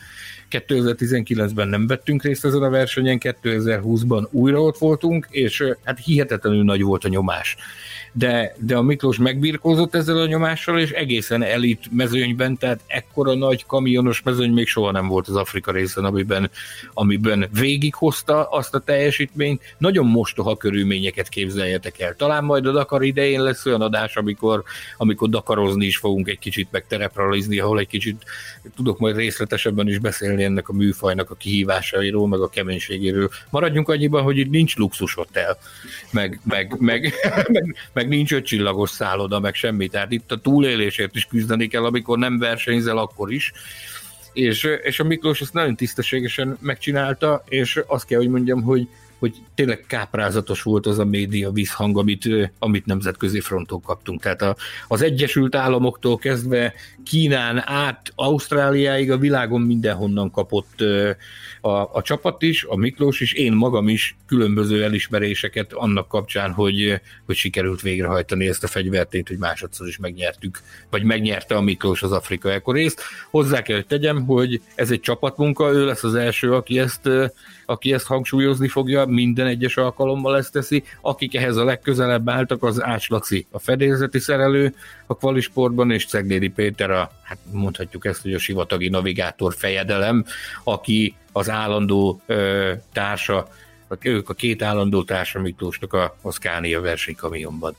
2019-ben 0.51 1.69
nem 1.69 1.87
vettünk 1.87 2.23
részt 2.23 2.45
ezen 2.45 2.63
a 2.63 2.71
versenyen, 2.71 3.19
2020-ban 3.21 4.31
újra 4.31 4.63
ott 4.63 4.79
voltunk, 4.79 5.27
és 5.31 5.65
hát 5.85 5.99
hihetetlenül 6.05 6.65
nagy 6.65 6.83
volt 6.83 7.05
a 7.05 7.09
nyomás 7.09 7.57
de, 8.19 8.55
de 8.59 8.77
a 8.77 8.83
Miklós 8.83 9.19
megbirkózott 9.19 9.95
ezzel 9.95 10.17
a 10.17 10.27
nyomással, 10.27 10.79
és 10.79 10.91
egészen 10.91 11.43
elit 11.43 11.85
mezőnyben, 11.91 12.57
tehát 12.57 12.81
ekkora 12.87 13.35
nagy 13.35 13.67
kamionos 13.67 14.23
mezőny 14.23 14.53
még 14.53 14.67
soha 14.67 14.91
nem 14.91 15.09
volt 15.09 15.29
az 15.29 15.37
Afrika 15.37 15.73
részen, 15.73 16.05
amiben, 16.05 16.51
amiben 16.95 17.49
végighozta 17.53 18.45
azt 18.45 18.75
a 18.75 18.79
teljesítményt. 18.79 19.63
Nagyon 19.79 20.07
mostoha 20.07 20.57
körülményeket 20.57 21.29
képzeljetek 21.29 22.01
el. 22.01 22.15
Talán 22.15 22.45
majd 22.45 22.67
a 22.67 22.73
Dakar 22.73 23.05
idején 23.05 23.43
lesz 23.43 23.67
olyan 23.67 23.81
adás, 23.81 24.17
amikor, 24.17 24.63
amikor 24.97 25.29
dakarozni 25.29 25.87
is 25.87 25.97
fogunk 25.97 26.29
egy 26.29 26.39
kicsit, 26.39 26.69
meg 26.71 26.87
terepralizni, 26.87 27.59
ahol 27.59 27.79
egy 27.79 27.89
kicsit 27.89 28.25
tudok 28.77 28.99
majd 28.99 29.17
részletesebben 29.17 29.89
is 29.89 29.99
beszélni 29.99 30.45
ennek 30.45 30.69
a 30.69 30.73
műfajnak 30.73 31.31
a 31.31 31.35
kihívásairól, 31.35 32.29
meg 32.29 32.41
a 32.41 32.49
keménységéről. 32.49 33.31
Maradjunk 33.51 33.89
annyiban, 33.89 34.23
hogy 34.23 34.39
itt 34.39 34.51
nincs 34.51 34.77
luxus 34.77 35.15
hotel, 35.15 35.59
meg, 36.11 36.41
meg, 36.45 36.77
meg, 36.79 37.13
meg, 37.53 37.75
meg 37.93 38.06
meg 38.07 38.17
nincs 38.17 38.33
ötcsillagos 38.33 38.91
szálloda, 38.91 39.41
meg 39.41 39.55
semmi. 39.55 39.89
Tehát 39.89 40.13
itt 40.13 40.33
a 40.33 40.37
túlélésért 40.37 41.15
is 41.17 41.25
küzdeni 41.25 41.67
kell, 41.67 41.85
amikor 41.85 42.19
nem 42.19 42.39
versenyzel, 42.39 42.99
akkor 42.99 43.33
is. 43.33 43.53
És, 44.33 44.69
és 44.83 45.01
a 45.01 45.05
Miklós 45.05 45.41
ezt 45.41 45.53
nagyon 45.53 45.77
tisztességesen 45.77 46.57
megcsinálta, 46.61 47.45
és 47.49 47.81
azt 47.87 48.07
kell, 48.07 48.19
hogy 48.19 48.29
mondjam, 48.29 48.63
hogy, 48.63 48.89
hogy 49.19 49.35
tényleg 49.55 49.85
káprázatos 49.87 50.63
volt 50.63 50.87
az 50.87 50.99
a 50.99 51.05
média 51.05 51.51
visszhang, 51.51 51.99
amit, 51.99 52.29
amit 52.59 52.87
nemzetközi 52.87 53.41
fronton 53.41 53.83
kaptunk. 53.83 54.23
Tehát 54.23 54.43
a, 54.43 54.57
az 54.89 55.03
Egyesült 55.03 55.55
Államoktól 55.55 56.17
kezdve 56.17 56.75
Kínán 57.05 57.63
át 57.65 58.13
Ausztráliáig 58.15 59.11
a 59.11 59.19
világon 59.19 59.61
mindenhonnan 59.61 60.31
kapott 60.31 60.81
a, 61.61 61.95
a 61.95 62.03
csapat 62.03 62.43
is, 62.43 62.65
a 62.65 62.77
Miklós 62.77 63.21
is, 63.21 63.33
én 63.33 63.53
magam 63.53 63.89
is 63.89 64.17
különböző 64.27 64.85
elismeréseket 64.85 65.73
annak 65.73 66.09
kapcsán, 66.09 66.53
hogy, 66.53 67.01
hogy 67.27 67.37
sikerült 67.37 67.81
végrehajtani 67.81 68.49
ezt 68.49 68.65
a 68.65 68.69
fegyvertét, 68.69 69.29
hogy 69.29 69.39
másodszor 69.39 69.87
is 69.89 69.99
megnyertük, 69.99 70.61
vagy 70.91 71.03
megnyerte 71.03 71.55
a 71.57 71.61
Miklós 71.61 72.03
az 72.03 72.13
Afrika 72.13 72.51
Eko 72.51 72.73
részt. 72.73 73.03
Hozzá 73.31 73.63
kell, 73.63 73.77
hogy 73.77 73.87
tegyem, 73.87 74.25
hogy 74.25 74.61
ez 74.75 74.91
egy 74.91 75.01
csapatmunka, 75.01 75.73
ő 75.73 75.85
lesz 75.85 76.05
az 76.05 76.15
első, 76.15 76.53
aki 76.53 76.79
ezt, 76.79 77.09
aki 77.67 77.93
ezt 77.93 78.07
hangsúlyozni 78.07 78.69
fogja, 78.69 79.07
minden 79.07 79.47
egyes 79.47 79.77
alkalommal 79.77 80.37
ezt 80.37 80.53
teszi. 80.53 80.83
Akik 81.01 81.37
ehhez 81.37 81.57
a 81.57 81.65
legközelebb 81.65 82.29
álltak, 82.29 82.63
az 82.63 82.83
Ács 82.83 83.09
Laci, 83.09 83.47
a 83.51 83.59
fedélzeti 83.59 84.19
szerelő 84.19 84.75
a 85.07 85.17
kvalisportban, 85.17 85.91
és 85.91 86.07
Ceglédi 86.07 86.49
Péter, 86.49 86.91
a, 86.91 87.11
hát 87.23 87.39
mondhatjuk 87.51 88.05
ezt, 88.05 88.23
hogy 88.23 88.35
a 88.35 88.39
sivatagi 88.39 88.89
navigátor 88.89 89.55
fejedelem, 89.55 90.25
aki 90.65 91.15
az 91.33 91.51
állandó 91.51 92.21
ö, 92.27 92.73
társa, 92.93 93.49
ők 94.01 94.29
a 94.29 94.35
két 94.35 94.63
állandó 94.63 95.03
társa 95.03 95.41
Miklósnak 95.41 95.93
a, 95.93 96.17
a 96.23 96.31
Scania 96.31 96.81
versenykamionban. 96.81 97.77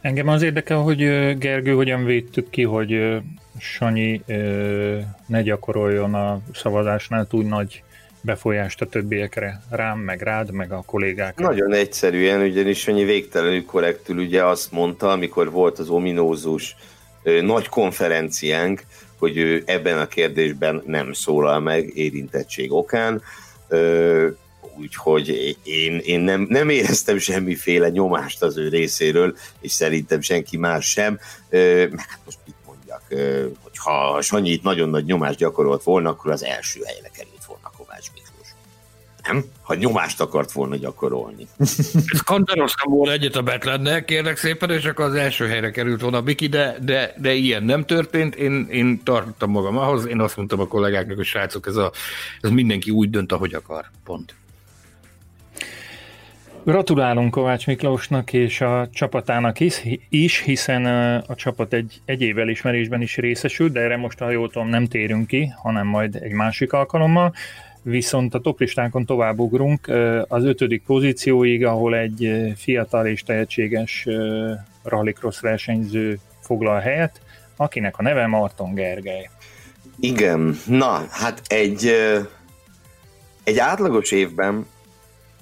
Engem 0.00 0.28
az 0.28 0.42
érdekel, 0.42 0.78
hogy 0.78 0.98
Gergő 1.38 1.72
hogyan 1.72 2.04
védtük 2.04 2.50
ki, 2.50 2.62
hogy 2.62 3.20
Sanyi 3.58 4.22
ne 5.26 5.42
gyakoroljon 5.42 6.14
a 6.14 6.40
szavazásnál 6.54 7.26
túl 7.26 7.44
nagy 7.44 7.82
befolyást 8.20 8.80
a 8.80 8.86
többiekre, 8.86 9.62
rám, 9.70 9.98
meg 9.98 10.22
rád, 10.22 10.50
meg 10.50 10.72
a 10.72 10.82
kollégákra. 10.86 11.46
Nagyon 11.46 11.72
egyszerűen, 11.72 12.40
ugyanis 12.40 12.88
annyi 12.88 13.04
végtelenül 13.04 13.64
korrektül 13.64 14.18
ugye 14.18 14.44
azt 14.44 14.72
mondta, 14.72 15.10
amikor 15.10 15.50
volt 15.50 15.78
az 15.78 15.88
ominózus 15.88 16.76
ö, 17.22 17.40
nagy 17.42 17.68
konferenciánk, 17.68 18.82
hogy 19.18 19.36
ő 19.36 19.62
ebben 19.66 19.98
a 19.98 20.06
kérdésben 20.06 20.82
nem 20.86 21.12
szólal 21.12 21.60
meg 21.60 21.96
érintettség 21.96 22.72
okán, 22.72 23.22
ö, 23.68 24.28
úgyhogy 24.78 25.56
én, 25.62 25.98
én 25.98 26.20
nem, 26.20 26.46
nem 26.48 26.68
éreztem 26.68 27.18
semmiféle 27.18 27.88
nyomást 27.88 28.42
az 28.42 28.56
ő 28.56 28.68
részéről, 28.68 29.36
és 29.60 29.72
szerintem 29.72 30.20
senki 30.20 30.56
más 30.56 30.90
sem, 30.90 31.18
ö, 31.48 31.86
meg 31.90 32.06
hát 32.08 32.20
most 32.24 32.38
mit 32.46 32.54
mondjak, 32.66 33.02
ö, 33.08 33.46
hogyha 33.62 34.20
Sanyi 34.22 34.50
itt 34.50 34.62
nagyon 34.62 34.88
nagy 34.88 35.04
nyomást 35.04 35.38
gyakorolt 35.38 35.82
volna, 35.82 36.08
akkor 36.08 36.30
az 36.30 36.44
első 36.44 36.80
helyre 36.84 37.10
került 37.16 37.29
nem? 39.32 39.44
Ha 39.62 39.74
nyomást 39.74 40.20
akart 40.20 40.52
volna 40.52 40.76
gyakorolni. 40.76 41.46
Kandaroztam 42.24 42.92
volna 42.92 43.12
egyet 43.12 43.36
a 43.36 43.42
Betlennek, 43.42 44.04
kérlek 44.04 44.36
szépen, 44.36 44.70
és 44.70 44.84
akkor 44.84 45.04
az 45.04 45.14
első 45.14 45.46
helyre 45.46 45.70
került 45.70 46.00
volna 46.00 46.16
a 46.16 46.22
Biki, 46.22 46.46
de, 46.46 46.76
de, 46.82 47.14
de 47.16 47.32
ilyen 47.32 47.62
nem 47.62 47.84
történt. 47.84 48.34
Én, 48.34 48.66
én 48.70 49.02
tartottam 49.02 49.50
magam 49.50 49.78
ahhoz, 49.78 50.06
én 50.06 50.20
azt 50.20 50.36
mondtam 50.36 50.60
a 50.60 50.66
kollégáknak, 50.66 51.16
hogy 51.16 51.24
srácok, 51.24 51.66
ez, 51.66 51.76
a, 51.76 51.92
ez 52.40 52.50
mindenki 52.50 52.90
úgy 52.90 53.10
dönt, 53.10 53.32
ahogy 53.32 53.54
akar. 53.54 53.84
Pont. 54.04 54.34
Gratulálunk 56.64 57.30
Kovács 57.30 57.66
Miklósnak 57.66 58.32
és 58.32 58.60
a 58.60 58.88
csapatának 58.92 59.60
is, 59.60 59.82
is 60.08 60.40
hiszen 60.40 60.84
a 61.26 61.34
csapat 61.34 61.72
egy 61.72 62.00
egyéb 62.04 62.38
elismerésben 62.38 63.00
is 63.00 63.16
részesült, 63.16 63.72
de 63.72 63.80
erre 63.80 63.96
most, 63.96 64.18
ha 64.18 64.30
jól 64.30 64.50
tudom, 64.50 64.68
nem 64.68 64.86
térünk 64.86 65.26
ki, 65.26 65.52
hanem 65.62 65.86
majd 65.86 66.14
egy 66.14 66.32
másik 66.32 66.72
alkalommal 66.72 67.34
viszont 67.82 68.34
a 68.34 68.40
toplistánkon 68.40 69.06
továbbugrunk 69.06 69.88
az 70.28 70.44
ötödik 70.44 70.82
pozícióig, 70.82 71.64
ahol 71.64 71.96
egy 71.96 72.52
fiatal 72.56 73.06
és 73.06 73.22
tehetséges 73.22 74.06
rallycross 74.82 75.40
versenyző 75.40 76.18
foglal 76.40 76.80
helyet, 76.80 77.20
akinek 77.56 77.98
a 77.98 78.02
neve 78.02 78.26
Marton 78.26 78.74
Gergely. 78.74 79.30
Igen, 80.00 80.58
na, 80.66 81.06
hát 81.10 81.42
egy, 81.46 81.92
egy 83.44 83.58
átlagos 83.58 84.10
évben 84.10 84.66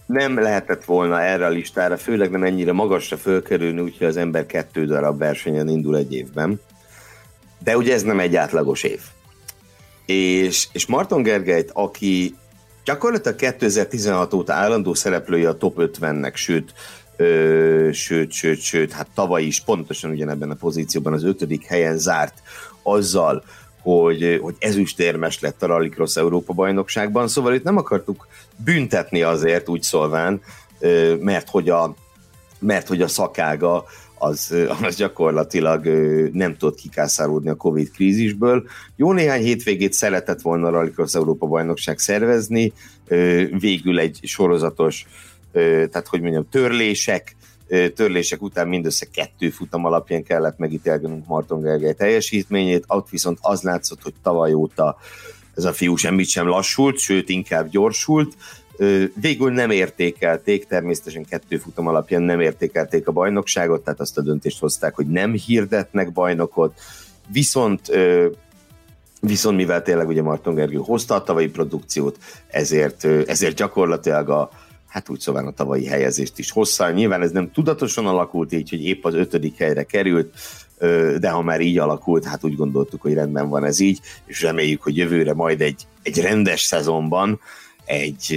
nem 0.06 0.40
lehetett 0.40 0.84
volna 0.84 1.22
erre 1.22 1.46
a 1.46 1.48
listára, 1.48 1.96
főleg 1.96 2.30
nem 2.30 2.44
ennyire 2.44 2.72
magasra 2.72 3.16
fölkerülni, 3.16 3.80
úgyhogy 3.80 4.06
az 4.06 4.16
ember 4.16 4.46
kettő 4.46 4.86
darab 4.86 5.18
versenyen 5.18 5.68
indul 5.68 5.96
egy 5.96 6.14
évben. 6.14 6.60
De 7.58 7.76
ugye 7.76 7.94
ez 7.94 8.02
nem 8.02 8.20
egy 8.20 8.36
átlagos 8.36 8.82
év 8.82 9.00
és, 10.08 10.68
és 10.72 10.86
Marton 10.86 11.22
Gergelyt, 11.22 11.70
aki 11.72 12.34
gyakorlatilag 12.84 13.36
2016 13.36 14.34
óta 14.34 14.52
állandó 14.52 14.94
szereplője 14.94 15.48
a 15.48 15.56
top 15.56 15.74
50-nek, 15.78 16.34
sőt, 16.34 16.72
ö, 17.16 17.88
sőt, 17.92 18.30
sőt, 18.30 18.60
sőt, 18.60 18.92
hát 18.92 19.06
tavaly 19.14 19.42
is 19.42 19.60
pontosan 19.60 20.10
ugyanebben 20.10 20.50
a 20.50 20.54
pozícióban 20.54 21.12
az 21.12 21.24
ötödik 21.24 21.64
helyen 21.64 21.98
zárt 21.98 22.42
azzal, 22.82 23.44
hogy, 23.82 24.38
hogy 24.42 24.54
ezüstérmes 24.58 25.40
lett 25.40 25.62
a 25.62 25.66
Rallycross 25.66 26.16
Európa 26.16 26.52
bajnokságban, 26.52 27.28
szóval 27.28 27.54
itt 27.54 27.64
nem 27.64 27.76
akartuk 27.76 28.26
büntetni 28.56 29.22
azért, 29.22 29.68
úgy 29.68 29.82
szólván, 29.82 30.40
mert 31.18 31.48
hogy 31.48 31.68
a, 31.68 31.94
mert 32.58 32.88
hogy 32.88 33.02
a 33.02 33.08
szakága 33.08 33.84
az, 34.18 34.54
az 34.82 34.96
gyakorlatilag 34.96 35.86
nem 36.32 36.56
tudott 36.56 36.78
kikászárodni 36.78 37.48
a 37.48 37.54
Covid 37.54 37.90
krízisből. 37.90 38.66
Jó 38.96 39.12
néhány 39.12 39.42
hétvégét 39.42 39.92
szeretett 39.92 40.40
volna 40.40 40.66
a 40.66 40.70
Rallycross 40.70 41.14
Európa 41.14 41.46
bajnokság 41.46 41.98
szervezni, 41.98 42.72
végül 43.58 43.98
egy 43.98 44.18
sorozatos, 44.22 45.06
tehát 45.52 46.06
hogy 46.06 46.20
mondjam, 46.20 46.48
törlések, 46.50 47.36
törlések 47.94 48.42
után 48.42 48.68
mindössze 48.68 49.06
kettő 49.12 49.50
futam 49.50 49.84
alapján 49.84 50.22
kellett 50.22 50.58
megítélnünk 50.58 51.26
Marton 51.26 51.60
Gergely 51.60 51.94
teljesítményét, 51.94 52.84
ott 52.86 53.08
viszont 53.08 53.38
az 53.40 53.62
látszott, 53.62 54.02
hogy 54.02 54.14
tavaly 54.22 54.52
óta 54.52 54.96
ez 55.54 55.64
a 55.64 55.72
fiú 55.72 55.96
semmit 55.96 56.28
sem 56.28 56.46
lassult, 56.46 56.98
sőt 56.98 57.28
inkább 57.28 57.68
gyorsult, 57.68 58.36
Végül 59.20 59.52
nem 59.52 59.70
értékelték, 59.70 60.66
természetesen 60.66 61.24
kettő 61.24 61.56
futam 61.56 61.86
alapján 61.86 62.22
nem 62.22 62.40
értékelték 62.40 63.08
a 63.08 63.12
bajnokságot, 63.12 63.84
tehát 63.84 64.00
azt 64.00 64.18
a 64.18 64.22
döntést 64.22 64.60
hozták, 64.60 64.94
hogy 64.94 65.06
nem 65.06 65.32
hirdetnek 65.32 66.12
bajnokot, 66.12 66.80
viszont 67.32 67.90
Viszont 69.20 69.56
mivel 69.56 69.82
tényleg 69.82 70.08
ugye 70.08 70.22
Marton 70.22 70.54
Gergő 70.54 70.76
hozta 70.76 71.14
a 71.14 71.22
tavalyi 71.22 71.48
produkciót, 71.48 72.18
ezért, 72.48 73.04
ezért 73.04 73.56
gyakorlatilag 73.56 74.28
a, 74.28 74.50
hát 74.88 75.08
úgy 75.08 75.20
szóval 75.20 75.46
a 75.46 75.52
tavalyi 75.52 75.86
helyezést 75.86 76.38
is 76.38 76.50
hozza. 76.50 76.90
Nyilván 76.90 77.22
ez 77.22 77.30
nem 77.30 77.50
tudatosan 77.52 78.06
alakult 78.06 78.52
így, 78.52 78.70
hogy 78.70 78.84
épp 78.84 79.04
az 79.04 79.14
ötödik 79.14 79.56
helyre 79.56 79.82
került, 79.82 80.34
de 81.18 81.30
ha 81.30 81.42
már 81.42 81.60
így 81.60 81.78
alakult, 81.78 82.24
hát 82.24 82.44
úgy 82.44 82.56
gondoltuk, 82.56 83.02
hogy 83.02 83.12
rendben 83.12 83.48
van 83.48 83.64
ez 83.64 83.80
így, 83.80 84.00
és 84.26 84.42
reméljük, 84.42 84.82
hogy 84.82 84.96
jövőre 84.96 85.34
majd 85.34 85.60
egy, 85.60 85.86
egy 86.02 86.20
rendes 86.20 86.62
szezonban 86.62 87.40
egy, 87.88 88.32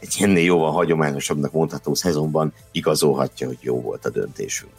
egy 0.00 0.16
ennél 0.20 0.44
jóval 0.44 0.70
hagyományosabbnak 0.70 1.52
mondható 1.52 1.94
szezonban 1.94 2.52
igazolhatja, 2.72 3.46
hogy 3.46 3.58
jó 3.60 3.80
volt 3.80 4.04
a 4.04 4.10
döntésünk. 4.10 4.72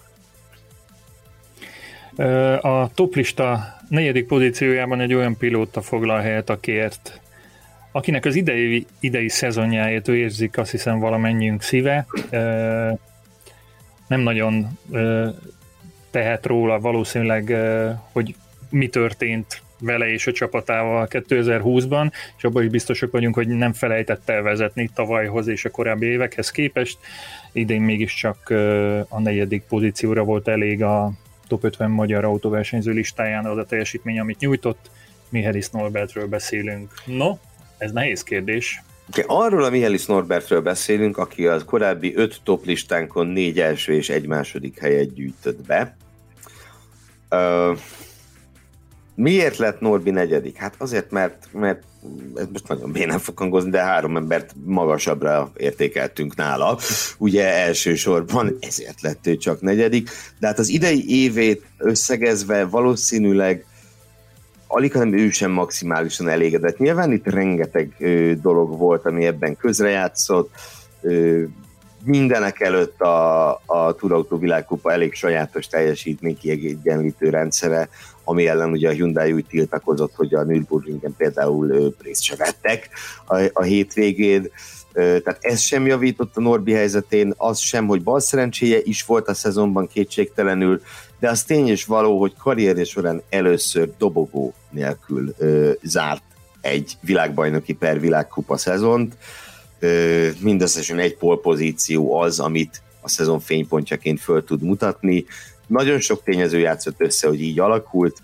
A 2.62 2.92
toplista 2.94 3.76
negyedik 3.90 4.26
pozíciójában 4.26 5.00
egy 5.00 5.14
olyan 5.14 5.38
pilóta 5.38 5.82
foglal 5.82 6.20
helyet, 6.20 6.50
akiért 6.50 7.22
akinek 7.92 8.26
az 8.26 8.36
idei, 8.36 8.86
idei 9.00 9.30
szezonjáért 9.30 10.08
ő 10.08 10.18
érzik 10.18 10.58
azt 10.58 10.72
hiszem 10.72 11.00
valamennyiünk 11.00 11.62
szíve. 11.62 12.06
Nem 14.08 14.20
nagyon 14.20 14.78
tehet 16.12 16.46
róla 16.46 16.80
valószínűleg, 16.80 17.56
hogy 18.12 18.36
mi 18.70 18.88
történt 18.88 19.62
vele 19.80 20.08
és 20.08 20.28
a 20.28 20.32
csapatával 20.32 21.08
2020-ban, 21.10 22.12
és 22.38 22.44
abban 22.44 22.64
is 22.64 22.70
biztosak 22.70 23.12
vagyunk, 23.12 23.36
hogy 23.36 23.48
nem 23.48 23.74
felejtette 23.74 24.34
el 24.34 24.42
vezetni 24.42 24.90
tavalyhoz 24.94 25.48
és 25.48 25.66
a 25.66 25.70
korábbi 25.70 26.06
évekhez 26.06 26.52
képest. 26.52 26.98
Idén 27.52 27.82
mégiscsak 27.82 28.50
a 29.10 29.20
negyedik 29.20 29.64
pozícióra 29.70 30.24
volt 30.24 30.48
elég 30.48 30.84
a 30.84 31.12
top 31.48 31.64
50 31.64 31.90
magyar 31.90 32.26
autóversenyző 32.26 32.92
listáján 32.92 33.46
az 33.46 33.58
a 33.58 33.66
teljesítmény, 33.66 34.20
amit 34.20 34.40
nyújtott. 34.40 34.90
Mihelis 35.30 35.70
Norbertről 35.70 36.28
beszélünk. 36.28 36.92
No, 37.06 37.38
ez 37.78 37.92
nehéz 37.92 38.24
kérdés. 38.24 38.82
Okay, 39.10 39.24
arról 39.28 39.64
a 39.64 39.70
Mihelis 39.70 40.06
Norbertről 40.06 40.62
beszélünk, 40.62 41.18
aki 41.18 41.48
az 41.48 41.64
korábbi 41.66 42.16
öt 42.16 42.40
top 42.44 42.66
listánkon 42.66 43.28
négy 43.28 43.60
első 43.60 43.94
és 43.94 44.10
egy 44.10 44.28
második 44.28 44.80
helyet 44.80 45.14
gyűjtött 45.14 45.66
be. 45.66 45.98
Uh, 47.30 47.78
Miért 49.20 49.58
lett 49.58 49.80
Norbi 49.80 50.10
negyedik? 50.10 50.58
Hát 50.58 50.74
azért, 50.78 51.12
mert, 51.12 51.48
mert 51.52 51.84
ez 52.36 52.46
most 52.52 52.68
nagyon 52.68 52.92
bénán 52.92 53.20
fog 53.20 53.38
hangozni, 53.38 53.70
de 53.70 53.82
három 53.82 54.18
embert 54.18 54.56
magasabbra 54.66 55.52
értékeltünk 55.56 56.36
nála, 56.36 56.78
ugye 57.18 57.54
elsősorban, 57.54 58.58
ezért 58.60 59.02
lett 59.02 59.28
ő 59.28 59.38
csak 59.38 59.62
negyedik, 59.62 60.10
de 60.40 60.48
hát 60.48 60.60
az 60.60 60.70
idei 60.70 61.24
évét 61.24 61.66
összegezve 61.78 62.66
valószínűleg 62.66 63.66
alig, 64.68 64.94
hanem 64.94 65.18
ő 65.18 65.30
sem 65.30 65.52
maximálisan 65.52 66.30
elégedett. 66.30 66.78
Nyilván 66.78 67.12
itt 67.12 67.26
rengeteg 67.26 67.96
ö, 68.00 68.32
dolog 68.42 68.78
volt, 68.78 69.06
ami 69.06 69.26
ebben 69.26 69.58
közrejátszott, 69.58 70.52
ö, 71.02 71.44
mindenek 72.04 72.60
előtt 72.60 73.02
a, 73.02 73.50
a 73.66 73.96
Turautó 73.96 74.38
világkupa 74.38 74.92
elég 74.92 75.14
sajátos 75.14 75.68
teljesítmény 75.68 76.38
kiegyenlítő 76.38 77.30
rendszere, 77.30 77.90
ami 78.30 78.48
ellen 78.48 78.72
ugye 78.72 78.90
a 78.90 78.92
Hyundai 78.92 79.34
úgy 79.34 79.46
tiltakozott, 79.46 80.16
hogy 80.16 80.34
a 80.34 80.44
Nürburgringen 80.44 81.16
például 81.18 81.96
részt 82.02 82.24
se 82.24 82.36
vettek 82.36 82.90
a, 83.26 83.50
a 83.54 83.62
hétvégén, 83.62 84.50
tehát 84.94 85.38
ez 85.40 85.60
sem 85.60 85.86
javított 85.86 86.38
a 86.38 86.42
Norbi 86.42 86.72
helyzetén, 86.72 87.34
az 87.38 87.60
sem, 87.60 87.88
hogy 87.88 88.04
bal 88.04 88.20
szerencséje 88.20 88.80
is 88.84 89.06
volt 89.06 89.28
a 89.28 89.34
szezonban 89.34 89.88
kétségtelenül, 89.88 90.82
de 91.20 91.30
az 91.30 91.44
tény 91.44 91.68
is 91.68 91.86
való, 91.86 92.20
hogy 92.20 92.34
karrierje 92.38 92.84
során 92.84 93.22
először 93.30 93.90
dobogó 93.98 94.54
nélkül 94.70 95.34
ö, 95.38 95.72
zárt 95.84 96.24
egy 96.62 96.98
világbajnoki 97.02 97.74
per 97.74 98.00
világkupa 98.00 98.58
szezont, 98.58 99.18
ö, 99.80 100.28
mindösszesen 100.40 101.00
egy 101.00 101.16
polpozíció 101.16 102.16
az, 102.20 102.40
amit 102.40 102.82
a 103.02 103.10
szezon 103.10 103.40
fénypontjaként 103.40 104.20
föl 104.20 104.44
tud 104.44 104.62
mutatni, 104.62 105.26
nagyon 105.68 106.00
sok 106.00 106.24
tényező 106.24 106.60
játszott 106.60 107.02
össze, 107.02 107.28
hogy 107.28 107.42
így 107.42 107.60
alakult, 107.60 108.22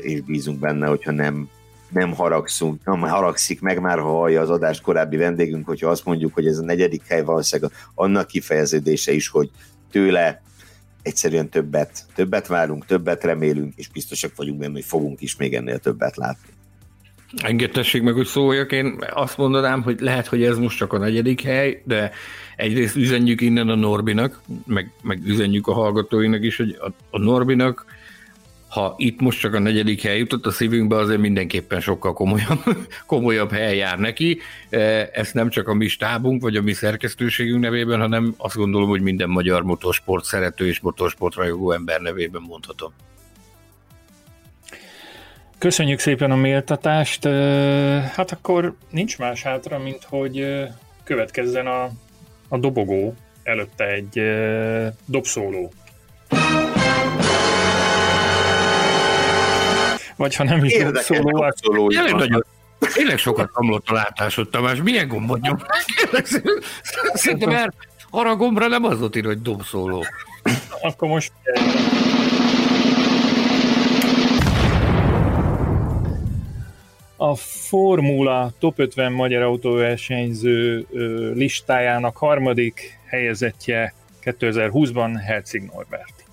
és 0.00 0.20
bízunk 0.20 0.58
benne, 0.58 0.86
hogyha 0.86 1.10
nem, 1.10 1.48
nem 1.88 2.14
haragszunk, 2.14 2.84
nem 2.84 3.00
haragszik 3.00 3.60
meg 3.60 3.80
már, 3.80 3.98
ha 3.98 4.08
hallja 4.08 4.40
az 4.40 4.50
adás 4.50 4.80
korábbi 4.80 5.16
vendégünk, 5.16 5.66
hogyha 5.66 5.90
azt 5.90 6.04
mondjuk, 6.04 6.34
hogy 6.34 6.46
ez 6.46 6.58
a 6.58 6.64
negyedik 6.64 7.02
hely 7.06 7.22
valószínűleg 7.22 7.72
annak 7.94 8.26
kifejeződése 8.26 9.12
is, 9.12 9.28
hogy 9.28 9.50
tőle 9.90 10.42
egyszerűen 11.02 11.48
többet, 11.48 12.04
többet 12.14 12.46
várunk, 12.46 12.86
többet 12.86 13.24
remélünk, 13.24 13.72
és 13.76 13.88
biztosak 13.88 14.36
vagyunk 14.36 14.58
benne, 14.58 14.72
hogy 14.72 14.84
fogunk 14.84 15.20
is 15.20 15.36
még 15.36 15.54
ennél 15.54 15.78
többet 15.78 16.16
látni. 16.16 16.57
Engedtessék 17.36 18.02
meg, 18.02 18.14
hogy 18.14 18.26
szóljak, 18.26 18.72
én 18.72 18.98
azt 19.10 19.36
mondanám, 19.36 19.82
hogy 19.82 20.00
lehet, 20.00 20.26
hogy 20.26 20.42
ez 20.42 20.58
most 20.58 20.76
csak 20.76 20.92
a 20.92 20.98
negyedik 20.98 21.42
hely, 21.42 21.82
de 21.84 22.12
egyrészt 22.56 22.96
üzenjük 22.96 23.40
innen 23.40 23.68
a 23.68 23.74
Norbinak, 23.74 24.40
meg, 24.66 24.90
meg 25.02 25.26
üzenjük 25.26 25.66
a 25.66 25.72
hallgatóinak 25.72 26.44
is, 26.44 26.56
hogy 26.56 26.76
a, 26.80 26.90
a 27.10 27.18
Norbinak, 27.18 27.84
ha 28.68 28.94
itt 28.96 29.20
most 29.20 29.40
csak 29.40 29.54
a 29.54 29.58
negyedik 29.58 30.02
hely 30.02 30.18
jutott 30.18 30.46
a 30.46 30.50
szívünkbe, 30.50 30.96
azért 30.96 31.20
mindenképpen 31.20 31.80
sokkal 31.80 32.12
komolyabb, 32.12 32.62
komolyabb 33.06 33.50
hely 33.50 33.76
jár 33.76 33.98
neki. 33.98 34.40
E, 34.70 35.10
ezt 35.12 35.34
nem 35.34 35.48
csak 35.48 35.68
a 35.68 35.74
mi 35.74 35.88
stábunk, 35.88 36.42
vagy 36.42 36.56
a 36.56 36.62
mi 36.62 36.72
szerkesztőségünk 36.72 37.60
nevében, 37.60 38.00
hanem 38.00 38.34
azt 38.36 38.56
gondolom, 38.56 38.88
hogy 38.88 39.00
minden 39.00 39.28
magyar 39.28 39.62
motorsport 39.62 40.24
szerető 40.24 40.66
és 40.66 40.80
motorsport 40.80 41.34
rajongó 41.34 41.72
ember 41.72 42.00
nevében 42.00 42.42
mondhatom. 42.48 42.92
Köszönjük 45.58 45.98
szépen 45.98 46.30
a 46.30 46.36
méltatást. 46.36 47.24
Hát 48.14 48.32
akkor 48.32 48.74
nincs 48.90 49.18
más 49.18 49.42
hátra, 49.42 49.78
mint 49.78 50.04
hogy 50.08 50.64
következzen 51.04 51.66
a, 51.66 51.90
a 52.48 52.58
dobogó, 52.58 53.14
előtte 53.42 53.84
egy 53.84 54.22
dobszóló. 55.04 55.72
Vagy 60.16 60.34
ha 60.34 60.44
nem 60.44 60.64
is 60.64 60.72
Érdekes, 60.72 61.06
dobszóló, 61.06 61.40
dobszóló 61.40 61.88
tényleg, 61.88 62.14
nagyon, 62.14 62.44
tényleg 62.94 63.18
sokat 63.18 63.50
kamlott 63.50 63.88
a 63.88 63.92
látásod, 63.92 64.48
Tamás. 64.48 64.82
Milyen 64.82 65.08
gombot 65.08 65.40
nyom? 65.40 65.56
Szerintem 67.12 67.50
mert 67.50 67.76
arra 68.10 68.30
a 68.30 68.36
gombra 68.36 68.66
nem 68.66 68.84
az 68.84 69.02
ott 69.02 69.16
ír, 69.16 69.24
hogy 69.24 69.42
dobszóló. 69.42 70.04
Akkor 70.80 71.08
most 71.08 71.32
a 77.20 77.34
Formula 77.34 78.52
Top 78.58 78.78
50 78.78 79.12
magyar 79.12 79.42
autóversenyző 79.42 80.86
listájának 81.34 82.16
harmadik 82.16 82.98
helyezettje 83.06 83.94
2020-ban 84.24 85.20
Herzig 85.26 85.70
Norbert. 85.72 86.24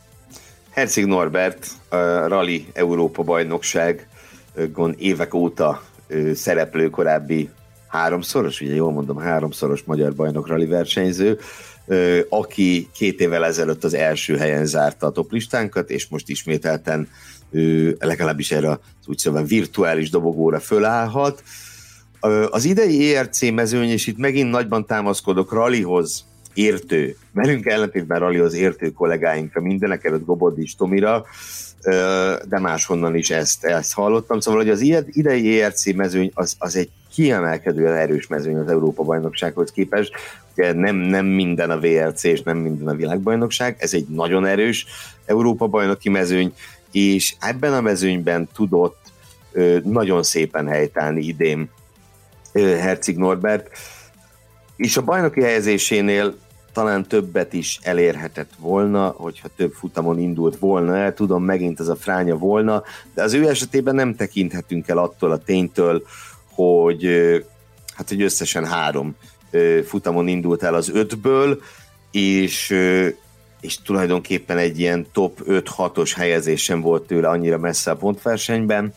Herzig 0.69 1.05
Norbert 1.05 1.67
a 1.89 1.95
Rally 2.27 2.65
Európa 2.73 3.23
bajnokságon 3.23 4.95
évek 4.97 5.33
óta 5.33 5.83
szereplő 6.33 6.89
korábbi 6.89 7.49
háromszoros, 7.87 8.61
ugye 8.61 8.75
jól 8.75 8.91
mondom, 8.91 9.17
háromszoros 9.17 9.83
magyar 9.83 10.15
bajnok 10.15 10.47
rally 10.47 10.65
versenyző, 10.65 11.39
aki 12.29 12.89
két 12.93 13.19
évvel 13.19 13.45
ezelőtt 13.45 13.83
az 13.83 13.93
első 13.93 14.37
helyen 14.37 14.65
zárta 14.65 15.05
a 15.05 15.11
toplistánkat, 15.11 15.89
és 15.89 16.07
most 16.07 16.29
ismételten 16.29 17.09
legalábbis 17.99 18.51
erre 18.51 18.69
az 18.69 18.77
úgy 19.07 19.17
szóval 19.17 19.43
virtuális 19.43 20.09
dobogóra 20.09 20.59
fölállhat. 20.59 21.43
Az 22.49 22.65
idei 22.65 23.15
ERC 23.15 23.41
mezőny, 23.51 23.89
és 23.89 24.07
itt 24.07 24.17
megint 24.17 24.49
nagyban 24.49 24.85
támaszkodok 24.85 25.51
rallyhoz, 25.51 26.25
értő, 26.55 27.15
velünk 27.31 27.65
ellentétben 27.65 28.19
rally 28.19 28.37
az 28.37 28.53
értő 28.53 28.91
kollégáinkra, 28.91 29.61
mindenek 29.61 30.05
előtt 30.05 30.25
Gobodis 30.25 30.75
Tomira, 30.75 31.25
de 32.47 32.59
máshonnan 32.59 33.15
is 33.15 33.29
ezt, 33.29 33.63
ezt 33.63 33.93
hallottam. 33.93 34.39
Szóval, 34.39 34.59
hogy 34.59 34.69
az 34.69 34.81
idei 35.05 35.61
ERC 35.61 35.93
mezőny 35.93 36.31
az, 36.33 36.55
az 36.59 36.75
egy 36.75 36.89
kiemelkedően 37.13 37.95
erős 37.95 38.27
mezőny 38.27 38.55
az 38.55 38.71
Európa-bajnoksághoz 38.71 39.71
képest. 39.71 40.13
Ugye 40.55 40.73
nem, 40.73 40.95
nem 40.95 41.25
minden 41.25 41.69
a 41.69 41.79
VRC 41.79 42.23
és 42.23 42.41
nem 42.41 42.57
minden 42.57 42.87
a 42.87 42.95
világbajnokság, 42.95 43.75
ez 43.79 43.93
egy 43.93 44.07
nagyon 44.07 44.45
erős 44.45 44.85
Európa-bajnoki 45.25 46.09
mezőny, 46.09 46.53
és 46.95 47.35
ebben 47.39 47.73
a 47.73 47.81
mezőnyben 47.81 48.49
tudott 48.53 48.97
nagyon 49.83 50.23
szépen 50.23 50.67
helytállni 50.67 51.25
idén 51.25 51.69
Herceg 52.53 53.17
Norbert, 53.17 53.69
és 54.75 54.97
a 54.97 55.01
bajnoki 55.01 55.41
helyezésénél 55.41 56.35
talán 56.73 57.07
többet 57.07 57.53
is 57.53 57.79
elérhetett 57.81 58.51
volna, 58.57 59.07
hogyha 59.07 59.47
több 59.55 59.71
futamon 59.73 60.19
indult 60.19 60.57
volna 60.57 60.97
el, 60.97 61.13
tudom, 61.13 61.43
megint 61.43 61.79
ez 61.79 61.87
a 61.87 61.95
fránya 61.95 62.37
volna, 62.37 62.83
de 63.13 63.23
az 63.23 63.33
ő 63.33 63.47
esetében 63.49 63.95
nem 63.95 64.15
tekinthetünk 64.15 64.87
el 64.87 64.97
attól 64.97 65.31
a 65.31 65.37
ténytől, 65.37 66.03
hogy 66.53 67.05
hát 67.95 68.09
hogy 68.09 68.21
összesen 68.21 68.65
három 68.65 69.15
futamon 69.85 70.27
indult 70.27 70.63
el 70.63 70.73
az 70.73 70.89
ötből, 70.89 71.61
és, 72.11 72.75
és 73.65 73.81
tulajdonképpen 73.81 74.57
egy 74.57 74.79
ilyen 74.79 75.05
top 75.11 75.39
5-6-os 75.47 76.11
helyezésen 76.15 76.81
volt 76.81 77.07
tőle 77.07 77.27
annyira 77.27 77.57
messze 77.57 77.91
a 77.91 77.95
pontversenyben, 77.95 78.93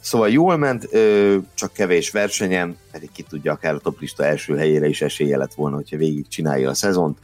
Szóval 0.00 0.30
jól 0.30 0.56
ment, 0.56 0.88
csak 1.54 1.72
kevés 1.72 2.10
versenyen, 2.10 2.76
pedig 2.92 3.10
ki 3.12 3.22
tudja, 3.22 3.52
akár 3.52 3.74
a 3.74 3.78
toplista 3.78 4.24
első 4.24 4.56
helyére 4.56 4.86
is 4.86 5.02
esélye 5.02 5.36
lett 5.36 5.54
volna, 5.54 5.76
hogyha 5.76 5.96
végig 5.96 6.28
csinálja 6.28 6.70
a 6.70 6.74
szezont. 6.74 7.18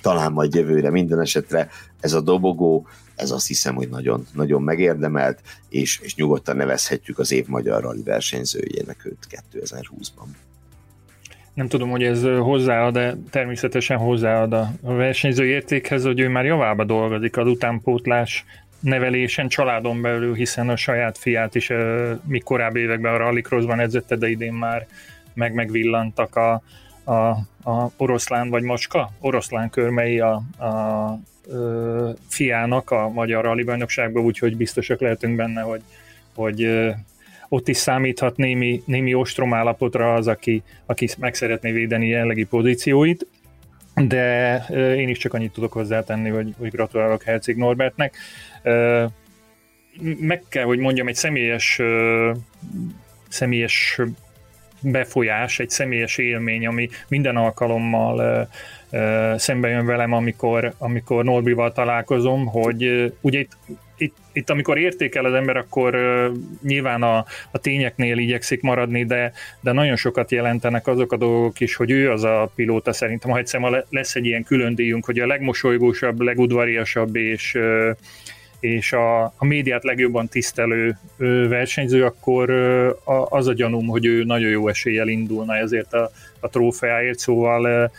Talán 0.00 0.32
majd 0.32 0.54
jövőre 0.54 0.90
minden 0.90 1.20
esetre 1.20 1.68
ez 2.00 2.12
a 2.12 2.20
dobogó, 2.20 2.86
ez 3.16 3.30
azt 3.30 3.46
hiszem, 3.46 3.74
hogy 3.74 3.88
nagyon, 3.88 4.26
nagyon 4.34 4.62
megérdemelt, 4.62 5.40
és, 5.68 5.98
és 6.02 6.14
nyugodtan 6.14 6.56
nevezhetjük 6.56 7.18
az 7.18 7.32
év 7.32 7.46
magyar 7.46 7.82
rally 7.82 8.02
versenyzőjének 8.02 9.04
őt 9.04 9.26
2020-ban. 9.52 10.49
Nem 11.60 11.68
tudom, 11.68 11.90
hogy 11.90 12.02
ez 12.02 12.22
hozzáad, 12.22 12.92
de 12.94 13.16
természetesen 13.30 13.96
hozzáad 13.96 14.52
a 14.52 14.72
versenyző 14.82 15.46
értékhez, 15.46 16.04
hogy 16.04 16.20
ő 16.20 16.28
már 16.28 16.44
javába 16.44 16.84
dolgozik 16.84 17.36
az 17.36 17.46
utánpótlás 17.46 18.44
nevelésen 18.80 19.48
családon 19.48 20.02
belül, 20.02 20.34
hiszen 20.34 20.68
a 20.68 20.76
saját 20.76 21.18
fiát 21.18 21.54
is 21.54 21.72
mi 22.26 22.38
korábbi 22.38 22.80
években 22.80 23.14
a 23.14 23.16
rallycrossban 23.16 23.80
edzette, 23.80 24.16
de 24.16 24.28
idén 24.28 24.52
már 24.52 24.86
meg 25.34 25.54
megvillantak 25.54 26.36
a, 26.36 26.62
a, 27.04 27.28
a 27.70 27.90
oroszlán 27.96 28.50
vagy 28.50 28.62
macska, 28.62 29.10
oroszlán 29.18 29.70
körmei 29.70 30.20
a, 30.20 30.42
a, 30.56 30.64
a 30.64 31.20
fiának 32.28 32.90
a 32.90 33.08
magyar 33.08 33.44
rally 33.44 33.62
bajnokságban, 33.62 34.24
úgyhogy 34.24 34.56
biztosak 34.56 35.00
lehetünk 35.00 35.36
benne, 35.36 35.60
hogy, 35.60 35.82
hogy 36.34 36.90
ott 37.52 37.68
is 37.68 37.76
számíthat 37.76 38.36
némi, 38.36 38.82
némi 38.86 39.14
ostrom 39.14 39.54
állapotra 39.54 40.14
az, 40.14 40.28
aki, 40.28 40.62
aki 40.86 41.08
meg 41.18 41.34
szeretné 41.34 41.72
védeni 41.72 42.06
jelenlegi 42.06 42.44
pozícióit, 42.44 43.26
de 43.94 44.56
én 44.96 45.08
is 45.08 45.18
csak 45.18 45.34
annyit 45.34 45.52
tudok 45.52 45.72
hozzátenni, 45.72 46.28
hogy, 46.28 46.54
hogy 46.58 46.70
gratulálok 46.70 47.22
Herceg 47.22 47.56
Norbertnek. 47.56 48.16
Meg 50.20 50.42
kell, 50.48 50.64
hogy 50.64 50.78
mondjam, 50.78 51.08
egy 51.08 51.14
személyes 51.14 51.80
személyes 53.28 54.00
befolyás, 54.80 55.58
egy 55.58 55.70
személyes 55.70 56.18
élmény, 56.18 56.66
ami 56.66 56.88
minden 57.08 57.36
alkalommal 57.36 58.48
szembe 59.36 59.68
jön 59.68 59.86
velem, 59.86 60.12
amikor, 60.12 60.74
amikor 60.78 61.24
Norbival 61.24 61.72
találkozom, 61.72 62.46
hogy 62.46 63.12
ugye 63.20 63.38
itt, 63.38 63.56
itt, 64.00 64.16
itt 64.32 64.50
amikor 64.50 64.78
értékel 64.78 65.24
az 65.24 65.32
ember, 65.32 65.56
akkor 65.56 65.96
nyilván 66.62 67.02
a, 67.02 67.24
a 67.50 67.58
tényeknél 67.58 68.18
igyekszik 68.18 68.62
maradni, 68.62 69.04
de, 69.04 69.32
de 69.60 69.72
nagyon 69.72 69.96
sokat 69.96 70.30
jelentenek 70.30 70.86
azok 70.86 71.12
a 71.12 71.16
dolgok 71.16 71.60
is, 71.60 71.74
hogy 71.74 71.90
ő 71.90 72.10
az 72.10 72.24
a 72.24 72.50
pilóta 72.54 72.92
szerintem, 72.92 73.30
ha 73.30 73.38
egyszer 73.38 73.84
lesz 73.90 74.14
egy 74.14 74.26
ilyen 74.26 74.44
külön 74.44 74.74
díjunk, 74.74 75.04
hogy 75.04 75.18
a 75.18 75.26
legmosolygósabb, 75.26 76.20
legudvariasabb 76.20 77.16
és 77.16 77.58
és 78.60 78.92
a, 78.92 79.22
a 79.22 79.44
médiát 79.44 79.84
legjobban 79.84 80.28
tisztelő 80.28 80.98
versenyző, 81.48 82.04
akkor 82.04 82.50
az 83.28 83.46
a 83.46 83.52
gyanúm, 83.52 83.86
hogy 83.86 84.06
ő 84.06 84.24
nagyon 84.24 84.50
jó 84.50 84.68
eséllyel 84.68 85.08
indulna 85.08 85.56
ezért 85.56 85.92
a, 85.92 86.10
a 86.40 86.48
trófeáért, 86.48 87.18
szóval 87.18 87.90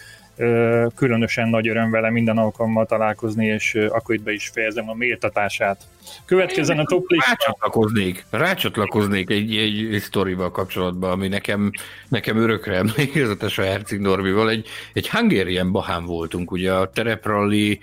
különösen 0.95 1.49
nagy 1.49 1.67
öröm 1.67 1.91
vele 1.91 2.09
minden 2.09 2.37
alkalommal 2.37 2.85
találkozni, 2.85 3.45
és 3.45 3.73
akkor 3.73 4.15
itt 4.15 4.23
be 4.23 4.31
is 4.31 4.49
fejezem 4.53 4.89
a 4.89 4.93
méltatását. 4.93 5.83
Következzen 6.25 6.79
a 6.79 6.83
top 6.83 7.09
lista. 7.09 7.29
Rácsatlakoznék, 7.29 8.25
rácsatlakoznék 8.29 9.29
egy, 9.29 9.55
egy, 9.57 9.93
egy 9.93 10.01
sztorival 10.01 10.51
kapcsolatban, 10.51 11.11
ami 11.11 11.27
nekem, 11.27 11.71
nekem 12.07 12.37
örökre 12.37 12.75
emlékezetes 12.75 13.57
a 13.57 13.63
Herceg 13.63 13.99
Norbival. 13.99 14.49
Egy, 14.49 14.67
egy 14.93 15.09
Hungarian 15.09 15.71
Bahán 15.71 16.05
voltunk, 16.05 16.51
ugye 16.51 16.73
a 16.73 16.89
terepralli 16.89 17.79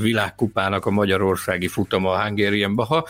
világkupának 0.00 0.86
a 0.86 0.90
magyarországi 0.90 1.68
futama 1.68 2.10
a 2.10 2.22
Hungarian 2.22 2.74
Baha, 2.74 3.06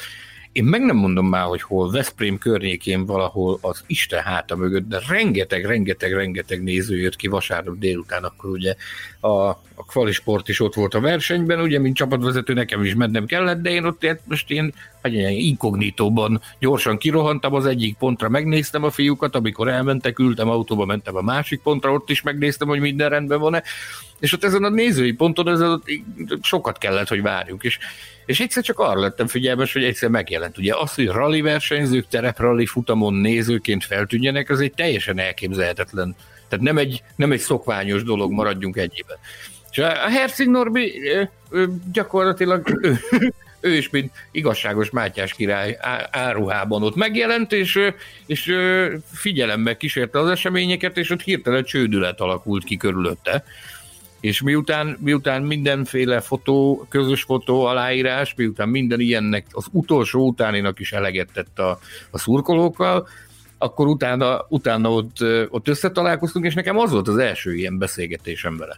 én 0.55 0.65
meg 0.65 0.85
nem 0.85 0.97
mondom 0.97 1.27
már, 1.27 1.45
hogy 1.45 1.63
hol, 1.63 1.91
Veszprém 1.91 2.39
környékén 2.39 3.07
valahol 3.07 3.59
az 3.61 3.85
Isten 3.87 4.23
háta 4.23 4.57
mögött, 4.57 4.89
de 4.89 5.01
rengeteg, 5.09 5.65
rengeteg, 5.65 6.13
rengeteg 6.13 6.63
néző 6.63 6.97
jött 6.97 7.17
ki 7.17 7.27
vasárnap 7.27 7.79
délután, 7.79 8.25
akkor 8.25 8.51
ugye 8.51 8.75
a, 9.21 9.49
a 9.75 9.85
kvalisport 9.87 10.49
is 10.49 10.61
ott 10.61 10.75
volt 10.75 10.95
a 10.95 11.01
versenyben, 11.01 11.61
ugye, 11.61 11.79
mint 11.79 11.97
csapatvezető 11.97 12.53
nekem 12.53 12.85
is 12.85 12.95
mennem 12.95 13.27
kellett, 13.27 13.61
de 13.61 13.71
én 13.71 13.85
ott 13.85 14.07
most 14.25 14.51
én, 14.51 14.75
hogy 15.03 15.15
ilyen 15.15 15.33
inkognitóban 15.33 16.41
gyorsan 16.59 16.99
kirohantam 16.99 17.55
az 17.55 17.67
egyik 17.67 17.97
pontra, 17.97 18.29
megnéztem 18.29 18.85
a 18.85 18.91
fiúkat, 18.91 19.35
amikor 19.35 19.69
elmentek, 19.69 20.19
ültem 20.19 20.49
autóba, 20.49 20.85
mentem 20.85 21.17
a 21.17 21.23
másik 21.23 21.61
pontra, 21.63 21.93
ott 21.93 22.11
is 22.11 22.23
megnéztem, 22.23 22.69
hogy 22.69 22.81
minden 22.81 23.09
rendben 23.09 23.41
van-e, 23.41 23.63
és 24.21 24.33
ott 24.33 24.45
ezen 24.45 24.65
a 24.65 24.69
nézői 24.69 25.13
ponton 25.13 25.49
ez 25.49 25.81
sokat 26.43 26.79
kellett, 26.79 27.09
hogy 27.09 27.23
várjunk, 27.23 27.63
és 27.63 27.79
és 28.27 28.41
egyszer 28.41 28.63
csak 28.63 28.79
arra 28.79 29.01
lettem 29.01 29.27
figyelmes, 29.27 29.73
hogy 29.73 29.85
egyszer 29.85 30.09
megjelent. 30.09 30.59
Ugye 30.59 30.75
az, 30.77 30.95
hogy 30.95 31.07
rally 31.07 31.41
versenyzők 31.41 32.09
tereprally 32.09 32.67
futamon 32.67 33.15
nézőként 33.15 33.85
feltűnjenek, 33.85 34.51
az 34.51 34.61
egy 34.61 34.73
teljesen 34.73 35.19
elképzelhetetlen. 35.19 36.17
Tehát 36.49 36.65
nem 36.65 36.79
egy, 36.79 37.03
nem 37.17 37.33
egy 37.33 37.41
szokványos 37.41 38.03
dolog, 38.03 38.33
maradjunk 38.33 38.77
egyében. 38.77 39.17
És 39.71 39.79
a 39.79 40.09
Herceg 40.09 40.49
Norbi 40.49 41.01
gyakorlatilag 41.93 42.79
ő, 42.83 42.99
ő 43.61 43.75
is, 43.75 43.91
mint 43.91 44.13
igazságos 44.31 44.91
Mátyás 44.91 45.35
király 45.35 45.79
áruhában 46.11 46.83
ott 46.83 46.95
megjelent, 46.95 47.53
és, 47.53 47.81
és 48.27 48.57
figyelembe 49.13 49.77
kísérte 49.77 50.19
az 50.19 50.29
eseményeket, 50.31 50.97
és 50.97 51.11
ott 51.11 51.23
hirtelen 51.23 51.65
csődület 51.65 52.21
alakult 52.21 52.65
ki 52.65 52.77
körülötte 52.77 53.45
és 54.25 54.43
miután, 54.43 54.97
miután 55.01 55.43
mindenféle 55.43 56.21
fotó, 56.21 56.87
közös 56.89 57.23
fotó, 57.23 57.65
aláírás, 57.65 58.35
miután 58.37 58.69
minden 58.69 59.01
ilyennek 59.01 59.47
az 59.51 59.67
utolsó 59.71 60.27
utáninak 60.27 60.81
is 60.81 60.93
eleget 60.93 61.33
tett 61.33 61.59
a, 61.59 61.79
a 62.11 62.19
szurkolókkal, 62.19 63.09
akkor 63.59 63.87
utána, 63.87 64.47
utána 64.49 64.93
ott, 64.93 65.17
ott 65.49 65.69
összetalálkoztunk, 65.69 66.45
és 66.45 66.55
nekem 66.55 66.79
az 66.79 66.91
volt 66.91 67.09
az 67.09 67.17
első 67.17 67.55
ilyen 67.55 67.79
beszélgetésem 67.79 68.57
vele. 68.57 68.77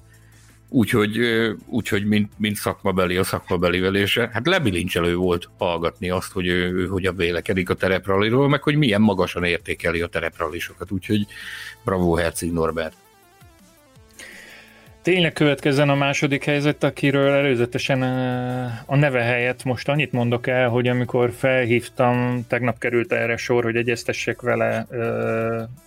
Úgyhogy, 0.68 1.18
úgyhogy 1.66 2.04
mint, 2.04 2.32
mint 2.36 2.56
szakmabeli 2.56 3.16
a 3.16 3.24
szakmabeli 3.24 3.98
és 3.98 4.18
hát 4.18 4.46
lebilincselő 4.46 5.14
volt 5.14 5.48
hallgatni 5.58 6.10
azt, 6.10 6.32
hogy 6.32 6.46
ő, 6.46 6.74
ő 6.74 6.86
hogyan 6.86 7.16
vélekedik 7.16 7.70
a 7.70 7.74
terepraliról, 7.74 8.48
meg 8.48 8.62
hogy 8.62 8.76
milyen 8.76 9.00
magasan 9.00 9.44
értékeli 9.44 10.00
a 10.00 10.06
terepralisokat. 10.06 10.90
Úgyhogy 10.90 11.26
bravo 11.84 12.14
Herceg 12.14 12.52
Norbert. 12.52 13.04
Tényleg 15.06 15.32
következzen 15.32 15.88
a 15.88 15.94
második 15.94 16.44
helyzet, 16.44 16.84
akiről 16.84 17.32
előzetesen 17.32 18.02
a 18.86 18.96
neve 18.96 19.22
helyett 19.22 19.64
most 19.64 19.88
annyit 19.88 20.12
mondok 20.12 20.46
el, 20.46 20.68
hogy 20.68 20.88
amikor 20.88 21.32
felhívtam, 21.32 22.44
tegnap 22.48 22.78
került 22.78 23.12
erre 23.12 23.36
sor, 23.36 23.64
hogy 23.64 23.76
egyeztessek 23.76 24.40
vele 24.40 24.86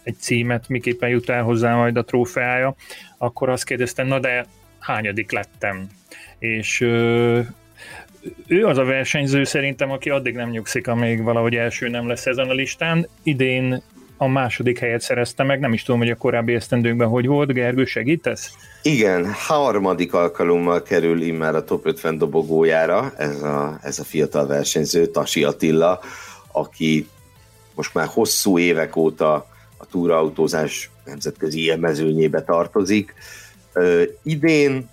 egy 0.03 0.15
címet, 0.19 0.67
miképpen 0.67 1.09
jut 1.09 1.29
el 1.29 1.43
hozzá 1.43 1.75
majd 1.75 1.97
a 1.97 2.03
trófeája, 2.03 2.75
akkor 3.17 3.49
azt 3.49 3.65
kérdeztem, 3.65 4.07
na 4.07 4.19
de 4.19 4.45
hányadik 4.79 5.31
lettem? 5.31 5.87
És 6.37 6.81
ő 8.47 8.65
az 8.65 8.77
a 8.77 8.83
versenyző 8.83 9.43
szerintem, 9.43 9.91
aki 9.91 10.09
addig 10.09 10.35
nem 10.35 10.49
nyugszik, 10.49 10.87
amíg 10.87 11.23
valahogy 11.23 11.55
első 11.55 11.89
nem 11.89 12.07
lesz 12.07 12.25
ezen 12.25 12.49
a 12.49 12.53
listán. 12.53 13.07
Idén 13.23 13.81
a 14.17 14.27
második 14.27 14.79
helyet 14.79 15.01
szerezte 15.01 15.43
meg, 15.43 15.59
nem 15.59 15.73
is 15.73 15.83
tudom, 15.83 15.99
hogy 15.99 16.09
a 16.09 16.15
korábbi 16.15 16.53
esztendőkben 16.53 17.07
hogy 17.07 17.25
volt, 17.25 17.53
Gergő, 17.53 17.85
segítesz? 17.85 18.68
Igen, 18.81 19.33
harmadik 19.33 20.13
alkalommal 20.13 20.81
kerül 20.81 21.21
immár 21.21 21.55
a 21.55 21.63
top 21.63 21.85
50 21.85 22.17
dobogójára 22.17 23.13
ez 23.17 23.41
a, 23.41 23.79
ez 23.81 23.99
a 23.99 24.03
fiatal 24.03 24.47
versenyző, 24.47 25.05
Tasi 25.05 25.43
Attila, 25.43 25.99
aki 26.51 27.07
most 27.75 27.93
már 27.93 28.07
hosszú 28.07 28.59
évek 28.59 28.95
óta 28.95 29.47
a 29.77 29.85
túraautózás 29.85 30.89
nemzetközi 31.05 31.63
élmezőnyébe 31.63 32.43
tartozik. 32.43 33.13
idén, 34.23 34.89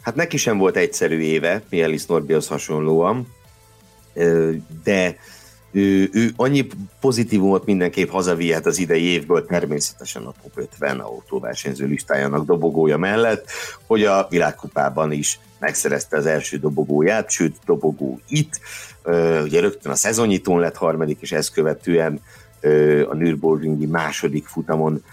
hát 0.00 0.14
neki 0.14 0.36
sem 0.36 0.58
volt 0.58 0.76
egyszerű 0.76 1.18
éve, 1.18 1.62
Mielis 1.70 2.06
Norbihoz 2.06 2.46
hasonlóan, 2.46 3.34
de 4.84 5.16
ő, 5.74 6.08
ő 6.12 6.32
annyi 6.36 6.66
pozitívumot 7.00 7.64
mindenképp 7.64 8.08
hazavihet 8.08 8.66
az 8.66 8.78
idei 8.78 9.02
évből, 9.02 9.46
természetesen 9.46 10.22
a 10.22 10.34
top 10.42 10.52
50 10.54 11.00
autóversenyző 11.00 11.86
listájának 11.86 12.46
dobogója 12.46 12.96
mellett, 12.96 13.50
hogy 13.86 14.04
a 14.04 14.26
világkupában 14.30 15.12
is 15.12 15.38
megszerezte 15.58 16.16
az 16.16 16.26
első 16.26 16.58
dobogóját, 16.58 17.30
sőt 17.30 17.56
dobogó 17.66 18.20
itt, 18.28 18.60
ugye 19.42 19.60
rögtön 19.60 19.92
a 19.92 19.94
szezonnyitón 19.94 20.60
lett 20.60 20.76
harmadik, 20.76 21.18
és 21.20 21.32
ezt 21.32 21.52
követően 21.52 22.20
a 23.08 23.14
Nürburgringi 23.14 23.86
második 23.86 24.46
futamon 24.46 25.04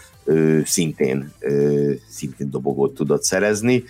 szintén, 0.65 1.33
szintén 2.09 2.49
dobogót 2.49 2.93
tudott 2.93 3.23
szerezni. 3.23 3.83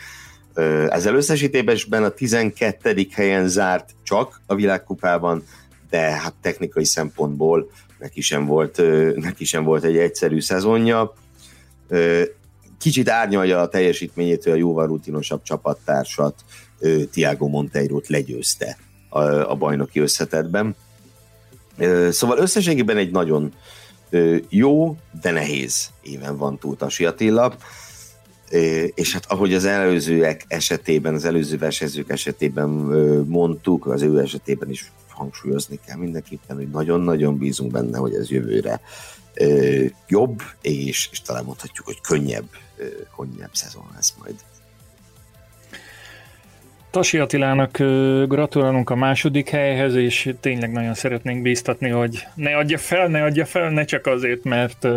Ezzel 0.89 1.15
összesítésben 1.15 2.03
a 2.03 2.09
12. 2.09 3.07
helyen 3.11 3.47
zárt 3.47 3.89
csak 4.03 4.41
a 4.45 4.55
világkupában, 4.55 5.43
de 5.91 5.99
hát 5.99 6.33
technikai 6.41 6.85
szempontból 6.85 7.69
neki 7.99 8.21
sem 8.21 8.45
volt, 8.45 8.81
neki 9.15 9.45
sem 9.45 9.63
volt 9.63 9.83
egy 9.83 9.97
egyszerű 9.97 10.41
szezonja. 10.41 11.13
Kicsit 12.79 13.09
árnyalja 13.09 13.61
a 13.61 13.67
teljesítményétől 13.67 14.53
a 14.53 14.57
jóval 14.57 14.87
rutinosabb 14.87 15.43
csapattársat, 15.43 16.35
Tiago 17.11 17.47
Monteiro-t 17.47 18.07
legyőzte 18.07 18.77
a, 19.09 19.19
a 19.23 19.55
bajnoki 19.55 19.99
összetetben. 19.99 20.75
Szóval 22.09 22.37
összességében 22.37 22.97
egy 22.97 23.11
nagyon 23.11 23.53
jó, 24.49 24.97
de 25.21 25.31
nehéz 25.31 25.89
éven 26.01 26.37
van 26.37 26.57
túl 26.57 26.75
Tasi 26.75 27.05
Attila, 27.05 27.55
és 28.95 29.13
hát 29.13 29.25
ahogy 29.27 29.53
az 29.53 29.65
előzőek 29.65 30.45
esetében, 30.47 31.13
az 31.13 31.25
előző 31.25 31.57
versenyzők 31.57 32.09
esetében 32.09 32.69
mondtuk, 33.27 33.85
az 33.85 34.01
ő 34.01 34.19
esetében 34.19 34.69
is 34.69 34.91
hangsúlyozni 35.07 35.79
kell 35.85 35.97
mindenképpen, 35.97 36.55
hogy 36.55 36.69
nagyon-nagyon 36.69 37.37
bízunk 37.37 37.71
benne, 37.71 37.97
hogy 37.97 38.13
ez 38.13 38.29
jövőre 38.29 38.81
jobb, 40.07 40.41
és, 40.61 41.09
és 41.11 41.21
talán 41.21 41.43
mondhatjuk, 41.43 41.85
hogy 41.85 42.01
könnyebb, 42.01 42.49
könnyebb 43.17 43.53
szezon 43.53 43.83
lesz 43.95 44.13
majd. 44.19 44.35
Tasi 46.91 47.17
Attilának 47.17 47.77
gratulálunk 48.27 48.89
a 48.89 48.95
második 48.95 49.49
helyhez, 49.49 49.95
és 49.95 50.33
tényleg 50.39 50.71
nagyon 50.71 50.93
szeretnénk 50.93 51.41
bíztatni, 51.41 51.89
hogy 51.89 52.27
ne 52.35 52.57
adja 52.57 52.77
fel, 52.77 53.07
ne 53.07 53.23
adja 53.23 53.45
fel, 53.45 53.69
ne 53.69 53.85
csak 53.85 54.05
azért, 54.05 54.43
mert 54.43 54.87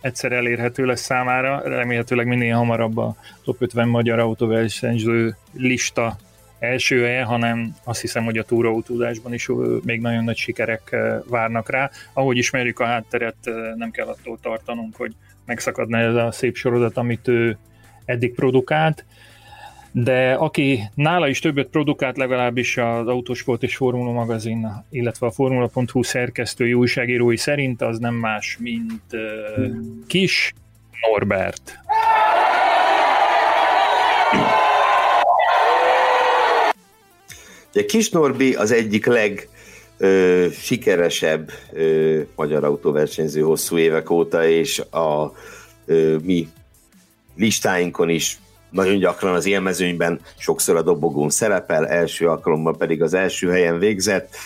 egyszer 0.00 0.32
elérhető 0.32 0.84
lesz 0.84 1.00
számára, 1.00 1.60
remélhetőleg 1.64 2.26
minél 2.26 2.56
hamarabb 2.56 2.96
a 2.96 3.16
top 3.44 3.62
50 3.62 3.88
magyar 3.88 4.18
autóversenyző 4.18 5.36
lista 5.52 6.16
első 6.58 7.02
helye, 7.02 7.22
hanem 7.22 7.74
azt 7.84 8.00
hiszem, 8.00 8.24
hogy 8.24 8.38
a 8.38 8.44
túraautózásban 8.44 9.32
is 9.32 9.48
még 9.84 10.00
nagyon 10.00 10.24
nagy 10.24 10.36
sikerek 10.36 10.96
várnak 11.28 11.70
rá. 11.70 11.90
Ahogy 12.12 12.36
ismerjük 12.36 12.80
a 12.80 12.84
hátteret, 12.84 13.36
nem 13.76 13.90
kell 13.90 14.06
attól 14.06 14.38
tartanunk, 14.42 14.96
hogy 14.96 15.12
megszakadna 15.46 15.98
ez 15.98 16.14
a 16.14 16.32
szép 16.32 16.56
sorozat, 16.56 16.96
amit 16.96 17.28
ő 17.28 17.58
eddig 18.04 18.34
produkált 18.34 19.04
de 19.92 20.32
aki 20.32 20.80
nála 20.94 21.28
is 21.28 21.38
többet 21.38 21.68
produkált 21.68 22.16
legalábbis 22.16 22.76
az 22.76 23.06
Autosport 23.06 23.62
és 23.62 23.76
Formula 23.76 24.12
magazin, 24.12 24.84
illetve 24.90 25.26
a 25.26 25.30
Formula.hu 25.30 26.02
szerkesztői 26.02 26.74
újságírói 26.74 27.36
szerint, 27.36 27.82
az 27.82 27.98
nem 27.98 28.14
más, 28.14 28.56
mint 28.60 29.02
uh, 29.12 29.66
Kis 30.06 30.52
Norbert. 31.08 31.78
Ugye 37.74 37.84
Kis 37.84 38.10
Norbi 38.10 38.54
az 38.54 38.70
egyik 38.70 39.06
leg 39.06 39.48
ö, 39.98 40.46
sikeresebb 40.52 41.50
ö, 41.72 42.20
magyar 42.36 42.64
autóversenyző 42.64 43.40
hosszú 43.40 43.78
évek 43.78 44.10
óta, 44.10 44.46
és 44.46 44.78
a 44.78 45.32
ö, 45.86 46.16
mi 46.22 46.48
listáinkon 47.36 48.08
is 48.08 48.38
nagyon 48.70 48.98
gyakran 48.98 49.34
az 49.34 49.46
élmezőnyben 49.46 50.20
sokszor 50.38 50.76
a 50.76 50.82
dobogón 50.82 51.30
szerepel, 51.30 51.88
első 51.88 52.28
alkalommal 52.28 52.76
pedig 52.76 53.02
az 53.02 53.14
első 53.14 53.50
helyen 53.50 53.78
végzett. 53.78 54.36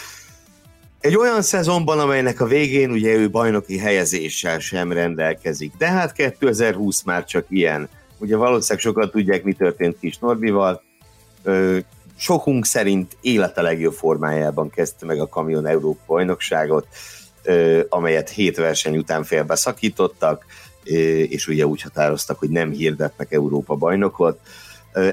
Egy 1.00 1.16
olyan 1.16 1.42
szezonban, 1.42 1.98
amelynek 1.98 2.40
a 2.40 2.46
végén 2.46 2.90
ugye 2.90 3.14
ő 3.14 3.30
bajnoki 3.30 3.78
helyezéssel 3.78 4.58
sem 4.58 4.92
rendelkezik, 4.92 5.72
de 5.78 5.90
hát 5.90 6.12
2020 6.12 7.02
már 7.02 7.24
csak 7.24 7.44
ilyen. 7.48 7.88
Ugye 8.18 8.36
valószínűleg 8.36 8.82
sokan 8.82 9.10
tudják, 9.10 9.42
mi 9.42 9.52
történt 9.52 9.98
Kis 10.00 10.18
Norbival. 10.18 10.82
Sokunk 12.16 12.64
szerint 12.64 13.16
élete 13.20 13.62
legjobb 13.62 13.92
formájában 13.92 14.70
kezdte 14.70 15.06
meg 15.06 15.20
a 15.20 15.28
Kamion 15.28 15.66
Európa 15.66 16.02
bajnokságot, 16.06 16.86
amelyet 17.88 18.28
hét 18.28 18.56
verseny 18.56 18.96
után 18.96 19.24
félbeszakítottak 19.24 20.44
és 21.28 21.46
ugye 21.46 21.66
úgy 21.66 21.82
határoztak, 21.82 22.38
hogy 22.38 22.50
nem 22.50 22.70
hirdetnek 22.70 23.32
Európa 23.32 23.74
bajnokot. 23.74 24.38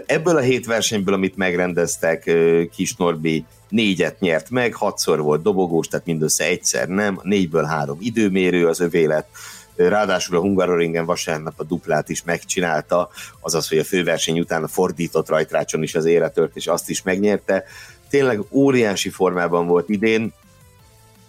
Ebből 0.06 0.38
a 0.38 0.41
hét 0.41 0.65
versenyből, 0.65 1.14
amit 1.14 1.35
megrendeztek, 1.35 2.31
Kis 2.72 2.95
Norbi 2.95 3.45
négyet 3.69 4.19
nyert 4.19 4.49
meg, 4.49 4.73
hatszor 4.73 5.22
volt 5.22 5.41
dobogós, 5.41 5.88
tehát 5.88 6.06
mindössze 6.06 6.43
egyszer 6.43 6.88
nem, 6.88 7.19
négyből 7.23 7.64
három 7.64 7.98
időmérő 8.02 8.68
az 8.68 8.80
övélet, 8.80 9.27
ráadásul 9.76 10.38
a 10.38 10.41
Hungaroringen 10.41 11.06
vasárnap 11.06 11.53
a 11.57 11.64
duplát 11.64 12.10
is 12.10 12.23
megcsinálta, 12.23 13.10
azaz, 13.39 13.68
hogy 13.68 13.77
a 13.77 13.84
főverseny 13.84 14.39
után 14.39 14.64
a 14.64 14.68
fordított 14.68 15.30
rajtrácson 15.30 15.84
is 15.84 15.95
az 15.95 16.06
éretört, 16.06 16.56
és 16.56 16.68
azt 16.68 16.89
is 16.89 17.02
megnyerte. 17.02 17.64
Tényleg 18.10 18.39
óriási 18.49 19.10
formában 19.10 19.68
volt 19.68 19.89
idén, 19.89 20.34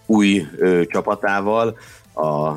új 0.07 0.47
ö, 0.57 0.83
csapatával, 0.87 1.79
a 2.15 2.57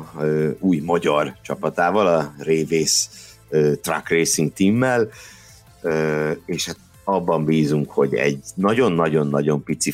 új 0.58 0.78
magyar 0.78 1.34
csapatával, 1.42 2.06
a 2.06 2.34
Révész 2.38 3.08
Truck 3.80 4.08
Racing 4.08 4.52
Teammel, 4.52 5.08
ö, 5.82 6.30
és 6.46 6.66
hát 6.66 6.76
abban 7.04 7.44
bízunk, 7.44 7.90
hogy 7.90 8.14
egy 8.14 8.38
nagyon-nagyon-nagyon 8.54 9.62
pici 9.62 9.92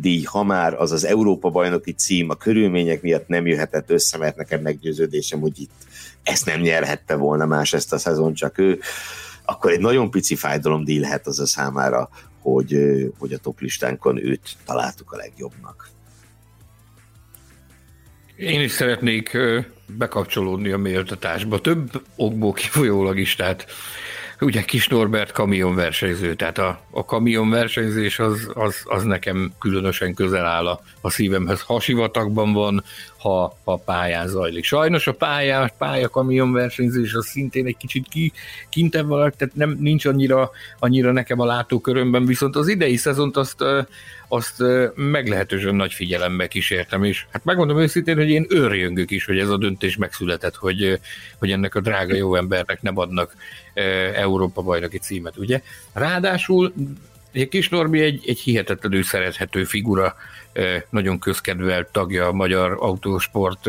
díj, 0.00 0.22
ha 0.22 0.42
már 0.42 0.74
az 0.74 0.92
az 0.92 1.04
Európa 1.04 1.50
bajnoki 1.50 1.92
cím 1.92 2.30
a 2.30 2.34
körülmények 2.34 3.02
miatt 3.02 3.28
nem 3.28 3.46
jöhetett 3.46 3.90
össze, 3.90 4.18
mert 4.18 4.36
nekem 4.36 4.60
meggyőződésem, 4.60 5.40
hogy 5.40 5.60
itt 5.60 5.86
ezt 6.22 6.46
nem 6.46 6.60
nyerhette 6.60 7.14
volna 7.14 7.46
más 7.46 7.72
ezt 7.72 7.92
a 7.92 7.98
szezon, 7.98 8.34
csak 8.34 8.58
ő, 8.58 8.78
akkor 9.44 9.70
egy 9.70 9.80
nagyon 9.80 10.10
pici 10.10 10.36
díj 10.84 10.98
lehet 10.98 11.26
az 11.26 11.38
a 11.40 11.46
számára, 11.46 12.08
hogy, 12.42 12.76
hogy 13.18 13.32
a 13.32 13.38
toplistánkon 13.38 14.24
őt 14.24 14.56
találtuk 14.64 15.12
a 15.12 15.16
legjobbnak. 15.16 15.91
Én 18.36 18.60
is 18.60 18.70
szeretnék 18.70 19.38
bekapcsolódni 19.86 20.70
a 20.70 20.78
méltatásba, 20.78 21.60
több 21.60 22.02
okból 22.16 22.52
kifolyólag 22.52 23.18
is, 23.18 23.34
tehát 23.34 23.66
ugye 24.42 24.62
Kis 24.62 24.88
Norbert 24.88 25.32
kamionversenyző, 25.32 26.34
tehát 26.34 26.58
a, 26.58 26.80
a 26.90 27.04
kamionversenyzés 27.04 28.18
az, 28.18 28.50
az, 28.54 28.82
az 28.84 29.02
nekem 29.02 29.52
különösen 29.58 30.14
közel 30.14 30.46
áll 30.46 30.66
a, 30.66 30.80
a 31.00 31.10
szívemhez. 31.10 31.60
Ha 31.60 31.80
sivatagban 31.80 32.52
van, 32.52 32.84
ha, 33.18 33.58
ha 33.64 33.76
pályán 33.76 34.28
zajlik. 34.28 34.64
Sajnos 34.64 35.06
a 35.06 35.12
pályás, 35.12 35.70
pálya 35.78 36.08
kamionversenyzés 36.08 37.14
az 37.14 37.26
szintén 37.26 37.66
egy 37.66 37.76
kicsit 37.76 38.08
ki, 38.08 38.32
kintebb 38.68 39.06
van, 39.06 39.32
tehát 39.36 39.54
nem, 39.54 39.76
nincs 39.80 40.04
annyira, 40.04 40.50
annyira 40.78 41.12
nekem 41.12 41.40
a 41.40 41.44
látókörömben, 41.44 42.26
viszont 42.26 42.56
az 42.56 42.68
idei 42.68 42.96
szezont 42.96 43.36
azt, 43.36 43.64
azt 44.28 44.62
meglehetősen 44.94 45.74
nagy 45.74 45.92
figyelembe 45.92 46.46
kísértem, 46.46 47.04
és 47.04 47.26
hát 47.30 47.44
megmondom 47.44 47.78
őszintén, 47.78 48.16
hogy 48.16 48.30
én 48.30 48.46
őrjöngök 48.48 49.10
is, 49.10 49.24
hogy 49.24 49.38
ez 49.38 49.48
a 49.48 49.56
döntés 49.56 49.96
megszületett, 49.96 50.56
hogy, 50.56 50.98
hogy 51.38 51.50
ennek 51.50 51.74
a 51.74 51.80
drága 51.80 52.14
jó 52.14 52.34
embernek 52.34 52.82
nem 52.82 52.98
adnak 52.98 53.34
Európa 54.14 54.62
bajnoki 54.62 54.98
címet, 54.98 55.36
ugye? 55.36 55.62
Ráadásul 55.92 56.72
Kis 57.48 57.68
Norbi 57.68 58.00
egy, 58.00 58.22
egy 58.26 58.38
hihetetlenül 58.38 59.02
szerethető 59.02 59.64
figura, 59.64 60.14
nagyon 60.90 61.18
közkedvelt 61.18 61.88
tagja 61.92 62.26
a 62.26 62.32
magyar 62.32 62.76
autósport 62.80 63.68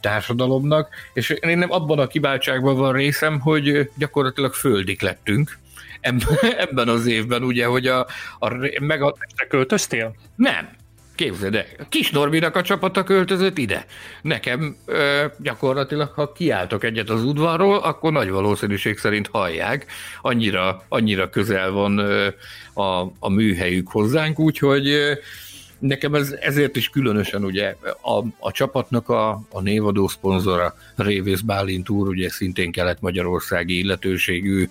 társadalomnak, 0.00 0.88
és 1.12 1.30
én 1.30 1.58
nem 1.58 1.72
abban 1.72 1.98
a 1.98 2.06
kiváltságban 2.06 2.76
van 2.76 2.92
részem, 2.92 3.40
hogy 3.40 3.90
gyakorlatilag 3.96 4.54
földik 4.54 5.00
lettünk, 5.00 5.58
ebben 6.64 6.88
az 6.88 7.06
évben, 7.06 7.42
ugye, 7.42 7.66
hogy 7.66 7.86
a, 7.86 8.06
a 8.38 8.54
meg 8.80 9.02
a... 9.02 9.14
Te 9.36 9.46
költöztél? 9.46 10.14
Nem. 10.36 10.77
Képzeld 11.18 11.54
el, 11.54 11.66
Kis 11.88 12.10
Norbinak 12.10 12.56
a 12.56 12.62
csapata 12.62 13.04
költözött 13.04 13.58
ide. 13.58 13.86
Nekem 14.22 14.76
ö, 14.86 15.24
gyakorlatilag, 15.38 16.08
ha 16.08 16.32
kiálltok 16.32 16.84
egyet 16.84 17.10
az 17.10 17.24
udvarról, 17.24 17.78
akkor 17.78 18.12
nagy 18.12 18.30
valószínűség 18.30 18.98
szerint 18.98 19.28
hallják. 19.32 19.86
Annyira, 20.22 20.82
annyira 20.88 21.30
közel 21.30 21.70
van 21.70 21.98
ö, 21.98 22.28
a, 22.74 23.12
a 23.18 23.28
műhelyük 23.28 23.88
hozzánk, 23.88 24.38
úgyhogy 24.38 24.88
ö, 24.88 25.12
nekem 25.78 26.14
ez, 26.14 26.36
ezért 26.40 26.76
is 26.76 26.88
különösen 26.88 27.44
ugye 27.44 27.74
a, 28.02 28.24
a 28.38 28.52
csapatnak 28.52 29.08
a, 29.08 29.30
a 29.50 29.60
névadó 29.60 30.08
szponzora 30.08 30.74
Révész 30.96 31.40
Bálint 31.40 31.88
úr, 31.88 32.08
ugye 32.08 32.28
szintén 32.30 32.72
kelet-magyarországi 32.72 33.78
illetőségű 33.78 34.68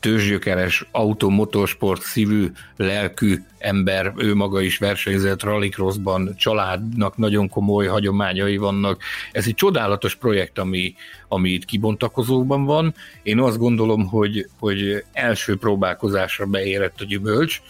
tőzsgyökeres 0.00 0.84
automotorsport 0.90 2.02
szívű, 2.02 2.46
lelkű 2.76 3.36
ember, 3.58 4.12
ő 4.16 4.34
maga 4.34 4.60
is 4.60 4.78
versenyzett 4.78 5.42
rallycrossban, 5.42 6.34
családnak 6.36 7.16
nagyon 7.16 7.48
komoly 7.48 7.86
hagyományai 7.86 8.56
vannak. 8.56 9.02
Ez 9.32 9.46
egy 9.46 9.54
csodálatos 9.54 10.14
projekt, 10.14 10.58
ami, 10.58 10.94
ami 11.28 11.50
itt 11.50 11.64
kibontakozóban 11.64 12.64
van. 12.64 12.94
Én 13.22 13.40
azt 13.40 13.58
gondolom, 13.58 14.06
hogy, 14.06 14.48
hogy 14.58 15.04
első 15.12 15.56
próbálkozásra 15.56 16.46
beérett 16.46 17.00
a 17.00 17.04
gyümölcs 17.04 17.60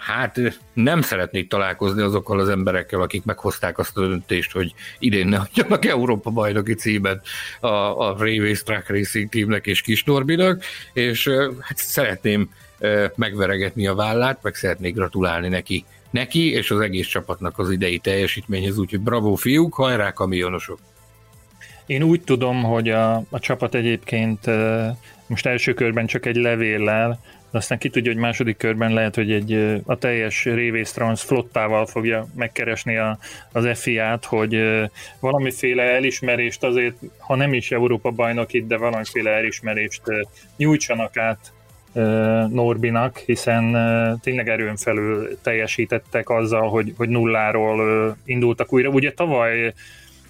hát 0.00 0.60
nem 0.72 1.02
szeretnék 1.02 1.48
találkozni 1.48 2.02
azokkal 2.02 2.40
az 2.40 2.48
emberekkel, 2.48 3.00
akik 3.00 3.24
meghozták 3.24 3.78
azt 3.78 3.96
a 3.96 4.00
döntést, 4.00 4.52
hogy 4.52 4.74
idén 4.98 5.26
ne 5.26 5.38
adjanak 5.38 5.84
Európa 5.84 6.30
bajnoki 6.30 6.74
címet 6.74 7.26
a, 7.60 7.66
a 8.08 8.16
Race 8.18 8.62
Track 8.64 8.88
Racing 8.88 9.28
Teamnek 9.28 9.66
és 9.66 9.80
Kis 9.80 10.04
Norbinak, 10.04 10.62
és 10.92 11.28
hát 11.60 11.76
szeretném 11.76 12.50
megveregetni 13.14 13.86
a 13.86 13.94
vállát, 13.94 14.42
meg 14.42 14.54
szeretnék 14.54 14.94
gratulálni 14.94 15.48
neki, 15.48 15.84
neki 16.10 16.52
és 16.52 16.70
az 16.70 16.80
egész 16.80 17.06
csapatnak 17.06 17.58
az 17.58 17.70
idei 17.70 17.98
teljesítményhez, 17.98 18.78
úgyhogy 18.78 19.00
bravo 19.00 19.34
fiúk, 19.34 19.74
hajrá 19.74 20.12
kamionosok! 20.12 20.78
Én 21.86 22.02
úgy 22.02 22.20
tudom, 22.20 22.62
hogy 22.62 22.88
a, 22.88 23.14
a 23.30 23.38
csapat 23.38 23.74
egyébként 23.74 24.46
most 25.26 25.46
első 25.46 25.74
körben 25.74 26.06
csak 26.06 26.26
egy 26.26 26.36
levéllel 26.36 27.20
de 27.50 27.58
aztán 27.58 27.78
ki 27.78 27.88
tudja, 27.88 28.12
hogy 28.12 28.20
második 28.20 28.56
körben 28.56 28.92
lehet, 28.92 29.14
hogy 29.14 29.32
egy, 29.32 29.80
a 29.86 29.96
teljes 29.96 30.44
Révész 30.44 30.92
Trans 30.92 31.22
flottával 31.22 31.86
fogja 31.86 32.26
megkeresni 32.34 32.96
a, 32.96 33.18
az 33.52 33.78
FIA-t, 33.78 34.24
hogy 34.24 34.62
valamiféle 35.20 35.82
elismerést 35.82 36.64
azért, 36.64 36.96
ha 37.18 37.34
nem 37.34 37.52
is 37.52 37.70
Európa 37.70 38.10
bajnok 38.10 38.52
itt, 38.52 38.66
de 38.66 38.76
valamiféle 38.76 39.30
elismerést 39.30 40.02
nyújtsanak 40.56 41.16
át 41.16 41.52
Norbinak, 42.48 43.18
hiszen 43.18 43.76
tényleg 44.22 44.48
erőn 44.48 44.76
felül 44.76 45.38
teljesítettek 45.42 46.28
azzal, 46.28 46.68
hogy, 46.68 46.94
hogy 46.96 47.08
nulláról 47.08 48.16
indultak 48.24 48.72
újra. 48.72 48.88
Ugye 48.88 49.12
tavaly, 49.12 49.72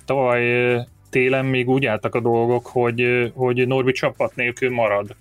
tavaly 0.05 0.75
télen 1.11 1.45
még 1.45 1.69
úgy 1.69 1.87
álltak 1.87 2.15
a 2.15 2.21
dolgok, 2.21 2.67
hogy, 2.67 3.33
hogy 3.35 3.67
Norbi 3.67 3.93
csapat 3.93 4.35
nélkül 4.37 4.71
marad 4.71 5.15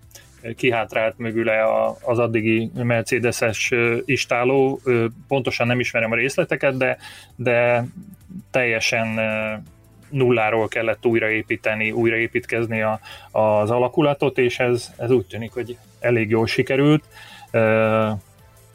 kihátrált 0.56 1.18
mögüle 1.18 1.64
az 2.02 2.20
addigi 2.20 2.72
Mercedes-es 2.76 3.72
istáló. 4.06 4.80
Pontosan 5.28 5.68
nem 5.68 5.80
ismerem 5.80 6.12
a 6.12 6.16
részleteket, 6.16 6.78
de, 6.78 6.98
de 7.36 7.86
teljesen 8.52 9.20
nulláról 10.10 10.68
kellett 10.68 11.06
újraépíteni, 11.06 11.92
újraépítkezni 11.92 12.82
a, 12.82 13.00
az 13.32 13.72
alakulatot, 13.72 14.38
és 14.38 14.60
ez, 14.60 14.94
ez 14.98 15.12
úgy 15.12 15.26
tűnik, 15.26 15.52
hogy 15.52 15.78
elég 16.00 16.30
jól 16.30 16.48
sikerült. 16.48 17.04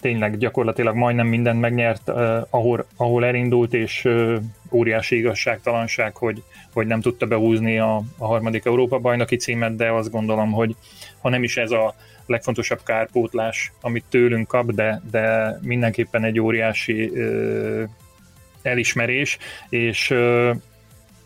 Tényleg 0.00 0.38
gyakorlatilag 0.38 0.94
majdnem 0.94 1.26
mindent 1.26 1.60
megnyert, 1.60 2.08
ahol, 2.50 2.86
ahol 2.96 3.24
elindult, 3.24 3.74
és 3.74 4.08
óriási 4.70 5.16
igazságtalanság, 5.16 6.16
hogy, 6.16 6.42
hogy 6.72 6.86
nem 6.86 7.00
tudta 7.00 7.26
behúzni 7.26 7.78
a, 7.78 8.02
a 8.18 8.26
harmadik 8.26 8.64
Európa 8.64 8.98
bajnoki 8.98 9.36
címet, 9.36 9.76
de 9.76 9.90
azt 9.90 10.10
gondolom, 10.10 10.52
hogy, 10.52 10.76
ha 11.24 11.30
nem 11.30 11.42
is 11.42 11.56
ez 11.56 11.70
a 11.70 11.94
legfontosabb 12.26 12.80
kárpótlás, 12.82 13.72
amit 13.80 14.04
tőlünk 14.08 14.48
kap, 14.48 14.72
de, 14.72 15.00
de 15.10 15.56
mindenképpen 15.62 16.24
egy 16.24 16.40
óriási 16.40 17.10
ö, 17.16 17.82
elismerés, 18.62 19.38
és 19.68 20.10
ö, 20.10 20.52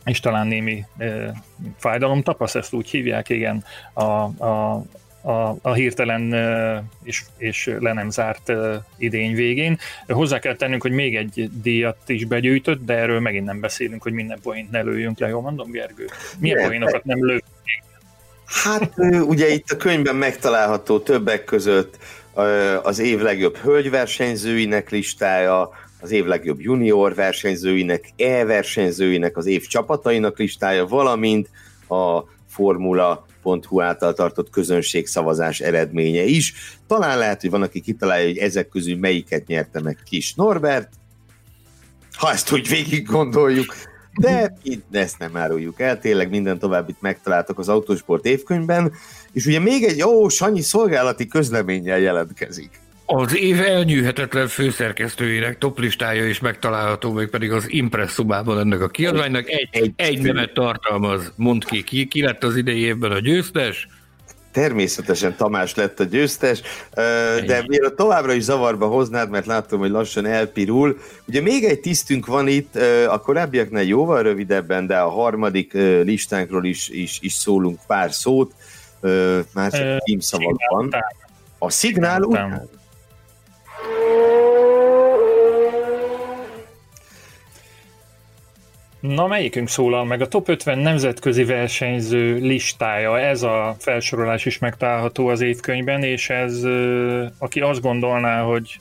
és 0.04 0.20
talán 0.20 0.46
némi 0.46 0.84
ö, 0.98 1.28
fájdalom 1.76 2.22
tapasz, 2.22 2.54
ezt 2.54 2.72
úgy 2.72 2.90
hívják, 2.90 3.28
igen, 3.28 3.64
a, 3.92 4.02
a, 4.02 4.84
a, 5.22 5.56
a 5.62 5.72
hirtelen 5.72 6.34
és, 7.02 7.22
és 7.36 7.76
le 7.78 7.92
nem 7.92 8.10
zárt 8.10 8.52
idény 8.96 9.34
végén. 9.34 9.78
Hozzá 10.06 10.38
kell 10.38 10.56
tennünk, 10.56 10.82
hogy 10.82 10.92
még 10.92 11.16
egy 11.16 11.50
díjat 11.62 12.08
is 12.08 12.24
begyűjtött, 12.24 12.84
de 12.84 12.94
erről 12.94 13.20
megint 13.20 13.44
nem 13.44 13.60
beszélünk, 13.60 14.02
hogy 14.02 14.12
minden 14.12 14.38
point 14.42 14.70
ne 14.70 14.80
lőjünk 14.80 15.18
le, 15.18 15.28
jól 15.28 15.42
mondom, 15.42 15.70
Gergő? 15.70 16.06
Milyen 16.38 16.66
poénokat 16.66 17.04
nem 17.04 17.24
lőjünk 17.24 17.44
Hát 18.48 18.92
ugye 19.26 19.48
itt 19.48 19.70
a 19.70 19.76
könyvben 19.76 20.16
megtalálható 20.16 20.98
többek 20.98 21.44
között 21.44 21.98
az 22.82 22.98
év 22.98 23.20
legjobb 23.20 23.56
hölgyversenyzőinek 23.56 24.90
listája, 24.90 25.70
az 26.00 26.10
év 26.10 26.24
legjobb 26.24 26.60
junior 26.60 27.14
versenyzőinek, 27.14 28.08
e-versenyzőinek, 28.16 29.36
az 29.36 29.46
év 29.46 29.66
csapatainak 29.66 30.38
listája, 30.38 30.86
valamint 30.86 31.50
a 31.88 32.20
formula.hu 32.48 33.80
által 33.80 34.12
tartott 34.12 34.50
közönségszavazás 34.50 35.60
eredménye 35.60 36.22
is. 36.22 36.54
Talán 36.86 37.18
lehet, 37.18 37.40
hogy 37.40 37.50
van, 37.50 37.62
aki 37.62 37.80
kitalálja, 37.80 38.26
hogy 38.26 38.38
ezek 38.38 38.68
közül 38.68 38.96
melyiket 38.96 39.46
nyerte 39.46 39.80
meg 39.80 39.98
Kis 40.04 40.34
Norbert, 40.34 40.88
ha 42.12 42.32
ezt 42.32 42.52
úgy 42.52 42.68
végig 42.68 43.06
gondoljuk, 43.06 43.74
de 44.18 44.56
itt 44.62 44.96
ezt 44.96 45.18
nem 45.18 45.36
áruljuk 45.36 45.80
el, 45.80 45.98
tényleg 45.98 46.30
minden 46.30 46.58
továbbit 46.58 46.96
megtaláltak 47.00 47.58
az 47.58 47.68
Autosport 47.68 48.24
évkönyvben, 48.24 48.92
és 49.32 49.46
ugye 49.46 49.58
még 49.58 49.84
egy, 49.84 50.02
ó, 50.02 50.28
Sanyi 50.28 50.60
szolgálati 50.60 51.26
közleménnyel 51.26 51.98
jelentkezik. 51.98 52.70
Az 53.06 53.36
év 53.36 53.60
elnyűhetetlen 53.60 54.48
főszerkesztőjének 54.48 55.58
toplistája 55.58 56.26
is 56.26 56.40
megtalálható, 56.40 57.12
még 57.12 57.28
pedig 57.28 57.52
az 57.52 57.64
impresszumában 57.70 58.58
ennek 58.58 58.80
a 58.80 58.88
kiadványnak. 58.88 59.48
Egy, 59.48 59.68
egy, 59.70 59.92
egy 59.96 60.22
nevet 60.22 60.52
tartalmaz, 60.52 61.32
mond 61.36 61.64
ki, 61.64 61.82
ki, 61.82 62.06
ki 62.06 62.22
lett 62.22 62.44
az 62.44 62.56
idei 62.56 62.80
évben 62.80 63.10
a 63.10 63.18
győztes, 63.18 63.88
Természetesen 64.52 65.36
Tamás 65.36 65.74
lett 65.74 66.00
a 66.00 66.04
győztes, 66.04 66.60
de 67.46 67.62
mielőtt 67.66 67.96
továbbra 67.96 68.32
is 68.32 68.42
zavarba 68.42 68.86
hoznád, 68.86 69.30
mert 69.30 69.46
látom, 69.46 69.78
hogy 69.80 69.90
lassan 69.90 70.26
elpirul. 70.26 70.98
Ugye 71.26 71.40
még 71.40 71.64
egy 71.64 71.80
tisztünk 71.80 72.26
van 72.26 72.48
itt, 72.48 72.76
a 73.08 73.20
korábbiaknál 73.20 73.82
jóval 73.82 74.22
rövidebben, 74.22 74.86
de 74.86 74.98
a 74.98 75.08
harmadik 75.08 75.72
listánkról 76.02 76.64
is, 76.64 76.88
is, 76.88 77.18
is 77.20 77.32
szólunk 77.32 77.78
pár 77.86 78.12
szót, 78.12 78.52
már 79.54 79.70
csak 79.72 80.02
címszavakban. 80.02 80.94
A 81.58 81.70
szignál 81.70 82.22
után. 82.22 82.68
Na, 89.00 89.26
melyikünk 89.26 89.68
szólal 89.68 90.04
meg? 90.04 90.20
A 90.20 90.28
top 90.28 90.48
50 90.48 90.78
nemzetközi 90.78 91.44
versenyző 91.44 92.34
listája, 92.34 93.20
ez 93.20 93.42
a 93.42 93.76
felsorolás 93.78 94.44
is 94.44 94.58
megtalálható 94.58 95.28
az 95.28 95.40
évkönyvben, 95.40 96.02
és 96.02 96.30
ez, 96.30 96.62
aki 97.38 97.60
azt 97.60 97.80
gondolná, 97.80 98.42
hogy, 98.42 98.80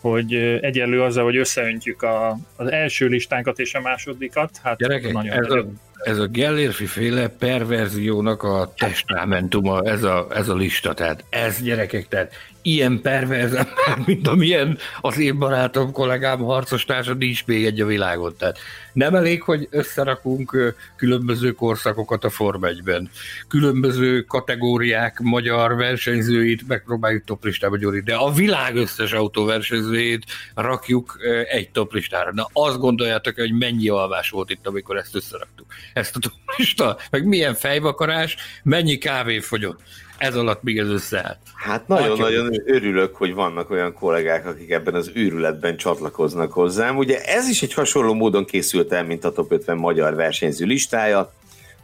hogy 0.00 0.34
egyenlő 0.60 1.02
azzal, 1.02 1.24
hogy 1.24 1.36
összeöntjük 1.36 2.02
a, 2.02 2.38
az 2.56 2.70
első 2.70 3.06
listánkat 3.06 3.58
és 3.58 3.74
a 3.74 3.80
másodikat, 3.80 4.50
hát 4.62 4.76
Gyerekek, 4.76 5.12
nagyon 5.12 5.44
ez, 5.44 5.50
a, 5.50 5.66
ez 6.02 6.18
a 6.18 6.26
Gellérfi 6.26 6.86
féle 6.86 7.28
perverziónak 7.28 8.42
a 8.42 8.72
testamentuma, 8.76 9.82
ez 9.82 10.02
a, 10.02 10.26
ez 10.30 10.48
a 10.48 10.54
lista, 10.54 10.94
tehát 10.94 11.24
ez 11.28 11.62
gyerekek, 11.62 12.08
tehát 12.08 12.32
ilyen 12.66 13.00
perverz 13.00 13.66
mint 14.06 14.28
amilyen 14.28 14.78
az 15.00 15.18
én 15.18 15.38
barátom, 15.38 15.92
kollégám, 15.92 16.38
harcos 16.38 16.84
társa, 16.84 17.14
nincs 17.14 17.46
még 17.46 17.64
egy 17.64 17.80
a 17.80 17.86
világon. 17.86 18.34
Tehát 18.38 18.58
nem 18.92 19.14
elég, 19.14 19.42
hogy 19.42 19.68
összerakunk 19.70 20.74
különböző 20.96 21.52
korszakakat 21.52 22.24
a 22.24 22.30
Form 22.30 22.62
1-ben. 22.64 23.10
Különböző 23.48 24.22
kategóriák 24.22 25.18
magyar 25.20 25.76
versenyzőit 25.76 26.68
megpróbáljuk 26.68 27.24
toplistába 27.24 27.76
gyúrni, 27.76 28.00
de 28.00 28.14
a 28.14 28.32
világ 28.32 28.76
összes 28.76 29.12
autóversenyzőjét 29.12 30.24
rakjuk 30.54 31.18
egy 31.48 31.70
toplistára. 31.70 32.32
Na 32.32 32.48
azt 32.52 32.78
gondoljátok, 32.78 33.34
hogy 33.34 33.52
mennyi 33.52 33.88
alvás 33.88 34.30
volt 34.30 34.50
itt, 34.50 34.66
amikor 34.66 34.96
ezt 34.96 35.14
összeraktuk. 35.14 35.66
Ezt 35.92 36.16
a 36.16 36.18
toplista, 36.18 36.96
meg 37.10 37.26
milyen 37.26 37.54
fejvakarás, 37.54 38.36
mennyi 38.62 38.98
kávé 38.98 39.38
fogyott 39.38 39.80
ez 40.24 40.36
alatt 40.36 40.62
még 40.62 40.78
ez 40.78 40.88
összeállt. 40.88 41.38
Hát 41.54 41.88
nagyon-nagyon 41.88 42.62
örülök, 42.66 43.16
hogy 43.16 43.34
vannak 43.34 43.70
olyan 43.70 43.92
kollégák, 43.92 44.46
akik 44.46 44.70
ebben 44.70 44.94
az 44.94 45.10
őrületben 45.14 45.76
csatlakoznak 45.76 46.52
hozzám. 46.52 46.96
Ugye 46.96 47.24
ez 47.24 47.48
is 47.48 47.62
egy 47.62 47.74
hasonló 47.74 48.14
módon 48.14 48.44
készült 48.44 48.92
el, 48.92 49.04
mint 49.04 49.24
a 49.24 49.32
Top 49.32 49.52
50 49.52 49.76
magyar 49.76 50.14
versenyző 50.14 50.64
listája. 50.64 51.32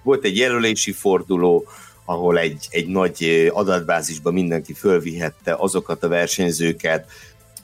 Volt 0.02 0.24
egy 0.24 0.36
jelölési 0.36 0.92
forduló, 0.92 1.66
ahol 2.04 2.38
egy, 2.38 2.66
egy 2.70 2.86
nagy 2.86 3.50
adatbázisban 3.52 4.32
mindenki 4.32 4.72
fölvihette 4.72 5.54
azokat 5.58 6.02
a 6.02 6.08
versenyzőket, 6.08 7.06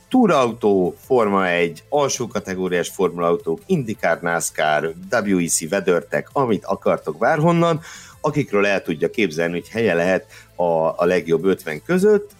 túrautó, 0.09 0.97
Forma 1.07 1.49
1, 1.49 1.83
alsó 1.89 2.27
kategóriás 2.27 2.89
formulautók, 2.89 3.61
IndyCar, 3.67 4.21
NASCAR, 4.21 4.93
WEC, 5.11 5.61
WeatherTech, 5.61 6.29
amit 6.33 6.65
akartok 6.65 7.19
bárhonnan, 7.19 7.81
akikről 8.21 8.67
el 8.67 8.83
tudja 8.83 9.11
képzelni, 9.11 9.53
hogy 9.53 9.69
helye 9.69 9.95
lehet 9.95 10.27
a, 10.57 10.95
a 10.97 11.05
legjobb 11.05 11.45
50 11.45 11.83
között, 11.83 12.31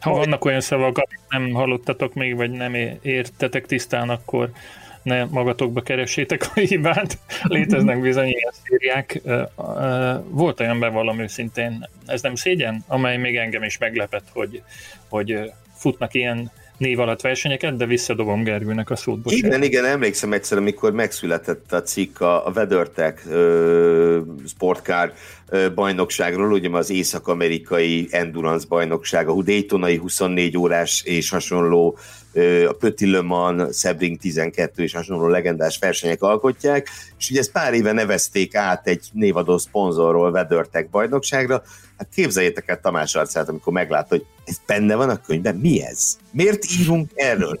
Ha 0.00 0.10
vannak 0.10 0.44
olyan 0.44 0.60
szavak, 0.60 0.98
amit 0.98 1.20
nem 1.28 1.52
hallottatok 1.52 2.14
még, 2.14 2.36
vagy 2.36 2.50
nem 2.50 2.74
értetek 3.02 3.66
tisztán, 3.66 4.08
akkor 4.08 4.50
ne 5.02 5.24
magatokba 5.24 5.80
keressétek 5.80 6.50
a 6.54 6.60
hibát. 6.60 7.18
Léteznek 7.42 8.00
bizony 8.00 8.26
ilyen 8.26 8.52
szériák. 8.62 9.20
Volt 10.28 10.60
olyan 10.60 10.80
bevallom 10.80 11.20
őszintén, 11.20 11.88
ez 12.06 12.22
nem 12.22 12.34
szégyen, 12.34 12.84
amely 12.86 13.16
még 13.16 13.36
engem 13.36 13.62
is 13.62 13.78
meglepett, 13.78 14.26
hogy, 14.32 14.62
hogy 15.08 15.52
futnak 15.74 16.14
ilyen 16.14 16.50
név 16.78 16.98
alatt 16.98 17.20
versenyeket, 17.20 17.76
de 17.76 17.86
visszadobom 17.86 18.42
Gergőnek 18.42 18.90
a 18.90 18.96
szót. 18.96 19.20
Bocsánat. 19.20 19.46
Igen, 19.46 19.62
igen, 19.62 19.84
emlékszem 19.84 20.32
egyszer, 20.32 20.58
amikor 20.58 20.92
megszületett 20.92 21.72
a 21.72 21.82
cikk 21.82 22.20
a, 22.20 22.52
WeatherTech 22.54 23.22
sportkár 24.48 25.12
bajnokságról, 25.74 26.52
ugye 26.52 26.68
az 26.70 26.90
észak-amerikai 26.90 28.08
endurance 28.10 28.66
bajnokság, 28.68 29.28
a 29.28 29.42
Daytonai 29.42 29.96
24 29.96 30.56
órás 30.56 31.02
és 31.04 31.30
hasonló 31.30 31.98
a 32.68 32.72
Petit 32.72 33.10
Le 33.10 33.20
Mans, 33.20 33.78
Sebring 33.78 34.18
12 34.18 34.82
és 34.82 34.94
hasonló 34.94 35.26
legendás 35.26 35.78
versenyek 35.78 36.22
alkotják, 36.22 36.88
és 37.18 37.30
ugye 37.30 37.40
ezt 37.40 37.52
pár 37.52 37.74
éve 37.74 37.92
nevezték 37.92 38.54
át 38.54 38.86
egy 38.86 39.08
névadó 39.12 39.58
szponzorról 39.58 40.30
WeatherTech 40.30 40.90
bajnokságra, 40.90 41.62
hát 41.98 42.08
képzeljétek 42.14 42.68
el 42.68 42.80
Tamás 42.80 43.14
arcát, 43.14 43.48
amikor 43.48 43.72
meglátta, 43.72 44.08
hogy 44.08 44.24
ez 44.48 44.56
benne 44.66 44.94
van 44.94 45.10
a 45.10 45.20
könyvben, 45.20 45.54
mi 45.54 45.82
ez? 45.82 46.18
Miért 46.30 46.64
írunk 46.80 47.10
erről? 47.14 47.58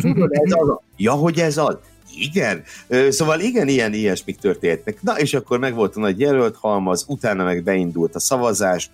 Tudod, 0.00 0.30
ez 0.32 0.52
az? 0.52 0.78
Ja, 0.96 1.12
hogy 1.12 1.38
ez 1.38 1.56
az? 1.56 1.76
Igen. 2.16 2.62
Szóval 3.08 3.40
igen, 3.40 3.68
ilyen 3.68 3.92
ilyesmik 3.92 4.38
történtek. 4.38 5.02
Na, 5.02 5.18
és 5.18 5.34
akkor 5.34 5.58
meg 5.58 5.74
volt 5.74 5.96
a 5.96 6.00
nagy 6.00 6.20
jelölt 6.20 6.56
halmaz, 6.56 7.04
utána 7.08 7.44
meg 7.44 7.62
beindult 7.62 8.14
a 8.14 8.20
szavazás. 8.20 8.90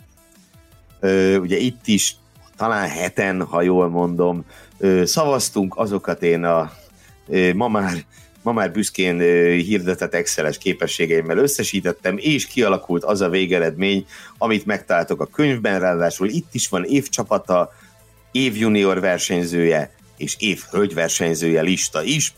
Ugye 1.40 1.56
itt 1.56 1.86
is 1.86 2.16
talán 2.56 2.88
heten, 2.88 3.42
ha 3.42 3.62
jól 3.62 3.88
mondom, 3.88 4.44
szavaztunk, 5.04 5.76
azokat 5.76 6.22
én 6.22 6.44
a 6.44 6.72
ma 7.54 7.68
már, 7.68 8.04
ma 8.42 8.52
már 8.52 8.72
büszkén 8.72 9.18
hirdetett 9.58 10.14
Exceles 10.14 10.58
képességeimmel 10.58 11.38
összesítettem, 11.38 12.16
és 12.18 12.46
kialakult 12.46 13.04
az 13.04 13.20
a 13.20 13.28
végeredmény, 13.28 14.06
amit 14.38 14.66
megtaláltok 14.66 15.20
a 15.20 15.26
könyvben, 15.26 15.80
ráadásul 15.80 16.28
itt 16.28 16.54
is 16.54 16.68
van 16.68 16.84
évcsapata, 16.84 17.72
év 18.32 18.56
junior 18.56 19.00
versenyzője 19.00 19.94
és 20.16 20.36
év 20.38 20.62
hölgy 20.70 20.94
versenyzője 20.94 21.60
lista 21.60 22.02
is, 22.02 22.34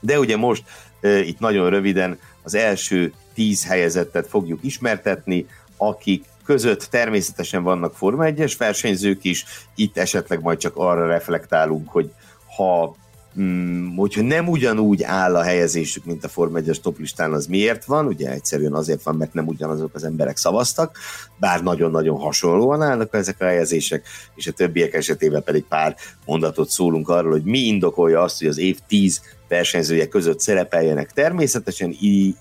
de 0.00 0.18
ugye 0.18 0.36
most 0.36 0.62
itt 1.00 1.38
nagyon 1.38 1.70
röviden 1.70 2.18
az 2.42 2.54
első 2.54 3.12
tíz 3.34 3.66
helyezettet 3.66 4.26
fogjuk 4.26 4.58
ismertetni, 4.62 5.46
akik 5.76 6.24
között 6.44 6.82
természetesen 6.90 7.62
vannak 7.62 7.94
Forma 7.94 8.24
1-es 8.26 8.54
versenyzők 8.58 9.24
is, 9.24 9.44
itt 9.74 9.96
esetleg 9.96 10.40
majd 10.40 10.58
csak 10.58 10.76
arra 10.76 11.06
reflektálunk, 11.06 11.88
hogy 11.88 12.12
ha 12.56 12.96
mm, 13.40 13.96
hogyha 13.96 14.22
nem 14.22 14.48
ugyanúgy 14.48 15.02
áll 15.02 15.36
a 15.36 15.42
helyezésük, 15.42 16.04
mint 16.04 16.24
a 16.24 16.28
Forma 16.28 16.58
1-es 16.60 16.80
toplistán, 16.80 17.32
az 17.32 17.46
miért 17.46 17.84
van? 17.84 18.06
Ugye 18.06 18.30
egyszerűen 18.30 18.74
azért 18.74 19.02
van, 19.02 19.16
mert 19.16 19.34
nem 19.34 19.46
ugyanazok 19.46 19.94
az 19.94 20.04
emberek 20.04 20.36
szavaztak, 20.36 20.98
bár 21.38 21.62
nagyon-nagyon 21.62 22.18
hasonlóan 22.18 22.82
állnak 22.82 23.14
ezek 23.14 23.40
a 23.40 23.44
helyezések, 23.44 24.06
és 24.34 24.46
a 24.46 24.52
többiek 24.52 24.94
esetében 24.94 25.42
pedig 25.42 25.64
pár 25.64 25.96
mondatot 26.24 26.68
szólunk 26.68 27.08
arról, 27.08 27.30
hogy 27.30 27.44
mi 27.44 27.58
indokolja 27.58 28.22
azt, 28.22 28.38
hogy 28.38 28.48
az 28.48 28.58
év 28.58 28.78
10 28.88 29.20
versenyzője 29.48 30.08
között 30.08 30.40
szerepeljenek. 30.40 31.12
Természetesen 31.12 31.96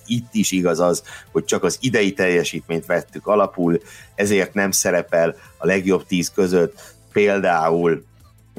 itt 0.05 0.29
is 0.31 0.51
igaz 0.51 0.79
az, 0.79 1.03
hogy 1.31 1.45
csak 1.45 1.63
az 1.63 1.77
idei 1.81 2.13
teljesítményt 2.13 2.85
vettük 2.85 3.27
alapul, 3.27 3.81
ezért 4.15 4.53
nem 4.53 4.71
szerepel 4.71 5.35
a 5.57 5.65
legjobb 5.65 6.05
tíz 6.05 6.31
között 6.35 6.93
például, 7.11 8.03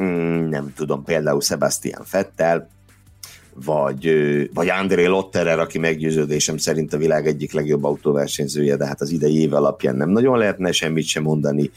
mm, 0.02 0.48
nem 0.48 0.72
tudom, 0.76 1.04
például 1.04 1.40
Sebastian 1.40 2.04
Fettel, 2.04 2.68
vagy, 3.64 4.10
vagy 4.54 4.68
André 4.68 5.04
Lotterer, 5.04 5.58
aki 5.58 5.78
meggyőződésem 5.78 6.56
szerint 6.56 6.92
a 6.92 6.98
világ 6.98 7.26
egyik 7.26 7.52
legjobb 7.52 7.84
autóversenyzője, 7.84 8.76
de 8.76 8.86
hát 8.86 9.00
az 9.00 9.10
idei 9.10 9.40
év 9.40 9.54
alapján 9.54 9.96
nem 9.96 10.08
nagyon 10.08 10.38
lehetne 10.38 10.72
semmit 10.72 11.06
sem 11.06 11.22
mondani. 11.22 11.70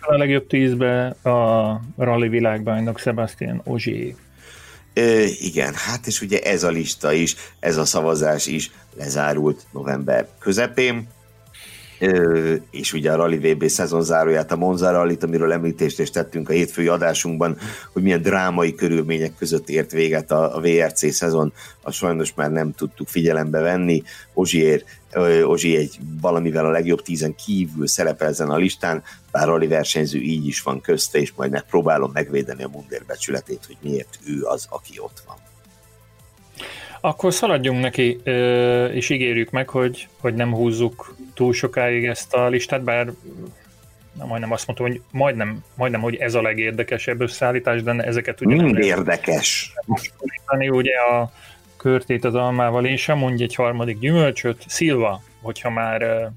a 0.00 0.16
legjobb 0.16 0.46
tízbe 0.46 1.06
a 1.06 1.80
rally 1.96 2.28
világbajnok 2.28 2.98
Sebastian 2.98 3.60
Ogier. 3.64 4.14
Ö, 4.94 5.24
igen, 5.40 5.74
hát 5.74 6.06
és 6.06 6.20
ugye 6.20 6.40
ez 6.40 6.62
a 6.62 6.70
lista 6.70 7.12
is, 7.12 7.36
ez 7.60 7.76
a 7.76 7.84
szavazás 7.84 8.46
is 8.46 8.70
lezárult 8.96 9.66
november 9.72 10.28
közepén, 10.38 11.08
És 12.70 12.92
ugye 12.92 13.12
a 13.12 13.16
Rally 13.16 13.52
VB 13.52 13.66
szezon 13.66 14.02
záróját, 14.02 14.52
a 14.52 14.56
Monza 14.56 14.90
Rally-t, 14.90 15.22
amiről 15.22 15.52
említést 15.52 16.00
is 16.00 16.10
tettünk 16.10 16.48
a 16.48 16.52
hétfői 16.52 16.86
adásunkban, 16.86 17.56
hogy 17.92 18.02
milyen 18.02 18.22
drámai 18.22 18.74
körülmények 18.74 19.34
között 19.38 19.68
ért 19.68 19.90
véget 19.90 20.30
a, 20.30 20.56
a 20.56 20.60
VRC 20.60 21.12
szezon, 21.12 21.52
a 21.82 21.90
sajnos 21.90 22.34
már 22.34 22.50
nem 22.50 22.72
tudtuk 22.72 23.08
figyelembe 23.08 23.60
venni. 23.60 24.02
Ozsiér, 24.32 24.84
Ozsi 25.44 25.76
egy 25.76 25.98
valamivel 26.20 26.64
a 26.64 26.70
legjobb 26.70 27.02
tízen 27.02 27.34
kívül 27.34 27.86
szerepel 27.86 28.28
ezen 28.28 28.50
a 28.50 28.56
listán, 28.56 29.02
bár 29.30 29.46
rally 29.46 29.66
versenyző 29.66 30.18
így 30.18 30.46
is 30.46 30.60
van 30.60 30.80
közte, 30.80 31.18
és 31.18 31.32
majd 31.36 31.50
megpróbálom 31.50 32.10
megvédeni 32.14 32.62
a 32.62 32.68
Mundér 32.68 33.02
becsületét, 33.06 33.64
hogy 33.66 33.76
miért 33.80 34.18
ő 34.26 34.42
az, 34.42 34.66
aki 34.70 34.92
ott 34.98 35.22
van. 35.26 35.36
Akkor 37.00 37.34
szaladjunk 37.34 37.80
neki, 37.80 38.20
és 38.92 39.10
ígérjük 39.10 39.50
meg, 39.50 39.68
hogy, 39.68 40.08
hogy 40.20 40.34
nem 40.34 40.54
húzzuk 40.54 41.16
túl 41.38 41.52
sokáig 41.52 42.04
ezt 42.04 42.34
a 42.34 42.48
listát, 42.48 42.82
bár 42.82 43.12
na, 44.12 44.26
majdnem 44.26 44.52
azt 44.52 44.66
mondtam, 44.66 44.88
hogy 44.88 45.00
majdnem, 45.10 45.64
majdnem, 45.74 46.00
hogy 46.00 46.14
ez 46.14 46.34
a 46.34 46.42
legérdekesebb 46.42 47.20
összeállítás, 47.20 47.82
de 47.82 47.92
ezeket 47.92 48.40
ugye 48.40 48.62
Mind 48.62 48.78
érdekes. 48.78 49.72
Ugye 50.70 50.96
a 50.96 51.32
körtét 51.76 52.24
az 52.24 52.34
almával, 52.34 52.84
és 52.84 53.00
sem 53.00 53.18
mondj 53.18 53.42
egy 53.42 53.54
harmadik 53.54 53.98
gyümölcsöt, 53.98 54.64
Szilva, 54.66 55.22
hogyha 55.42 55.70
már 55.70 56.30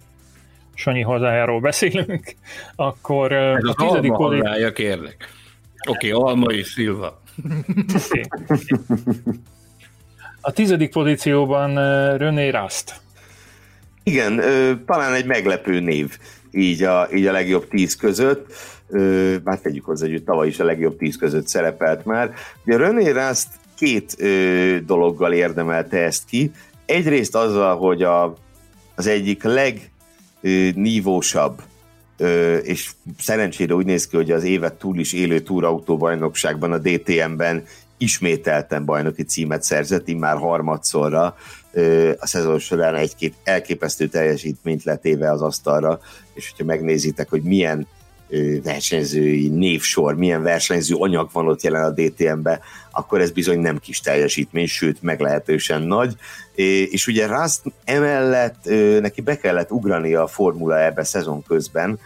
Sanyi 0.73 1.01
hazájáról 1.01 1.59
beszélünk, 1.59 2.35
akkor 2.75 3.31
ez 3.31 3.63
a 3.63 3.73
tizedik 3.73 4.11
alma 4.11 4.35
hazája, 4.35 4.71
kérlek. 4.71 5.29
Oké, 5.89 6.11
okay, 6.11 6.29
Alma 6.29 6.51
és 6.51 6.67
Szilva. 6.67 7.21
Okay. 8.05 8.23
A 10.41 10.51
tizedik 10.51 10.91
pozícióban 10.91 11.73
René 12.17 12.49
Rast. 12.49 13.01
Igen, 14.03 14.41
talán 14.85 15.13
egy 15.13 15.25
meglepő 15.25 15.79
név 15.79 16.17
így 16.51 16.83
a, 16.83 17.07
így 17.13 17.25
a 17.25 17.31
legjobb 17.31 17.67
tíz 17.67 17.95
között. 17.95 18.53
Már 19.43 19.59
tegyük 19.59 19.85
hozzá, 19.85 20.07
hogy 20.07 20.23
tavaly 20.23 20.47
is 20.47 20.59
a 20.59 20.63
legjobb 20.63 20.97
tíz 20.97 21.17
között 21.17 21.47
szerepelt 21.47 22.05
már. 22.05 22.33
Ugye 22.65 22.77
René 22.77 23.09
Rast 23.09 23.47
két 23.77 24.15
dologgal 24.85 25.33
érdemelte 25.33 25.97
ezt 25.97 26.25
ki. 26.25 26.51
Egyrészt 26.85 27.35
azzal, 27.35 27.77
hogy 27.77 28.03
a, 28.03 28.35
az 28.95 29.07
egyik 29.07 29.43
legnívósabb 30.41 31.61
és 32.61 32.91
szerencsére 33.19 33.73
úgy 33.73 33.85
néz 33.85 34.07
ki, 34.07 34.15
hogy 34.15 34.31
az 34.31 34.43
évet 34.43 34.73
túl 34.73 34.99
is 34.99 35.13
élő 35.13 35.39
túrautóbajnokságban, 35.39 36.71
a 36.71 36.77
DTM-ben 36.77 37.63
ismételten 38.01 38.85
bajnoki 38.85 39.23
címet 39.23 39.63
szerzett, 39.63 40.17
már 40.17 40.37
harmadszorra 40.37 41.35
a 42.19 42.27
szezon 42.27 42.59
során 42.59 42.95
egy-két 42.95 43.33
elképesztő 43.43 44.07
teljesítményt 44.07 44.83
letéve 44.83 45.31
az 45.31 45.41
asztalra, 45.41 45.99
és 46.33 46.49
hogyha 46.49 46.65
megnézitek, 46.65 47.29
hogy 47.29 47.41
milyen 47.41 47.87
versenyzői 48.63 49.47
névsor, 49.47 50.15
milyen 50.15 50.43
versenyző 50.43 50.95
anyag 50.95 51.29
van 51.31 51.47
ott 51.47 51.61
jelen 51.61 51.83
a 51.83 51.89
DTM-be, 51.89 52.59
akkor 52.91 53.21
ez 53.21 53.31
bizony 53.31 53.59
nem 53.59 53.77
kis 53.77 53.99
teljesítmény, 53.99 54.67
sőt, 54.67 55.01
meglehetősen 55.01 55.81
nagy. 55.81 56.15
És 56.89 57.07
ugye 57.07 57.27
Rust 57.27 57.61
emellett 57.83 58.63
neki 59.01 59.21
be 59.21 59.37
kellett 59.37 59.71
ugrani 59.71 60.13
a 60.13 60.27
Formula 60.27 60.83
ebbe 60.83 61.03
szezon 61.03 61.43
közben, 61.43 61.99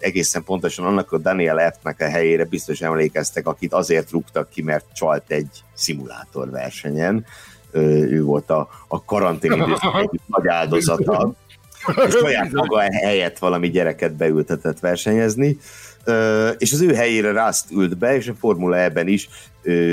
egészen 0.00 0.44
pontosan 0.44 0.84
annak 0.84 1.12
a 1.12 1.18
Daniel 1.18 1.72
F-nek 1.72 2.00
a 2.00 2.08
helyére 2.08 2.44
biztos 2.44 2.80
emlékeztek, 2.80 3.46
akit 3.46 3.72
azért 3.72 4.10
rúgtak 4.10 4.48
ki, 4.48 4.62
mert 4.62 4.84
csalt 4.94 5.30
egy 5.30 5.64
szimulátor 5.74 6.50
versenyen. 6.50 7.24
Ő 7.72 8.22
volt 8.22 8.50
a, 8.50 8.68
a 8.88 9.04
karantén 9.04 9.52
egyik 10.02 10.20
nagy 10.26 10.48
áldozata. 10.48 11.34
És 12.06 12.14
saját 12.14 12.52
maga 12.52 12.80
helyett 12.80 13.38
valami 13.38 13.70
gyereket 13.70 14.16
beültetett 14.16 14.80
versenyezni. 14.80 15.58
És 16.58 16.72
az 16.72 16.80
ő 16.80 16.94
helyére 16.94 17.44
Rust 17.44 17.70
ült 17.70 17.98
be, 17.98 18.16
és 18.16 18.28
a 18.28 18.34
Formula 18.34 18.78
ebben 18.78 19.08
is 19.08 19.28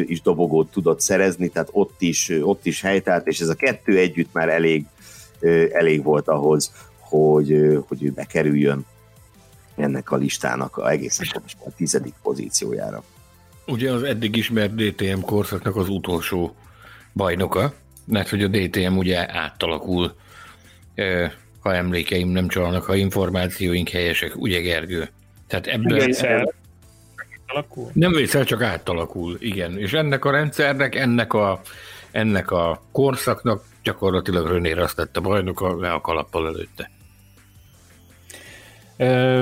is 0.05 0.21
dobogót 0.21 0.71
tudott 0.71 1.01
szerezni, 1.01 1.47
tehát 1.47 1.69
ott 1.71 1.95
is, 1.97 2.31
ott 2.41 2.65
is 2.65 2.81
helytált, 2.81 3.27
és 3.27 3.39
ez 3.39 3.49
a 3.49 3.53
kettő 3.53 3.97
együtt 3.97 4.33
már 4.33 4.49
elég, 4.49 4.85
elég 5.71 6.03
volt 6.03 6.27
ahhoz, 6.27 6.71
hogy, 6.99 7.79
hogy 7.87 8.03
ő 8.03 8.11
bekerüljön 8.11 8.85
ennek 9.75 10.11
a 10.11 10.15
listának 10.15 10.77
a 10.77 10.89
egészen 10.89 11.43
a 11.65 11.69
tizedik 11.75 12.13
pozíciójára. 12.21 13.03
Ugye 13.67 13.91
az 13.91 14.03
eddig 14.03 14.35
ismert 14.35 14.75
DTM 14.75 15.19
korszaknak 15.19 15.75
az 15.75 15.89
utolsó 15.89 16.55
bajnoka, 17.13 17.73
mert 18.05 18.29
hogy 18.29 18.43
a 18.43 18.47
DTM 18.47 18.97
ugye 18.97 19.33
átalakul, 19.33 20.15
ha 21.59 21.75
emlékeim 21.75 22.29
nem 22.29 22.47
csalnak, 22.47 22.83
ha 22.83 22.95
információink 22.95 23.89
helyesek, 23.89 24.35
ugye 24.35 24.59
Gergő? 24.59 25.09
Tehát 25.47 25.67
ebben... 25.67 26.05
Vészel. 26.05 26.53
Alakul? 27.47 27.89
Nem 27.93 28.11
vészel, 28.11 28.43
csak 28.43 28.61
átalakul, 28.61 29.37
igen. 29.39 29.77
És 29.77 29.93
ennek 29.93 30.25
a 30.25 30.31
rendszernek, 30.31 30.95
ennek 30.95 31.33
a, 31.33 31.61
ennek 32.11 32.51
a 32.51 32.81
korszaknak 32.91 33.63
gyakorlatilag 33.83 34.47
René 34.47 34.71
azt 34.71 34.95
tette 34.95 35.19
bajnok 35.19 35.79
le 35.79 35.91
a 35.91 36.01
kalappal 36.01 36.47
előtte. 36.47 36.89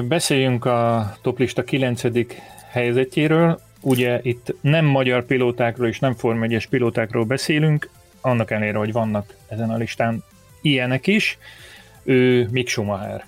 Beszéljünk 0.08 0.66
a 0.66 1.14
toplista 1.22 1.64
9. 1.64 2.02
helyzetjéről. 2.72 3.60
Ugye 3.82 4.20
itt 4.22 4.56
nem 4.62 4.86
magyar 4.86 5.26
pilótákról 5.26 5.88
és 5.88 6.00
nem 6.00 6.16
Form 6.16 6.44
1 6.44 6.68
pilótákról 6.70 7.24
beszélünk, 7.24 7.90
annak 8.22 8.52
ellenére, 8.52 8.78
hogy 8.78 8.92
vannak 8.92 9.34
ezen 9.48 9.70
a 9.70 9.78
listán 9.78 10.24
ilyenek 10.62 11.08
is. 11.08 11.38
Ő 12.04 12.48
Mick 12.52 12.68
Schumacher. 12.68 13.26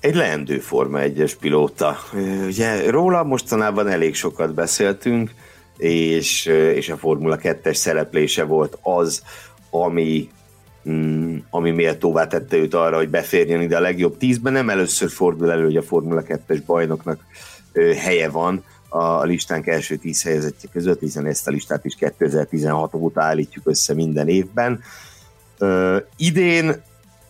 Egy 0.00 0.14
leendő 0.14 0.58
Forma 0.58 0.98
1-es 1.02 1.32
pilóta. 1.40 1.96
Ugye 2.46 2.90
róla 2.90 3.24
mostanában 3.24 3.88
elég 3.88 4.14
sokat 4.14 4.54
beszéltünk, 4.54 5.34
és, 5.76 6.46
és 6.74 6.88
a 6.88 6.96
Formula 6.96 7.38
2-es 7.42 7.74
szereplése 7.74 8.44
volt 8.44 8.78
az, 8.82 9.22
ami, 9.70 10.28
ami 11.50 11.70
méltóvá 11.70 12.26
tette 12.26 12.56
őt 12.56 12.74
arra, 12.74 12.96
hogy 12.96 13.08
beférjen 13.08 13.62
ide 13.62 13.76
a 13.76 13.80
legjobb 13.80 14.16
tízben. 14.16 14.52
Nem 14.52 14.70
először 14.70 15.10
fordul 15.10 15.50
elő, 15.50 15.64
hogy 15.64 15.76
a 15.76 15.82
Formula 15.82 16.22
2-es 16.28 16.62
bajnoknak 16.66 17.20
helye 17.96 18.28
van 18.28 18.64
a 18.88 19.24
listánk 19.24 19.66
első 19.66 19.96
tíz 19.96 20.22
helyezettje 20.22 20.68
között, 20.72 21.00
hiszen 21.00 21.26
ezt 21.26 21.48
a 21.48 21.50
listát 21.50 21.84
is 21.84 21.94
2016 21.94 22.94
óta 22.94 23.22
állítjuk 23.22 23.66
össze 23.68 23.94
minden 23.94 24.28
évben. 24.28 24.80
idén 26.16 26.82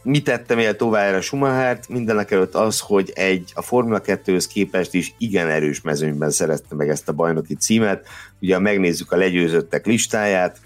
mi 0.03 0.23
tettem 0.23 0.57
méltóvá 0.57 1.01
erre 1.01 1.21
Schumachert? 1.21 1.89
Mindenek 1.89 2.31
előtt 2.31 2.55
az, 2.55 2.81
hogy 2.81 3.13
egy 3.15 3.53
a 3.55 3.63
Formula 3.63 4.01
2-höz 4.05 4.45
képest 4.53 4.95
is 4.95 5.15
igen 5.19 5.49
erős 5.49 5.81
mezőnyben 5.81 6.31
szerezte 6.31 6.75
meg 6.75 6.89
ezt 6.89 7.09
a 7.09 7.13
bajnoki 7.13 7.55
címet. 7.55 8.07
Ugye 8.41 8.55
ha 8.55 8.61
megnézzük 8.61 9.13
a 9.13 9.17
legyőzöttek 9.17 9.87
listáját, 9.87 10.61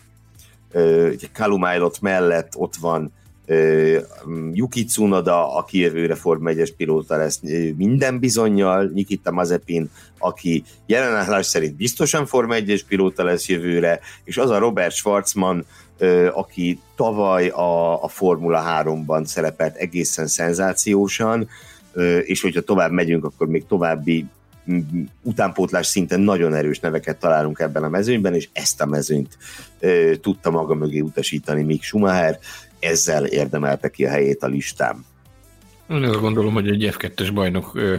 ugye 0.75 1.27
Kalumailot 1.33 2.01
mellett 2.01 2.53
ott 2.57 2.77
van 2.77 3.13
Yuki 4.53 4.85
Tsunoda, 4.85 5.57
aki 5.57 5.79
jövőre 5.79 6.15
Form 6.15 6.43
1-es 6.47 6.71
pilóta 6.77 7.17
lesz 7.17 7.41
minden 7.77 8.19
bizonyal, 8.19 8.85
Nikita 8.85 9.31
Mazepin, 9.31 9.91
aki 10.19 10.65
jelenállás 10.87 11.47
szerint 11.47 11.77
biztosan 11.77 12.27
Form 12.27 12.51
1-es 12.53 12.81
pilóta 12.89 13.25
lesz 13.25 13.49
jövőre, 13.49 14.01
és 14.25 14.37
az 14.37 14.51
a 14.51 14.59
Robert 14.59 14.95
Schwarzman, 14.95 15.65
aki 16.33 16.81
tavaly 16.97 17.49
a, 17.49 18.03
a 18.03 18.09
Formula 18.09 18.65
3-ban 18.67 19.25
szerepelt 19.25 19.77
egészen 19.77 20.27
szenzációsan, 20.27 21.49
és 22.23 22.43
hogyha 22.43 22.61
tovább 22.61 22.91
megyünk, 22.91 23.25
akkor 23.25 23.47
még 23.47 23.67
további 23.67 24.27
utánpótlás 25.23 25.87
szinten 25.87 26.21
nagyon 26.21 26.55
erős 26.55 26.81
neveket 26.81 27.17
találunk 27.17 27.59
ebben 27.59 27.83
a 27.83 27.89
mezőnyben, 27.89 28.35
és 28.35 28.49
ezt 28.53 28.81
a 28.81 28.87
mezőnyt 28.87 29.39
e, 29.81 30.17
tudta 30.17 30.51
maga 30.51 30.75
mögé 30.75 31.01
utasítani 31.01 31.63
Mick 31.63 31.83
Schumacher, 31.83 32.39
ezzel 32.79 33.25
érdemelte 33.25 33.89
ki 33.89 34.05
a 34.05 34.11
helyét 34.11 34.43
a 34.43 34.47
listán. 34.47 35.05
Én 35.89 36.03
azt 36.03 36.21
gondolom, 36.21 36.53
hogy 36.53 36.69
egy 36.69 36.95
F2-es 36.99 37.31
bajnok 37.35 37.75
ö, 37.75 37.95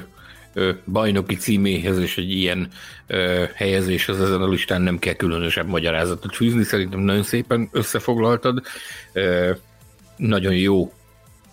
ö, 0.53 0.72
bajnoki 0.85 1.35
címéhez 1.35 1.99
és 1.99 2.18
egy 2.18 2.31
ilyen 2.31 2.68
ö, 3.07 3.44
helyezéshez 3.56 4.22
ezen 4.22 4.41
a 4.41 4.49
listán 4.49 4.81
nem 4.81 4.99
kell 4.99 5.14
különösebb 5.14 5.68
magyarázatot 5.68 6.35
fűzni, 6.35 6.64
szerintem 6.64 6.99
nagyon 6.99 7.23
szépen 7.23 7.69
összefoglaltad. 7.72 8.61
Ö, 9.14 9.52
nagyon 10.18 10.53
jó 10.53 10.94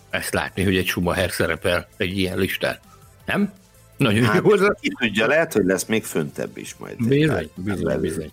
ezt 0.09 0.33
látni, 0.33 0.63
hogy 0.63 0.77
egy 0.77 0.87
Schumacher 0.87 1.31
szerepel 1.31 1.87
egy 1.97 2.17
ilyen 2.17 2.37
listán. 2.37 2.79
Nem? 3.25 3.53
Nagyon 4.01 4.25
hát, 4.25 4.41
jó. 4.45 4.51
Az... 4.51 4.73
Ki 4.79 4.91
tudja, 4.99 5.27
lehet, 5.27 5.53
hogy 5.53 5.65
lesz 5.65 5.85
még 5.85 6.03
föntebb 6.03 6.57
is 6.57 6.75
majd. 6.79 6.95
Bizony, 7.07 7.49
bizony, 7.55 7.99
bizony. 7.99 8.31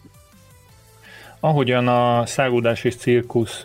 Ahogyan 1.40 1.88
a 1.88 2.26
Szágódás 2.26 2.84
és 2.84 2.96
Cirkusz 2.96 3.62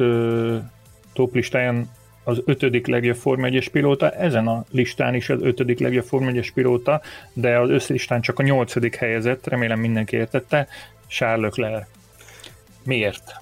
toplistáján 1.14 1.90
az 2.24 2.42
ötödik 2.46 2.88
legjobb 2.88 3.16
Form 3.16 3.44
1 3.44 3.70
pilóta, 3.70 4.10
ezen 4.12 4.48
a 4.48 4.64
listán 4.72 5.14
is 5.14 5.30
az 5.30 5.42
ötödik 5.42 5.80
legjobb 5.80 6.06
Form 6.06 6.28
1 6.28 6.54
pilóta, 6.54 7.02
de 7.34 7.58
az 7.60 7.70
összlistán 7.70 8.22
csak 8.22 8.40
a 8.40 8.44
nyolcadik 8.44 8.96
helyezett, 8.96 9.48
remélem 9.48 9.80
mindenki 9.80 10.16
értette, 10.16 10.68
Charles 11.08 11.56
Leclerc. 11.56 11.88
Miért? 12.84 13.42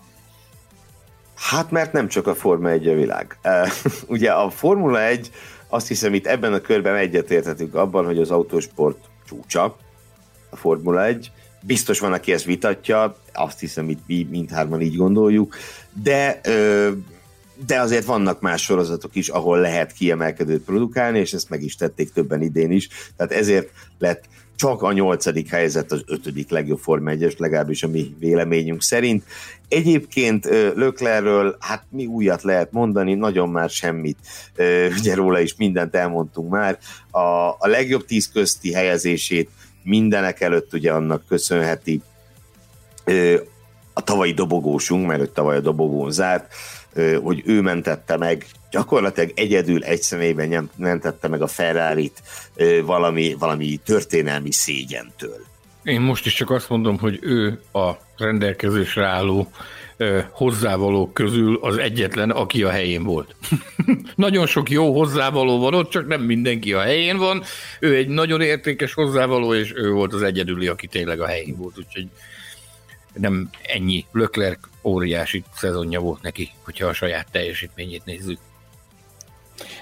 Hát 1.35 1.71
mert 1.71 1.93
nem 1.93 2.07
csak 2.07 2.27
a 2.27 2.35
Forma 2.35 2.69
1 2.69 2.87
a 2.87 2.93
világ. 2.93 3.37
Ugye 4.07 4.31
a 4.31 4.49
Formula 4.49 5.01
1 5.01 5.31
azt 5.71 5.87
hiszem 5.87 6.13
itt 6.13 6.27
ebben 6.27 6.53
a 6.53 6.61
körben 6.61 6.95
egyetérthetünk 6.95 7.75
abban, 7.75 8.05
hogy 8.05 8.17
az 8.17 8.31
autósport 8.31 8.97
csúcsa, 9.27 9.77
a 10.49 10.55
Formula 10.55 11.05
1. 11.05 11.31
Biztos 11.61 11.99
van, 11.99 12.13
aki 12.13 12.31
ezt 12.31 12.45
vitatja, 12.45 13.17
azt 13.33 13.59
hiszem 13.59 13.89
itt 13.89 13.99
mi 14.07 14.27
mindhárman 14.29 14.81
így 14.81 14.95
gondoljuk, 14.95 15.55
de 16.03 16.41
de 17.65 17.79
azért 17.79 18.05
vannak 18.05 18.41
más 18.41 18.63
sorozatok 18.63 19.15
is, 19.15 19.29
ahol 19.29 19.59
lehet 19.59 19.91
kiemelkedőt 19.91 20.63
produkálni, 20.63 21.19
és 21.19 21.33
ezt 21.33 21.49
meg 21.49 21.63
is 21.63 21.75
tették 21.75 22.13
többen 22.13 22.41
idén 22.41 22.71
is, 22.71 22.89
tehát 23.17 23.31
ezért 23.31 23.69
lett 23.99 24.23
csak 24.61 24.81
a 24.81 24.91
nyolcadik 24.91 25.49
helyzet 25.49 25.91
az 25.91 26.03
ötödik 26.05 26.49
legjobb 26.49 26.79
Forma 26.79 27.09
1 27.09 27.35
legalábbis 27.37 27.83
a 27.83 27.87
mi 27.87 28.15
véleményünk 28.19 28.81
szerint. 28.81 29.23
Egyébként 29.67 30.45
Löklerről, 30.75 31.55
hát 31.59 31.83
mi 31.89 32.05
újat 32.05 32.43
lehet 32.43 32.71
mondani, 32.71 33.13
nagyon 33.13 33.49
már 33.49 33.69
semmit. 33.69 34.17
Ugye 34.97 35.15
róla 35.15 35.39
is 35.39 35.55
mindent 35.55 35.95
elmondtunk 35.95 36.49
már. 36.49 36.77
A, 37.11 37.19
a 37.49 37.67
legjobb 37.67 38.05
tíz 38.05 38.31
közti 38.31 38.73
helyezését 38.73 39.49
mindenek 39.83 40.41
előtt 40.41 40.73
ugye 40.73 40.91
annak 40.91 41.23
köszönheti 41.27 42.01
a 43.93 44.01
tavalyi 44.03 44.33
dobogósunk, 44.33 45.07
mert 45.07 45.21
ő 45.21 45.27
tavaly 45.27 45.55
a 45.55 45.61
dobogón 45.61 46.11
zárt, 46.11 46.53
hogy 47.23 47.41
ő 47.45 47.61
mentette 47.61 48.17
meg, 48.17 48.45
gyakorlatilag 48.71 49.31
egyedül 49.35 49.83
egy 49.83 50.01
személyben 50.01 50.69
mentette 50.75 51.27
meg 51.27 51.41
a 51.41 51.47
ferrari 51.47 52.11
valami, 52.85 53.35
valami 53.39 53.79
történelmi 53.85 54.51
szégyentől. 54.51 55.45
Én 55.83 56.01
most 56.01 56.25
is 56.25 56.33
csak 56.33 56.49
azt 56.49 56.69
mondom, 56.69 56.99
hogy 56.99 57.19
ő 57.21 57.61
a 57.71 57.91
rendelkezésre 58.17 59.05
álló 59.05 59.51
hozzávalók 60.31 61.13
közül 61.13 61.59
az 61.61 61.77
egyetlen, 61.77 62.29
aki 62.29 62.63
a 62.63 62.69
helyén 62.69 63.03
volt. 63.03 63.35
nagyon 64.15 64.45
sok 64.45 64.69
jó 64.69 64.93
hozzávaló 64.93 65.59
van 65.59 65.73
ott, 65.73 65.89
csak 65.89 66.07
nem 66.07 66.21
mindenki 66.21 66.73
a 66.73 66.81
helyén 66.81 67.17
van. 67.17 67.43
Ő 67.79 67.95
egy 67.95 68.07
nagyon 68.07 68.41
értékes 68.41 68.93
hozzávaló, 68.93 69.53
és 69.53 69.73
ő 69.75 69.91
volt 69.91 70.13
az 70.13 70.21
egyedüli, 70.21 70.67
aki 70.67 70.87
tényleg 70.87 71.21
a 71.21 71.27
helyén 71.27 71.55
volt, 71.57 71.77
úgyhogy 71.77 72.07
nem 73.13 73.49
ennyi. 73.61 74.05
Leclerc 74.11 74.59
óriási 74.83 75.43
szezonja 75.53 75.99
volt 75.99 76.21
neki, 76.21 76.49
hogyha 76.63 76.87
a 76.87 76.93
saját 76.93 77.27
teljesítményét 77.31 78.05
nézzük. 78.05 78.37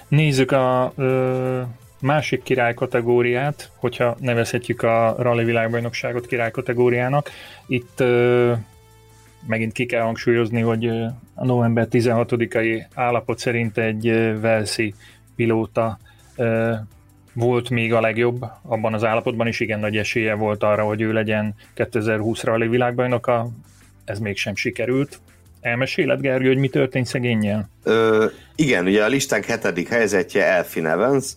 Nézzük 0.08 0.52
a 0.52 0.94
ö, 0.96 1.62
másik 2.02 2.44
király 2.44 2.74
kategóriát, 2.74 3.72
hogyha 3.76 4.18
nevezhetjük 4.20 4.84
a 4.84 5.16
rally 5.18 5.44
világbajnokságot 5.44 6.28
király 6.28 6.52
kategóriának. 6.52 7.30
Itt 7.68 8.00
ö, 8.00 8.54
megint 9.48 9.74
ki 9.74 9.86
kell 9.86 10.02
hangsúlyozni, 10.02 10.62
hogy 10.62 10.88
a 11.34 11.46
november 11.46 11.88
16-ai 11.92 12.86
állapot 12.94 13.40
szerint 13.40 13.78
egy 13.78 14.06
Velszi 14.40 14.94
pilóta 15.36 16.00
volt 17.40 17.70
még 17.70 17.94
a 17.94 18.02
legjobb 18.02 18.46
abban 18.62 18.94
az 18.94 19.04
állapotban 19.04 19.48
is, 19.48 19.60
igen 19.60 19.80
nagy 19.80 19.98
esélye 19.98 20.34
volt 20.34 20.64
arra, 20.64 20.84
hogy 20.84 21.02
ő 21.02 21.14
legyen 21.14 21.56
2020-ra 21.76 22.66
a 22.66 22.70
világbajnoka, 22.70 23.50
ez 24.06 24.20
mégsem 24.20 24.56
sikerült. 24.56 25.20
Elmeséled, 25.62 26.20
Gergő, 26.22 26.48
hogy 26.48 26.58
mi 26.58 26.68
történt 26.68 27.06
szegényel? 27.06 27.70
Ö, 27.84 28.26
igen, 28.56 28.86
ugye 28.86 29.04
a 29.04 29.08
listánk 29.08 29.46
hetedik 29.46 29.90
helyzetje 29.90 30.46
Elfin 30.46 30.86
Evans, 30.86 31.34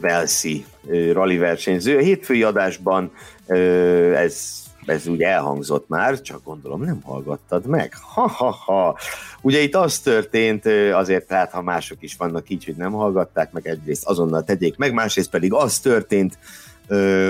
Velszi 0.00 0.64
rally 1.12 1.36
versenyző. 1.36 1.96
A 1.96 2.00
hétfői 2.00 2.42
adásban 2.42 3.12
ö, 3.46 4.12
ez 4.14 4.61
ez 4.86 5.06
úgy 5.06 5.22
elhangzott 5.22 5.88
már, 5.88 6.20
csak 6.20 6.44
gondolom 6.44 6.82
nem 6.82 7.00
hallgattad 7.02 7.66
meg. 7.66 7.94
Ha-ha-ha. 8.00 8.98
Ugye 9.40 9.60
itt 9.60 9.74
az 9.74 9.98
történt, 9.98 10.66
azért 10.92 11.26
tehát, 11.26 11.52
ha 11.52 11.62
mások 11.62 12.02
is 12.02 12.16
vannak 12.16 12.50
így, 12.50 12.64
hogy 12.64 12.76
nem 12.76 12.92
hallgatták 12.92 13.52
meg, 13.52 13.66
egyrészt 13.66 14.06
azonnal 14.06 14.44
tegyék 14.44 14.76
meg, 14.76 14.92
másrészt 14.92 15.30
pedig 15.30 15.52
az 15.52 15.78
történt 15.78 16.38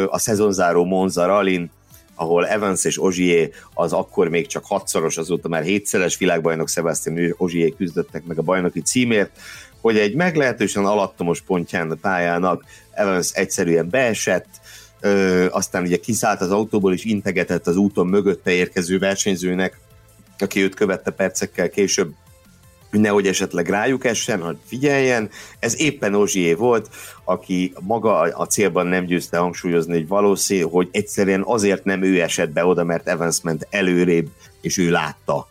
a 0.07 0.19
szezonzáró 0.19 0.85
Monza 0.85 1.27
Rallin, 1.27 1.71
ahol 2.15 2.47
Evans 2.47 2.85
és 2.85 3.03
Ogier 3.03 3.49
az 3.75 3.93
akkor 3.93 4.29
még 4.29 4.47
csak 4.47 4.65
hatszoros, 4.65 5.17
azóta 5.17 5.49
már 5.49 5.63
hétszeres 5.63 6.17
világbajnok 6.17 6.69
Sebastian 6.69 7.35
Ogier 7.37 7.73
küzdöttek 7.77 8.25
meg 8.25 8.39
a 8.39 8.43
bajnoki 8.43 8.81
címért, 8.81 9.31
hogy 9.81 9.99
egy 9.99 10.15
meglehetősen 10.15 10.85
alattomos 10.85 11.41
pontján 11.41 11.91
a 11.91 11.95
pályának 11.95 12.65
Evans 12.91 13.31
egyszerűen 13.33 13.89
beesett, 13.89 14.47
ö, 15.03 15.47
aztán 15.51 15.83
ugye 15.83 15.97
kiszállt 15.97 16.41
az 16.41 16.51
autóból 16.51 16.93
és 16.93 17.05
integetett 17.05 17.67
az 17.67 17.77
úton 17.77 18.07
mögötte 18.07 18.51
érkező 18.51 18.99
versenyzőnek, 18.99 19.81
aki 20.39 20.63
őt 20.63 20.75
követte 20.75 21.11
percekkel 21.11 21.71
később, 21.71 22.15
nehogy 22.91 23.27
esetleg 23.27 23.69
rájuk 23.69 24.05
essen, 24.05 24.41
hogy 24.41 24.57
figyeljen. 24.67 25.31
Ez 25.59 25.81
éppen 25.81 26.15
Ozsié 26.15 26.55
volt, 26.55 26.89
aki 27.25 27.73
maga 27.81 28.21
a 28.21 28.47
célban 28.47 28.87
nem 28.87 29.05
győzte 29.05 29.39
hangsúlyozni, 29.39 29.93
hogy 29.93 30.09
valószínű, 30.09 30.63
hogy 30.63 30.89
egyszerűen 30.93 31.43
azért 31.47 31.85
nem 31.85 32.03
ő 32.03 32.21
esett 32.21 32.51
be 32.51 32.65
oda, 32.65 32.85
mert 32.85 33.09
Evans 33.09 33.41
ment 33.41 33.67
előrébb, 33.71 34.29
és 34.61 34.79
ő 34.79 34.91
látta 34.91 35.51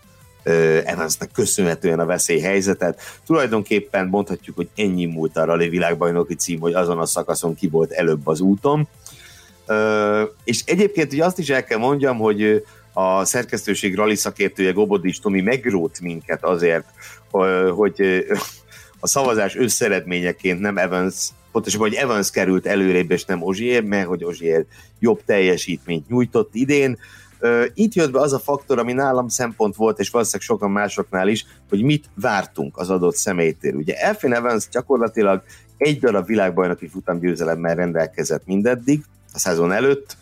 Evansnak 0.85 1.31
köszönhetően 1.31 1.99
a 1.99 2.05
veszélyhelyzetet. 2.05 3.01
Tulajdonképpen 3.25 4.07
mondhatjuk, 4.07 4.55
hogy 4.55 4.69
ennyi 4.75 5.05
múlt 5.05 5.37
a 5.37 5.45
rally 5.45 5.69
világbajnoki 5.69 6.35
cím, 6.35 6.59
hogy 6.59 6.73
azon 6.73 6.99
a 6.99 7.05
szakaszon 7.05 7.55
ki 7.55 7.67
volt 7.67 7.91
előbb 7.91 8.27
az 8.27 8.39
úton. 8.39 8.87
És 10.43 10.63
egyébként 10.65 11.13
ugye 11.13 11.25
azt 11.25 11.39
is 11.39 11.49
el 11.49 11.63
kell 11.63 11.77
mondjam, 11.77 12.17
hogy 12.17 12.63
a 12.93 13.25
szerkesztőség 13.25 13.95
rally 13.95 14.15
szakértője 14.15 14.71
Gobodics 14.71 15.21
Tomi 15.21 15.41
megrót 15.41 15.99
minket 15.99 16.43
azért, 16.43 16.85
hogy 17.75 18.25
a 18.99 19.07
szavazás 19.07 19.55
összeredményeként 19.55 20.59
nem 20.59 20.77
Evans, 20.77 21.29
pontosabban, 21.51 21.87
hogy 21.87 21.97
Evans 21.97 22.29
került 22.29 22.65
előrébb, 22.65 23.11
és 23.11 23.25
nem 23.25 23.41
Ozsier, 23.41 23.83
mert 23.83 24.07
hogy 24.07 24.23
Ozsier 24.23 24.65
jobb 24.99 25.21
teljesítményt 25.25 26.07
nyújtott 26.07 26.49
idén. 26.53 26.97
Itt 27.73 27.93
jött 27.93 28.11
be 28.11 28.19
az 28.19 28.33
a 28.33 28.39
faktor, 28.39 28.79
ami 28.79 28.93
nálam 28.93 29.27
szempont 29.27 29.75
volt, 29.75 29.99
és 29.99 30.09
valószínűleg 30.09 30.47
sokan 30.47 30.71
másoknál 30.71 31.27
is, 31.27 31.45
hogy 31.69 31.83
mit 31.83 32.05
vártunk 32.15 32.77
az 32.77 32.89
adott 32.89 33.15
személytől. 33.15 33.73
Ugye 33.73 33.95
Elfin 33.95 34.33
Evans 34.33 34.67
gyakorlatilag 34.71 35.43
egy 35.77 35.99
darab 35.99 36.25
világbajnoki 36.25 36.87
futamgyőzelemmel 36.87 37.75
rendelkezett 37.75 38.45
mindeddig, 38.45 39.03
a 39.33 39.39
szezon 39.39 39.71
előtt, 39.71 40.17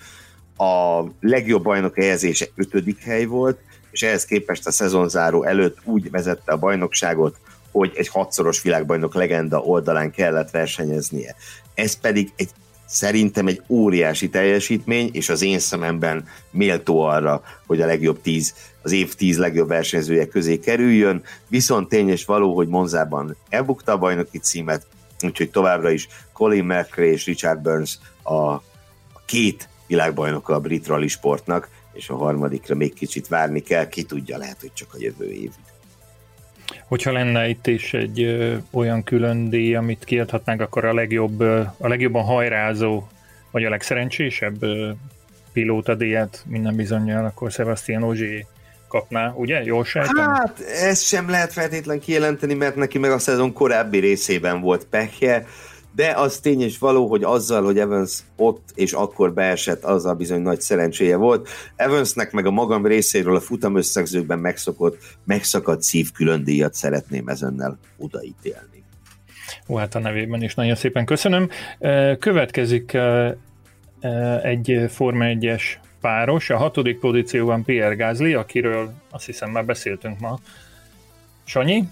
a 0.57 1.03
legjobb 1.21 1.63
bajnok 1.63 1.95
helyezése 1.95 2.45
ötödik 2.55 3.01
hely 3.01 3.25
volt, 3.25 3.59
és 3.91 4.01
ehhez 4.01 4.25
képest 4.25 4.67
a 4.67 4.71
szezonzáró 4.71 5.43
előtt 5.43 5.77
úgy 5.83 6.11
vezette 6.11 6.51
a 6.51 6.57
bajnokságot, 6.57 7.37
hogy 7.71 7.91
egy 7.95 8.07
hatszoros 8.07 8.61
világbajnok 8.61 9.13
legenda 9.13 9.59
oldalán 9.59 10.11
kellett 10.11 10.51
versenyeznie. 10.51 11.35
Ez 11.73 11.99
pedig 11.99 12.31
egy 12.35 12.49
szerintem 12.85 13.47
egy 13.47 13.61
óriási 13.67 14.29
teljesítmény, 14.29 15.09
és 15.13 15.29
az 15.29 15.41
én 15.41 15.59
szememben 15.59 16.27
méltó 16.51 17.01
arra, 17.01 17.41
hogy 17.67 17.81
a 17.81 17.85
legjobb 17.85 18.21
tíz, 18.21 18.53
az 18.81 18.91
év 18.91 19.13
tíz 19.13 19.37
legjobb 19.37 19.67
versenyzője 19.67 20.27
közé 20.27 20.59
kerüljön, 20.59 21.23
viszont 21.47 21.89
tény 21.89 22.09
és 22.09 22.25
való, 22.25 22.55
hogy 22.55 22.67
Monzában 22.67 23.35
elbukta 23.49 23.91
a 23.91 23.97
bajnoki 23.97 24.39
címet, 24.39 24.85
úgyhogy 25.21 25.49
továbbra 25.49 25.89
is 25.89 26.07
Colin 26.33 26.65
McRae 26.65 27.05
és 27.05 27.25
Richard 27.25 27.61
Burns 27.61 27.97
a, 28.23 28.61
két 29.29 29.69
világbajnoka 29.87 30.53
a 30.53 30.59
brit 30.59 30.87
rally 30.87 31.07
sportnak, 31.07 31.69
és 31.93 32.09
a 32.09 32.15
harmadikra 32.15 32.75
még 32.75 32.93
kicsit 32.93 33.27
várni 33.27 33.59
kell, 33.59 33.87
ki 33.87 34.03
tudja, 34.03 34.37
lehet, 34.37 34.59
hogy 34.59 34.73
csak 34.73 34.87
a 34.93 34.97
jövő 34.99 35.31
év. 35.31 35.49
Hogyha 36.87 37.11
lenne 37.11 37.47
itt 37.47 37.67
is 37.67 37.93
egy 37.93 38.21
ö, 38.21 38.55
olyan 38.71 39.03
külön 39.03 39.49
díj, 39.49 39.75
amit 39.75 40.03
kiadhatnánk, 40.03 40.61
akkor 40.61 40.85
a 40.85 40.93
legjobb, 40.93 41.41
ö, 41.41 41.61
a 41.77 41.87
legjobban 41.87 42.23
hajrázó, 42.23 43.07
vagy 43.51 43.63
a 43.63 43.69
legszerencsésebb 43.69 44.63
ö, 44.63 44.91
pilóta 45.53 45.95
díjat 45.95 46.43
minden 46.47 46.75
bizonyal, 46.75 47.25
akkor 47.25 47.51
Sebastian 47.51 48.03
Ozsi 48.03 48.45
kapná, 48.87 49.33
ugye? 49.35 49.63
Jól 49.63 49.85
sejtem? 49.85 50.29
Hát, 50.29 50.59
ezt 50.59 51.05
sem 51.05 51.29
lehet 51.29 51.53
feltétlen 51.53 51.99
kijelenteni, 51.99 52.53
mert 52.53 52.75
neki 52.75 52.97
meg 52.97 53.11
a 53.11 53.19
szezon 53.19 53.53
korábbi 53.53 53.99
részében 53.99 54.61
volt 54.61 54.85
pekje, 54.85 55.45
de 55.95 56.11
az 56.11 56.39
tény 56.39 56.61
és 56.61 56.77
való, 56.77 57.07
hogy 57.07 57.23
azzal, 57.23 57.63
hogy 57.63 57.79
Evans 57.79 58.19
ott 58.35 58.69
és 58.75 58.93
akkor 58.93 59.33
beesett, 59.33 59.83
azzal 59.83 60.13
bizony 60.13 60.41
nagy 60.41 60.61
szerencséje 60.61 61.15
volt. 61.15 61.49
Evansnek 61.75 62.31
meg 62.31 62.45
a 62.45 62.51
magam 62.51 62.85
részéről 62.85 63.35
a 63.35 63.39
futam 63.39 63.75
összegzőkben 63.75 64.39
megszokott, 64.39 64.97
megszakadt 65.23 65.81
szív 65.81 66.11
külön 66.11 66.43
díjat 66.43 66.73
szeretném 66.73 67.27
ezennel 67.27 67.77
odaítélni. 67.97 68.83
Ó, 69.67 69.75
hát 69.75 69.95
a 69.95 69.99
nevében 69.99 70.43
is 70.43 70.55
nagyon 70.55 70.75
szépen 70.75 71.05
köszönöm. 71.05 71.49
Következik 72.19 72.97
egy 74.43 74.85
Forma 74.89 75.25
1-es 75.27 75.63
páros, 76.01 76.49
a 76.49 76.57
hatodik 76.57 76.99
pozícióban 76.99 77.63
Pierre 77.63 77.95
Gasly, 77.95 78.33
akiről 78.33 78.93
azt 79.11 79.25
hiszem 79.25 79.51
már 79.51 79.65
beszéltünk 79.65 80.19
ma. 80.19 80.39
Sanyi? 81.43 81.83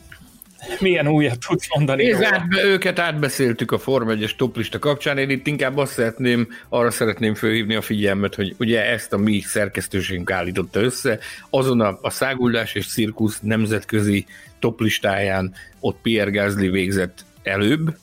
Milyen 0.80 1.08
újat 1.08 1.38
tudsz 1.48 1.68
mondani? 1.76 2.04
Nézd, 2.04 2.24
át, 2.24 2.46
őket 2.64 3.00
átbeszéltük 3.00 3.72
a 3.72 3.78
Form 3.78 4.10
1-es 4.10 4.36
toplista 4.36 4.80
kapcsán, 4.80 5.18
én 5.18 5.30
itt 5.30 5.48
inkább 5.48 5.78
azt 5.78 5.92
szeretném, 5.92 6.48
arra 6.70 6.92
szeretném 6.92 7.34
fölhívni 7.34 7.76
a 7.76 7.82
figyelmet, 7.82 8.36
hogy 8.36 8.56
ugye 8.60 8.86
ezt 8.86 9.14
a 9.14 9.18
mi 9.18 9.40
szerkesztőségünk 9.40 10.32
állította 10.32 10.80
össze, 10.80 11.20
azon 11.50 11.82
a, 11.82 11.98
a 12.02 12.10
Száguldás 12.10 12.76
és 12.76 12.88
Cirkusz 12.88 13.40
nemzetközi 13.40 14.26
toplistáján 14.60 15.54
ott 15.80 15.98
Pierre 16.02 16.32
Gasly 16.32 16.68
végzett 16.68 17.26
előbb, 17.44 17.98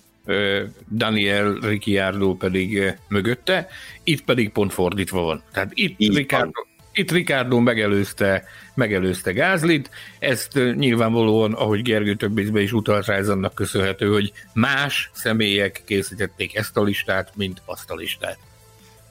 Daniel 0.90 1.55
Ricciardo 1.55 2.35
pedig 2.35 2.94
mögötte, 3.09 3.68
itt 4.02 4.24
pedig 4.24 4.51
pont 4.51 4.72
fordítva 4.72 5.20
van. 5.20 5.43
Tehát 5.52 5.70
itt 5.74 5.98
Ricciardo, 5.98 6.62
itt 6.95 7.11
Ricardo 7.11 7.61
megelőzte, 7.61 8.45
megelőzte 8.75 9.33
Gázlit, 9.33 9.91
ezt 10.19 10.55
nyilvánvalóan, 10.75 11.53
ahogy 11.53 11.83
Gergő 11.83 12.15
több 12.15 12.39
ízbe 12.39 12.61
is 12.61 12.73
utalt 12.73 13.07
rá, 13.07 13.16
ez 13.16 13.29
annak 13.29 13.55
köszönhető, 13.55 14.12
hogy 14.12 14.33
más 14.53 15.11
személyek 15.12 15.83
készítették 15.85 16.57
ezt 16.57 16.77
a 16.77 16.83
listát, 16.83 17.33
mint 17.37 17.62
azt 17.65 17.91
a 17.91 17.95
listát. 17.95 18.39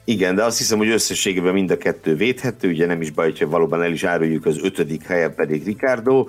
Igen, 0.04 0.34
de 0.34 0.44
azt 0.44 0.58
hiszem, 0.58 0.78
hogy 0.78 0.88
összességében 0.88 1.52
mind 1.52 1.70
a 1.70 1.76
kettő 1.76 2.16
védhető, 2.16 2.68
ugye 2.68 2.86
nem 2.86 3.00
is 3.00 3.10
baj, 3.10 3.30
hogyha 3.30 3.48
valóban 3.48 3.82
el 3.82 3.92
is 3.92 4.04
áruljuk, 4.04 4.46
az 4.46 4.58
ötödik 4.62 5.02
helyen 5.02 5.34
pedig 5.34 5.64
Ricardo 5.64 6.28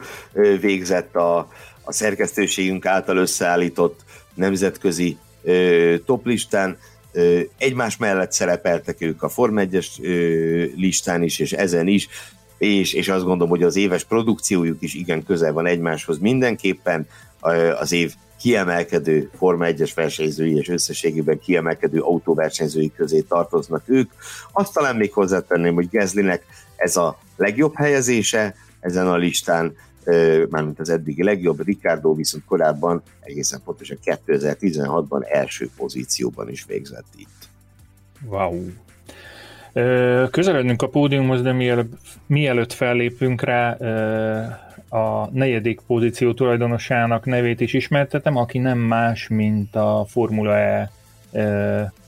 végzett 0.59 1.15
a, 1.15 1.37
a 1.83 1.91
szerkesztőségünk 1.91 2.85
által 2.85 3.17
összeállított 3.17 3.99
nemzetközi 4.33 5.17
toplistán, 6.05 6.77
egymás 7.57 7.97
mellett 7.97 8.31
szerepeltek 8.31 9.01
ők 9.01 9.23
a 9.23 9.29
Form 9.29 9.57
1-es 9.57 9.87
listán 10.75 11.23
is, 11.23 11.39
és 11.39 11.53
ezen 11.53 11.87
is, 11.87 12.07
és, 12.57 12.93
és 12.93 13.09
azt 13.09 13.23
gondolom, 13.23 13.49
hogy 13.49 13.63
az 13.63 13.75
éves 13.75 14.03
produkciójuk 14.03 14.81
is 14.81 14.93
igen 14.93 15.23
közel 15.23 15.53
van 15.53 15.65
egymáshoz 15.65 16.19
mindenképpen, 16.19 17.07
az 17.79 17.91
év 17.91 18.13
kiemelkedő 18.39 19.29
Forma 19.37 19.65
1-es 19.67 19.91
versenyzői 19.95 20.57
és 20.57 20.69
összességében 20.69 21.39
kiemelkedő 21.39 21.99
autóversenyzői 21.99 22.91
közé 22.95 23.19
tartoznak 23.19 23.83
ők. 23.85 24.11
Azt 24.51 24.73
talán 24.73 24.95
még 24.95 25.13
hozzátenném, 25.13 25.73
hogy 25.73 25.89
Gezlinek 25.89 26.45
ez 26.75 26.95
a 26.95 27.19
legjobb 27.35 27.75
helyezése 27.75 28.55
ezen 28.79 29.07
a 29.07 29.15
listán, 29.15 29.75
mármint 30.49 30.79
az 30.79 30.89
eddigi 30.89 31.23
legjobb, 31.23 31.65
Ricardo 31.65 32.15
viszont 32.15 32.45
korábban 32.45 33.01
egészen 33.19 33.61
pontosan 33.65 33.97
2016-ban 34.05 35.33
első 35.33 35.69
pozícióban 35.77 36.49
is 36.49 36.65
végzett 36.65 37.07
itt. 37.15 37.49
Wow! 38.27 38.65
Közeledünk 40.31 40.81
a 40.81 40.87
pódiumhoz, 40.87 41.41
de 41.41 41.51
mielőtt, 41.51 41.93
mielőtt 42.25 42.73
fellépünk 42.73 43.41
rá, 43.41 43.71
a 44.89 45.29
negyedik 45.31 45.79
pozíció 45.87 46.33
tulajdonosának 46.33 47.25
nevét 47.25 47.61
is 47.61 47.73
ismertetem, 47.73 48.35
aki 48.37 48.57
nem 48.57 48.77
más, 48.77 49.27
mint 49.27 49.75
a 49.75 50.05
Formula 50.07 50.57
E 50.57 50.91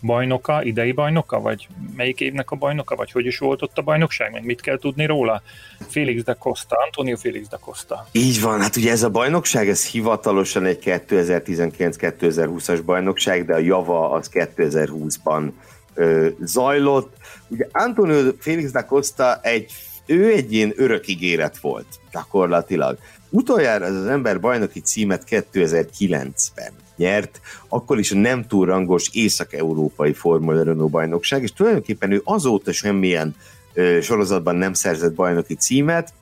bajnoka, 0.02 0.64
idei 0.64 0.92
bajnoka, 0.92 1.40
vagy 1.40 1.68
melyik 1.96 2.20
évnek 2.20 2.52
a 2.52 2.56
bajnoka, 2.56 2.96
vagy 2.96 3.12
hogy 3.12 3.26
is 3.26 3.38
volt 3.38 3.62
ott 3.62 3.78
a 3.78 3.82
bajnokság, 3.82 4.32
meg 4.32 4.46
mit 4.46 4.62
kell 4.62 4.78
tudni 4.78 5.06
róla? 5.06 5.42
Félix 5.88 6.24
de 6.24 6.34
Costa, 6.34 6.76
Antonio 6.86 7.16
Félix 7.16 7.48
de 7.48 7.58
Costa. 7.62 8.08
Így 8.12 8.42
van, 8.42 8.62
hát 8.62 8.76
ugye 8.76 8.92
ez 8.92 9.04
a 9.04 9.10
bajnokság, 9.10 9.70
ez 9.70 9.86
hivatalosan 9.86 10.66
egy 10.66 10.80
2019-2020-as 10.86 12.82
bajnokság, 12.86 13.46
de 13.46 13.54
a 13.54 13.58
java 13.58 14.12
az 14.12 14.30
2020-ban 14.34 15.52
ö, 15.94 16.28
zajlott. 16.42 17.16
Ugye 17.48 17.68
Antonio 17.72 18.32
Félix 18.40 18.72
da 18.72 18.86
Costa 18.86 19.40
egy, 19.42 19.72
ő 20.06 20.32
egy 20.32 20.54
ilyen 20.54 20.74
örök 20.76 21.08
ígéret 21.08 21.58
volt 21.58 21.88
gyakorlatilag. 22.12 22.98
Utoljára 23.30 23.86
ez 23.86 23.96
az 23.96 24.06
ember 24.06 24.40
bajnoki 24.40 24.80
címet 24.80 25.24
2009-ben 25.30 26.72
nyert, 26.98 27.42
akkor 27.68 28.00
is 28.00 28.12
a 28.12 28.16
nem 28.16 28.48
túl 28.48 28.66
rangos 28.66 29.10
észak-európai 29.14 30.14
Formula 30.14 30.64
Renault 30.64 30.92
bajnokság, 30.92 31.44
és 31.44 31.54
tulajdonképpen 31.54 32.12
ő 32.12 32.22
azóta 32.24 32.72
semmilyen 32.72 33.36
ö, 33.74 34.02
sorozatban 34.02 34.56
nem 34.56 34.74
szerzett 34.74 35.14
bajnoki 35.14 35.56
címet, 35.56 36.14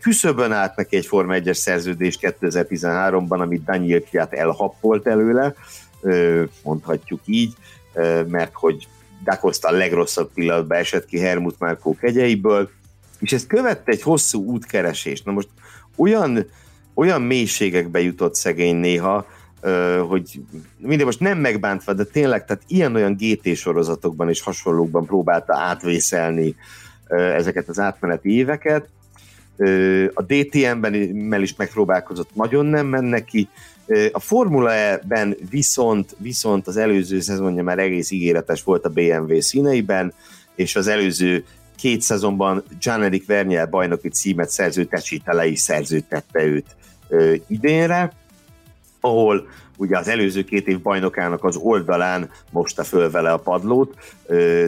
Küszöbön 0.00 0.52
állt 0.52 0.76
neki 0.76 0.96
egy 0.96 1.06
Forma 1.06 1.34
1-es 1.36 1.54
szerződés 1.54 2.18
2013-ban, 2.20 3.40
amit 3.40 3.64
Daniel 3.64 4.02
Kiat 4.02 4.32
elhappolt 4.32 5.06
előle, 5.06 5.54
mondhatjuk 6.62 7.20
így, 7.24 7.54
mert 8.26 8.52
hogy 8.52 8.88
Dakosta 9.24 9.68
a 9.68 9.72
legrosszabb 9.72 10.30
pillanatban 10.34 10.78
esett 10.78 11.06
ki 11.06 11.18
Hermut 11.18 11.58
Márkó 11.58 11.96
kegyeiből, 12.00 12.70
és 13.20 13.32
ezt 13.32 13.46
követte 13.46 13.92
egy 13.92 14.02
hosszú 14.02 14.44
útkeresés. 14.44 15.22
Na 15.22 15.32
most 15.32 15.48
olyan, 15.96 16.46
olyan 16.94 17.22
mélységekbe 17.22 18.00
jutott 18.00 18.34
szegény 18.34 18.76
néha, 18.76 19.26
hogy 20.08 20.40
minden 20.78 21.06
most 21.06 21.20
nem 21.20 21.38
megbántva, 21.38 21.92
de 21.92 22.04
tényleg, 22.04 22.44
tehát 22.44 22.62
ilyen-olyan 22.66 23.16
GT 23.18 23.56
sorozatokban 23.56 24.28
és 24.28 24.40
hasonlókban 24.40 25.06
próbálta 25.06 25.54
átvészelni 25.54 26.54
ezeket 27.08 27.68
az 27.68 27.78
átmeneti 27.78 28.36
éveket, 28.36 28.88
a 30.14 30.22
DTM-ben 30.22 31.42
is 31.42 31.56
megpróbálkozott, 31.56 32.34
nagyon 32.34 32.66
nem 32.66 32.86
menne 32.86 33.24
ki, 33.24 33.48
a 34.12 34.20
Formula 34.20 34.72
E-ben 34.72 35.36
viszont, 35.50 36.16
viszont 36.18 36.66
az 36.66 36.76
előző 36.76 37.20
szezonja 37.20 37.62
már 37.62 37.78
egész 37.78 38.10
ígéretes 38.10 38.62
volt 38.62 38.84
a 38.84 38.88
BMW 38.88 39.40
színeiben, 39.40 40.12
és 40.54 40.76
az 40.76 40.86
előző 40.86 41.44
két 41.76 42.00
szezonban 42.00 42.62
Jean-Éric 42.80 43.26
Vernier 43.26 43.68
bajnoki 43.68 44.08
címet 44.08 44.48
szerződtesíte 44.48 45.32
le 45.32 45.46
is 45.46 45.60
szerződtette 45.60 46.44
őt 46.44 46.66
idénre, 47.46 48.12
ahol 49.00 49.48
ugye 49.76 49.98
az 49.98 50.08
előző 50.08 50.44
két 50.44 50.68
év 50.68 50.80
bajnokának 50.80 51.44
az 51.44 51.56
oldalán 51.56 52.30
mosta 52.50 52.84
föl 52.84 53.10
vele 53.10 53.32
a 53.32 53.38
padlót, 53.38 53.94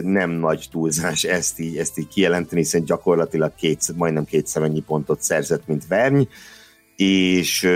nem 0.01 0.29
nagy 0.29 0.67
túlzás 0.71 1.23
ezt 1.23 1.59
így, 1.59 1.77
ezt 1.77 1.97
így 1.97 2.07
kijelenteni, 2.07 2.61
hiszen 2.61 2.83
gyakorlatilag 2.83 3.51
két, 3.55 3.95
majdnem 3.95 4.25
kétszer 4.25 4.63
annyi 4.63 4.81
pontot 4.81 5.21
szerzett, 5.21 5.67
mint 5.67 5.87
Verny, 5.87 6.21
és, 6.95 7.69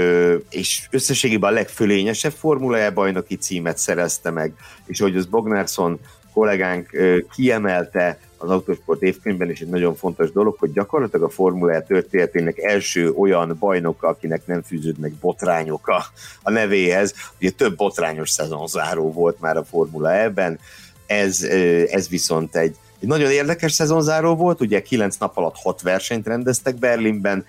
és 0.49 0.87
összességében 0.91 1.49
a 1.51 1.53
legfölényesebb 1.53 2.31
Formula 2.31 2.77
E 2.77 2.91
bajnoki 2.91 3.35
címet 3.35 3.77
szerezte 3.77 4.29
meg, 4.29 4.53
és 4.85 4.99
ahogy 4.99 5.15
az 5.15 5.25
Bognarsson 5.25 5.99
kollégánk 6.33 6.89
kiemelte 7.35 8.19
az 8.43 8.49
autósport 8.49 9.01
évkönyvben 9.01 9.49
is 9.49 9.59
egy 9.59 9.67
nagyon 9.67 9.95
fontos 9.95 10.31
dolog, 10.31 10.55
hogy 10.59 10.71
gyakorlatilag 10.71 11.25
a 11.25 11.29
Formula 11.29 11.73
E 11.73 11.81
történetének 11.81 12.57
első 12.57 13.11
olyan 13.11 13.55
bajnoka, 13.59 14.07
akinek 14.07 14.45
nem 14.45 14.61
fűződnek 14.61 15.13
botrányok 15.13 15.87
a, 15.87 16.05
a 16.41 16.51
nevéhez. 16.51 17.13
Ugye 17.39 17.49
több 17.49 17.75
botrányos 17.75 18.29
szezonzáró 18.29 19.11
volt 19.11 19.39
már 19.39 19.57
a 19.57 19.63
Formula 19.63 20.13
E-ben, 20.13 20.59
ez, 21.05 21.43
ez 21.89 22.09
viszont 22.09 22.55
egy, 22.55 22.75
egy 22.99 23.07
nagyon 23.07 23.31
érdekes 23.31 23.71
szezonzáró 23.71 24.35
volt, 24.35 24.61
ugye 24.61 24.81
kilenc 24.81 25.17
nap 25.17 25.37
alatt 25.37 25.55
hat 25.55 25.81
versenyt 25.81 26.27
rendeztek 26.27 26.75
Berlinben, 26.75 27.45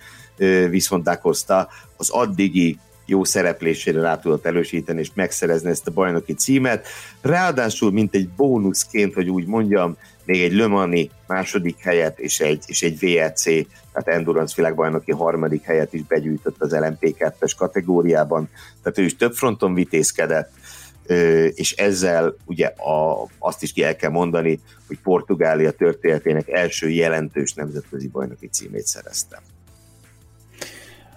viszont 0.69 1.05
Dacosta 1.05 1.69
az 1.97 2.11
addigi 2.11 2.79
jó 3.07 3.25
szereplésére 3.25 4.01
rá 4.01 4.19
tudott 4.19 4.47
erősíteni 4.47 5.01
és 5.01 5.11
megszerezni 5.15 5.71
ezt 5.71 5.87
a 5.87 5.91
bajnoki 5.91 6.35
címet. 6.35 6.87
Ráadásul, 7.21 7.93
mint 7.93 8.15
egy 8.15 8.29
bónuszként, 8.29 9.15
hogy 9.15 9.29
úgy 9.29 9.47
mondjam, 9.47 9.97
még 10.25 10.43
egy 10.43 10.53
Le 10.53 10.67
Mani 10.67 11.11
második 11.27 11.79
helyet 11.79 12.19
és 12.19 12.41
egy, 12.41 12.65
és 12.67 12.83
egy 12.83 12.99
VLC, 12.99 13.45
tehát 13.45 14.09
Endurance 14.19 14.55
világbajnoki 14.57 15.13
harmadik 15.13 15.63
helyet 15.63 15.93
is 15.93 16.03
begyűjtött 16.03 16.63
az 16.63 16.71
LMP2-es 16.73 17.53
kategóriában, 17.57 18.49
tehát 18.83 18.99
ő 18.99 19.03
is 19.03 19.17
több 19.17 19.35
fronton 19.35 19.75
vitézkedett, 19.75 20.51
és 21.55 21.73
ezzel 21.73 22.37
ugye 22.45 22.67
a, 22.67 23.29
azt 23.39 23.63
is 23.63 23.73
ki 23.73 23.83
el 23.83 23.97
kell 23.97 24.11
mondani, 24.11 24.61
hogy 24.87 24.99
Portugália 25.03 25.71
történetének 25.71 26.49
első 26.49 26.89
jelentős 26.89 27.53
nemzetközi 27.53 28.09
bajnoki 28.09 28.47
címét 28.47 28.87
szerezte. 28.87 29.43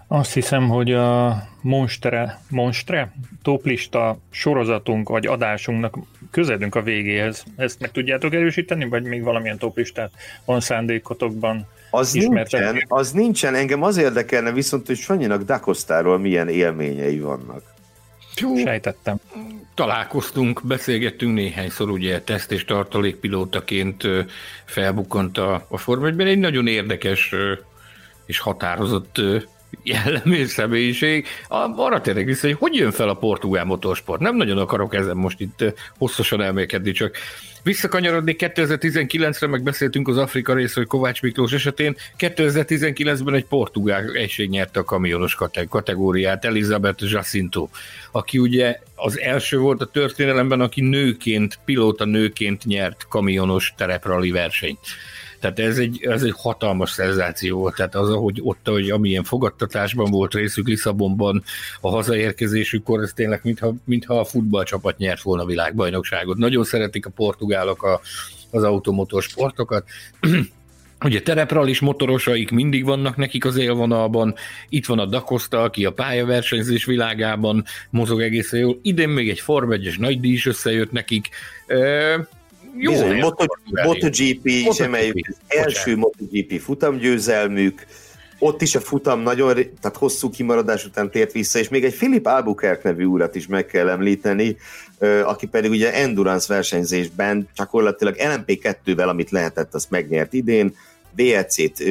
Azt 0.07 0.33
hiszem, 0.33 0.67
hogy 0.67 0.91
a 0.91 1.43
Monstre, 1.61 2.39
Monstre 2.49 3.13
toplista 3.41 4.17
sorozatunk 4.29 5.09
vagy 5.09 5.27
adásunknak 5.27 5.97
közelünk 6.31 6.75
a 6.75 6.81
végéhez. 6.81 7.43
Ezt 7.55 7.79
meg 7.79 7.91
tudjátok 7.91 8.33
erősíteni, 8.33 8.85
vagy 8.85 9.03
még 9.03 9.23
valamilyen 9.23 9.57
toplistát 9.57 10.11
van 10.45 10.59
szándékotokban? 10.59 11.67
Az 11.91 12.11
nincsen, 12.11 12.83
az 12.87 13.11
nincsen. 13.11 13.55
Engem 13.55 13.83
az 13.83 13.97
érdekelne 13.97 14.51
viszont, 14.51 14.87
hogy 14.87 14.97
Sanyinak 14.97 15.43
Dakosztáról 15.43 16.17
milyen 16.17 16.49
élményei 16.49 17.19
vannak. 17.19 17.63
Jó. 18.35 18.55
Sejtettem. 18.55 19.17
Találkoztunk, 19.73 20.61
beszélgettünk 20.63 21.33
néhányszor, 21.33 21.89
ugye 21.89 22.21
teszt 22.21 22.51
és 22.51 22.65
tartalékpilótaként 22.65 24.03
felbukkant 24.65 25.37
a, 25.37 25.65
a 25.69 25.77
Forma 25.77 26.07
Egy 26.07 26.39
nagyon 26.39 26.67
érdekes 26.67 27.33
és 28.25 28.39
határozott 28.39 29.21
jellemű 29.83 30.45
személyiség. 30.45 31.27
Arra 31.75 32.01
tényleg 32.01 32.25
vissza, 32.25 32.47
hogy 32.47 32.55
hogy 32.59 32.75
jön 32.75 32.91
fel 32.91 33.09
a 33.09 33.13
portugál 33.13 33.65
motorsport. 33.65 34.21
Nem 34.21 34.35
nagyon 34.35 34.57
akarok 34.57 34.95
ezen 34.95 35.17
most 35.17 35.39
itt 35.39 35.63
hosszasan 35.97 36.41
elmélkedni, 36.41 36.91
csak 36.91 37.17
visszakanyarodni 37.63 38.35
2019-re, 38.39 39.47
meg 39.47 39.63
beszéltünk 39.63 40.07
az 40.07 40.17
Afrika 40.17 40.53
részről 40.53 40.85
Kovács 40.85 41.21
Miklós 41.21 41.51
esetén. 41.51 41.95
2019-ben 42.17 43.33
egy 43.33 43.45
portugál 43.45 44.11
egység 44.13 44.49
nyerte 44.49 44.79
a 44.79 44.83
kamionos 44.83 45.37
kategóriát, 45.69 46.45
Elizabeth 46.45 47.11
Jacinto, 47.11 47.67
aki 48.11 48.37
ugye 48.37 48.79
az 48.95 49.19
első 49.19 49.57
volt 49.57 49.81
a 49.81 49.85
történelemben, 49.85 50.61
aki 50.61 50.81
nőként, 50.81 51.59
pilóta 51.65 52.05
nőként 52.05 52.65
nyert 52.65 53.05
kamionos 53.09 53.73
tereprali 53.77 54.31
versenyt. 54.31 54.79
Tehát 55.39 55.59
ez 55.59 55.77
egy, 55.77 55.99
ez 56.01 56.23
egy 56.23 56.33
hatalmas 56.37 56.89
szenzáció 56.89 57.59
volt, 57.59 57.75
tehát 57.75 57.95
az, 57.95 58.09
hogy 58.09 58.39
ott, 58.43 58.67
hogy 58.67 58.89
amilyen 58.89 59.23
fogadtatásban 59.23 60.11
volt 60.11 60.33
részük 60.33 60.67
Lisszabonban 60.67 61.43
a 61.81 61.89
hazaérkezésükkor, 61.89 63.01
ez 63.01 63.11
tényleg 63.13 63.39
mintha, 63.43 63.73
mintha 63.83 64.19
a 64.19 64.25
futballcsapat 64.25 64.97
nyert 64.97 65.21
volna 65.21 65.43
a 65.43 65.45
világbajnokságot. 65.45 66.37
Nagyon 66.37 66.63
szeretik 66.63 67.05
a 67.05 67.09
portugálok 67.09 67.83
a, 67.83 68.01
az 68.51 68.63
automotorsportokat. 68.63 69.85
Ugye 71.05 71.21
terepralis 71.21 71.79
motorosaik 71.79 72.51
mindig 72.51 72.85
vannak 72.85 73.15
nekik 73.15 73.45
az 73.45 73.57
élvonalban, 73.57 74.35
itt 74.69 74.85
van 74.85 74.99
a 74.99 75.05
Dakosta, 75.05 75.63
aki 75.63 75.85
a 75.85 75.91
pályaversenyzés 75.91 76.85
világában 76.85 77.63
mozog 77.89 78.21
egészen 78.21 78.59
jól, 78.59 78.79
idén 78.81 79.09
még 79.09 79.29
egy 79.29 79.39
Form 79.39 79.71
1 79.71 79.95
nagy 79.97 80.19
díj 80.19 80.31
is 80.31 80.45
összejött 80.45 80.91
nekik, 80.91 81.29
jó, 82.77 82.91
Bizony, 82.91 83.17
Moto, 83.19 83.45
MotoGP 83.83 84.45
is 84.45 84.79
emeljük, 84.79 85.27
az 85.27 85.35
első 85.47 85.95
MotoGP 85.95 86.59
futamgyőzelmük, 86.59 87.85
ott 88.39 88.61
is 88.61 88.75
a 88.75 88.79
futam 88.79 89.21
nagyon, 89.21 89.53
tehát 89.53 89.97
hosszú 89.97 90.29
kimaradás 90.29 90.85
után 90.85 91.11
tért 91.11 91.31
vissza, 91.31 91.59
és 91.59 91.69
még 91.69 91.83
egy 91.83 91.95
Philip 91.95 92.25
Albuquerque 92.25 92.91
nevű 92.91 93.03
úrat 93.03 93.35
is 93.35 93.47
meg 93.47 93.65
kell 93.65 93.89
említeni, 93.89 94.57
aki 95.23 95.47
pedig 95.47 95.71
ugye 95.71 95.93
endurance 95.93 96.53
versenyzésben 96.53 97.49
gyakorlatilag 97.55 98.15
LMP2-vel, 98.17 99.07
amit 99.07 99.31
lehetett, 99.31 99.73
azt 99.73 99.89
megnyert 99.89 100.33
idén, 100.33 100.75
VLC-t, 101.15 101.83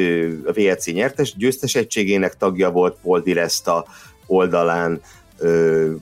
a 0.47 0.53
VLC 0.53 0.87
nyertes 0.87 1.37
győztes 1.37 1.75
egységének 1.75 2.37
tagja 2.37 2.71
volt 2.71 2.97
Paul 3.03 3.21
Di 3.21 3.33
Resta 3.33 3.87
oldalán, 4.27 5.01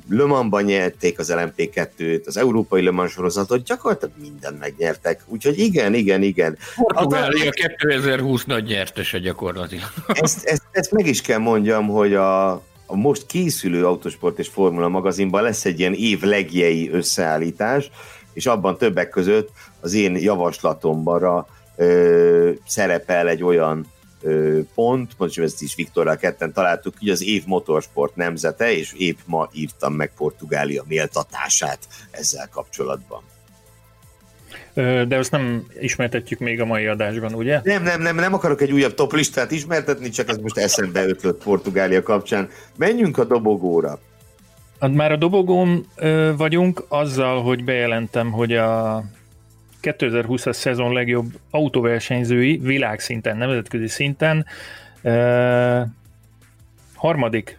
Le 0.09 0.25
Mansban 0.25 0.63
nyerték 0.63 1.19
az 1.19 1.33
LMP2-t, 1.37 2.27
az 2.27 2.37
Európai 2.37 2.83
Le 2.83 2.91
Mans 2.91 3.13
sorozatot, 3.13 3.65
gyakorlatilag 3.65 4.15
mindent 4.21 4.59
megnyertek. 4.59 5.23
Úgyhogy 5.27 5.59
igen, 5.59 5.95
igen, 5.95 6.23
igen. 6.23 6.59
Portugália 6.77 7.51
2020 7.51 8.45
nagy 8.45 8.65
nyertese 8.65 9.19
gyakorlatilag. 9.19 9.89
Ezt, 10.07 10.45
ezt, 10.45 10.63
ezt 10.71 10.91
meg 10.91 11.07
is 11.07 11.21
kell 11.21 11.39
mondjam, 11.39 11.87
hogy 11.87 12.15
a, 12.15 12.51
a 12.87 12.97
most 12.97 13.27
készülő 13.27 13.87
Autosport 13.87 14.39
és 14.39 14.49
Formula 14.49 14.89
magazinban 14.89 15.43
lesz 15.43 15.65
egy 15.65 15.79
ilyen 15.79 15.95
év 15.95 16.21
legjei 16.21 16.91
összeállítás, 16.91 17.91
és 18.33 18.47
abban 18.47 18.79
többek 18.79 19.09
között 19.09 19.51
az 19.81 19.95
én 19.95 20.17
javaslatomban 20.17 21.47
ö, 21.77 22.51
szerepel 22.67 23.29
egy 23.29 23.43
olyan 23.43 23.87
pont, 24.75 25.13
most 25.17 25.39
ezt 25.39 25.63
is 25.63 25.75
Viktorral 25.75 26.17
ketten 26.17 26.53
találtuk, 26.53 26.95
hogy 26.99 27.09
az 27.09 27.23
év 27.23 27.43
motorsport 27.47 28.17
nemzete, 28.17 28.77
és 28.77 28.93
épp 28.99 29.19
ma 29.27 29.49
írtam 29.53 29.95
meg 29.95 30.13
Portugália 30.17 30.85
méltatását 30.89 31.79
ezzel 32.11 32.49
kapcsolatban. 32.53 33.23
De 34.75 35.17
ezt 35.17 35.31
nem 35.31 35.67
ismertetjük 35.81 36.39
még 36.39 36.61
a 36.61 36.65
mai 36.65 36.87
adásban, 36.87 37.35
ugye? 37.35 37.61
Nem, 37.63 37.83
nem, 37.83 38.01
nem, 38.03 38.17
nem 38.17 38.35
akarok 38.35 38.61
egy 38.61 38.73
újabb 38.73 38.95
top 38.95 39.13
listát 39.13 39.51
ismertetni, 39.51 40.09
csak 40.09 40.29
ez 40.29 40.37
most 40.37 40.59
eszembe 40.59 41.07
ötlött 41.07 41.43
Portugália 41.43 42.03
kapcsán. 42.03 42.49
Menjünk 42.77 43.19
a 43.19 43.25
dobogóra. 43.25 43.99
Hát 44.81 44.95
már 44.95 45.13
a 45.13 45.17
dobogón 45.17 45.87
vagyunk, 46.37 46.85
azzal, 46.89 47.43
hogy 47.43 47.65
bejelentem, 47.65 48.31
hogy 48.31 48.53
a 48.53 49.05
2020-as 49.85 50.53
szezon 50.53 50.93
legjobb 50.93 51.27
autóversenyzői 51.51 52.57
világszinten, 52.57 53.37
nemzetközi 53.37 53.89
szinten 53.89 54.47
uh, 55.03 55.81
harmadik 56.95 57.59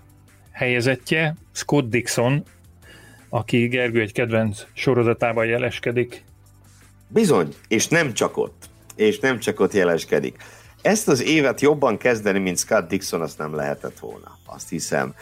helyezettje 0.52 1.36
Scott 1.52 1.90
Dixon, 1.90 2.44
aki 3.30 3.68
Gergő 3.68 4.02
egy 4.02 4.12
kedvenc 4.12 4.66
sorozatában 4.74 5.46
jeleskedik. 5.46 6.24
Bizony, 7.08 7.54
és 7.68 7.88
nem 7.88 8.14
csak 8.14 8.38
ott. 8.38 8.70
És 8.96 9.20
nem 9.20 9.40
csak 9.40 9.60
ott 9.60 9.74
jeleskedik. 9.74 10.38
Ezt 10.82 11.08
az 11.08 11.24
évet 11.24 11.62
jobban 11.62 11.98
kezdeni, 11.98 12.40
mint 12.40 12.58
Scott 12.58 12.88
Dixon, 12.88 13.22
azt 13.22 13.38
nem 13.38 13.56
lehetett 13.56 14.00
volna, 14.00 14.38
azt 14.46 14.70
hiszem. 14.70 15.14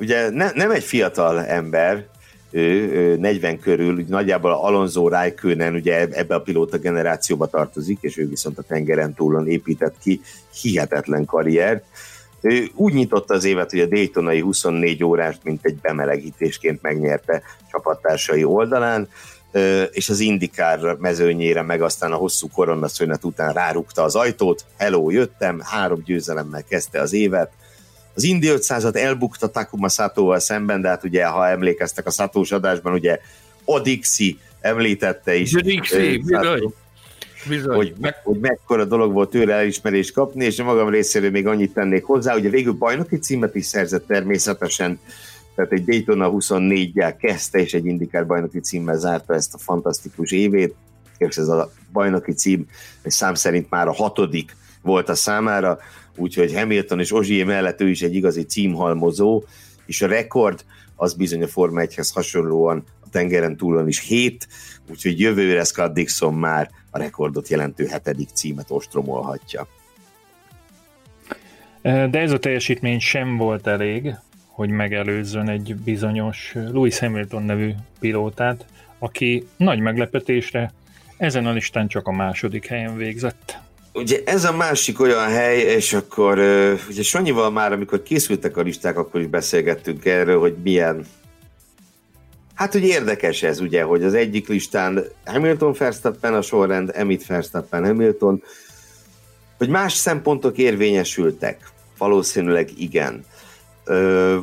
Ugye 0.00 0.30
ne, 0.30 0.50
nem 0.50 0.70
egy 0.70 0.84
fiatal 0.84 1.44
ember, 1.44 2.06
40 2.52 3.58
körül, 3.58 4.04
nagyjából 4.08 4.52
Alonso 4.52 5.08
Raikkonen 5.08 5.74
ugye 5.74 6.06
ebbe 6.10 6.34
a 6.34 6.40
pilóta 6.40 6.78
generációba 6.78 7.46
tartozik, 7.46 7.98
és 8.00 8.18
ő 8.18 8.28
viszont 8.28 8.58
a 8.58 8.62
tengeren 8.62 9.14
túlon 9.14 9.48
épített 9.48 9.94
ki 10.02 10.20
hihetetlen 10.60 11.24
karriert. 11.24 11.84
Ő 12.40 12.68
úgy 12.74 12.92
nyitotta 12.92 13.34
az 13.34 13.44
évet, 13.44 13.70
hogy 13.70 13.80
a 13.80 13.86
Daytonai 13.86 14.40
24 14.40 15.04
órást, 15.04 15.40
mint 15.44 15.64
egy 15.64 15.76
bemelegítésként 15.76 16.82
megnyerte 16.82 17.42
csapattársai 17.70 18.44
oldalán. 18.44 19.08
és 19.90 20.08
az 20.08 20.20
indikár 20.20 20.96
mezőnyére 20.98 21.62
meg 21.62 21.82
aztán 21.82 22.12
a 22.12 22.16
hosszú 22.16 22.48
koronaszönet 22.48 23.24
után 23.24 23.52
rárukta 23.52 24.02
az 24.02 24.14
ajtót, 24.14 24.64
hello, 24.78 25.10
jöttem, 25.10 25.60
három 25.64 26.02
győzelemmel 26.04 26.64
kezdte 26.68 27.00
az 27.00 27.12
évet, 27.12 27.52
az 28.14 28.22
Indi 28.22 28.48
500-at 28.50 28.96
elbukta 28.96 29.46
Takuma 29.46 29.88
Satóval 29.88 30.38
szemben, 30.38 30.80
de 30.80 30.88
hát 30.88 31.04
ugye, 31.04 31.26
ha 31.26 31.48
emlékeztek 31.48 32.06
a 32.06 32.10
Satós 32.10 32.52
adásban, 32.52 32.92
ugye 32.92 33.18
Odixi 33.64 34.38
említette 34.60 35.34
is. 35.34 35.54
Odixi, 35.54 36.18
bizony. 36.18 36.74
Bizony. 37.48 37.76
Hogy, 37.76 37.94
meg, 38.00 38.14
hogy 38.24 38.38
mekkora 38.38 38.84
dolog 38.84 39.12
volt 39.12 39.30
tőle 39.30 39.54
elismerést 39.54 40.12
kapni, 40.12 40.44
és 40.44 40.58
a 40.58 40.64
magam 40.64 40.88
részéről 40.88 41.30
még 41.30 41.46
annyit 41.46 41.72
tennék 41.72 42.04
hozzá, 42.04 42.36
ugye 42.36 42.48
végül 42.48 42.72
bajnoki 42.72 43.18
címet 43.18 43.54
is 43.54 43.66
szerzett 43.66 44.06
természetesen, 44.06 44.98
tehát 45.54 45.72
egy 45.72 45.84
Daytona 45.84 46.30
24-jel 46.32 47.14
kezdte, 47.20 47.58
és 47.58 47.72
egy 47.72 47.86
Indikár 47.86 48.26
bajnoki 48.26 48.60
címmel 48.60 48.98
zárta 48.98 49.34
ezt 49.34 49.54
a 49.54 49.58
fantasztikus 49.58 50.30
évét, 50.30 50.74
és 51.18 51.36
ez 51.36 51.48
a 51.48 51.72
bajnoki 51.92 52.32
cím 52.32 52.66
egy 53.02 53.10
szám 53.10 53.34
szerint 53.34 53.70
már 53.70 53.88
a 53.88 53.92
hatodik 53.92 54.56
volt 54.82 55.08
a 55.08 55.14
számára, 55.14 55.78
úgyhogy 56.16 56.54
Hamilton 56.54 57.00
és 57.00 57.12
Ozsié 57.12 57.42
mellett 57.42 57.80
ő 57.80 57.88
is 57.88 58.02
egy 58.02 58.14
igazi 58.14 58.42
címhalmozó, 58.42 59.42
és 59.86 60.02
a 60.02 60.06
rekord 60.06 60.64
az 60.96 61.14
bizony 61.14 61.42
a 61.42 61.46
Forma 61.46 61.82
1-hez 61.84 62.10
hasonlóan 62.14 62.84
a 63.00 63.08
tengeren 63.10 63.56
túlon 63.56 63.88
is 63.88 64.00
7, 64.00 64.48
úgyhogy 64.90 65.20
jövőre 65.20 65.64
Scott 65.64 65.94
Dixon 65.94 66.34
már 66.34 66.70
a 66.90 66.98
rekordot 66.98 67.48
jelentő 67.48 67.86
hetedik 67.86 68.28
címet 68.28 68.70
ostromolhatja. 68.70 69.66
De 71.82 72.18
ez 72.18 72.32
a 72.32 72.38
teljesítmény 72.38 72.98
sem 72.98 73.36
volt 73.36 73.66
elég, 73.66 74.14
hogy 74.46 74.68
megelőzzön 74.68 75.48
egy 75.48 75.76
bizonyos 75.76 76.52
Louis 76.54 76.98
Hamilton 76.98 77.42
nevű 77.42 77.72
pilótát, 78.00 78.66
aki 78.98 79.46
nagy 79.56 79.78
meglepetésre 79.78 80.72
ezen 81.16 81.46
a 81.46 81.52
listán 81.52 81.88
csak 81.88 82.06
a 82.06 82.12
második 82.12 82.66
helyen 82.66 82.96
végzett. 82.96 83.58
Ugye 83.94 84.22
ez 84.24 84.44
a 84.44 84.52
másik 84.52 85.00
olyan 85.00 85.28
hely, 85.28 85.60
és 85.60 85.92
akkor 85.92 86.38
ugye 86.88 87.02
Sanyival 87.02 87.50
már, 87.50 87.72
amikor 87.72 88.02
készültek 88.02 88.56
a 88.56 88.62
listák, 88.62 88.98
akkor 88.98 89.20
is 89.20 89.26
beszélgettünk 89.26 90.04
erről, 90.04 90.40
hogy 90.40 90.56
milyen 90.62 91.06
Hát, 92.54 92.72
hogy 92.72 92.84
érdekes 92.84 93.42
ez, 93.42 93.60
ugye, 93.60 93.82
hogy 93.82 94.04
az 94.04 94.14
egyik 94.14 94.48
listán 94.48 95.04
Hamilton 95.24 95.74
Verstappen 95.78 96.34
a 96.34 96.42
sorrend, 96.42 96.90
Emit 96.94 97.26
Verstappen 97.26 97.84
Hamilton, 97.84 98.42
hogy 99.58 99.68
más 99.68 99.92
szempontok 99.92 100.58
érvényesültek. 100.58 101.70
Valószínűleg 101.98 102.70
igen. 102.76 103.24
Ö, 103.84 104.38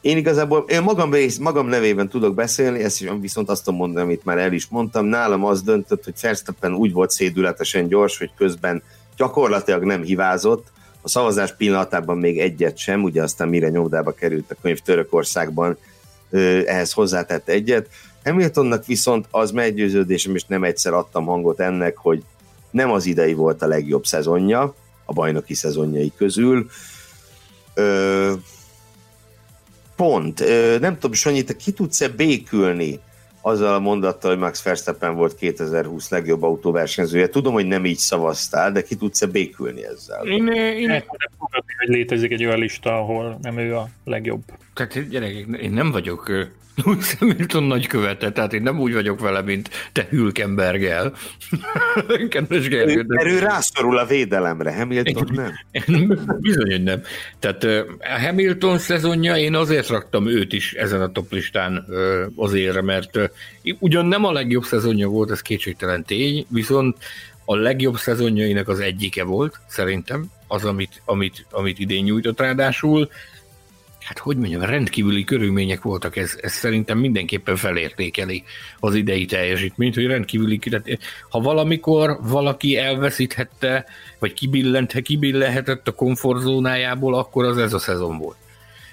én 0.00 0.16
igazából, 0.16 0.64
én 0.68 0.82
magam, 0.82 1.10
magam 1.40 1.66
nevében 1.66 2.08
tudok 2.08 2.34
beszélni, 2.34 2.82
ezt 2.82 3.00
is 3.00 3.08
viszont 3.20 3.48
azt 3.48 3.64
tudom 3.64 3.78
mondani, 3.78 4.04
amit 4.04 4.24
már 4.24 4.38
el 4.38 4.52
is 4.52 4.66
mondtam. 4.68 5.04
Nálam 5.04 5.44
az 5.44 5.62
döntött, 5.62 6.04
hogy 6.04 6.14
Verstappen 6.20 6.74
úgy 6.74 6.92
volt 6.92 7.10
szédületesen 7.10 7.88
gyors, 7.88 8.18
hogy 8.18 8.30
közben 8.36 8.82
gyakorlatilag 9.16 9.84
nem 9.84 10.02
hivázott, 10.02 10.66
a 11.02 11.08
szavazás 11.08 11.54
pillanatában 11.56 12.18
még 12.18 12.40
egyet 12.40 12.76
sem, 12.76 13.02
ugye 13.02 13.22
aztán 13.22 13.48
mire 13.48 13.68
nyomdába 13.68 14.12
került 14.12 14.50
a 14.50 14.56
könyv 14.62 14.78
Törökországban, 14.78 15.76
ehhez 16.66 16.92
hozzátett 16.92 17.48
egyet. 17.48 17.88
Hamiltonnak 18.24 18.86
viszont 18.86 19.26
az 19.30 19.50
meggyőződésem, 19.50 20.34
és 20.34 20.44
nem 20.44 20.64
egyszer 20.64 20.92
adtam 20.92 21.24
hangot 21.24 21.60
ennek, 21.60 21.96
hogy 21.96 22.22
nem 22.70 22.90
az 22.90 23.06
idei 23.06 23.32
volt 23.34 23.62
a 23.62 23.66
legjobb 23.66 24.04
szezonja, 24.04 24.74
a 25.04 25.12
bajnoki 25.12 25.54
szezonjai 25.54 26.12
közül. 26.16 26.66
Ö, 27.74 28.32
pont. 30.00 30.44
Nem 30.80 30.94
tudom, 30.94 31.12
Sanyi, 31.12 31.42
te 31.42 31.56
ki 31.56 31.72
tudsz-e 31.72 32.08
békülni 32.08 32.98
azzal 33.40 33.74
a 33.74 33.78
mondattal, 33.78 34.30
hogy 34.30 34.40
Max 34.40 34.62
Verstappen 34.62 35.14
volt 35.14 35.34
2020 35.34 36.10
legjobb 36.10 36.42
autóversenyzője. 36.42 37.28
Tudom, 37.28 37.52
hogy 37.52 37.66
nem 37.66 37.84
így 37.84 37.98
szavaztál, 37.98 38.72
de 38.72 38.82
ki 38.82 38.94
tudsz-e 38.94 39.26
békülni 39.26 39.84
ezzel? 39.84 40.26
Én, 40.26 40.46
én 40.52 40.86
nem 40.86 41.02
hogy 41.78 41.88
létezik 41.88 42.32
egy 42.32 42.44
olyan 42.44 42.58
lista, 42.58 42.98
ahol 42.98 43.38
nem 43.42 43.58
ő 43.58 43.76
a 43.76 43.88
legjobb. 44.04 44.42
Tehát 44.86 45.08
gyerekek, 45.08 45.46
én 45.60 45.72
nem 45.72 45.90
vagyok 45.90 46.48
Lewis 46.84 47.14
Hamilton 47.18 47.62
nagykövete, 47.62 48.32
tehát 48.32 48.52
én 48.52 48.62
nem 48.62 48.80
úgy 48.80 48.92
vagyok 48.92 49.20
vele, 49.20 49.42
mint 49.42 49.70
te 49.92 50.06
Hülkenberggel. 50.10 51.12
Kedves 52.28 52.68
Gergő. 52.68 53.06
Ő 53.24 53.38
rászorul 53.38 53.98
a 53.98 54.06
védelemre, 54.06 54.74
Hamilton 54.74 55.28
nem. 55.86 56.18
Bizony, 56.40 56.70
hogy 56.70 56.82
nem. 56.82 57.02
Tehát 57.38 57.64
a 57.64 58.20
Hamilton 58.20 58.78
szezonja, 58.78 59.36
én 59.36 59.54
azért 59.54 59.88
raktam 59.88 60.26
őt 60.26 60.52
is 60.52 60.72
ezen 60.72 61.00
a 61.00 61.12
toplistán 61.12 61.86
azért, 62.34 62.82
mert 62.82 63.18
ugyan 63.78 64.06
nem 64.06 64.24
a 64.24 64.32
legjobb 64.32 64.64
szezonja 64.64 65.08
volt, 65.08 65.30
ez 65.30 65.40
kétségtelen 65.40 66.04
tény, 66.04 66.46
viszont 66.48 66.96
a 67.44 67.56
legjobb 67.56 67.96
szezonjainak 67.96 68.68
az 68.68 68.80
egyike 68.80 69.24
volt, 69.24 69.60
szerintem, 69.66 70.30
az, 70.46 70.64
amit, 70.64 71.02
amit, 71.04 71.46
amit 71.50 71.78
idén 71.78 72.04
nyújtott 72.04 72.40
ráadásul, 72.40 73.10
hát 74.10 74.18
hogy 74.18 74.36
mondjam, 74.36 74.62
rendkívüli 74.62 75.24
körülmények 75.24 75.82
voltak, 75.82 76.16
ez, 76.16 76.38
ez 76.40 76.52
szerintem 76.52 76.98
mindenképpen 76.98 77.56
felértékeli 77.56 78.44
az 78.80 78.94
idei 78.94 79.24
teljesítményt, 79.24 79.94
hogy 79.94 80.06
rendkívüli, 80.06 80.58
tehát 80.58 80.98
ha 81.28 81.40
valamikor 81.40 82.18
valaki 82.22 82.76
elveszíthette, 82.76 83.84
vagy 84.18 84.32
kibillenthe, 84.32 85.00
kibillenhetett 85.00 85.88
a 85.88 85.92
komfortzónájából, 85.92 87.14
akkor 87.14 87.44
az 87.44 87.58
ez 87.58 87.72
a 87.72 87.78
szezon 87.78 88.18
volt. 88.18 88.36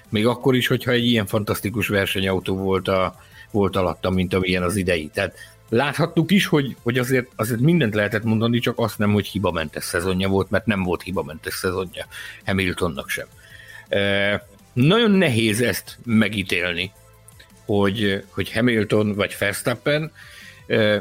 Még 0.08 0.26
akkor 0.26 0.54
is, 0.54 0.66
hogyha 0.66 0.90
egy 0.90 1.06
ilyen 1.06 1.26
fantasztikus 1.26 1.88
versenyautó 1.88 2.56
volt, 2.56 2.88
a, 2.88 3.14
volt 3.50 3.76
alatta, 3.76 4.10
mint 4.10 4.34
amilyen 4.34 4.62
az 4.62 4.76
idei. 4.76 5.10
Tehát 5.14 5.34
láthattuk 5.68 6.30
is, 6.30 6.46
hogy, 6.46 6.76
hogy 6.82 6.98
azért, 6.98 7.26
azért 7.36 7.60
mindent 7.60 7.94
lehetett 7.94 8.24
mondani, 8.24 8.58
csak 8.58 8.78
azt 8.78 8.98
nem, 8.98 9.12
hogy 9.12 9.26
hibamentes 9.26 9.84
szezonja 9.84 10.28
volt, 10.28 10.50
mert 10.50 10.66
nem 10.66 10.82
volt 10.82 11.02
hibamentes 11.02 11.54
szezonja 11.54 12.06
Hamiltonnak 12.44 13.08
sem. 13.08 13.26
E, 13.88 14.46
nagyon 14.72 15.10
nehéz 15.10 15.60
ezt 15.60 15.98
megítélni, 16.04 16.92
hogy, 17.64 18.24
hogy 18.28 18.52
Hamilton 18.52 19.14
vagy 19.14 19.36
Verstappen, 19.38 20.12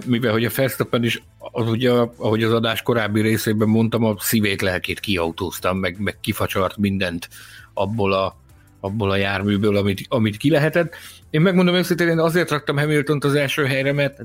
mivel 0.06 0.32
hogy 0.32 0.46
a 0.46 0.52
Verstappen 0.56 1.04
is, 1.04 1.22
az 1.38 1.70
ugye, 1.70 1.92
ahogy 1.92 2.44
az 2.44 2.54
adás 2.54 2.82
korábbi 2.82 3.22
részében 3.22 3.68
mondtam, 3.68 4.04
a 4.04 4.16
szívét, 4.20 4.62
lelkét 4.62 5.00
kiautóztam, 5.00 5.78
meg, 5.78 6.00
meg 6.00 6.18
kifacsart 6.22 6.78
mindent 6.78 7.30
abból 7.74 8.14
a, 8.14 8.38
abból 8.80 9.12
a 9.12 9.16
járműből, 9.16 9.78
amit, 9.78 10.06
amit 10.08 10.38
ki 10.38 10.50
lehetett. 10.50 10.96
Én 11.30 11.42
megmondom 11.42 11.76
őszintén, 11.76 12.08
én 12.08 12.20
azért 12.20 12.50
raktam 12.50 12.78
Hamilton 12.78 13.20
az 13.22 13.36
első 13.36 13.66
helyre, 13.66 13.92
mert 13.92 14.22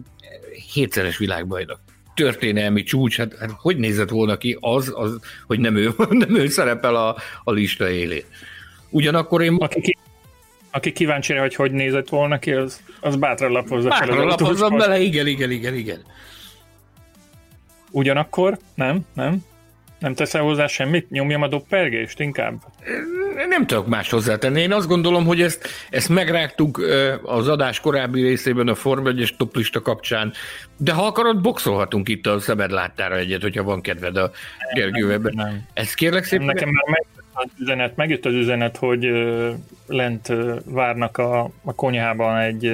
hétszeres 0.73 1.17
világbajnok 1.17 1.81
történelmi 2.15 2.83
csúcs, 2.83 3.17
hát, 3.17 3.37
hát 3.39 3.51
hogy 3.57 3.77
nézett 3.77 4.09
volna 4.09 4.37
ki 4.37 4.57
az, 4.61 4.93
az 4.95 5.19
hogy 5.47 5.61
nem 5.61 5.77
ő, 5.77 5.95
nem 6.11 6.37
ő 6.37 6.49
szerepel 6.49 6.95
a, 6.95 7.17
a 7.45 7.53
lista 7.53 7.91
élén. 7.91 8.25
Ugyanakkor 8.93 9.43
én... 9.43 9.57
Aki, 9.59 9.81
ki, 9.81 9.97
aki 10.71 10.93
kíváncsi 10.93 11.35
hogy 11.35 11.55
hogy 11.55 11.73
nézett 11.73 12.09
volna 12.09 12.39
ki, 12.39 12.53
az, 12.53 12.83
az 13.01 13.17
bátran 13.17 13.53
lapozza 13.53 13.89
Bátran 13.89 14.27
lapozza 14.27 14.69
bele, 14.69 14.99
igen, 14.99 15.27
igen, 15.27 15.51
igen, 15.51 15.75
igen. 15.75 16.03
Ugyanakkor, 17.91 18.59
nem, 18.75 19.01
nem, 19.15 19.45
nem 19.99 20.15
teszel 20.15 20.43
hozzá 20.43 20.67
semmit? 20.67 21.11
Nyomjam 21.11 21.43
a 21.43 21.49
doppergést 21.49 22.21
inkább? 22.21 22.63
Nem 23.49 23.67
tudok 23.67 23.87
más 23.87 24.11
hozzátenni. 24.11 24.61
Én 24.61 24.73
azt 24.73 24.89
gondolom, 24.89 25.25
hogy 25.25 25.41
ezt, 25.41 25.69
ezt 25.91 26.09
megrágtuk 26.09 26.81
az 27.23 27.49
adás 27.49 27.81
korábbi 27.81 28.23
részében 28.23 28.69
a 28.69 28.75
Form 28.75 29.07
1 29.07 29.35
toplista 29.39 29.81
kapcsán, 29.81 30.33
de 30.77 30.93
ha 30.93 31.07
akarod, 31.07 31.41
boxolhatunk 31.41 32.09
itt 32.09 32.27
a 32.27 32.41
szemed 32.41 32.71
láttára 32.71 33.17
egyet, 33.17 33.43
hogyha 33.43 33.63
van 33.63 33.81
kedved 33.81 34.17
a 34.17 34.31
Gergővel. 34.75 35.33
Ezt 35.75 35.95
kérlek 35.95 36.25
szépen. 36.25 36.47
Nekem 36.47 36.69
már 36.69 36.85
meg, 36.87 37.07
az 37.33 37.51
üzenet, 37.59 37.97
megjött 37.97 38.27
az 38.27 38.35
üzenet, 38.35 38.77
hogy 38.77 39.11
lent 39.87 40.33
várnak 40.65 41.19
a, 41.19 41.51
a 41.65 41.75
konyhában 41.75 42.39
egy, 42.39 42.67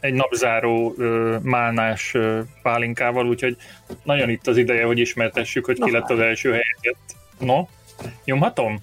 egy 0.00 0.14
napzáró 0.14 0.94
málnás 1.42 2.16
pálinkával, 2.62 3.28
úgyhogy 3.28 3.56
nagyon 4.02 4.28
itt 4.28 4.46
az 4.46 4.56
ideje, 4.56 4.84
hogy 4.84 4.98
ismertessük, 4.98 5.64
hogy 5.64 5.80
ki 5.80 5.90
lett 5.90 6.10
az 6.10 6.18
első 6.18 6.50
helyet. 6.50 6.98
No, 7.38 7.66
nyomhatom? 8.24 8.80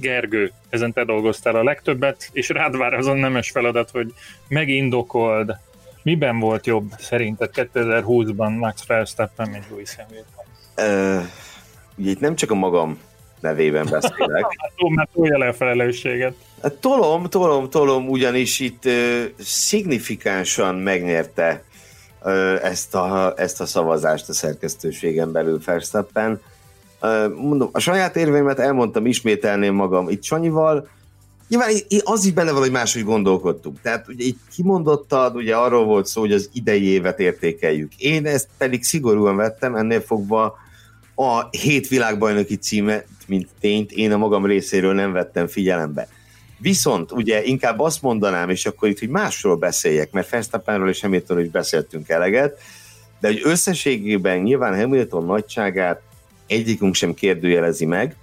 Gergő, 0.00 0.52
ezen 0.68 0.92
te 0.92 1.04
dolgoztál 1.04 1.56
a 1.56 1.64
legtöbbet, 1.64 2.28
és 2.32 2.48
rád 2.48 2.76
vár 2.76 2.94
azon 2.94 3.16
nemes 3.16 3.50
feladat, 3.50 3.90
hogy 3.90 4.12
megindokold, 4.48 5.56
Miben 6.06 6.38
volt 6.38 6.66
jobb 6.66 6.92
szerinted 6.98 7.50
2020-ban 7.54 8.58
Max 8.58 8.86
Verstappen, 8.86 9.48
mint 9.48 9.64
Louis 9.70 9.96
Hamilton? 9.96 10.44
Uh, 11.18 12.08
itt 12.08 12.20
nem 12.20 12.34
csak 12.34 12.50
a 12.50 12.54
magam 12.54 12.98
nevében 13.40 13.86
beszélek. 13.90 14.46
Mert 14.94 15.08
tolja 15.12 15.38
le 15.38 15.48
a 15.48 15.52
felelősséget. 15.52 16.34
Hát 16.62 16.74
tolom, 16.74 17.24
tolom, 17.24 17.70
tolom, 17.70 18.08
ugyanis 18.08 18.60
itt 18.60 18.84
uh, 18.84 18.92
szignifikánsan 19.38 20.74
megnyerte 20.74 21.62
uh, 22.22 22.64
ezt, 22.64 22.94
a, 22.94 23.34
ezt 23.36 23.60
a 23.60 23.66
szavazást 23.66 24.28
a 24.28 24.32
szerkesztőségen 24.32 25.32
belül 25.32 25.60
Verstappen. 25.64 26.40
Uh, 27.02 27.34
mondom, 27.34 27.68
a 27.72 27.78
saját 27.78 28.16
érveimet 28.16 28.58
elmondtam, 28.58 29.06
ismételném 29.06 29.74
magam 29.74 30.08
itt 30.08 30.22
Sanyival, 30.22 30.88
Nyilván 31.48 31.70
az 32.04 32.24
is 32.24 32.32
benne 32.32 32.52
van, 32.52 32.60
hogy 32.60 32.70
máshogy 32.70 33.04
gondolkodtunk. 33.04 33.80
Tehát 33.80 34.08
ugye 34.08 34.24
itt 34.24 34.40
kimondottad, 34.54 35.36
ugye 35.36 35.56
arról 35.56 35.84
volt 35.84 36.06
szó, 36.06 36.20
hogy 36.20 36.32
az 36.32 36.50
idei 36.52 36.84
évet 36.84 37.20
értékeljük. 37.20 37.94
Én 37.96 38.26
ezt 38.26 38.48
pedig 38.58 38.84
szigorúan 38.84 39.36
vettem, 39.36 39.74
ennél 39.74 40.00
fogva 40.00 40.56
a 41.14 41.48
hét 41.50 41.88
világbajnoki 41.88 42.56
címet, 42.56 43.06
mint 43.26 43.48
tényt 43.60 43.92
én 43.92 44.12
a 44.12 44.16
magam 44.16 44.46
részéről 44.46 44.94
nem 44.94 45.12
vettem 45.12 45.46
figyelembe. 45.46 46.08
Viszont 46.58 47.12
ugye 47.12 47.44
inkább 47.44 47.80
azt 47.80 48.02
mondanám, 48.02 48.50
és 48.50 48.66
akkor 48.66 48.88
itt, 48.88 48.98
hogy 48.98 49.08
másról 49.08 49.56
beszéljek, 49.56 50.12
mert 50.12 50.30
Verstappenről 50.30 50.88
és 50.88 51.00
Hamiltonról 51.00 51.44
is 51.44 51.50
beszéltünk 51.50 52.08
eleget, 52.08 52.60
de 53.20 53.28
hogy 53.28 53.40
összességében 53.44 54.38
nyilván 54.38 54.78
Hamilton 54.80 55.24
nagyságát 55.24 56.02
egyikünk 56.46 56.94
sem 56.94 57.14
kérdőjelezi 57.14 57.84
meg, 57.84 58.16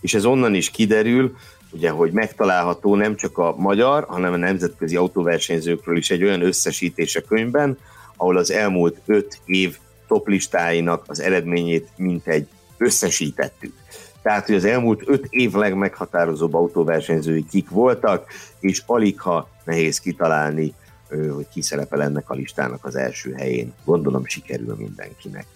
és 0.00 0.14
ez 0.14 0.24
onnan 0.24 0.54
is 0.54 0.70
kiderül, 0.70 1.36
ugye, 1.72 1.90
hogy 1.90 2.12
megtalálható 2.12 2.96
nem 2.96 3.16
csak 3.16 3.38
a 3.38 3.54
magyar, 3.56 4.04
hanem 4.08 4.32
a 4.32 4.36
nemzetközi 4.36 4.96
autóversenyzőkről 4.96 5.96
is 5.96 6.10
egy 6.10 6.22
olyan 6.22 6.42
összesítés 6.42 7.16
a 7.16 7.20
könyvben, 7.20 7.78
ahol 8.16 8.36
az 8.36 8.50
elmúlt 8.50 9.00
öt 9.06 9.40
év 9.44 9.78
toplistáinak 10.06 11.04
az 11.06 11.20
eredményét 11.20 11.88
mintegy 11.96 12.46
összesítettük. 12.78 13.74
Tehát, 14.22 14.46
hogy 14.46 14.54
az 14.54 14.64
elmúlt 14.64 15.02
öt 15.06 15.26
év 15.30 15.52
legmeghatározóbb 15.52 16.54
autóversenyzői 16.54 17.46
kik 17.50 17.70
voltak, 17.70 18.32
és 18.60 18.82
alig 18.86 19.20
ha 19.20 19.48
nehéz 19.64 20.00
kitalálni, 20.00 20.74
hogy 21.08 21.48
ki 21.52 21.62
szerepel 21.62 22.02
ennek 22.02 22.30
a 22.30 22.34
listának 22.34 22.84
az 22.84 22.96
első 22.96 23.32
helyén. 23.32 23.72
Gondolom 23.84 24.26
sikerül 24.26 24.74
mindenkinek. 24.78 25.46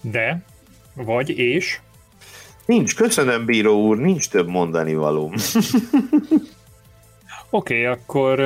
De, 0.00 0.42
vagy 0.94 1.38
és? 1.38 1.80
Nincs, 2.68 2.94
köszönöm, 2.94 3.44
bíró 3.44 3.86
úr, 3.86 3.98
nincs 3.98 4.28
több 4.28 4.48
mondani 4.48 4.94
való. 4.94 5.24
Oké, 7.50 7.74
okay, 7.80 7.84
akkor 7.84 8.40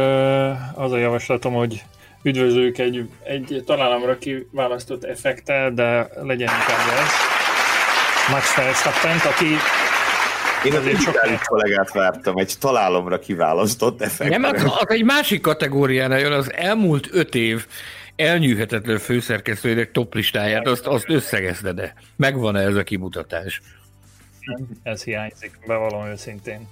az 0.75 0.93
a 0.93 0.97
javaslatom, 0.97 1.53
hogy 1.53 1.83
üdvözlők 2.23 2.79
egy, 2.79 3.09
egy 3.23 3.63
találomra 3.67 4.19
kiválasztott 4.19 5.05
effektel, 5.05 5.71
de 5.71 6.09
legyen 6.15 6.49
inkább 6.49 6.99
ez. 6.99 7.11
Max 8.31 8.55
verstappen 8.55 9.17
aki 9.17 9.47
én 10.65 10.75
az 10.75 10.87
egy 10.87 11.39
kollégát 11.45 11.93
vártam, 11.93 12.37
egy 12.37 12.55
találomra 12.61 13.19
kiválasztott 13.19 14.03
effektel. 14.03 14.39
Nem, 14.39 14.55
az, 14.55 14.63
az 14.65 14.91
egy 14.91 15.05
másik 15.05 15.41
kategóriánál 15.41 16.19
jön, 16.19 16.33
az 16.33 16.53
elmúlt 16.53 17.09
öt 17.11 17.35
év 17.35 17.67
elnyűhetetlen 18.17 18.99
főszerkesztőjének 18.99 19.91
toplistáját, 19.91 20.67
azt, 20.67 20.87
azt 20.87 21.09
összegezde, 21.09 21.73
de 21.73 21.95
megvan-e 22.17 22.61
ez 22.61 22.75
a 22.75 22.83
kimutatás? 22.83 23.61
Ez 24.83 25.05
hiányzik, 25.05 25.59
bevallom 25.67 26.07
őszintén. 26.07 26.69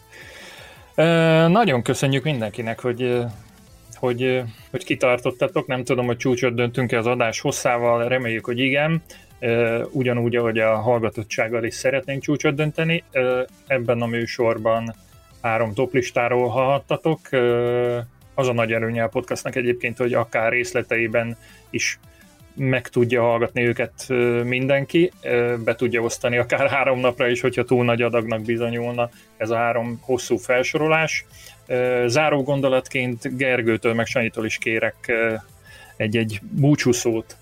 nagyon 1.49 1.83
köszönjük 1.83 2.25
mindenkinek, 2.25 2.81
hogy 2.81 3.25
hogy, 4.01 4.43
hogy 4.71 4.85
kitartottatok, 4.85 5.67
nem 5.67 5.85
tudom, 5.85 6.07
hogy 6.07 6.17
csúcsot 6.17 6.55
döntünk-e 6.55 6.99
az 6.99 7.07
adás 7.07 7.41
hosszával, 7.41 8.09
reméljük, 8.09 8.45
hogy 8.45 8.59
igen, 8.59 9.03
ugyanúgy, 9.91 10.37
ahogy 10.37 10.59
a 10.59 10.77
hallgatottsággal 10.77 11.65
is 11.65 11.75
szeretnénk 11.75 12.23
csúcsot 12.23 12.55
dönteni. 12.55 13.05
Ebben 13.67 14.03
a 14.03 14.07
műsorban 14.07 14.95
három 15.43 15.75
toplistáról 15.75 16.49
hallhattatok. 16.49 17.21
Az 18.35 18.49
a 18.49 18.53
nagy 18.53 18.73
előnye 18.73 19.03
a 19.03 19.09
podcastnak 19.09 19.57
egyébként, 19.57 19.99
hogy 19.99 20.15
akár 20.15 20.53
részleteiben 20.53 21.37
is 21.71 21.99
meg 22.61 22.89
tudja 22.89 23.23
hallgatni 23.23 23.67
őket 23.67 23.93
mindenki, 24.45 25.13
be 25.65 25.75
tudja 25.75 26.01
osztani 26.01 26.37
akár 26.37 26.69
három 26.77 27.01
napra 27.01 27.29
is, 27.29 27.41
hogyha 27.41 27.65
túl 27.65 27.85
nagy 27.85 28.03
adagnak 28.03 28.43
bizonyulna 28.43 29.11
ez 29.37 29.51
a 29.51 29.57
három 29.57 30.01
hosszú 30.03 30.37
felsorolás. 30.37 31.25
Záró 32.07 32.43
gondolatként 32.43 33.37
Gergőtől, 33.37 33.95
meg 33.95 34.07
Sanyitól 34.07 34.45
is 34.45 34.59
kérek 34.59 35.13
egy-egy 35.97 36.41
búcsúszót. 36.43 37.37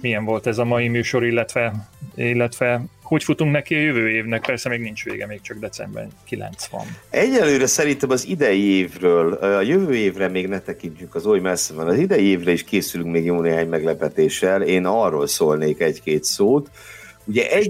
Milyen 0.00 0.24
volt 0.24 0.46
ez 0.46 0.58
a 0.58 0.64
mai 0.64 0.88
műsor, 0.88 1.24
illetve, 1.24 1.88
illetve 2.14 2.84
hogy 3.02 3.24
futunk 3.24 3.52
neki 3.52 3.74
a 3.74 3.78
jövő 3.78 4.10
évnek? 4.10 4.46
Persze 4.46 4.68
még 4.68 4.80
nincs 4.80 5.04
vége, 5.04 5.26
még 5.26 5.40
csak 5.40 5.58
december 5.58 6.08
9 6.24 6.66
van. 6.66 6.86
Egyelőre 7.10 7.66
szerintem 7.66 8.10
az 8.10 8.26
idei 8.26 8.62
évről, 8.62 9.32
a 9.32 9.60
jövő 9.60 9.94
évre 9.94 10.28
még 10.28 10.48
ne 10.48 10.60
tekintsünk, 10.60 11.14
az 11.14 11.26
oly 11.26 11.40
messze 11.40 11.74
van. 11.74 11.86
Az 11.86 11.98
idei 11.98 12.24
évre 12.24 12.52
is 12.52 12.64
készülünk 12.64 13.12
még 13.12 13.24
jó 13.24 13.40
néhány 13.40 13.68
meglepetéssel. 13.68 14.62
Én 14.62 14.84
arról 14.86 15.26
szólnék 15.26 15.80
egy-két 15.80 16.24
szót. 16.24 16.70
Ugye 17.24 17.50
egy 17.50 17.68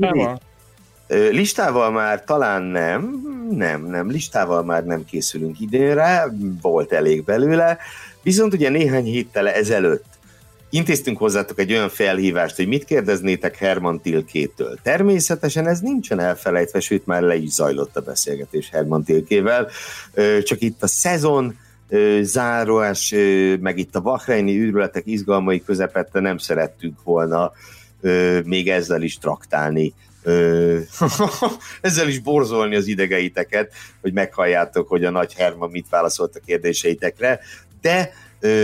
Listával 1.31 1.91
már 1.91 2.25
talán 2.25 2.63
nem, 2.63 3.23
nem, 3.51 3.87
nem, 3.87 4.11
listával 4.11 4.63
már 4.63 4.85
nem 4.85 5.05
készülünk 5.05 5.61
idénre, 5.61 6.25
volt 6.61 6.93
elég 6.93 7.25
belőle, 7.25 7.79
viszont 8.23 8.55
ugye 8.55 8.69
néhány 8.69 9.05
héttel 9.05 9.49
ezelőtt 9.49 10.18
intéztünk 10.71 11.19
hozzátok 11.19 11.59
egy 11.59 11.73
olyan 11.73 11.89
felhívást, 11.89 12.57
hogy 12.57 12.67
mit 12.67 12.85
kérdeznétek 12.85 13.57
Herman 13.57 14.01
Tilkétől. 14.01 14.79
Természetesen 14.83 15.67
ez 15.67 15.81
nincsen 15.81 16.21
elfelejtve, 16.21 16.81
sőt 16.81 17.07
már 17.07 17.23
le 17.23 17.37
is 17.37 17.51
zajlott 17.51 17.97
a 17.97 18.01
beszélgetés 18.01 18.69
Herman 18.73 19.05
Tilkével, 19.05 19.69
csak 20.43 20.61
itt 20.61 20.83
a 20.83 20.87
szezon 20.87 21.59
zárás, 22.21 23.15
meg 23.61 23.79
itt 23.79 23.95
a 23.95 24.01
Bahreini 24.01 24.59
űrületek 24.59 25.07
izgalmai 25.07 25.63
közepette 25.63 26.21
nem 26.21 26.39
szerettünk 26.39 27.03
volna 27.03 27.53
még 28.45 28.69
ezzel 28.69 29.03
is 29.03 29.19
traktálni 29.19 29.95
ezzel 31.81 32.09
is 32.09 32.19
borzolni 32.19 32.77
az 32.77 32.87
idegeiteket, 32.87 33.73
hogy 34.01 34.13
meghalljátok, 34.13 34.89
hogy 34.89 35.05
a 35.05 35.11
nagy 35.11 35.35
Herma 35.35 35.67
mit 35.67 35.87
válaszolt 35.91 36.37
a 36.37 36.41
kérdéseitekre, 36.47 37.41
de 37.81 38.13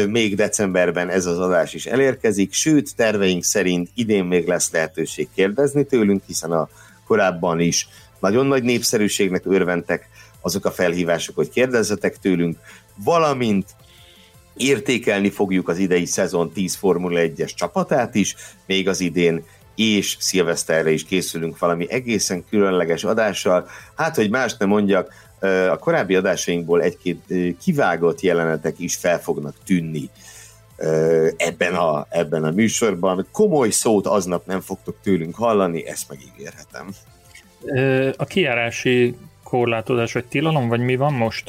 még 0.09 0.37
decemberben 0.37 1.09
ez 1.09 1.27
az 1.27 1.39
adás 1.39 1.75
is 1.75 1.87
elérkezik, 1.87 2.53
sőt, 2.53 2.97
terveink 2.97 3.45
szerint 3.45 3.89
idén 3.95 4.25
még 4.25 4.47
lesz 4.47 4.71
lehetőség 4.71 5.29
kérdezni 5.35 5.85
tőlünk, 5.85 6.23
hiszen 6.27 6.53
a 6.53 6.69
korábban 7.07 7.61
is 7.61 7.89
nagyon 8.21 8.47
nagy 8.47 8.63
népszerűségnek 8.63 9.43
örventek 9.47 10.09
azok 10.41 10.65
a 10.65 10.71
felhívások, 10.71 11.35
hogy 11.35 11.51
kérdezzetek 11.51 12.19
tőlünk, 12.19 12.59
valamint 12.95 13.67
értékelni 14.57 15.31
fogjuk 15.31 15.69
az 15.69 15.79
idei 15.79 16.05
szezon 16.05 16.53
10 16.53 16.75
Formula 16.75 17.21
1-es 17.23 17.55
csapatát 17.55 18.15
is, 18.15 18.35
még 18.67 18.89
az 18.89 19.01
idén 19.01 19.45
és 19.75 20.17
szilveszterre 20.19 20.91
is 20.91 21.05
készülünk 21.05 21.59
valami 21.59 21.87
egészen 21.91 22.45
különleges 22.51 23.05
adással. 23.05 23.69
Hát, 23.97 24.17
hogy 24.17 24.31
más 24.31 24.57
nem 24.57 24.69
mondjak, 24.69 25.13
a 25.71 25.79
korábbi 25.79 26.15
adásainkból 26.15 26.83
egy-két 26.83 27.35
kivágott 27.63 28.21
jelenetek 28.21 28.79
is 28.79 28.97
fel 28.97 29.21
fognak 29.21 29.55
tűnni 29.65 30.11
ebben 31.37 31.75
a, 31.75 32.07
ebben 32.11 32.45
a 32.45 32.51
műsorban. 32.51 33.27
Komoly 33.33 33.71
szót 33.71 34.07
aznap 34.07 34.47
nem 34.47 34.61
fogtok 34.61 34.97
tőlünk 35.03 35.35
hallani, 35.35 35.87
ezt 35.87 36.09
megígérhetem. 36.09 36.89
A 38.17 38.25
kiárási 38.25 39.17
korlátozás 39.43 40.13
vagy 40.13 40.25
tilalom, 40.25 40.69
vagy 40.69 40.81
mi 40.81 40.97
van 40.97 41.13
most 41.13 41.47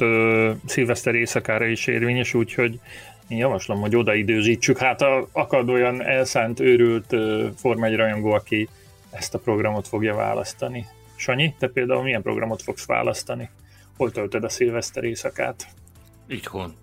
szilveszter 0.66 1.14
éjszakára 1.14 1.66
is 1.66 1.86
érvényes, 1.86 2.34
úgyhogy 2.34 2.80
én 3.28 3.38
javaslom, 3.38 3.80
hogy 3.80 3.96
odaidőzítsük. 3.96 4.78
Hát 4.78 5.00
akad 5.32 5.68
olyan 5.68 6.02
elszánt, 6.02 6.60
őrült 6.60 7.12
uh, 7.12 7.46
Form 7.56 7.84
1 7.84 7.96
rajongó, 7.96 8.30
aki 8.30 8.68
ezt 9.10 9.34
a 9.34 9.38
programot 9.38 9.88
fogja 9.88 10.14
választani. 10.14 10.86
Sanyi, 11.16 11.54
te 11.58 11.68
például 11.68 12.02
milyen 12.02 12.22
programot 12.22 12.62
fogsz 12.62 12.86
választani? 12.86 13.50
Hol 13.96 14.10
töltöd 14.10 14.44
a 14.44 14.48
szilveszter 14.48 15.04
éjszakát? 15.04 15.66
Itthon. 16.26 16.74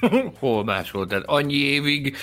Hol 0.38 0.64
máshol, 0.64 1.06
tehát 1.06 1.24
annyi 1.26 1.54
évig, 1.54 2.16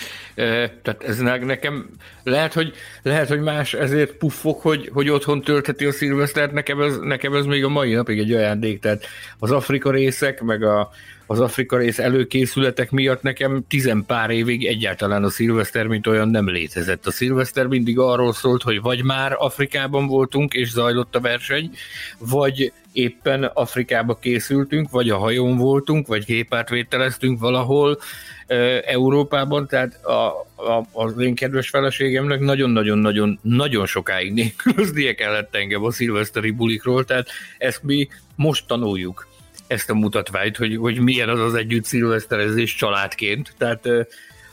tehát 0.81 1.03
ez 1.03 1.17
nekem 1.17 1.89
lehet, 2.23 2.53
hogy, 2.53 2.73
lehet, 3.01 3.27
hogy 3.27 3.39
más 3.39 3.73
ezért 3.73 4.11
puffok, 4.13 4.61
hogy, 4.61 4.89
hogy 4.93 5.09
otthon 5.09 5.41
töltheti 5.41 5.85
a 5.85 5.91
szilvesztert, 5.91 6.51
nekem 6.51 6.81
ez, 6.81 6.97
nekem 6.97 7.33
ez 7.33 7.45
még 7.45 7.63
a 7.63 7.69
mai 7.69 7.93
napig 7.93 8.19
egy 8.19 8.33
ajándék, 8.33 8.79
tehát 8.79 9.05
az 9.39 9.51
Afrika 9.51 9.91
részek, 9.91 10.41
meg 10.41 10.63
a, 10.63 10.89
az 11.31 11.39
Afrika 11.39 11.77
rész 11.77 11.99
előkészületek 11.99 12.91
miatt 12.91 13.21
nekem 13.21 13.63
tizen 13.67 14.03
pár 14.07 14.29
évig 14.29 14.65
egyáltalán 14.65 15.23
a 15.23 15.29
szilveszter, 15.29 15.87
mint 15.87 16.07
olyan 16.07 16.29
nem 16.29 16.49
létezett. 16.49 17.05
A 17.05 17.11
szilveszter 17.11 17.65
mindig 17.65 17.99
arról 17.99 18.33
szólt, 18.33 18.61
hogy 18.61 18.81
vagy 18.81 19.03
már 19.03 19.35
Afrikában 19.37 20.07
voltunk, 20.07 20.53
és 20.53 20.69
zajlott 20.69 21.15
a 21.15 21.19
verseny, 21.19 21.71
vagy 22.17 22.73
éppen 22.91 23.43
Afrikába 23.43 24.15
készültünk, 24.15 24.89
vagy 24.89 25.09
a 25.09 25.17
hajón 25.17 25.57
voltunk, 25.57 26.07
vagy 26.07 26.23
gépátvételeztünk 26.23 27.39
valahol 27.39 27.99
e, 28.47 28.55
Európában, 28.85 29.67
tehát 29.67 30.05
a, 30.05 30.27
a, 30.55 30.85
az 30.91 31.19
én 31.19 31.35
kedves 31.35 31.69
feleségemnek 31.69 32.39
nagyon-nagyon-nagyon 32.39 33.39
nagyon 33.41 33.85
sokáig 33.85 34.33
nélkülöznie 34.33 35.13
kellett 35.13 35.55
engem 35.55 35.83
a 35.83 35.91
szilveszteri 35.91 36.51
bulikról, 36.51 37.05
tehát 37.05 37.27
ezt 37.57 37.83
mi 37.83 38.07
most 38.35 38.67
tanuljuk 38.67 39.29
ezt 39.72 39.89
a 39.89 39.93
mutatványt, 39.93 40.57
hogy, 40.57 40.77
hogy 40.77 40.99
milyen 40.99 41.30
az 41.30 41.39
az 41.39 41.53
együtt 41.53 41.85
szilveszterezés 41.85 42.76
családként. 42.76 43.53
Tehát 43.57 43.88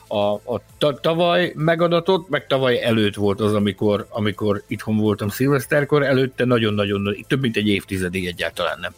a, 0.07 0.33
a 0.33 0.61
tavaly 1.01 1.51
megadatott, 1.55 2.29
meg 2.29 2.47
tavaly 2.47 2.83
előtt 2.83 3.15
volt 3.15 3.39
az, 3.39 3.53
amikor, 3.53 4.05
amikor 4.09 4.63
itthon 4.67 4.97
voltam 4.97 5.29
szilveszterkor, 5.29 6.03
előtte 6.03 6.45
nagyon-nagyon, 6.45 7.25
több 7.27 7.41
mint 7.41 7.57
egy 7.57 7.67
évtizedig 7.67 8.25
egyáltalán 8.25 8.77
nem. 8.79 8.93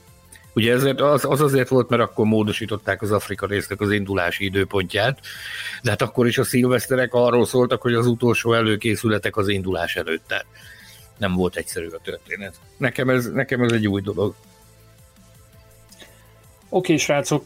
Ugye 0.53 0.73
ezért 0.73 1.01
az, 1.01 1.25
az 1.25 1.41
azért 1.41 1.67
volt, 1.67 1.89
mert 1.89 2.01
akkor 2.01 2.25
módosították 2.25 3.01
az 3.01 3.11
Afrika 3.11 3.45
résznek 3.45 3.81
az 3.81 3.91
indulási 3.91 4.45
időpontját, 4.45 5.19
de 5.83 5.89
hát 5.89 6.01
akkor 6.01 6.27
is 6.27 6.37
a 6.37 6.43
szilveszterek 6.43 7.13
arról 7.13 7.45
szóltak, 7.45 7.81
hogy 7.81 7.93
az 7.93 8.07
utolsó 8.07 8.53
előkészületek 8.53 9.37
az 9.37 9.47
indulás 9.47 9.95
előtt. 9.95 10.23
Tehát 10.27 10.45
nem 11.17 11.33
volt 11.33 11.55
egyszerű 11.55 11.87
a 11.87 11.99
történet. 12.03 12.55
Nekem 12.77 13.09
ez, 13.09 13.31
nekem 13.31 13.61
ez 13.61 13.71
egy 13.71 13.87
új 13.87 14.01
dolog. 14.01 14.35
Oké, 16.73 16.97
srácok, 16.97 17.45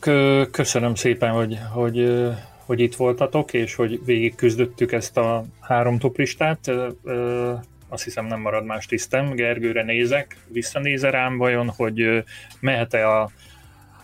köszönöm 0.51 0.95
szépen, 0.95 1.31
hogy, 1.31 1.59
hogy, 1.73 2.23
hogy 2.65 2.79
itt 2.79 2.95
voltatok, 2.95 3.53
és 3.53 3.75
hogy 3.75 4.05
végig 4.05 4.35
küzdöttük 4.35 4.91
ezt 4.91 5.17
a 5.17 5.45
három 5.59 5.99
toplistát. 5.99 6.71
Azt 7.89 8.03
hiszem 8.03 8.25
nem 8.25 8.39
marad 8.39 8.65
más 8.65 8.85
tisztem. 8.85 9.31
Gergőre 9.35 9.83
nézek, 9.83 10.37
visszanéze 10.47 11.09
rám 11.09 11.37
vajon, 11.37 11.69
hogy 11.69 12.23
mehet-e 12.59 13.09
a, 13.09 13.29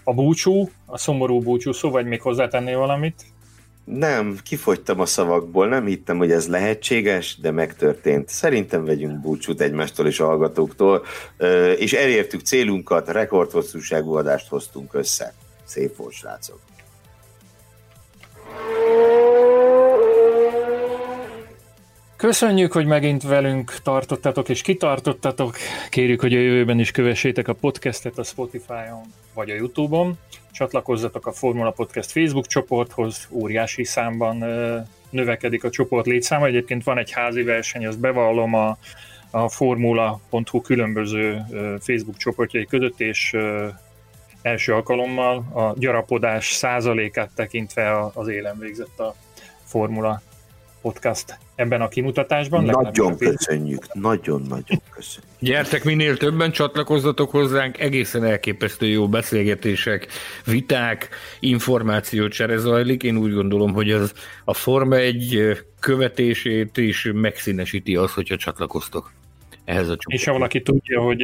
a 0.03 0.13
búcsú, 0.13 0.69
a 0.85 0.97
szomorú 0.97 1.39
búcsú 1.39 1.71
szó, 1.71 1.89
vagy 1.89 2.05
még 2.05 2.21
hozzátennél 2.21 2.77
valamit? 2.77 3.25
Nem, 3.83 4.37
kifogytam 4.43 4.99
a 4.99 5.05
szavakból, 5.05 5.67
nem 5.67 5.85
hittem, 5.85 6.17
hogy 6.17 6.31
ez 6.31 6.47
lehetséges, 6.47 7.37
de 7.41 7.51
megtörtént. 7.51 8.29
Szerintem 8.29 8.85
vegyünk 8.85 9.19
búcsút 9.19 9.61
egymástól 9.61 10.07
és 10.07 10.19
a 10.19 10.25
hallgatóktól, 10.25 11.05
és 11.77 11.93
elértük 11.93 12.41
célunkat, 12.41 13.09
rekordhosszúságú 13.09 14.13
adást 14.13 14.47
hoztunk 14.47 14.93
össze. 14.93 15.33
Szép 15.63 15.95
volt, 15.95 16.13
srácok! 16.13 16.59
Köszönjük, 22.21 22.71
hogy 22.71 22.85
megint 22.85 23.23
velünk 23.23 23.73
tartottatok 23.83 24.49
és 24.49 24.61
kitartottatok. 24.61 25.55
Kérjük, 25.89 26.21
hogy 26.21 26.33
a 26.33 26.39
jövőben 26.39 26.79
is 26.79 26.91
kövessétek 26.91 27.47
a 27.47 27.53
podcastet 27.53 28.17
a 28.17 28.23
Spotify-on 28.23 29.01
vagy 29.33 29.49
a 29.49 29.53
YouTube-on. 29.53 30.17
Csatlakozzatok 30.51 31.27
a 31.27 31.31
Formula 31.31 31.71
Podcast 31.71 32.11
Facebook 32.11 32.47
csoporthoz, 32.47 33.27
óriási 33.31 33.83
számban 33.83 34.37
növekedik 35.09 35.63
a 35.63 35.69
csoport 35.69 36.05
létszáma. 36.05 36.45
Egyébként 36.45 36.83
van 36.83 36.97
egy 36.97 37.11
házi 37.11 37.43
verseny, 37.43 37.87
azt 37.87 37.99
bevallom 37.99 38.53
a, 38.53 38.77
a 39.31 39.49
formula.hu 39.49 40.61
különböző 40.61 41.41
Facebook 41.79 42.17
csoportjai 42.17 42.65
között, 42.65 42.99
és 42.99 43.35
első 44.41 44.73
alkalommal 44.73 45.37
a 45.37 45.73
gyarapodás 45.77 46.51
százalékát 46.51 47.29
tekintve 47.35 48.11
az 48.13 48.27
élen 48.27 48.59
végzett 48.59 48.99
a 48.99 49.15
Formula 49.63 50.21
podcast 50.81 51.37
ebben 51.55 51.81
a 51.81 51.87
kimutatásban. 51.87 52.63
Nagyon 52.63 53.17
köszönjük, 53.17 53.93
nagyon-nagyon 53.93 54.81
köszönjük. 54.91 55.31
Gyertek 55.39 55.83
minél 55.83 56.17
többen, 56.17 56.51
csatlakozzatok 56.51 57.31
hozzánk, 57.31 57.79
egészen 57.79 58.23
elképesztő 58.23 58.87
jó 58.87 59.07
beszélgetések, 59.09 60.07
viták, 60.45 61.09
csere 62.29 62.57
zajlik. 62.57 63.03
Én 63.03 63.17
úgy 63.17 63.33
gondolom, 63.33 63.73
hogy 63.73 63.91
az 63.91 64.13
a 64.45 64.53
Forma 64.53 64.95
egy 64.95 65.57
követését 65.79 66.77
is 66.77 67.09
megszínesíti 67.13 67.95
az, 67.95 68.13
hogyha 68.13 68.37
csatlakoztok 68.37 69.11
ehhez 69.65 69.89
a 69.89 69.95
csoporthoz. 69.95 70.13
És 70.13 70.25
ha 70.25 70.31
valaki 70.31 70.61
tudja, 70.61 71.01
hogy 71.01 71.23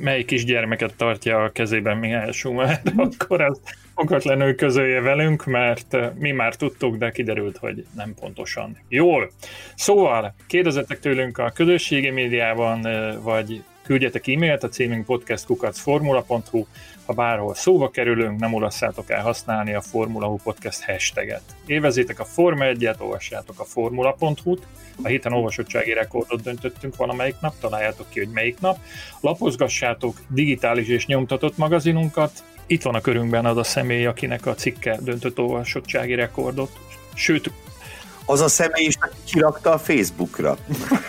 melyik 0.00 0.26
kisgyermeket 0.26 0.94
tartja 0.96 1.42
a 1.42 1.50
kezében 1.50 1.96
Mihály 1.96 2.32
Schumer, 2.32 2.82
akkor 2.96 3.40
az 3.40 3.60
okatlanul 3.94 4.54
közölje 4.54 5.00
velünk, 5.00 5.44
mert 5.44 5.94
eh, 5.94 6.10
mi 6.14 6.30
már 6.30 6.54
tudtuk, 6.54 6.96
de 6.96 7.10
kiderült, 7.10 7.56
hogy 7.56 7.86
nem 7.94 8.14
pontosan. 8.20 8.76
Jól. 8.88 9.30
Szóval 9.74 10.34
kérdezetek 10.46 11.00
tőlünk 11.00 11.38
a 11.38 11.50
közösségi 11.54 12.10
médiában, 12.10 12.86
eh, 12.86 13.14
vagy 13.22 13.62
küldjetek 13.84 14.28
e-mailt 14.28 14.62
a 14.62 14.68
címünk 14.68 15.04
podcastkukacformula.hu, 15.04 16.66
ha 17.06 17.12
bárhol 17.12 17.54
szóba 17.54 17.90
kerülünk, 17.90 18.40
nem 18.40 18.54
olasszátok 18.54 19.10
el 19.10 19.22
használni 19.22 19.74
a 19.74 19.80
Formula 19.80 20.26
Hu 20.26 20.36
Podcast 20.36 20.84
hashtaget. 20.84 21.42
Évezétek 21.66 22.20
a 22.20 22.24
Forma 22.24 22.64
1-et, 22.64 23.00
olvassátok 23.00 23.60
a 23.60 23.64
formula.hu-t, 23.64 24.66
a 25.02 25.08
héten 25.08 25.32
olvasottsági 25.32 25.92
rekordot 25.92 26.42
döntöttünk 26.42 26.96
valamelyik 26.96 27.34
nap, 27.40 27.54
találjátok 27.60 28.08
ki, 28.08 28.18
hogy 28.18 28.28
melyik 28.32 28.60
nap. 28.60 28.78
Lapozgassátok 29.20 30.16
digitális 30.28 30.88
és 30.88 31.06
nyomtatott 31.06 31.56
magazinunkat, 31.56 32.42
itt 32.66 32.82
van 32.82 32.94
a 32.94 33.00
körünkben 33.00 33.46
az 33.46 33.56
a 33.56 33.64
személy, 33.64 34.06
akinek 34.06 34.46
a 34.46 34.54
cikke 34.54 34.98
döntött 35.00 35.38
olvasottsági 35.38 36.14
rekordot. 36.14 36.70
Sőt, 37.14 37.50
az 38.26 38.40
a 38.40 38.48
személy 38.48 38.84
is, 38.84 38.94
aki 39.00 39.16
kirakta 39.24 39.72
a 39.72 39.78
Facebookra. 39.78 40.56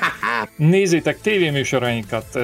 Nézzétek 0.56 1.22
tévéműsorainkat, 1.22 2.40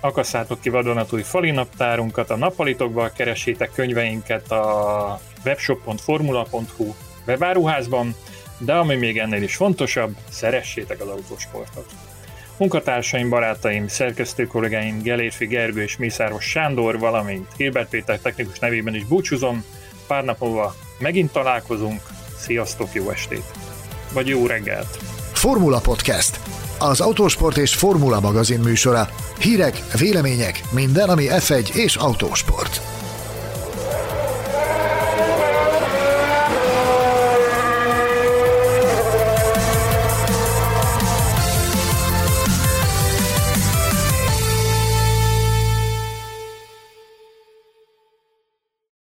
akasszátok 0.00 0.60
ki 0.60 0.68
vadonatúj 0.68 1.22
falinaptárunkat 1.22 2.30
a 2.30 2.36
nappalitokba, 2.36 3.12
keresétek 3.16 3.70
könyveinket 3.74 4.50
a 4.50 5.20
webshop.formula.hu 5.44 6.94
webáruházban, 7.26 8.14
de 8.58 8.72
ami 8.72 8.94
még 8.94 9.18
ennél 9.18 9.42
is 9.42 9.56
fontosabb, 9.56 10.16
szeressétek 10.30 11.00
az 11.00 11.08
autósportot. 11.08 11.86
Munkatársaim, 12.56 13.28
barátaim, 13.28 13.88
szerkesztő 13.88 14.46
kollégáim 14.46 15.02
Gelérfi 15.02 15.46
Gergő 15.46 15.82
és 15.82 15.96
Mészáros 15.96 16.44
Sándor, 16.44 16.98
valamint 16.98 17.48
Hilbert 17.56 17.88
Péter 17.88 18.18
technikus 18.18 18.58
nevében 18.58 18.94
is 18.94 19.04
búcsúzom. 19.04 19.64
Pár 20.06 20.24
nap 20.24 20.40
múlva 20.40 20.74
megint 20.98 21.32
találkozunk. 21.32 22.00
Sziasztok, 22.36 22.92
jó 22.92 23.10
estét! 23.10 23.44
Vagy 24.12 24.28
jó 24.28 24.46
reggelt! 24.46 24.98
Formula 25.32 25.80
Podcast. 25.80 26.40
Az 26.78 27.00
autósport 27.00 27.56
és 27.56 27.74
formula 27.74 28.20
magazin 28.20 28.60
műsora. 28.60 29.08
Hírek, 29.38 29.82
vélemények, 29.98 30.60
minden, 30.72 31.08
ami 31.08 31.24
F1 31.28 31.74
és 31.74 31.96
autósport. 31.96 32.80